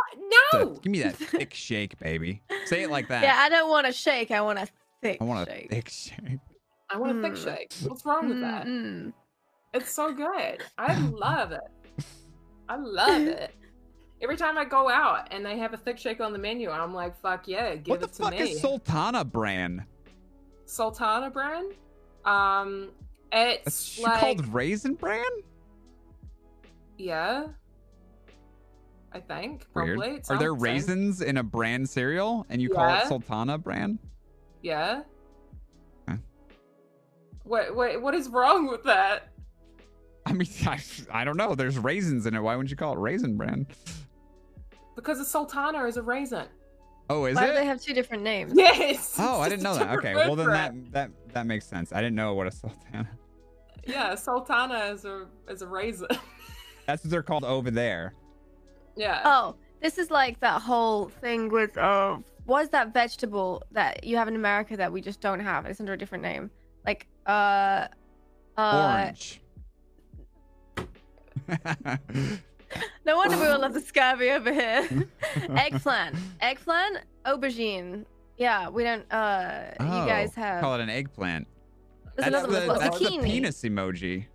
[0.52, 0.74] So, No.
[0.76, 2.42] give me that thick shake, baby.
[2.66, 3.24] Say it like that.
[3.24, 4.32] Yeah, I don't want a shake.
[4.32, 4.68] I want a
[5.02, 5.70] thick I want a shake.
[5.72, 6.40] thick shake.
[6.92, 7.44] I want a thick Mm.
[7.44, 7.74] shake.
[7.90, 8.68] What's wrong with that?
[9.74, 10.64] It's so good.
[10.78, 11.62] I love it.
[12.68, 13.54] I love it.
[14.22, 16.94] Every time I go out and they have a thick shake on the menu, I'm
[16.94, 18.40] like, fuck yeah, give what the it to fuck me.
[18.52, 19.86] is Sultana Bran?
[20.66, 21.72] Sultana Bran?
[22.26, 22.90] Um,
[23.32, 25.24] That's it's she like called Raisin Bran?
[26.98, 27.48] yeah,
[29.12, 29.98] I think Weird.
[29.98, 30.22] probably.
[30.30, 33.98] Are there raisins in a bran cereal and you call it Sultana bran?
[34.62, 35.02] Yeah.
[36.10, 36.20] Okay.
[37.44, 39.30] What what what is wrong with that?
[40.26, 40.80] I mean, I,
[41.12, 41.56] I don't know.
[41.56, 42.40] There's raisins in it.
[42.40, 43.66] Why wouldn't you call it raisin bran?
[44.96, 46.48] Because a sultana is a raisin.
[47.12, 47.56] Oh, is Why do it?
[47.56, 48.54] they have two different names?
[48.56, 49.16] Yes.
[49.18, 49.98] Oh, I didn't know that.
[49.98, 51.92] Okay, well then that that that makes sense.
[51.92, 53.10] I didn't know what a sultana.
[53.88, 56.08] Yeah, sultana is a is a raisin.
[56.86, 58.14] That's what they're called over there.
[58.96, 59.22] yeah.
[59.26, 64.18] Oh, this is like that whole thing with uh, what is that vegetable that you
[64.18, 65.66] have in America that we just don't have?
[65.66, 66.52] It's under a different name.
[66.86, 67.88] Like uh,
[68.58, 69.00] uh.
[69.02, 69.42] Orange.
[73.06, 74.88] No wonder we all love the scurvy over here.
[75.56, 78.06] Eggplant, eggplant, aubergine.
[78.38, 79.12] Yeah, we don't.
[79.12, 80.62] Uh, you guys Oh, have.
[80.62, 81.48] call it an eggplant.
[82.16, 82.82] There's That's another the, one.
[82.84, 83.12] as well.
[83.12, 84.26] the penis emoji.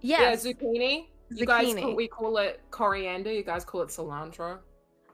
[0.00, 0.44] Yes.
[0.44, 1.06] Yeah, zucchini.
[1.30, 3.32] You guys, call, we call it coriander.
[3.32, 4.58] You guys call it cilantro.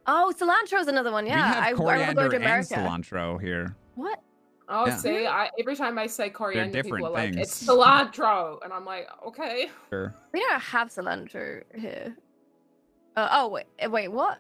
[0.07, 1.27] Oh, cilantro is another one.
[1.27, 2.75] Yeah, we have I, I remember coriander going to and America.
[2.75, 3.77] cilantro here.
[3.95, 4.19] What?
[4.69, 4.97] Oh, Yeah.
[4.97, 7.49] see, I, every time I say coriander, people different are like, things.
[7.49, 10.15] "It's cilantro," and I'm like, "Okay." Sure.
[10.33, 12.17] We don't have cilantro here.
[13.17, 14.39] Uh, oh wait, eh, wait, what?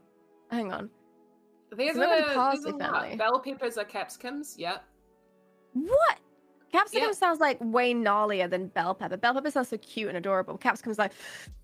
[0.51, 0.91] Hang on.
[1.77, 3.19] There's Remember the a, there's parsley a lot.
[3.19, 4.55] Bell peppers are capsicums.
[4.59, 4.83] Yep.
[5.75, 6.19] What?
[6.73, 7.13] Capsicum Yeah.
[7.13, 9.17] sounds like way gnarlier than bell pepper.
[9.17, 10.57] Bell pepper sounds so cute and adorable.
[10.59, 11.13] Capsicum's like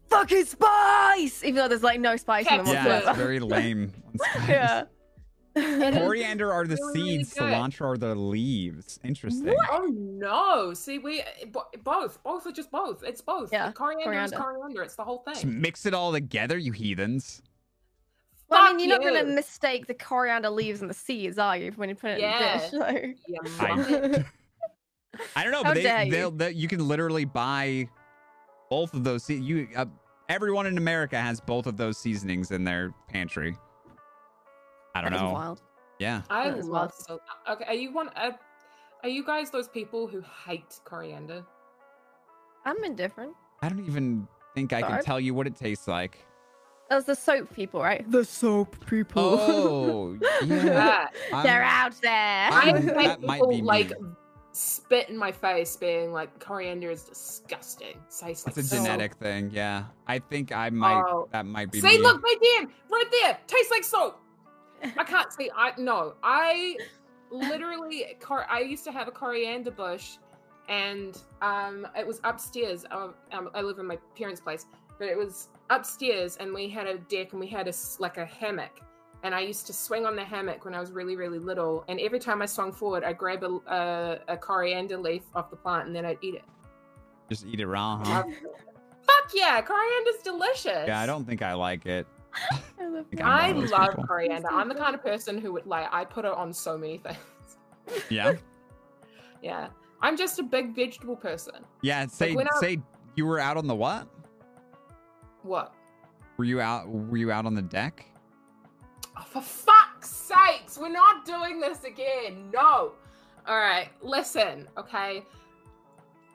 [0.08, 2.86] fucking spice, even though there's like no spice in them Capsicum.
[2.86, 3.92] Yeah, it's very lame.
[4.16, 4.48] spice.
[4.48, 4.84] yeah.
[5.94, 7.42] Coriander are the really, really seeds, good.
[7.52, 9.00] cilantro are the leaves.
[9.04, 9.56] Interesting.
[9.70, 10.74] Oh no!
[10.74, 11.22] See, we
[11.82, 13.02] both, both are just both.
[13.02, 13.52] It's both.
[13.52, 14.36] Yeah, coriander, is coriander.
[14.58, 14.82] coriander.
[14.82, 15.60] It's the whole Just thing.
[15.60, 17.42] mix it all together, you heathens.
[18.48, 21.72] Well, I mean, you're not gonna mistake the coriander leaves and the seeds, are you,
[21.72, 22.60] when you put it Yeah.
[22.72, 23.16] in a dish?
[23.26, 24.24] Yeah, I-
[25.34, 26.30] I don't know, but dare they, you.
[26.30, 27.88] they'll, you can literally buy
[28.68, 29.28] both of those.
[29.30, 29.86] You, uh,
[30.28, 33.56] everyone in America has both of those seasonings in their pantry.
[34.98, 35.32] I don't That is know.
[35.32, 35.62] wild.
[35.98, 37.20] Yeah, I That is love wild.
[37.46, 37.52] so.
[37.52, 38.08] Okay, are you one?
[38.16, 38.32] Uh,
[39.02, 41.44] are you guys those people who hate coriander?
[42.64, 43.34] I'm indifferent.
[43.62, 46.18] I don't even think I can tell you what it tastes like.
[46.90, 48.08] Those the soap people, right?
[48.10, 49.22] The soap people.
[49.40, 51.08] Oh, yeah.
[51.30, 51.42] Yeah.
[51.42, 52.12] They're out there.
[52.52, 53.62] I Um, hate that might people be me.
[53.62, 53.92] like
[54.52, 59.14] spit in my face, being like, "Coriander is disgusting." Tastes like It's a soap." genetic
[59.16, 59.50] thing.
[59.52, 61.02] Yeah, I think I might.
[61.06, 61.28] Oh.
[61.32, 61.80] That might be.
[61.80, 61.98] See, me.
[61.98, 63.38] look right there, right there.
[63.46, 64.20] Tastes like soap.
[64.82, 65.50] I can't see.
[65.54, 66.14] I no.
[66.22, 66.76] I
[67.30, 68.16] literally.
[68.48, 70.18] I used to have a coriander bush,
[70.68, 72.84] and um, it was upstairs.
[72.90, 74.66] Um, um, I live in my parents' place,
[74.98, 78.26] but it was upstairs, and we had a deck, and we had a like a
[78.26, 78.80] hammock.
[79.22, 81.84] And I used to swing on the hammock when I was really, really little.
[81.88, 85.56] And every time I swung forward, I'd grab a, a, a coriander leaf off the
[85.56, 86.44] plant, and then I'd eat it.
[87.28, 88.22] Just eat it raw, huh?
[88.22, 90.86] Fuck yeah, coriander's delicious.
[90.86, 92.06] Yeah, I don't think I like it.
[92.80, 93.22] I love think.
[93.22, 94.04] I'm I one of those love people.
[94.06, 94.48] coriander.
[94.50, 97.16] I'm the kind of person who would like I put it on so many things.
[98.08, 98.34] Yeah,
[99.42, 99.68] Yeah.
[100.02, 101.64] I'm just a big vegetable person.
[101.82, 102.06] yeah.
[102.06, 102.78] Say, when I- say
[103.14, 104.06] you were out on the what?
[105.42, 105.72] What?
[106.36, 106.88] Were you out?
[106.88, 108.04] Were you out on the deck?
[109.18, 112.50] Oh, for fuck's sakes, we're not doing this again.
[112.52, 112.92] No.
[113.46, 115.24] All right, listen, okay?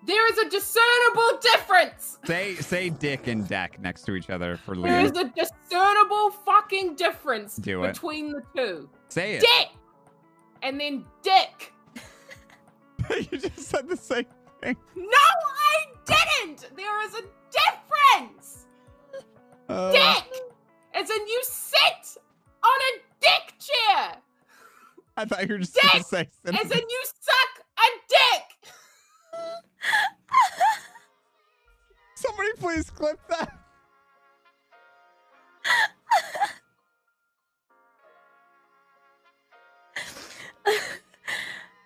[0.03, 2.17] There is a discernible difference.
[2.25, 4.89] Say, say dick and deck next to each other for little.
[4.89, 7.93] There is a discernible fucking difference Do it.
[7.93, 8.89] between the two.
[9.09, 9.41] Say it.
[9.41, 9.69] Dick
[10.63, 11.73] and then dick.
[13.31, 14.25] you just said the same
[14.61, 14.75] thing.
[14.95, 16.69] No, I didn't.
[16.75, 17.21] There is a
[17.51, 18.65] difference.
[19.69, 20.41] Uh, dick
[20.93, 22.17] as in you sit
[22.63, 24.17] on a dick chair
[25.15, 26.05] I thought you were just gonna Dick!
[26.05, 26.29] say.
[26.45, 28.71] as in you suck a dick
[32.15, 33.57] Somebody please clip that.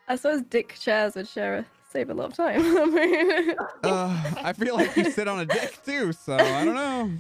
[0.07, 2.61] I suppose Dick chairs would share a, save a lot of time.
[3.83, 7.11] Uh, I feel like you sit on a dick too, so I don't know.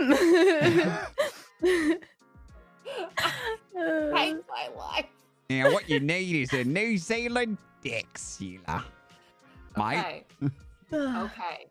[0.00, 1.98] Mhm.
[3.76, 5.06] Uh, hate my life
[5.48, 8.84] Yeah, what you need is a New Zealand dick, Sheila.
[9.76, 10.24] Mate.
[10.42, 10.56] okay
[10.92, 11.66] okay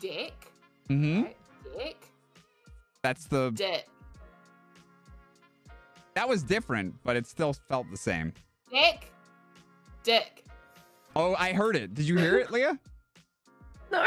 [0.00, 0.32] dick
[0.88, 1.22] Mm-hmm.
[1.24, 1.36] right?
[1.76, 2.00] dick
[3.02, 3.50] That's the.
[3.54, 3.86] dick
[6.14, 8.32] That was different, but it still felt the same.
[8.70, 9.12] dick
[10.02, 10.44] dick
[11.16, 11.94] Oh, I heard it.
[11.94, 12.78] Did you hear it, Leah?
[13.92, 14.04] no,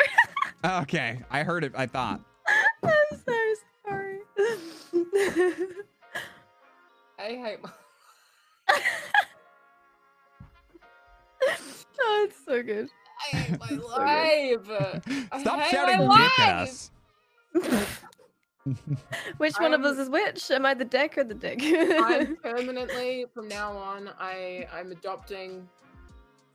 [0.82, 1.74] Okay, I heard it.
[1.76, 2.22] I thought.
[2.84, 2.92] I'm
[3.26, 3.34] so
[3.86, 4.20] sorry.
[7.20, 7.70] I hate my
[12.04, 12.90] Oh, it's so good.
[13.34, 13.84] I hate my So good.
[13.86, 15.02] life.
[15.32, 16.68] I Stop hate shouting my dick at life.
[16.68, 16.92] us.
[19.38, 20.52] Which one of I'm- us is which?
[20.52, 21.60] Am I the dick or the dick?
[21.64, 24.10] I'm permanently from now on.
[24.20, 25.68] I I'm adopting.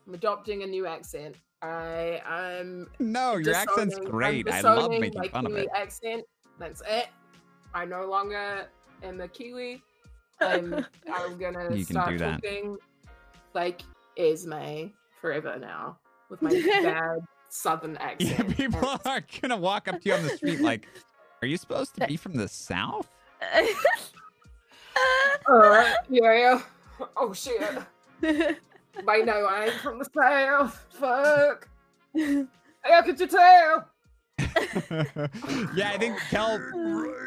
[0.07, 1.36] I'm adopting a new accent.
[1.62, 4.49] I I'm No, your accent's great.
[4.50, 5.68] I love making my fun of it.
[5.75, 6.25] Accent.
[6.58, 7.08] That's it.
[7.75, 8.68] I no longer
[9.02, 9.83] am a Kiwi.
[10.41, 12.42] I'm I'm gonna You can start do that.
[12.42, 12.76] talking
[13.55, 13.83] like
[14.17, 14.89] Esme
[15.20, 16.51] forever now with my
[16.83, 18.57] bad Southern Yeah, accent.
[18.57, 20.86] people are gonna walk up to you on the street like,
[21.43, 23.09] "Are you supposed to be from the south?"
[25.49, 26.62] Uh, yeah, yeah.
[27.17, 27.61] Oh shit.
[28.23, 30.86] Wait, no, I ain't from the south.
[30.91, 31.69] Fuck.
[32.83, 33.89] How could you tell?
[35.75, 36.59] yeah, I think Kel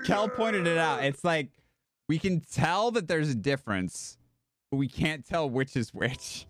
[0.05, 1.03] Kel pointed it out.
[1.03, 1.49] It's like
[2.07, 4.17] we can tell that there's a difference,
[4.71, 6.47] but we can't tell which is which.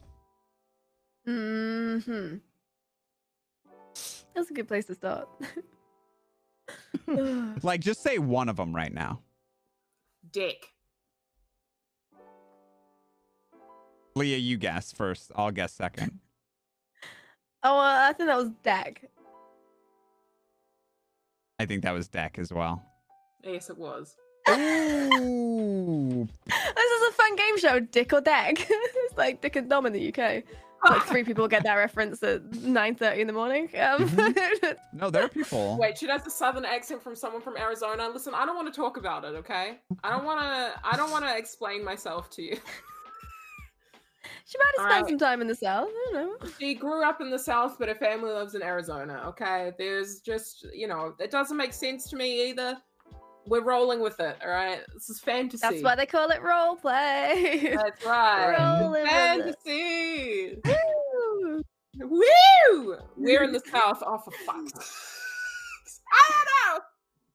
[1.26, 2.38] Hmm
[4.36, 5.28] That's a good place to start.
[7.64, 9.22] Like, just say one of them right now.
[10.32, 10.68] Dick.
[14.16, 15.32] Leah, you guess first.
[15.36, 16.20] I'll guess second.
[17.64, 19.06] oh, uh, I think that was Dak.
[21.60, 22.84] I think that was Deck as well.
[23.44, 24.16] Yes, it was.
[24.50, 26.28] Ooh.
[26.76, 28.56] This is a fun game show, Dick or Dak.
[28.70, 30.44] it's like Dick and Dom in the UK.
[30.84, 33.70] Like three people get that reference at 9.30 in the morning.
[33.80, 34.10] Um,
[34.94, 35.78] No, there are people.
[35.80, 38.10] Wait, she has a southern accent from someone from Arizona.
[38.10, 39.80] Listen, I don't want to talk about it, okay?
[40.04, 40.74] I don't want to.
[40.84, 42.56] I don't want to explain myself to you.
[44.46, 45.10] she might have spent Alright.
[45.10, 45.88] some time in the South.
[45.90, 46.50] I don't know.
[46.60, 49.22] She grew up in the South, but her family lives in Arizona.
[49.28, 52.78] Okay, there's just you know, it doesn't make sense to me either.
[53.50, 54.38] We're rolling with it.
[54.44, 55.62] All right, this is fantasy.
[55.62, 57.74] That's why they call it role play.
[57.76, 58.56] That's right.
[58.58, 60.58] Rolling with fantasy.
[60.64, 61.64] Woo!
[62.00, 62.98] Woo!
[63.18, 64.04] We're in the South.
[64.06, 66.02] Oh, for fuck's sakes.
[66.12, 66.84] I don't know.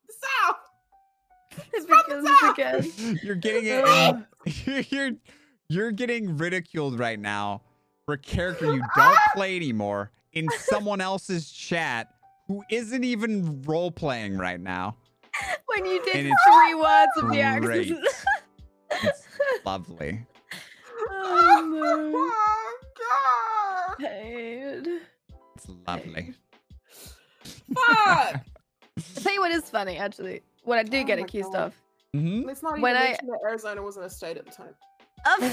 [0.06, 1.66] The South.
[1.72, 2.58] It from the South.
[2.58, 3.18] again.
[3.22, 4.90] You're getting it.
[4.92, 5.12] you're
[5.68, 7.62] you're getting ridiculed right now
[8.06, 12.08] for a character you don't play anymore in someone else's chat
[12.48, 14.96] who isn't even role playing right now.
[15.66, 17.90] When you did And it's three words of the great.
[17.90, 18.06] accent.
[19.02, 19.22] It's
[19.66, 20.26] lovely.
[21.10, 22.12] oh no.
[22.96, 25.00] Oh, Pain.
[25.56, 26.34] It's lovely.
[27.74, 28.32] God.
[28.32, 28.44] Fuck.
[29.16, 30.42] I'll tell you what is funny, actually.
[30.62, 31.62] What I do Oh get accused God.
[31.66, 31.74] of.
[32.12, 34.74] hmm Let's not even When I- that Arizona wasn't a state at the time.
[35.26, 35.50] Um,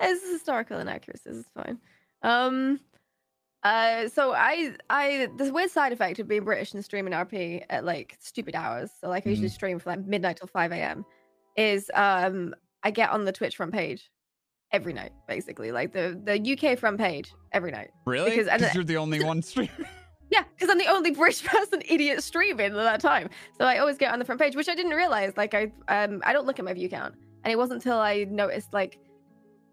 [0.00, 1.38] it's historical inaccuracies.
[1.38, 1.78] It's fine.
[2.22, 2.80] Um,
[3.62, 7.84] uh, so I, I, this weird side effect of being British and streaming RP at
[7.84, 8.90] like stupid hours.
[9.00, 11.04] So like I usually stream from like midnight till five a.m.
[11.56, 14.10] Is um, I get on the Twitch front page
[14.72, 17.90] every night, basically, like the the UK front page every night.
[18.06, 18.30] Really?
[18.30, 19.70] Because- Because and- you're the only one streaming.
[20.32, 23.30] Yeah, because I'm the only British person idiot streaming at that time.
[23.58, 25.32] So I always get on the front page, which I didn't realize.
[25.36, 27.16] Like I um I don't look at my view count.
[27.42, 29.00] And it wasn't until I noticed like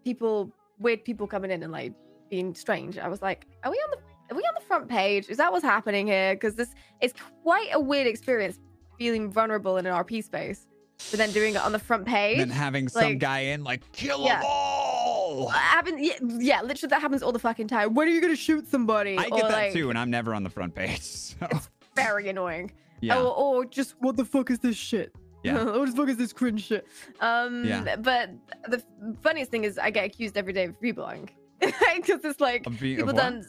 [0.04, 0.50] people
[0.80, 1.92] weird people coming in and like
[2.28, 2.98] being strange.
[2.98, 3.98] I was like, are we on the
[4.30, 5.28] are we on the front page?
[5.30, 6.34] Is that what's happening here?
[6.34, 8.58] Because this is quite a weird experience
[8.98, 10.66] feeling vulnerable in an RP space.
[11.10, 12.38] But then doing it on the front page.
[12.38, 14.40] then having some guy in like kill Yeah.
[14.40, 15.48] them all.
[15.48, 17.94] happen, yeah, yeah, literally that happens all the fucking time.
[17.94, 19.16] When are you gonna shoot somebody?
[19.16, 21.00] I get Or, that like, too, and I'm never on the front page.
[21.38, 21.46] So
[21.94, 22.72] Very annoying.
[23.00, 25.14] yeah, Or, or just what the fuck is this shit?
[25.44, 25.62] Yeah.
[25.76, 26.86] what the fuck is this cringe shit?
[27.20, 27.96] Um, Yeah.
[27.96, 28.30] But
[28.68, 28.82] the
[29.22, 31.30] funniest thing is I get accused every day of viewbotting
[31.96, 33.16] because it's like Of being- of people what?
[33.22, 33.44] done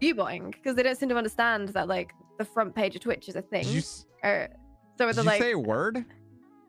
[0.00, 3.36] viewbotting because they don't seem to understand that like the front page of Twitch is
[3.36, 3.64] a thing.
[3.64, 3.82] Did you,
[4.24, 4.48] Or,
[4.98, 6.04] so did you like, say a word?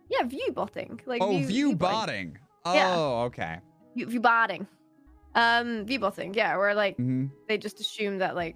[0.10, 1.00] yeah, view botting.
[1.06, 1.78] Like oh, view, view viewbotting.
[1.78, 2.38] botting.
[2.66, 2.98] Oh, Yeah.
[3.28, 3.60] okay.
[3.96, 4.68] View, view botting.
[5.36, 6.34] Um, view botting.
[6.34, 8.56] Yeah, where like hmm they just assume that like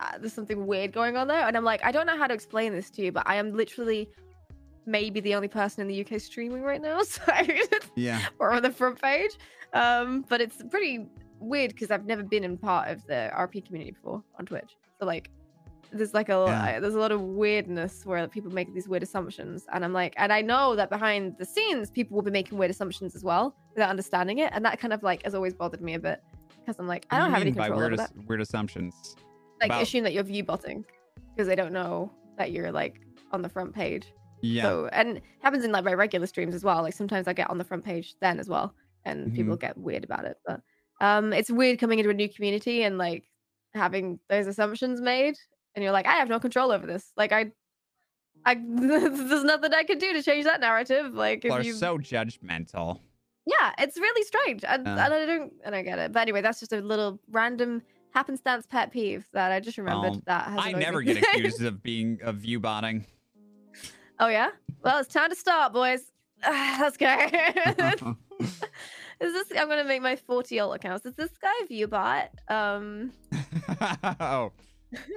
[0.00, 2.32] uh, there's something weird going on there and i'm like i don't know how to
[2.32, 4.08] explain this to you but i am literally
[4.86, 7.20] maybe the only person in the uk streaming right now so
[7.96, 8.18] Yeah.
[8.38, 9.32] or on the front page
[9.74, 11.06] um but it's pretty
[11.40, 15.06] weird because i've never been in part of the rp community before on twitch so
[15.06, 15.30] like
[15.92, 16.78] there's like a Yeah.
[16.80, 20.32] there's a lot of weirdness where people make these weird assumptions and i'm like and
[20.32, 23.90] i know that behind the scenes people will be making weird assumptions as well without
[23.90, 26.22] understanding it and that kind of like has always bothered me a bit
[26.60, 28.28] because i'm like i do don't you have any mean by control over weird, that
[28.28, 29.16] weird assumptions.
[29.60, 30.84] like about- assume that you're view botting
[31.34, 33.00] because they don't know that you're like
[33.32, 34.12] on the front page.
[34.42, 34.62] Yeah.
[34.62, 36.82] So and it happens in like my regular streams as well.
[36.82, 39.60] Like sometimes I get on the front page then as well, and people Mm-hmm.
[39.66, 40.36] get weird about it.
[40.46, 40.60] But
[41.00, 43.24] um, it's weird coming into a new community and like
[43.74, 45.36] having those assumptions made,
[45.74, 47.12] and you're like, I have no control over this.
[47.16, 47.52] Like I,
[48.44, 51.14] I there's nothing I can do to change that narrative.
[51.14, 53.00] Like People if are you so judgmental.
[53.46, 54.64] Yeah, it's really strange.
[54.64, 54.90] And, Uh.
[54.90, 56.12] and I don't and I don't get it.
[56.12, 60.22] But anyway, that's just a little random happenstance pet peeve that I just remembered Well,
[60.26, 63.06] that has I never get accused of being of view botting.
[64.18, 64.50] oh yeah?
[64.82, 66.10] Well, it's time to start, boys.
[66.46, 67.06] Let's go.
[69.20, 71.04] Is this I'm gonna make my 40 alt accounts.
[71.06, 72.28] Is this guy Viewbot?
[72.48, 73.12] Um
[74.20, 74.52] oh,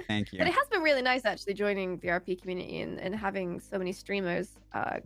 [0.08, 0.40] thank you.
[0.40, 3.78] But it has been really nice actually joining the RP community and, and having so
[3.78, 4.98] many streamers uh,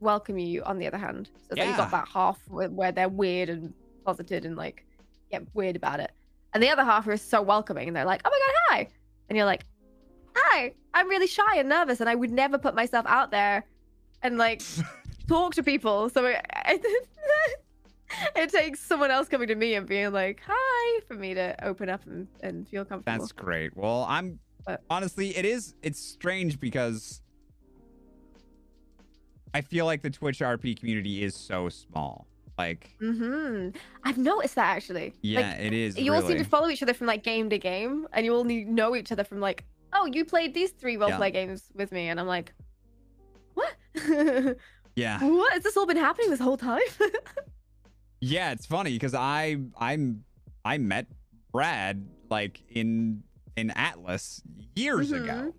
[0.00, 1.30] welcome you on the other hand.
[1.48, 1.76] So that you Yeah.
[1.76, 4.84] got that half where, where they're weird and closeted and like
[5.30, 6.12] get weird about it.
[6.54, 8.88] And the other half are so welcoming and they're like, oh my god, hi.
[9.28, 9.64] And you're like,
[10.36, 13.64] hi, I'm really shy and nervous and I would never put myself out there
[14.22, 14.62] and like
[15.28, 16.08] talk to people.
[16.10, 16.40] So it,
[18.36, 21.88] it takes someone else coming to me and being like, hi, for me to open
[21.88, 23.18] up and, and feel comfortable.
[23.18, 23.76] That's great.
[23.76, 25.74] Well, I'm But- honestly, it is.
[25.82, 27.22] It's strange because
[29.54, 32.26] I feel like the Twitch RP community is so small.
[32.58, 33.76] Like, mm-hmm.
[34.04, 35.14] I've noticed that actually.
[35.20, 35.98] yeah, Like, it is.
[35.98, 38.44] you all seem to follow each other from like game to game, and you all
[38.44, 42.18] know each other from like, oh, you played these three roleplay games with me, and
[42.18, 42.54] I'm like,
[43.54, 43.74] what?
[44.96, 45.52] yeah, what?
[45.52, 46.80] Has this all been happening this whole time?
[48.30, 48.52] yeah.
[48.52, 50.24] It's funny because I I'm
[50.64, 51.06] I met
[51.52, 53.22] Brad like in
[53.56, 54.42] in Atlas
[54.74, 55.52] years ago, Mhm.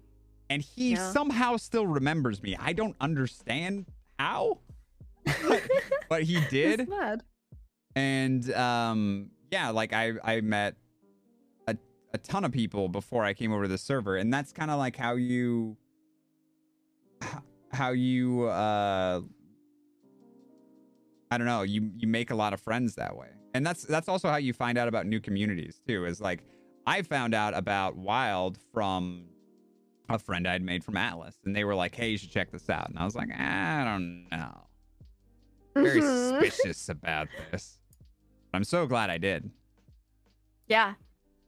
[0.50, 1.12] and he Yeah.
[1.12, 2.56] somehow still remembers me.
[2.60, 3.86] I don't understand
[4.20, 4.60] how,
[6.10, 6.88] but he did.
[7.96, 10.76] And um yeah like i i met
[11.68, 11.76] a,
[12.14, 14.78] a ton of people before i came over to the server and that's kind of
[14.78, 15.78] like how you
[17.72, 19.22] how you uh
[21.32, 24.08] i don't know you you make a lot of friends that way and that's that's
[24.10, 26.44] also how you find out about new communities too is like
[26.86, 29.26] i found out about wild from
[30.10, 32.70] a friend i'd made from atlas and they were like hey you should check this
[32.70, 34.64] out and i was like i don't know
[35.76, 36.42] very Mhm.
[36.42, 37.78] suspicious about this.
[38.52, 39.52] But I'm so glad I did.
[40.68, 40.96] Yeah,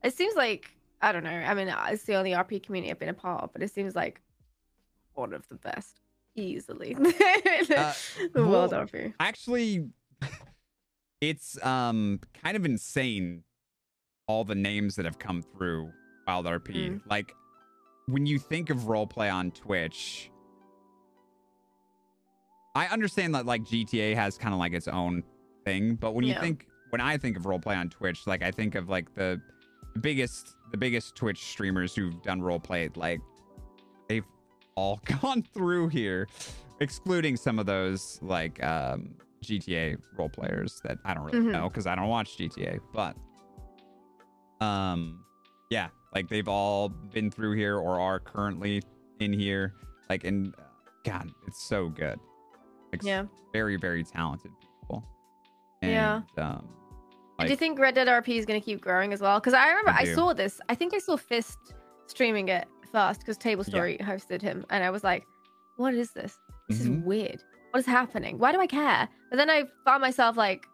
[0.04, 0.70] it seems like
[1.02, 1.32] I don't know.
[1.32, 3.96] I mean, it's the only RP community I've been a part of, but it seems
[3.96, 4.22] like
[5.16, 6.00] one of the best,
[6.42, 6.96] easily.
[7.76, 7.94] Uh,
[8.34, 9.14] the world well, RP.
[9.20, 9.90] Actually,
[11.22, 13.44] it's um kind of insane
[14.28, 15.92] all the names that have come through
[16.28, 16.72] Wild RP.
[16.92, 17.02] Mm.
[17.10, 17.34] Like
[18.08, 20.32] when you think of roleplay on Twitch,
[22.76, 25.24] I understand that like GTA has kind of like its own
[25.66, 26.42] thing, but when you Yeah.
[26.42, 29.40] think when I think of roleplay on Twitch, like I think of like the
[30.02, 33.20] biggest the biggest Twitch streamers who've done roleplay, like
[34.80, 36.28] all gone through here,
[36.80, 41.52] excluding some of those like um GTA role players that I don't really Mhm.
[41.52, 43.16] know because I don't watch GTA, but
[44.66, 45.24] um
[45.70, 48.82] yeah, like they've all been through here or are currently
[49.20, 49.74] in here.
[50.10, 50.64] Like and uh,
[51.06, 52.20] God, it's so good.
[52.92, 53.26] Like Yeah.
[53.54, 55.04] very, very talented people.
[55.82, 56.22] Yeah.
[56.38, 56.68] Um
[57.38, 59.40] And do you think Red Dead RP is going to keep growing as well?
[59.40, 60.60] Because I remember I I, saw this.
[60.68, 61.60] I think I saw Fist
[62.08, 63.72] streaming it first because Table Yeah.
[63.72, 65.26] Story hosted him, and I was like,
[65.78, 66.38] "What is this?
[66.68, 67.00] This Mhm.
[67.00, 67.44] is weird.
[67.72, 68.38] What is happening?
[68.40, 70.66] Why do I care?" But then I found myself like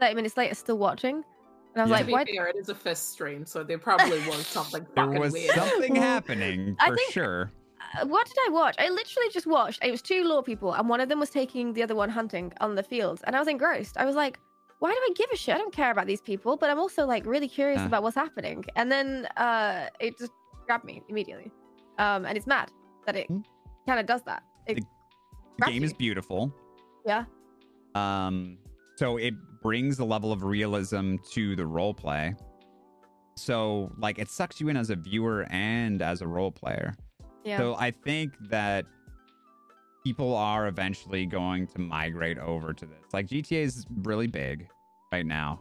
[0.00, 1.96] 30 minutes later still watching, and I was Yeah.
[1.96, 4.86] like, to be "Why?" fair, it is a fist stream, so there probably was something
[4.94, 5.54] there fucking was weird.
[5.54, 7.52] something Well, happening I for think- sure.
[8.00, 8.76] Uh, What did I watch?
[8.78, 9.84] I literally just watched.
[9.84, 12.52] It was two law people, and one of them was taking the other one hunting
[12.60, 13.96] on the fields, and I was engrossed.
[13.98, 14.38] I was like,
[14.78, 15.54] "Why do I give a shit?
[15.54, 17.86] I don't care about these people, but I'm also like really curious Uh.
[17.86, 20.32] about what's happening." And then uh, it just
[20.66, 21.50] grabbed me immediately,
[21.98, 22.70] um, and it's mad
[23.06, 23.40] that it Hmm.
[23.86, 24.42] kind of does that.
[24.66, 24.84] It,
[25.58, 26.52] The game is beautiful.
[27.04, 27.24] Yeah.
[27.94, 28.58] Um,
[28.96, 32.34] so it brings a level of realism to the role play.
[33.36, 36.94] So like it sucks you in as a viewer and as a role player.
[37.44, 38.86] yeah, So I think that
[40.04, 43.04] people are eventually going to migrate over to this.
[43.12, 44.68] Like GTA is really big
[45.12, 45.60] right now.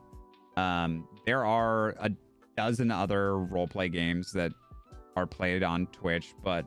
[0.57, 2.11] Um, there are a
[2.57, 4.51] dozen other role play games that
[5.15, 6.65] are played on Twitch, but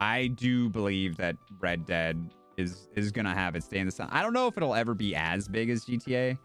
[0.00, 4.08] I do believe that Red Dead is is gonna have its day in the sun.
[4.10, 6.36] I don't know if it'll ever be as big as GTA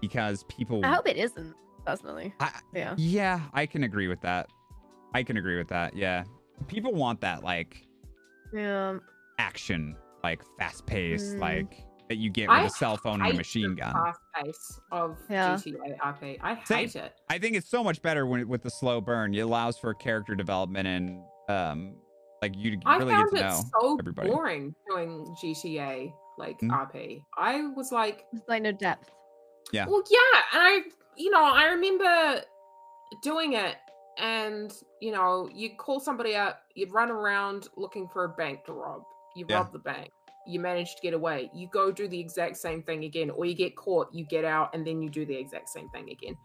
[0.00, 0.84] because people.
[0.84, 1.54] I hope it isn't
[1.86, 2.34] personally.
[2.40, 4.48] I- yeah, yeah, I can agree with that.
[5.14, 5.94] I can agree with that.
[5.96, 6.24] Yeah,
[6.66, 7.86] people want that like
[8.52, 8.98] yeah.
[9.38, 11.40] action, like fast paced, Mm.
[11.40, 13.92] like that you get with I a cell phone and a hate machine the gun.
[13.92, 15.54] Fast pace of Yeah.
[15.54, 16.38] GTA RP.
[16.42, 16.78] I Same.
[16.88, 17.12] hate it.
[17.30, 19.32] I think it's so much better when with the slow burn.
[19.32, 21.94] It allows for character development and um,
[22.42, 23.62] like you to I really found get to it know.
[23.80, 24.28] so everybody.
[24.28, 26.70] boring doing GTA like Mm.
[26.90, 27.22] RP.
[27.38, 29.08] I was like, There's like no depth.
[29.72, 29.86] Yeah.
[29.86, 30.80] well, yeah, and I,
[31.16, 32.42] you know, I remember
[33.22, 33.76] doing it,
[34.18, 38.72] and you know, you'd call somebody up, you'd run around looking for a bank to
[38.72, 39.02] rob,
[39.36, 39.58] you Yeah.
[39.58, 40.10] rob the bank,
[40.46, 41.50] you manage to get away.
[41.54, 44.74] You go do the exact same thing again, or you get caught, you get out,
[44.74, 46.36] and then you do the exact same thing again.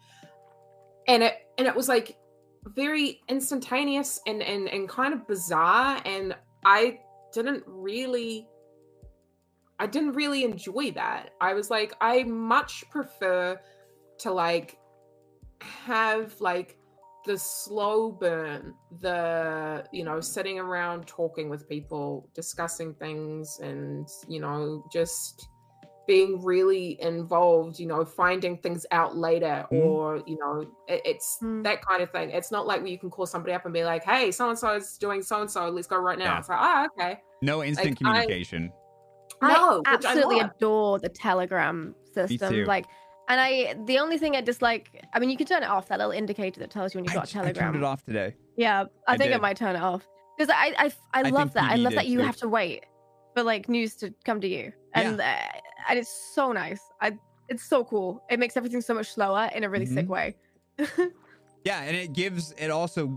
[1.08, 2.18] And it and it was like
[2.66, 7.00] very instantaneous and and and kind of bizarre, and I
[7.34, 8.48] didn't really
[9.80, 11.32] I didn't really enjoy that.
[11.42, 13.60] I was like, I much prefer
[14.20, 14.78] to like
[15.60, 16.78] have like
[17.26, 24.40] the slow burn, the you know, sitting around talking with people, discussing things, and you
[24.40, 25.48] know, just
[26.08, 29.86] being really involved, you know, finding things out later, Mhm.
[29.86, 31.64] or you know, it, it's Mm.
[31.64, 32.30] that kind of thing.
[32.30, 34.58] It's not like where you can call somebody up and be like, "Hey, so and
[34.60, 35.68] so is doing so and so.
[35.70, 36.40] Let's go right now." Yeah.
[36.40, 38.72] It's like, "Ah, okay." No instant Like, communication.
[39.42, 40.52] No, I which I absolutely love.
[40.58, 42.66] adore the Telegram system.
[42.66, 42.86] Like,
[43.28, 45.88] and I the only thing I dislike, I mean, you can turn it off.
[45.88, 47.64] That little indicator that tells you when you I, got I Telegram.
[47.74, 48.36] turned it off today.
[48.58, 51.54] Yeah, I, I think I might turn it off because I, I I I love
[51.54, 51.72] that.
[51.72, 52.26] I love that you too.
[52.26, 52.86] have to wait
[53.36, 55.36] for like news to come to you, and uh,
[55.90, 56.82] and it's so nice.
[57.02, 57.18] I
[57.50, 58.24] it's so cool.
[58.30, 60.10] It makes everything so much slower in a really sick Mhm.
[60.10, 60.36] way.
[61.66, 63.12] Yeah, and it gives it also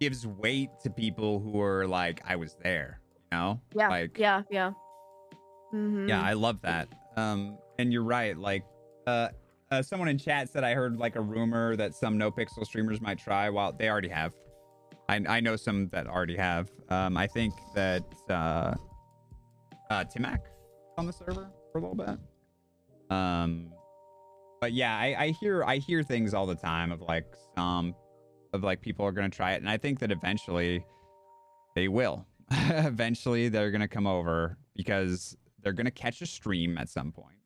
[0.00, 3.00] gives weight to people who are like, I was there.
[3.30, 3.60] You know?
[3.76, 4.72] Yeah, Like yeah, yeah.
[5.70, 6.88] hmm Yeah, I love that.
[7.16, 8.36] Um, and you're right.
[8.36, 8.64] Like,
[9.06, 9.28] uh,
[9.74, 13.00] uh, someone in chat said I heard like a rumor that some no pixel streamers
[13.00, 13.50] might try.
[13.50, 14.32] Well, they already have.
[15.08, 16.70] I I know some that already have.
[16.88, 18.74] Um, I think that uh,
[19.90, 20.38] uh, Timmac
[20.96, 22.18] on the server for a little bit.
[23.10, 23.72] Um,
[24.60, 27.94] but yeah, I, I hear I hear things all the time of like some
[28.52, 30.84] of like people are gonna try it, and I think that eventually
[31.74, 32.26] they will.
[32.50, 37.38] eventually, they're gonna come over because they're gonna catch a stream at some point,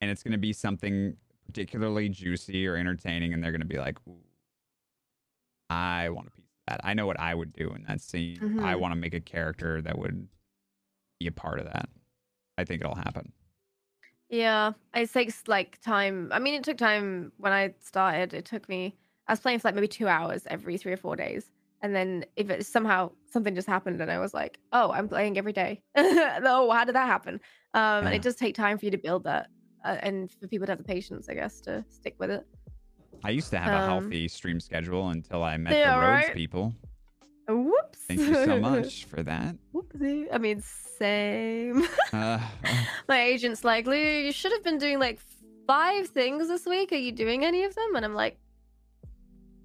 [0.00, 1.16] and it's gonna be something
[1.46, 3.98] particularly juicy or entertaining, and they're gonna be like,
[5.70, 6.80] "I want a piece of that.
[6.84, 8.46] I know what I would do in that scene.
[8.58, 8.76] I Mhm.
[8.76, 10.28] want to make a character that would
[11.20, 11.90] be a part of that."
[12.58, 13.32] I think it'll happen.
[14.28, 16.30] Yeah, it takes like time.
[16.32, 18.34] I mean, it took time when I started.
[18.34, 18.96] It took me.
[19.28, 21.50] I was playing for like maybe two hours every three or four days,
[21.80, 25.38] and then if it somehow something just happened, and I was like, "Oh, I'm playing
[25.38, 27.34] every day." oh, how did that happen?
[27.74, 29.50] Um, and it does take time for you to build that,
[29.86, 32.46] uh, and for people to have the patience, I guess, to stick with it.
[33.24, 36.26] I used to have a Um, healthy stream schedule until I met yeah, the Rhodes
[36.28, 36.34] right?
[36.36, 36.74] people.
[37.48, 37.98] Whoops!
[38.08, 39.54] Thank you so much for that.
[39.72, 40.26] Whoopsie.
[40.32, 40.62] I mean,
[40.98, 41.84] same.
[42.12, 42.40] Uh,
[43.08, 45.18] My agent's like, Lou, you should have been doing like
[45.66, 46.92] five things this week.
[46.92, 47.94] Are you doing any of them?
[47.96, 48.36] And I'm like,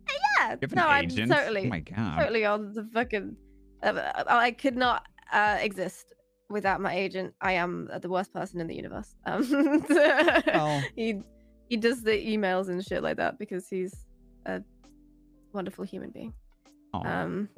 [0.07, 0.51] "Eh, yeah.
[0.51, 1.31] you have an no, agent?
[1.31, 2.19] I'm totally, Oh my god.
[2.19, 3.35] totally on the fucking.
[3.83, 6.13] Uh, I could not uh, exist
[6.51, 7.33] without my agent.
[7.41, 9.15] I am the worst person in the universe.
[9.25, 11.21] Um, Well, he
[11.69, 13.95] he does the emails and shit like that because he's
[14.45, 14.61] a
[15.53, 16.33] wonderful human being.
[16.93, 17.03] aw.
[17.23, 17.49] Um,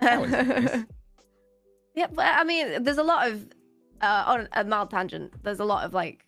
[0.00, 0.30] nice.
[1.94, 3.46] yeah, but I mean, there's a lot of
[4.00, 5.32] uh, on a mild tangent.
[5.42, 6.24] There's a lot of like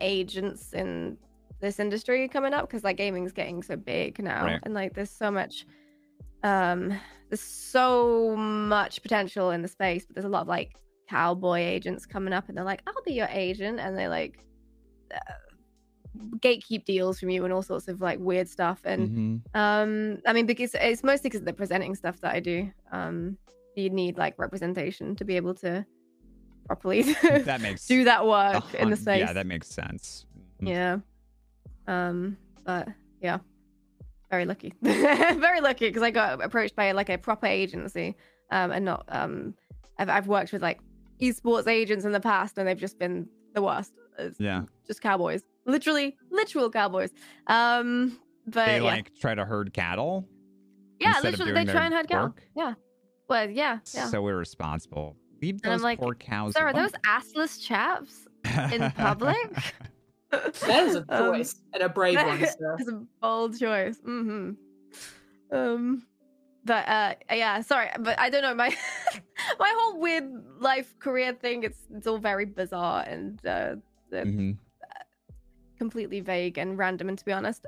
[0.00, 1.18] agents in
[1.60, 4.60] this industry coming up because like gaming's getting so big now, Right.
[4.62, 5.66] and like there's so much,
[6.42, 6.98] um,
[7.30, 10.76] there's so much potential in the space, but there's a lot of like
[11.08, 14.44] cowboy agents coming up, and they're like, "I'll be your agent," and they like
[15.14, 15.18] uh,
[16.38, 19.58] gatekeep deals from you and all sorts of like weird stuff, and Mhm.
[19.58, 22.70] um, I mean, because it's mostly because of the presenting stuff that I do.
[22.92, 23.38] Um,
[23.76, 25.86] you need like representation to be able to
[26.66, 29.20] properly that makes do that work in the space.
[29.20, 30.26] Yeah, that makes sense.
[30.62, 30.68] Mhm.
[30.68, 30.98] Yeah.
[31.86, 32.88] Um, but
[33.20, 33.38] yeah,
[34.30, 38.16] very lucky, very lucky because I got approached by like a proper agency,
[38.50, 39.54] um, and not um,
[39.98, 40.80] I've I've worked with like
[41.20, 43.92] esports agents in the past, and they've just been the worst.
[44.18, 47.10] It's Yeah, just cowboys, literally, literal cowboys.
[47.46, 48.82] Um, but they yeah.
[48.82, 50.28] like try to herd cattle.
[51.00, 52.42] Yeah, literally, they try and herd work?
[52.54, 52.74] Yeah.
[53.28, 54.06] Well, yeah, yeah.
[54.06, 55.16] So irresponsible.
[55.40, 56.54] Leave those like, poor cows.
[56.54, 58.26] Sir, are those assless chaps
[58.72, 59.36] in public?
[60.30, 62.76] That is a Um, choice and a brave one, that sir.
[62.80, 63.98] is a bold choice.
[64.06, 64.50] Mm-hmm.
[65.56, 66.02] Um,
[66.64, 68.68] but uh, yeah, sorry, but I don't know my
[69.58, 71.64] my whole weird life career thing.
[71.64, 73.76] It's it's all very bizarre and uh,
[74.10, 74.58] the- Mhm.
[75.78, 77.08] completely vague and random.
[77.08, 77.66] And to be honest,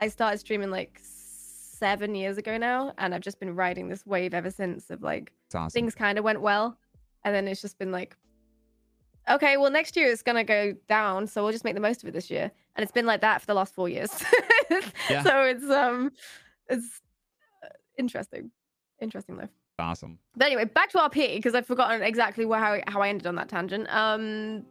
[0.00, 4.34] I started streaming like seven years ago now, and I've just been riding this wave
[4.34, 5.70] ever since of like awesome.
[5.70, 6.76] things kind of went well
[7.24, 8.16] and then it's just been like
[9.30, 12.08] okay well next year it's gonna go down so we'll just make the most of
[12.08, 14.10] it this year and it's been like that for the last four years
[15.10, 15.22] Yeah.
[15.22, 16.10] so it's um
[16.68, 17.00] it's
[17.64, 17.68] uh,
[17.98, 18.50] interesting
[19.00, 20.18] interesting life awesome.
[20.36, 23.26] but anyway back to rp because i've forgotten exactly where, how, I- how i ended
[23.26, 24.64] on that tangent um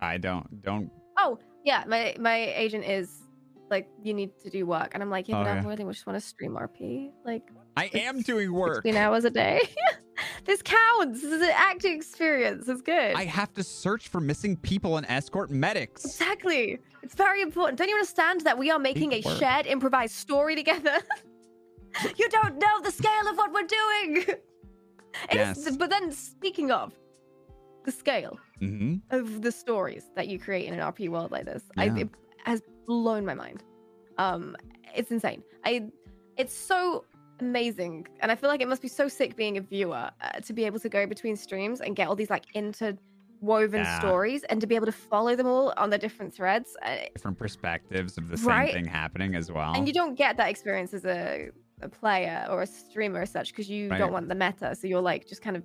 [0.00, 0.90] I don't don't.
[1.18, 3.22] oh yeah my my agent is
[3.70, 5.66] like you need to do work and i'm like yeah Oh, but i yeah.
[5.66, 7.42] really just want to stream rp like
[7.76, 8.82] I am doing work.
[8.82, 9.60] 16 hours a day
[10.44, 11.22] this counts.
[11.22, 12.68] This is an acting experience.
[12.68, 13.14] It's good.
[13.14, 16.04] I have to search for missing people and escort medics.
[16.04, 16.78] Exactly.
[17.02, 17.78] It's very important.
[17.78, 20.98] Don't you understand that we are making a shared improvised story together?
[22.16, 24.24] you don't know the scale of what we're doing.
[25.30, 25.76] It is- Yes.
[25.76, 26.92] but then speaking of
[27.84, 31.62] the scale hmm of the stories that you create in an RP world like this,
[31.76, 32.08] I, it
[32.44, 33.62] has blown my mind.
[34.18, 34.56] Um,
[34.94, 35.42] it's insane.
[35.64, 35.86] I,
[36.36, 37.04] it's so
[37.40, 40.52] amazing, and I feel like it must be so sick being a viewer uh, to
[40.52, 43.98] be able to go between streams and get all these like interwoven Yeah.
[44.00, 46.76] stories and to be able to follow them all on the different threads.
[46.82, 48.72] Uh, Different perspectives of the same Right.
[48.72, 49.72] thing happening as well.
[49.74, 51.50] and you don't get that experience as a,
[51.82, 53.98] a player or a streamer as such because you Right.
[53.98, 55.62] don't want the meta so you're like just kind of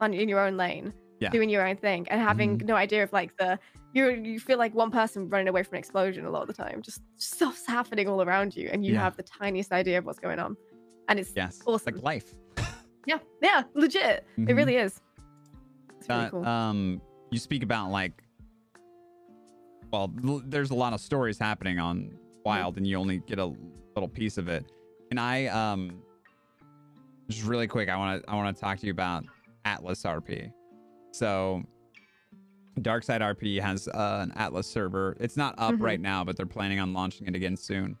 [0.00, 1.30] on in your own lane Yeah.
[1.30, 2.64] doing your own thing and having Mhm.
[2.66, 3.58] no idea of like the
[3.92, 6.52] you you feel like one person running away from an explosion a lot of the
[6.64, 9.02] time just stuff's happening all around you and you Yeah.
[9.02, 10.56] have the tiniest idea of what's going on
[11.08, 11.94] and it's yes, awesome.
[11.94, 12.34] like life.
[13.06, 14.48] yeah yeah legit Mhm.
[14.48, 15.00] it really is
[15.98, 17.00] it's really Uh, cool Um,
[17.30, 18.22] you speak about like,
[19.92, 22.10] well, l- there's a lot of stories happening on
[22.44, 23.46] Wild, and you only get a
[23.94, 24.70] little piece of it.
[25.10, 26.02] And I, um,
[27.28, 29.24] just really quick, I want to, I want to talk to you about
[29.64, 30.52] Atlas RP.
[31.12, 31.62] So,
[32.80, 35.16] Darkside RP has uh, an Atlas server.
[35.20, 35.80] It's not up Mhm.
[35.82, 37.96] right now, but they're planning on launching it again soon.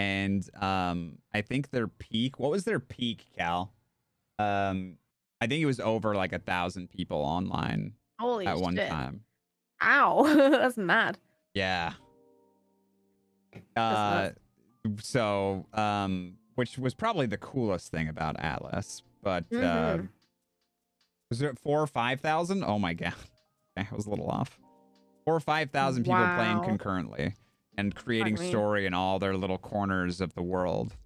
[0.00, 2.38] And um, I think their peak.
[2.38, 3.72] What was their peak, Cal?
[4.38, 4.96] Um,
[5.42, 9.24] I think it was over like a thousand people online holy at one time.
[9.82, 11.18] ow that's mad
[11.54, 11.92] Yeah.
[13.76, 14.30] Uh,
[15.02, 19.56] so um, which was probably the coolest thing about Atlas, but uh,
[19.98, 20.08] Mhm.
[21.28, 22.64] was it four or five thousand?
[22.64, 23.14] Oh my god,
[23.76, 24.58] I was a little off.
[25.26, 27.34] Four or five thousand people playing concurrently
[27.76, 28.48] and creating me.
[28.48, 30.96] story in all their little corners of the world.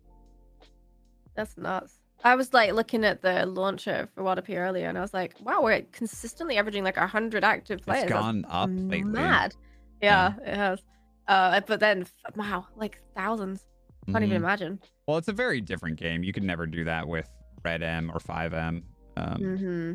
[1.34, 2.00] That's nuts.
[2.22, 5.62] I was like looking at the launcher for Water earlier, and I was like, "Wow,
[5.62, 8.04] we're consistently averaging like hundred active players.
[8.04, 9.02] It's That's gone up lately.
[9.04, 9.54] Mad.
[10.00, 10.82] Yeah, it has.
[11.28, 13.64] Uh, but then wow, like thousands.
[14.06, 14.40] Can't even Mhm.
[14.40, 14.80] imagine.
[15.06, 16.22] Well, it's a very different game.
[16.22, 17.28] You could never do that with
[17.64, 18.82] Red M or FiveM.
[19.16, 19.92] Um, hmm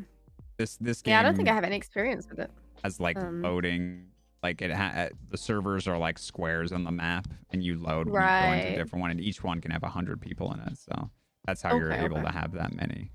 [0.57, 2.51] This this game Yeah, I don't think I have any experience with it.
[2.83, 4.05] has like um, loading.
[4.41, 8.07] Like it, ha- uh, the servers are like squares on the map, and you load
[8.07, 8.55] when you go Right.
[8.55, 10.77] into a different one, and each one can have hundred people in it.
[10.77, 11.09] So
[11.45, 12.25] that's how you're able okay.
[12.27, 13.11] to have that many.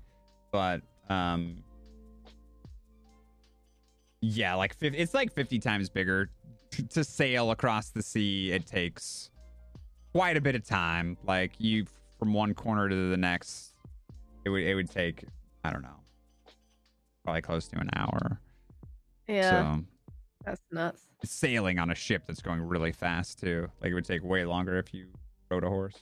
[0.51, 1.63] But um,
[4.21, 6.29] yeah, like 50, it's like fifty times bigger
[6.89, 8.51] to sail across the sea.
[8.51, 9.29] It takes
[10.13, 11.17] quite a bit of time.
[11.25, 11.85] Like you
[12.19, 13.73] from one corner to the next,
[14.45, 15.23] it would it would take
[15.63, 15.99] I don't know,
[17.23, 18.39] probably close to an hour.
[19.27, 19.83] Yeah, So
[20.45, 21.01] that's nuts.
[21.23, 23.67] sailing on a ship that's going really fast too.
[23.81, 25.07] Like it would take way longer if you
[25.49, 25.95] rode a horse.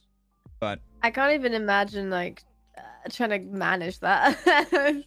[0.59, 2.43] But I can't even imagine like
[2.77, 2.81] uh,
[3.11, 4.37] trying to manage that.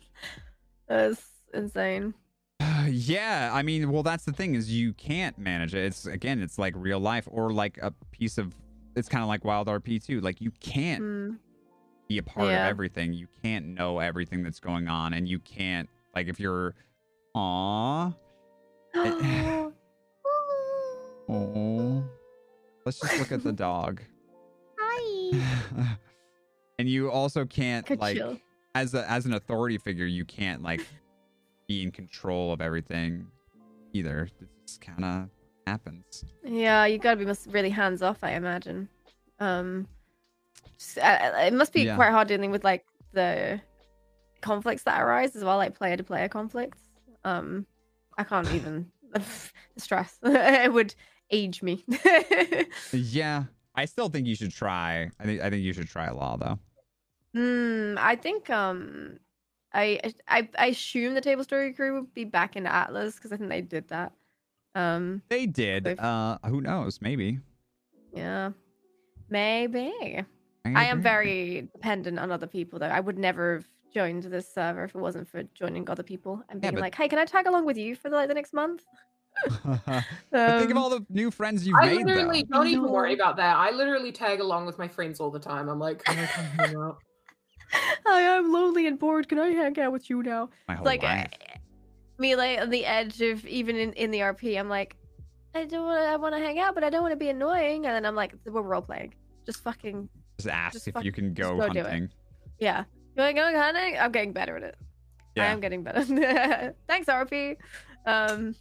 [0.89, 1.23] that's
[1.55, 2.15] insane.
[2.89, 5.85] yeah, I mean, well, that's the thing is you can't manage it.
[5.85, 8.55] It's again, it's like real life or like a piece of.
[8.97, 10.21] It's kind of like Wild RP too.
[10.21, 11.39] Like you can't Mm.
[12.09, 12.65] be a part Yeah.
[12.67, 13.13] of everything.
[13.13, 16.75] You can't know everything that's going on, and you can't like if you're,
[17.35, 18.13] aw.
[21.29, 22.05] oh,
[22.85, 24.01] let's just look at the dog.
[24.79, 25.39] Hi.
[26.79, 28.19] and you also can't Could like
[28.75, 30.87] as a as an authority figure, you can't like
[31.69, 33.27] be in control of everything
[33.93, 34.29] either.
[34.41, 35.29] It just kind of
[35.67, 36.25] happens.
[36.45, 38.89] Yeah, you gotta be really hands off, I imagine.
[39.41, 39.87] Um,
[40.79, 41.97] just- uh, uh, it must be Yeah.
[41.97, 43.61] quite hard dealing with like the
[44.41, 46.79] conflicts that arise as well, like player to player conflicts.
[47.25, 47.67] Um,
[48.19, 48.91] I can't even
[49.77, 50.19] stress.
[50.23, 50.95] it would
[51.31, 51.85] age me.
[52.93, 55.11] Yeah, I still think you should try.
[55.21, 56.59] I think I think you should try law though.
[57.35, 57.97] Hmm.
[57.99, 59.19] I think um,
[59.75, 63.37] I I I assume the Table Story crew would be back in Atlas because I
[63.37, 64.13] think they did that.
[64.75, 65.23] Um.
[65.29, 65.85] They did.
[65.85, 67.01] They've- Uh, who knows?
[67.03, 67.39] Maybe.
[68.15, 68.53] Yeah.
[69.29, 69.93] Maybe.
[70.65, 72.87] I am very dependent on other people, though.
[72.89, 76.63] I would never have joined this server if it wasn't for joining other people and
[76.63, 78.35] Yeah, being but- like, "Hey, can I tag along with you for the, like the
[78.35, 78.85] next month?"
[79.65, 82.59] but think of Um, all the new friends you've I made literally though.
[82.59, 83.57] don't even worry about that.
[83.57, 85.69] I literally tag along with my friends all the time.
[85.69, 86.99] I'm like, can I come hang out?
[88.07, 89.29] Hi, I'm lonely and bored.
[89.29, 90.49] Can I hang out with you now?
[90.69, 91.31] My whole like life.
[92.19, 94.97] me, like on the edge of even in, in the RP, I'm like,
[95.55, 95.99] I don't want.
[96.03, 96.09] To.
[96.09, 97.85] I want to hang out, but I don't want to be annoying.
[97.87, 99.15] And then I'm like, we're role playing.
[99.45, 100.09] Just fucking
[100.39, 102.09] Just ask just if fuck- you can go go hunting.
[102.59, 102.85] yeah.
[103.17, 103.97] You want to go hunting?
[103.99, 104.77] I'm getting better at it.
[105.35, 105.45] Yeah.
[105.45, 106.03] I am getting better.
[106.87, 107.57] Thanks, RP.
[108.07, 108.55] Um,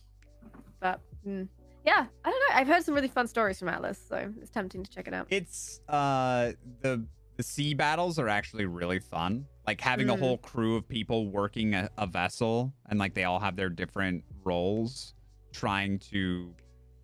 [0.80, 1.48] but mm,
[1.86, 2.56] yeah, I don't know.
[2.56, 5.28] I've heard some really fun stories from Atlas, so it's tempting to check it out.
[5.30, 7.06] It's uh the
[7.38, 9.46] the sea battles are actually really fun.
[9.68, 10.20] like having a Mm.
[10.20, 14.24] whole crew of people working a, a vessel and like they all have their different
[14.44, 15.16] roles
[15.52, 16.54] trying to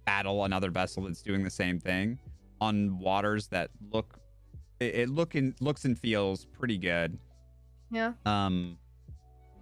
[0.06, 2.18] battle another vessel that's doing the same thing
[2.62, 4.20] on waters that look
[4.80, 7.18] it, it look and looks and feels pretty good
[7.92, 8.14] Yeah.
[8.26, 8.78] um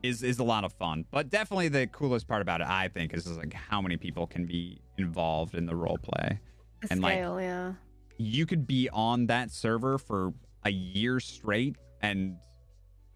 [0.04, 3.14] is is a lot of fun but definitely the coolest part about it i think
[3.14, 6.40] is, is like how many people can be involved in the role play
[6.82, 7.74] The And, like, scale, yeah.
[8.18, 10.34] you could be on that server for
[10.64, 12.38] a year straight and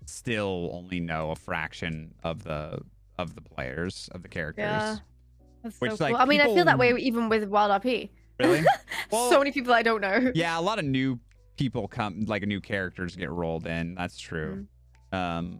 [0.05, 2.79] still only know a fraction of the
[3.17, 4.97] of the players of the characters Yeah.
[5.63, 6.11] That's Which, so cool.
[6.11, 8.09] like, I mean, I feel that way even with Wild RP.
[8.39, 8.65] really
[9.11, 10.31] Well- so many people I don't know.
[10.35, 11.19] yeah a lot of new
[11.55, 14.65] people come like new characters get rolled in that's true
[15.13, 15.59] um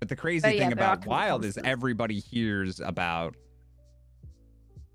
[0.00, 3.34] but the crazy But yeah, thing there about wild is everybody hears about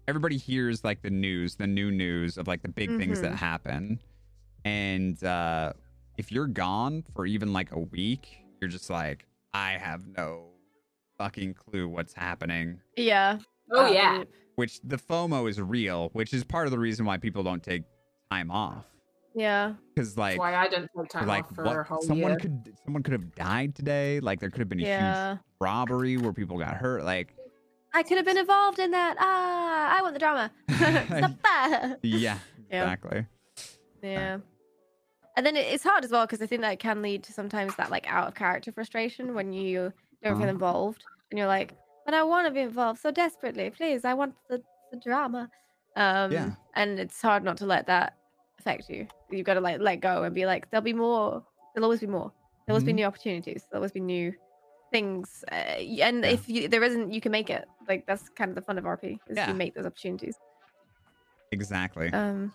[0.07, 3.37] everybody hears like the news the new news of like the big things that Mhm.
[3.37, 3.99] happen
[4.65, 5.73] and uh
[6.17, 10.45] if you're gone for even like a week you're just like i have no
[11.17, 13.39] fucking clue what's happening Yeah.
[13.71, 14.23] Oh Uh, yeah.
[14.55, 17.83] which the fomo is real which is part of the reason why people don't take
[18.31, 18.85] time off
[19.33, 19.73] Yeah.
[19.95, 22.31] because like That's why I didn't take time like off for what a whole someone
[22.31, 22.39] year.
[22.39, 24.83] could someone could have died today like there could have been a
[25.33, 27.33] huge robbery where people got hurt like
[27.93, 29.17] I could have been involved in that.
[29.19, 30.49] Ah, I want the drama.
[30.71, 31.99] Stop that.
[32.03, 32.37] yeah
[32.69, 32.83] Yeah.
[32.83, 33.25] exactly
[34.01, 34.37] Yeah.
[35.37, 37.89] And then it's hard as well because I think that can lead to sometimes that
[37.91, 39.93] like out of character frustration when you
[40.23, 40.49] don't feel Uh-huh.
[40.49, 41.73] involved and you're like,
[42.05, 43.69] but I want to be involved so desperately.
[43.69, 44.61] Please, I want the,
[44.91, 45.49] the drama.
[45.95, 46.51] Um, Yeah.
[46.75, 48.17] And it's hard not to let that
[48.61, 49.07] affect you.
[49.29, 51.43] You've got to like let go and be like, there'll be more.
[51.73, 52.31] There'll always be more.
[52.65, 52.95] There'll always be Mhm.
[53.01, 53.65] new opportunities.
[53.69, 54.33] There'll always be new
[54.91, 55.43] things.
[55.51, 56.31] Uh, and Yeah.
[56.35, 57.65] if you, there isn't, you can make it.
[57.87, 59.47] Like that's kind of the fun of RP is Yeah.
[59.49, 60.35] you make those opportunities.
[61.53, 62.53] exactly Um,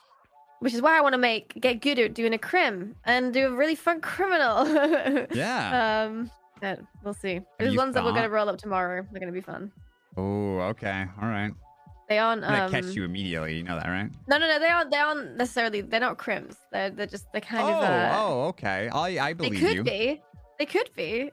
[0.61, 3.47] which is why I want to make get good at doing a crim and do
[3.49, 4.57] a really fun criminal.
[5.45, 6.31] yeah um,
[7.05, 7.41] we'll see.
[7.59, 9.07] There's ones that we're gonna roll up tomorrow.
[9.11, 9.71] They're gonna be fun.
[10.17, 11.53] oh okay all right
[12.09, 12.45] They aren't.
[12.45, 14.59] Um, catch you immediately you know that right No, no, no.
[14.59, 14.91] They aren't.
[14.91, 15.81] They aren't necessarily.
[15.81, 16.57] They're not crims.
[16.73, 17.27] They're they're just.
[17.33, 17.83] They're kind oh of.
[17.83, 20.23] Uh, oh okay i i they believe could you be.
[20.59, 21.31] They could be.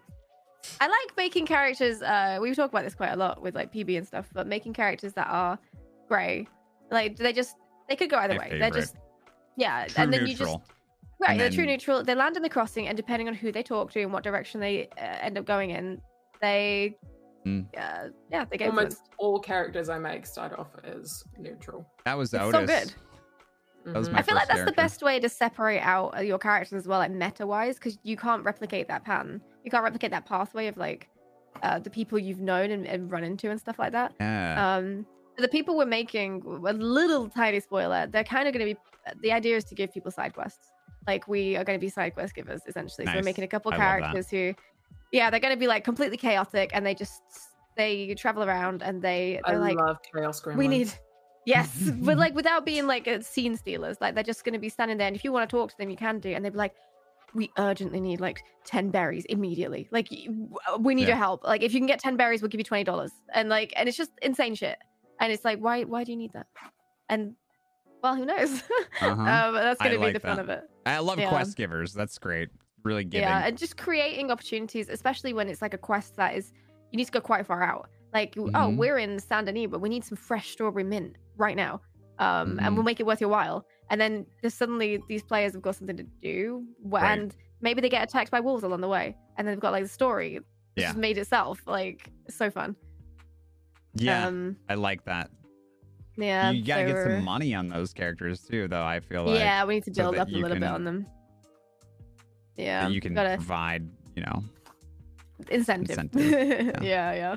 [0.80, 2.02] I like making characters.
[2.02, 4.74] Uh, we talk about this quite a lot with like PB and stuff, but making
[4.74, 5.60] characters that are
[6.08, 6.48] grey,
[6.90, 7.56] like they just
[7.88, 8.58] they could go either way.
[8.60, 8.96] They're just
[9.56, 10.58] yeah, true and then you just
[11.24, 12.04] Right, And they're true neutral.
[12.04, 14.60] They land in the crossing, and depending on who they talk to and what direction
[14.60, 16.02] they uh, end up going in,
[16.42, 16.98] they,
[17.46, 17.66] Mm.
[17.78, 19.10] uh, yeah, they get Almost influenced.
[19.18, 21.86] all characters I make start off as neutral.
[22.06, 22.94] that was It's otis so good.
[23.86, 26.22] That was my I feel like first that's the best way to separate out uh,
[26.22, 29.42] your characters as well, like meta wise, because you can't replicate that pattern.
[29.66, 31.10] You can't replicate that pathway of like
[31.62, 34.14] uh, the people you've known and, and run into and stuff like that.
[34.20, 35.06] yeah Um,
[35.38, 38.80] the people we're making, a little tiny spoiler, they're kind of going to be.
[39.22, 40.68] The idea is to give people side quests.
[41.06, 43.06] Like we are going to be side quest givers essentially.
[43.06, 44.54] So we're making a couple I characters who,
[45.14, 47.22] yeah, they're going to be like completely chaotic and they just
[47.78, 50.58] they travel around and they I they're like love chaos gremlins.
[50.58, 50.92] we need.
[51.46, 54.70] Yes, but like without being like uh, scene stealers, like they're just going to be
[54.70, 56.52] standing there, and if you want to talk to them, you can do, and they'd
[56.54, 56.74] be like,
[57.34, 59.90] "We urgently need like ten berries immediately.
[59.92, 60.08] Like
[60.80, 61.08] we need Yeah.
[61.10, 61.44] your help.
[61.44, 63.90] Like if you can get ten berries, we'll give you twenty dollars." And like, and
[63.90, 64.78] it's just insane shit.
[65.20, 65.84] And it's like, why?
[65.84, 66.48] Why do you need that?
[67.10, 67.36] And
[68.02, 68.64] well, who knows?
[69.02, 69.10] Uh-huh.
[69.12, 70.64] um, that's going to be like the fun of it.
[70.86, 71.28] i love yeah.
[71.28, 72.48] quest givers that's great
[72.84, 76.54] really giving Yeah, and just creating opportunities, especially when it's like a quest that is
[76.92, 77.90] you need to go quite far out.
[78.14, 78.78] Like, oh, Mhm.
[78.78, 81.82] we're in Saint Denis, but we need some fresh strawberry mint right now,
[82.20, 82.74] um, and Mhm.
[82.76, 83.66] we'll make it worth your while.
[83.90, 87.12] And then there's suddenly these players have got something to do, Right.
[87.18, 89.84] and maybe they get attacked by wolves along the way, and then they've got like
[89.84, 90.40] the story.
[90.76, 90.88] Yeah.
[90.88, 91.62] just made itself.
[91.68, 92.76] Like, it's so fun.
[93.96, 95.30] yeah Um, i like that
[96.18, 96.50] yeah.
[96.50, 99.76] you gotta get some money on those characters too though i feel like yeah, we
[99.76, 101.06] need to build that up a little bit on them.
[102.58, 104.44] Yeah, you can gotta provide you know
[105.50, 105.98] incentive.
[105.98, 106.24] Incentive,
[106.84, 107.14] yeah.
[107.14, 107.36] yeah,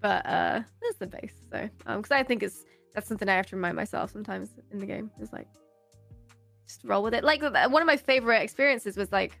[0.00, 1.34] But uh that's the base.
[1.52, 4.78] So um because I think it's that's something I have to remind myself sometimes in
[4.78, 5.10] the game.
[5.20, 5.48] Is like
[6.66, 7.24] just roll with it.
[7.24, 9.38] Like uh, one of my favorite experiences was like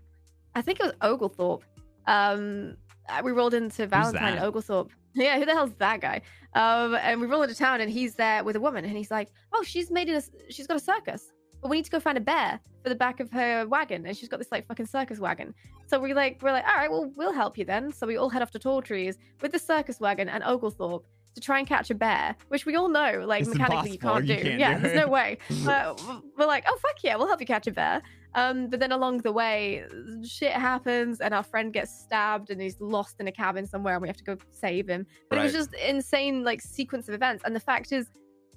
[0.54, 1.64] I think it was Oglethorpe.
[2.06, 2.76] Um
[3.08, 4.38] uh, we rolled into Valentine?
[4.38, 4.90] Oglethorpe.
[5.16, 6.22] Yeah, who the hell's that guy?
[6.54, 9.28] Um, and we roll into town, and he's there with a woman, and he's like,
[9.52, 10.16] "Oh, she's made it.
[10.16, 11.30] A, she's got a circus,
[11.64, 14.14] but we need to go find a bear for the back of her wagon, and
[14.14, 15.54] she's got this like fucking circus wagon."
[15.86, 18.28] So we like, we're like, "All right, well, we'll help you then." So we all
[18.28, 21.90] head off to Tall Trees with the circus wagon and Oglethorpe to try and catch
[21.90, 24.36] a bear, which we all know, like It's mechanically, you can't do.
[24.36, 25.38] Can't yeah, do there's no way.
[25.64, 26.02] But
[26.38, 28.02] we're like, "Oh fuck yeah, we'll help you catch a bear."
[28.34, 29.84] Um, but then along the way,
[30.22, 34.02] shit happens, and our friend gets stabbed, and he's lost in a cabin somewhere, and
[34.02, 35.06] we have to go save him.
[35.30, 37.42] But it was just insane, like sequence of events.
[37.46, 38.06] And the fact is,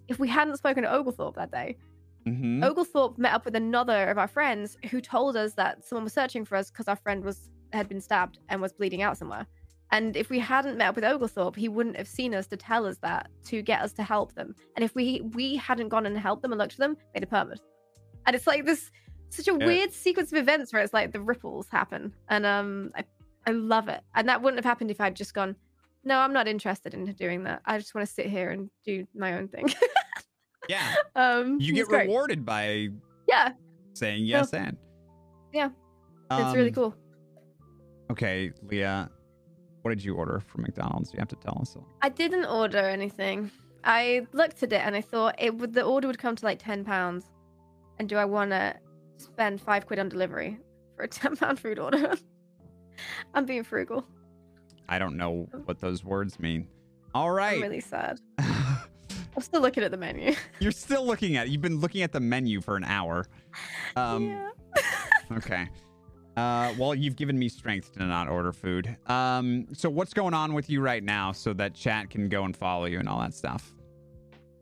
[0.10, 1.78] if we hadn't spoken to Oglethorpe that day,
[2.28, 2.64] Mhm.
[2.66, 6.46] Oglethorpe met up with another of our friends who told us that someone was searching
[6.46, 9.46] for us because our friend was had been stabbed and was bleeding out somewhere.
[9.92, 12.86] And if we hadn't met up with Oglethorpe, he wouldn't have seen us to tell
[12.86, 14.56] us that to get us to help them.
[14.76, 17.30] And if we we hadn't gone and helped them and looked for them, they'd have
[17.30, 17.60] permed.
[18.26, 18.92] And it's like this
[19.30, 19.66] such a Yeah.
[19.66, 23.04] weird sequence of events where it's like the ripples happen, and um, I
[23.46, 24.02] I love it.
[24.16, 25.56] And that wouldn't have happened if I'd just gone.
[26.04, 27.62] No, I'm not interested in doing that.
[27.66, 29.68] I just want to sit here and do my own thing.
[30.68, 30.96] Yeah.
[31.16, 32.90] um, You get rewarded by
[33.28, 33.52] Yeah,
[33.94, 34.78] saying yes and.
[35.54, 35.70] Yeah.
[36.32, 36.96] it's really Um, cool.
[38.12, 39.10] Okay, Leah,
[39.82, 41.14] what did you order from McDonald's?
[41.14, 41.76] You have to tell us.
[42.02, 43.52] I didn't order anything.
[43.84, 46.60] I looked at it and I thought it would the order would come to like
[46.60, 47.26] ten pounds.
[48.00, 48.76] And do I want to
[49.18, 50.58] spend five quid on delivery
[50.96, 52.14] for a ten pound food order?
[53.34, 54.06] I'm being frugal.
[54.90, 56.68] I don't know what those words mean.
[57.14, 57.56] All right.
[57.58, 58.20] I'm really sad.
[59.38, 60.34] I'm still looking at the menu.
[60.60, 61.48] You're still looking at.
[61.50, 63.28] You've been looking at the menu for an hour.
[63.96, 64.26] Um.
[64.28, 64.50] yeah.
[65.30, 65.68] Okay.
[66.38, 68.96] Uh, well, you've given me strength to not order food.
[69.08, 72.56] Um, so what's going on with you right now, so that chat can go and
[72.56, 73.74] follow you and all that stuff?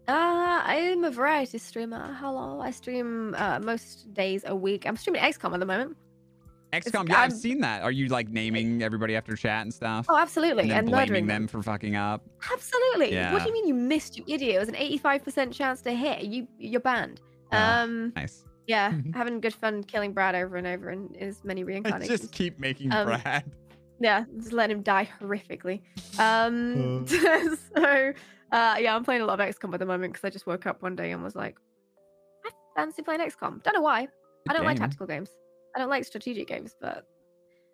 [0.07, 2.15] Uh, I'm a variety streamer.
[2.19, 4.87] Hello, I stream uh, most days a week.
[4.87, 5.97] I'm streaming XCOM at the moment.
[6.81, 7.07] XCOM.
[7.09, 7.81] Yeah, I've I'm- seen that.
[7.83, 10.05] Are you like naming everybody after chat and stuff?
[10.09, 12.23] Oh, absolutely, and and, blaming them for fucking up.
[12.51, 13.13] Absolutely.
[13.13, 13.33] Yeah.
[13.33, 14.55] What do you mean you missed, you idiot?
[14.55, 16.23] It was an 85% chance to hit.
[16.23, 17.21] You, you're banned.
[17.51, 17.81] Ah.
[17.83, 18.43] Um, Nice.
[18.67, 22.21] yeah, having good fun killing Brad over and over in as many reincarnations.
[22.21, 23.43] Just keep making Um, Brad.
[23.99, 25.81] Yeah, just let him die horrifically.
[26.19, 28.13] Um, so
[28.51, 30.65] uh, yeah, I'm playing a lot of XCOM at the moment because I just woke
[30.65, 31.57] up one day and was like,
[32.45, 33.63] I fancy playing XCOM.
[33.63, 34.07] Don't know why.
[34.49, 35.29] I don't like tactical games.
[35.75, 37.05] I don't like strategic games, but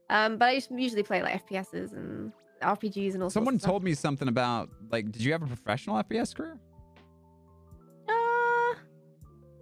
[0.09, 2.31] um, but I just usually play like FPSs and
[2.61, 3.30] RPGs and all.
[3.30, 6.57] Someone sorts of told me something about like, did you have a professional FPS career?
[6.57, 8.15] stuff.
[8.17, 8.75] Uh,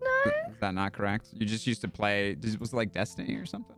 [0.02, 0.32] no.
[0.52, 1.30] Is that not correct?
[1.34, 2.36] You just used to play.
[2.60, 3.76] Was it like Destiny or something?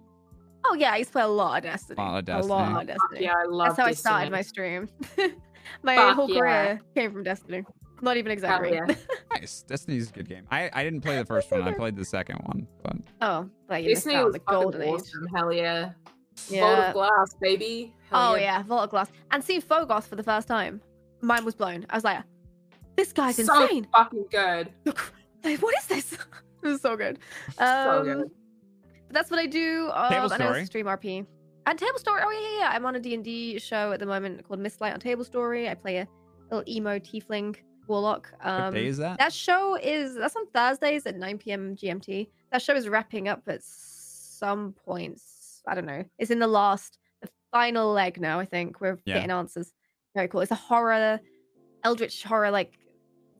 [0.65, 1.95] Oh yeah, I used to play a lot of Destiny.
[1.97, 2.81] A lot of A lot Destiny.
[2.81, 3.23] of Destiny.
[3.25, 4.87] Yeah, I love That's how I started my stream.
[5.83, 6.39] my Fuck whole yeah.
[6.39, 7.63] career came from Destiny.
[8.01, 8.83] Not even exaggerating.
[8.89, 8.95] yeah.
[9.33, 9.61] Nice.
[9.63, 10.45] Destiny's a good game.
[10.51, 11.61] I, I didn't play the first one.
[11.63, 14.61] I played the second one, but oh, but you missed Destiny out was the fucking
[14.61, 15.01] golden age.
[15.33, 15.83] Hell yeah.
[15.85, 16.87] Vault Yeah.
[16.89, 17.93] of Glass, baby.
[18.09, 19.09] Hell Oh yeah, Vault of Glass.
[19.31, 20.81] And seeing Fogoth for the first time,
[21.21, 21.85] mine was blown.
[21.89, 22.19] I was like,
[22.97, 23.87] this guy's so insane.
[23.93, 24.69] fucking good.
[25.43, 26.13] Like, what is this?
[26.63, 27.17] it was so good.
[27.57, 28.31] So Um, good.
[29.07, 29.89] But that's what I do.
[29.93, 30.65] Um, Table and I Story.
[30.65, 31.25] stream RP.
[31.65, 32.21] And Table Story.
[32.23, 32.75] Oh yeah, yeah, yeah.
[32.75, 35.67] I'm on a D&D show at the moment called Mistlight on Table Story.
[35.69, 36.07] I play a
[36.51, 37.55] little emo tiefling
[37.91, 38.33] warlock.
[38.41, 39.19] what Um, day is that?
[39.19, 41.75] That show is that's on Thursdays at 9 p.m.
[41.75, 42.27] GMT.
[42.51, 45.61] That show is wrapping up at some points.
[45.67, 46.03] I don't know.
[46.17, 48.39] It's in the last, the final leg now.
[48.39, 49.15] I think we're Yeah.
[49.15, 49.73] getting answers.
[50.15, 50.41] Very cool.
[50.41, 51.19] It's a horror,
[51.83, 52.77] eldritch horror like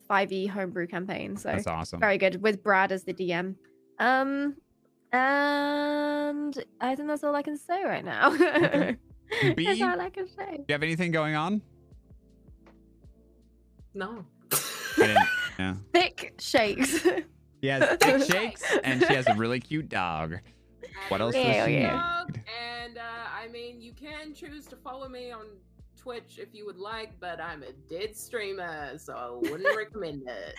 [0.10, 1.36] 5e homebrew campaign.
[1.38, 2.00] So That's awesome.
[2.00, 3.56] very good with Brad as the DM.
[4.00, 4.56] Um,
[5.14, 8.30] and I think that's all I can say right now.
[9.56, 9.66] B?
[9.66, 10.58] that's all I can say.
[10.58, 11.62] Do you have anything going on?
[13.94, 14.26] No.
[14.98, 15.28] I didn't.
[15.60, 15.76] Yeah.
[15.94, 17.06] Thick shakes.
[17.61, 20.40] She has thick shakes and she has a really cute dog.
[21.10, 22.24] What else does she yeah.
[22.24, 25.45] Dog, And uh, I mean, you can choose to follow me on
[25.95, 30.56] Twitch if you would like, but I'm a dead streamer, so I wouldn't recommend it.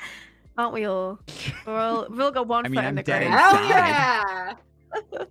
[0.57, 1.19] Aren't we all?
[1.67, 3.33] We're all, we've all got one I mean, foot I'm in the dead grave.
[3.33, 3.57] inside.
[3.57, 5.25] Hell yeah!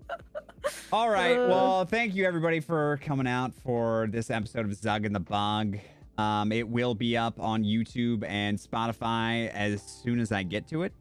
[0.92, 1.38] All right.
[1.38, 1.48] Uh.
[1.48, 5.78] Well, thank you everybody for coming out for this episode of Zug and the Bug.
[6.22, 10.84] Um, it will be up on YouTube and Spotify as soon as I get to
[10.84, 10.94] it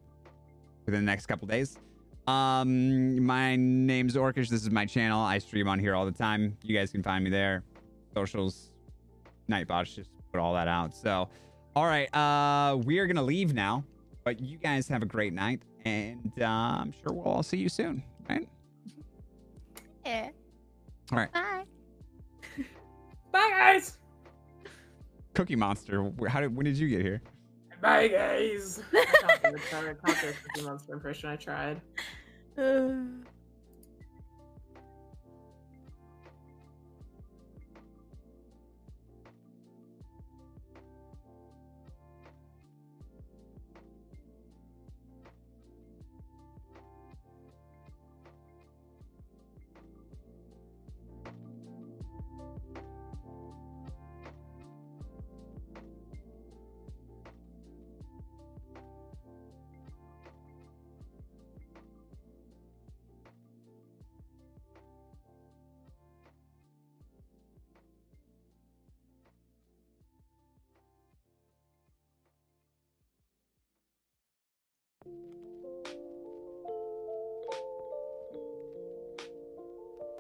[0.87, 1.77] within the next couple days.
[2.27, 4.49] Um, my name's Orcish.
[4.49, 5.21] This is my channel.
[5.21, 6.57] I stream on here all the time.
[6.63, 7.65] You guys can find me there.
[8.15, 8.71] Socials,
[9.51, 10.97] Nightbots, just put all that out.
[10.97, 11.29] So,
[11.77, 12.09] all right.
[12.15, 13.85] Uh, we are gonna leave now,
[14.25, 17.69] but you guys have a great night, and uh, I'm sure we'll all see you
[17.69, 18.03] soon.
[18.29, 18.49] Right?
[20.07, 20.31] Yeah.
[21.13, 21.33] All right.
[21.33, 21.65] Bye.
[23.33, 23.99] Bye, guys!
[25.35, 26.13] Cookie Monster.
[26.29, 26.55] How did?
[26.55, 27.23] When did you get here?
[27.81, 28.83] Bye, guys!
[28.93, 29.05] I
[29.43, 31.29] can't do I can't do a Cookie Monster impression.
[31.31, 31.81] I tried.
[32.59, 32.93] Uh,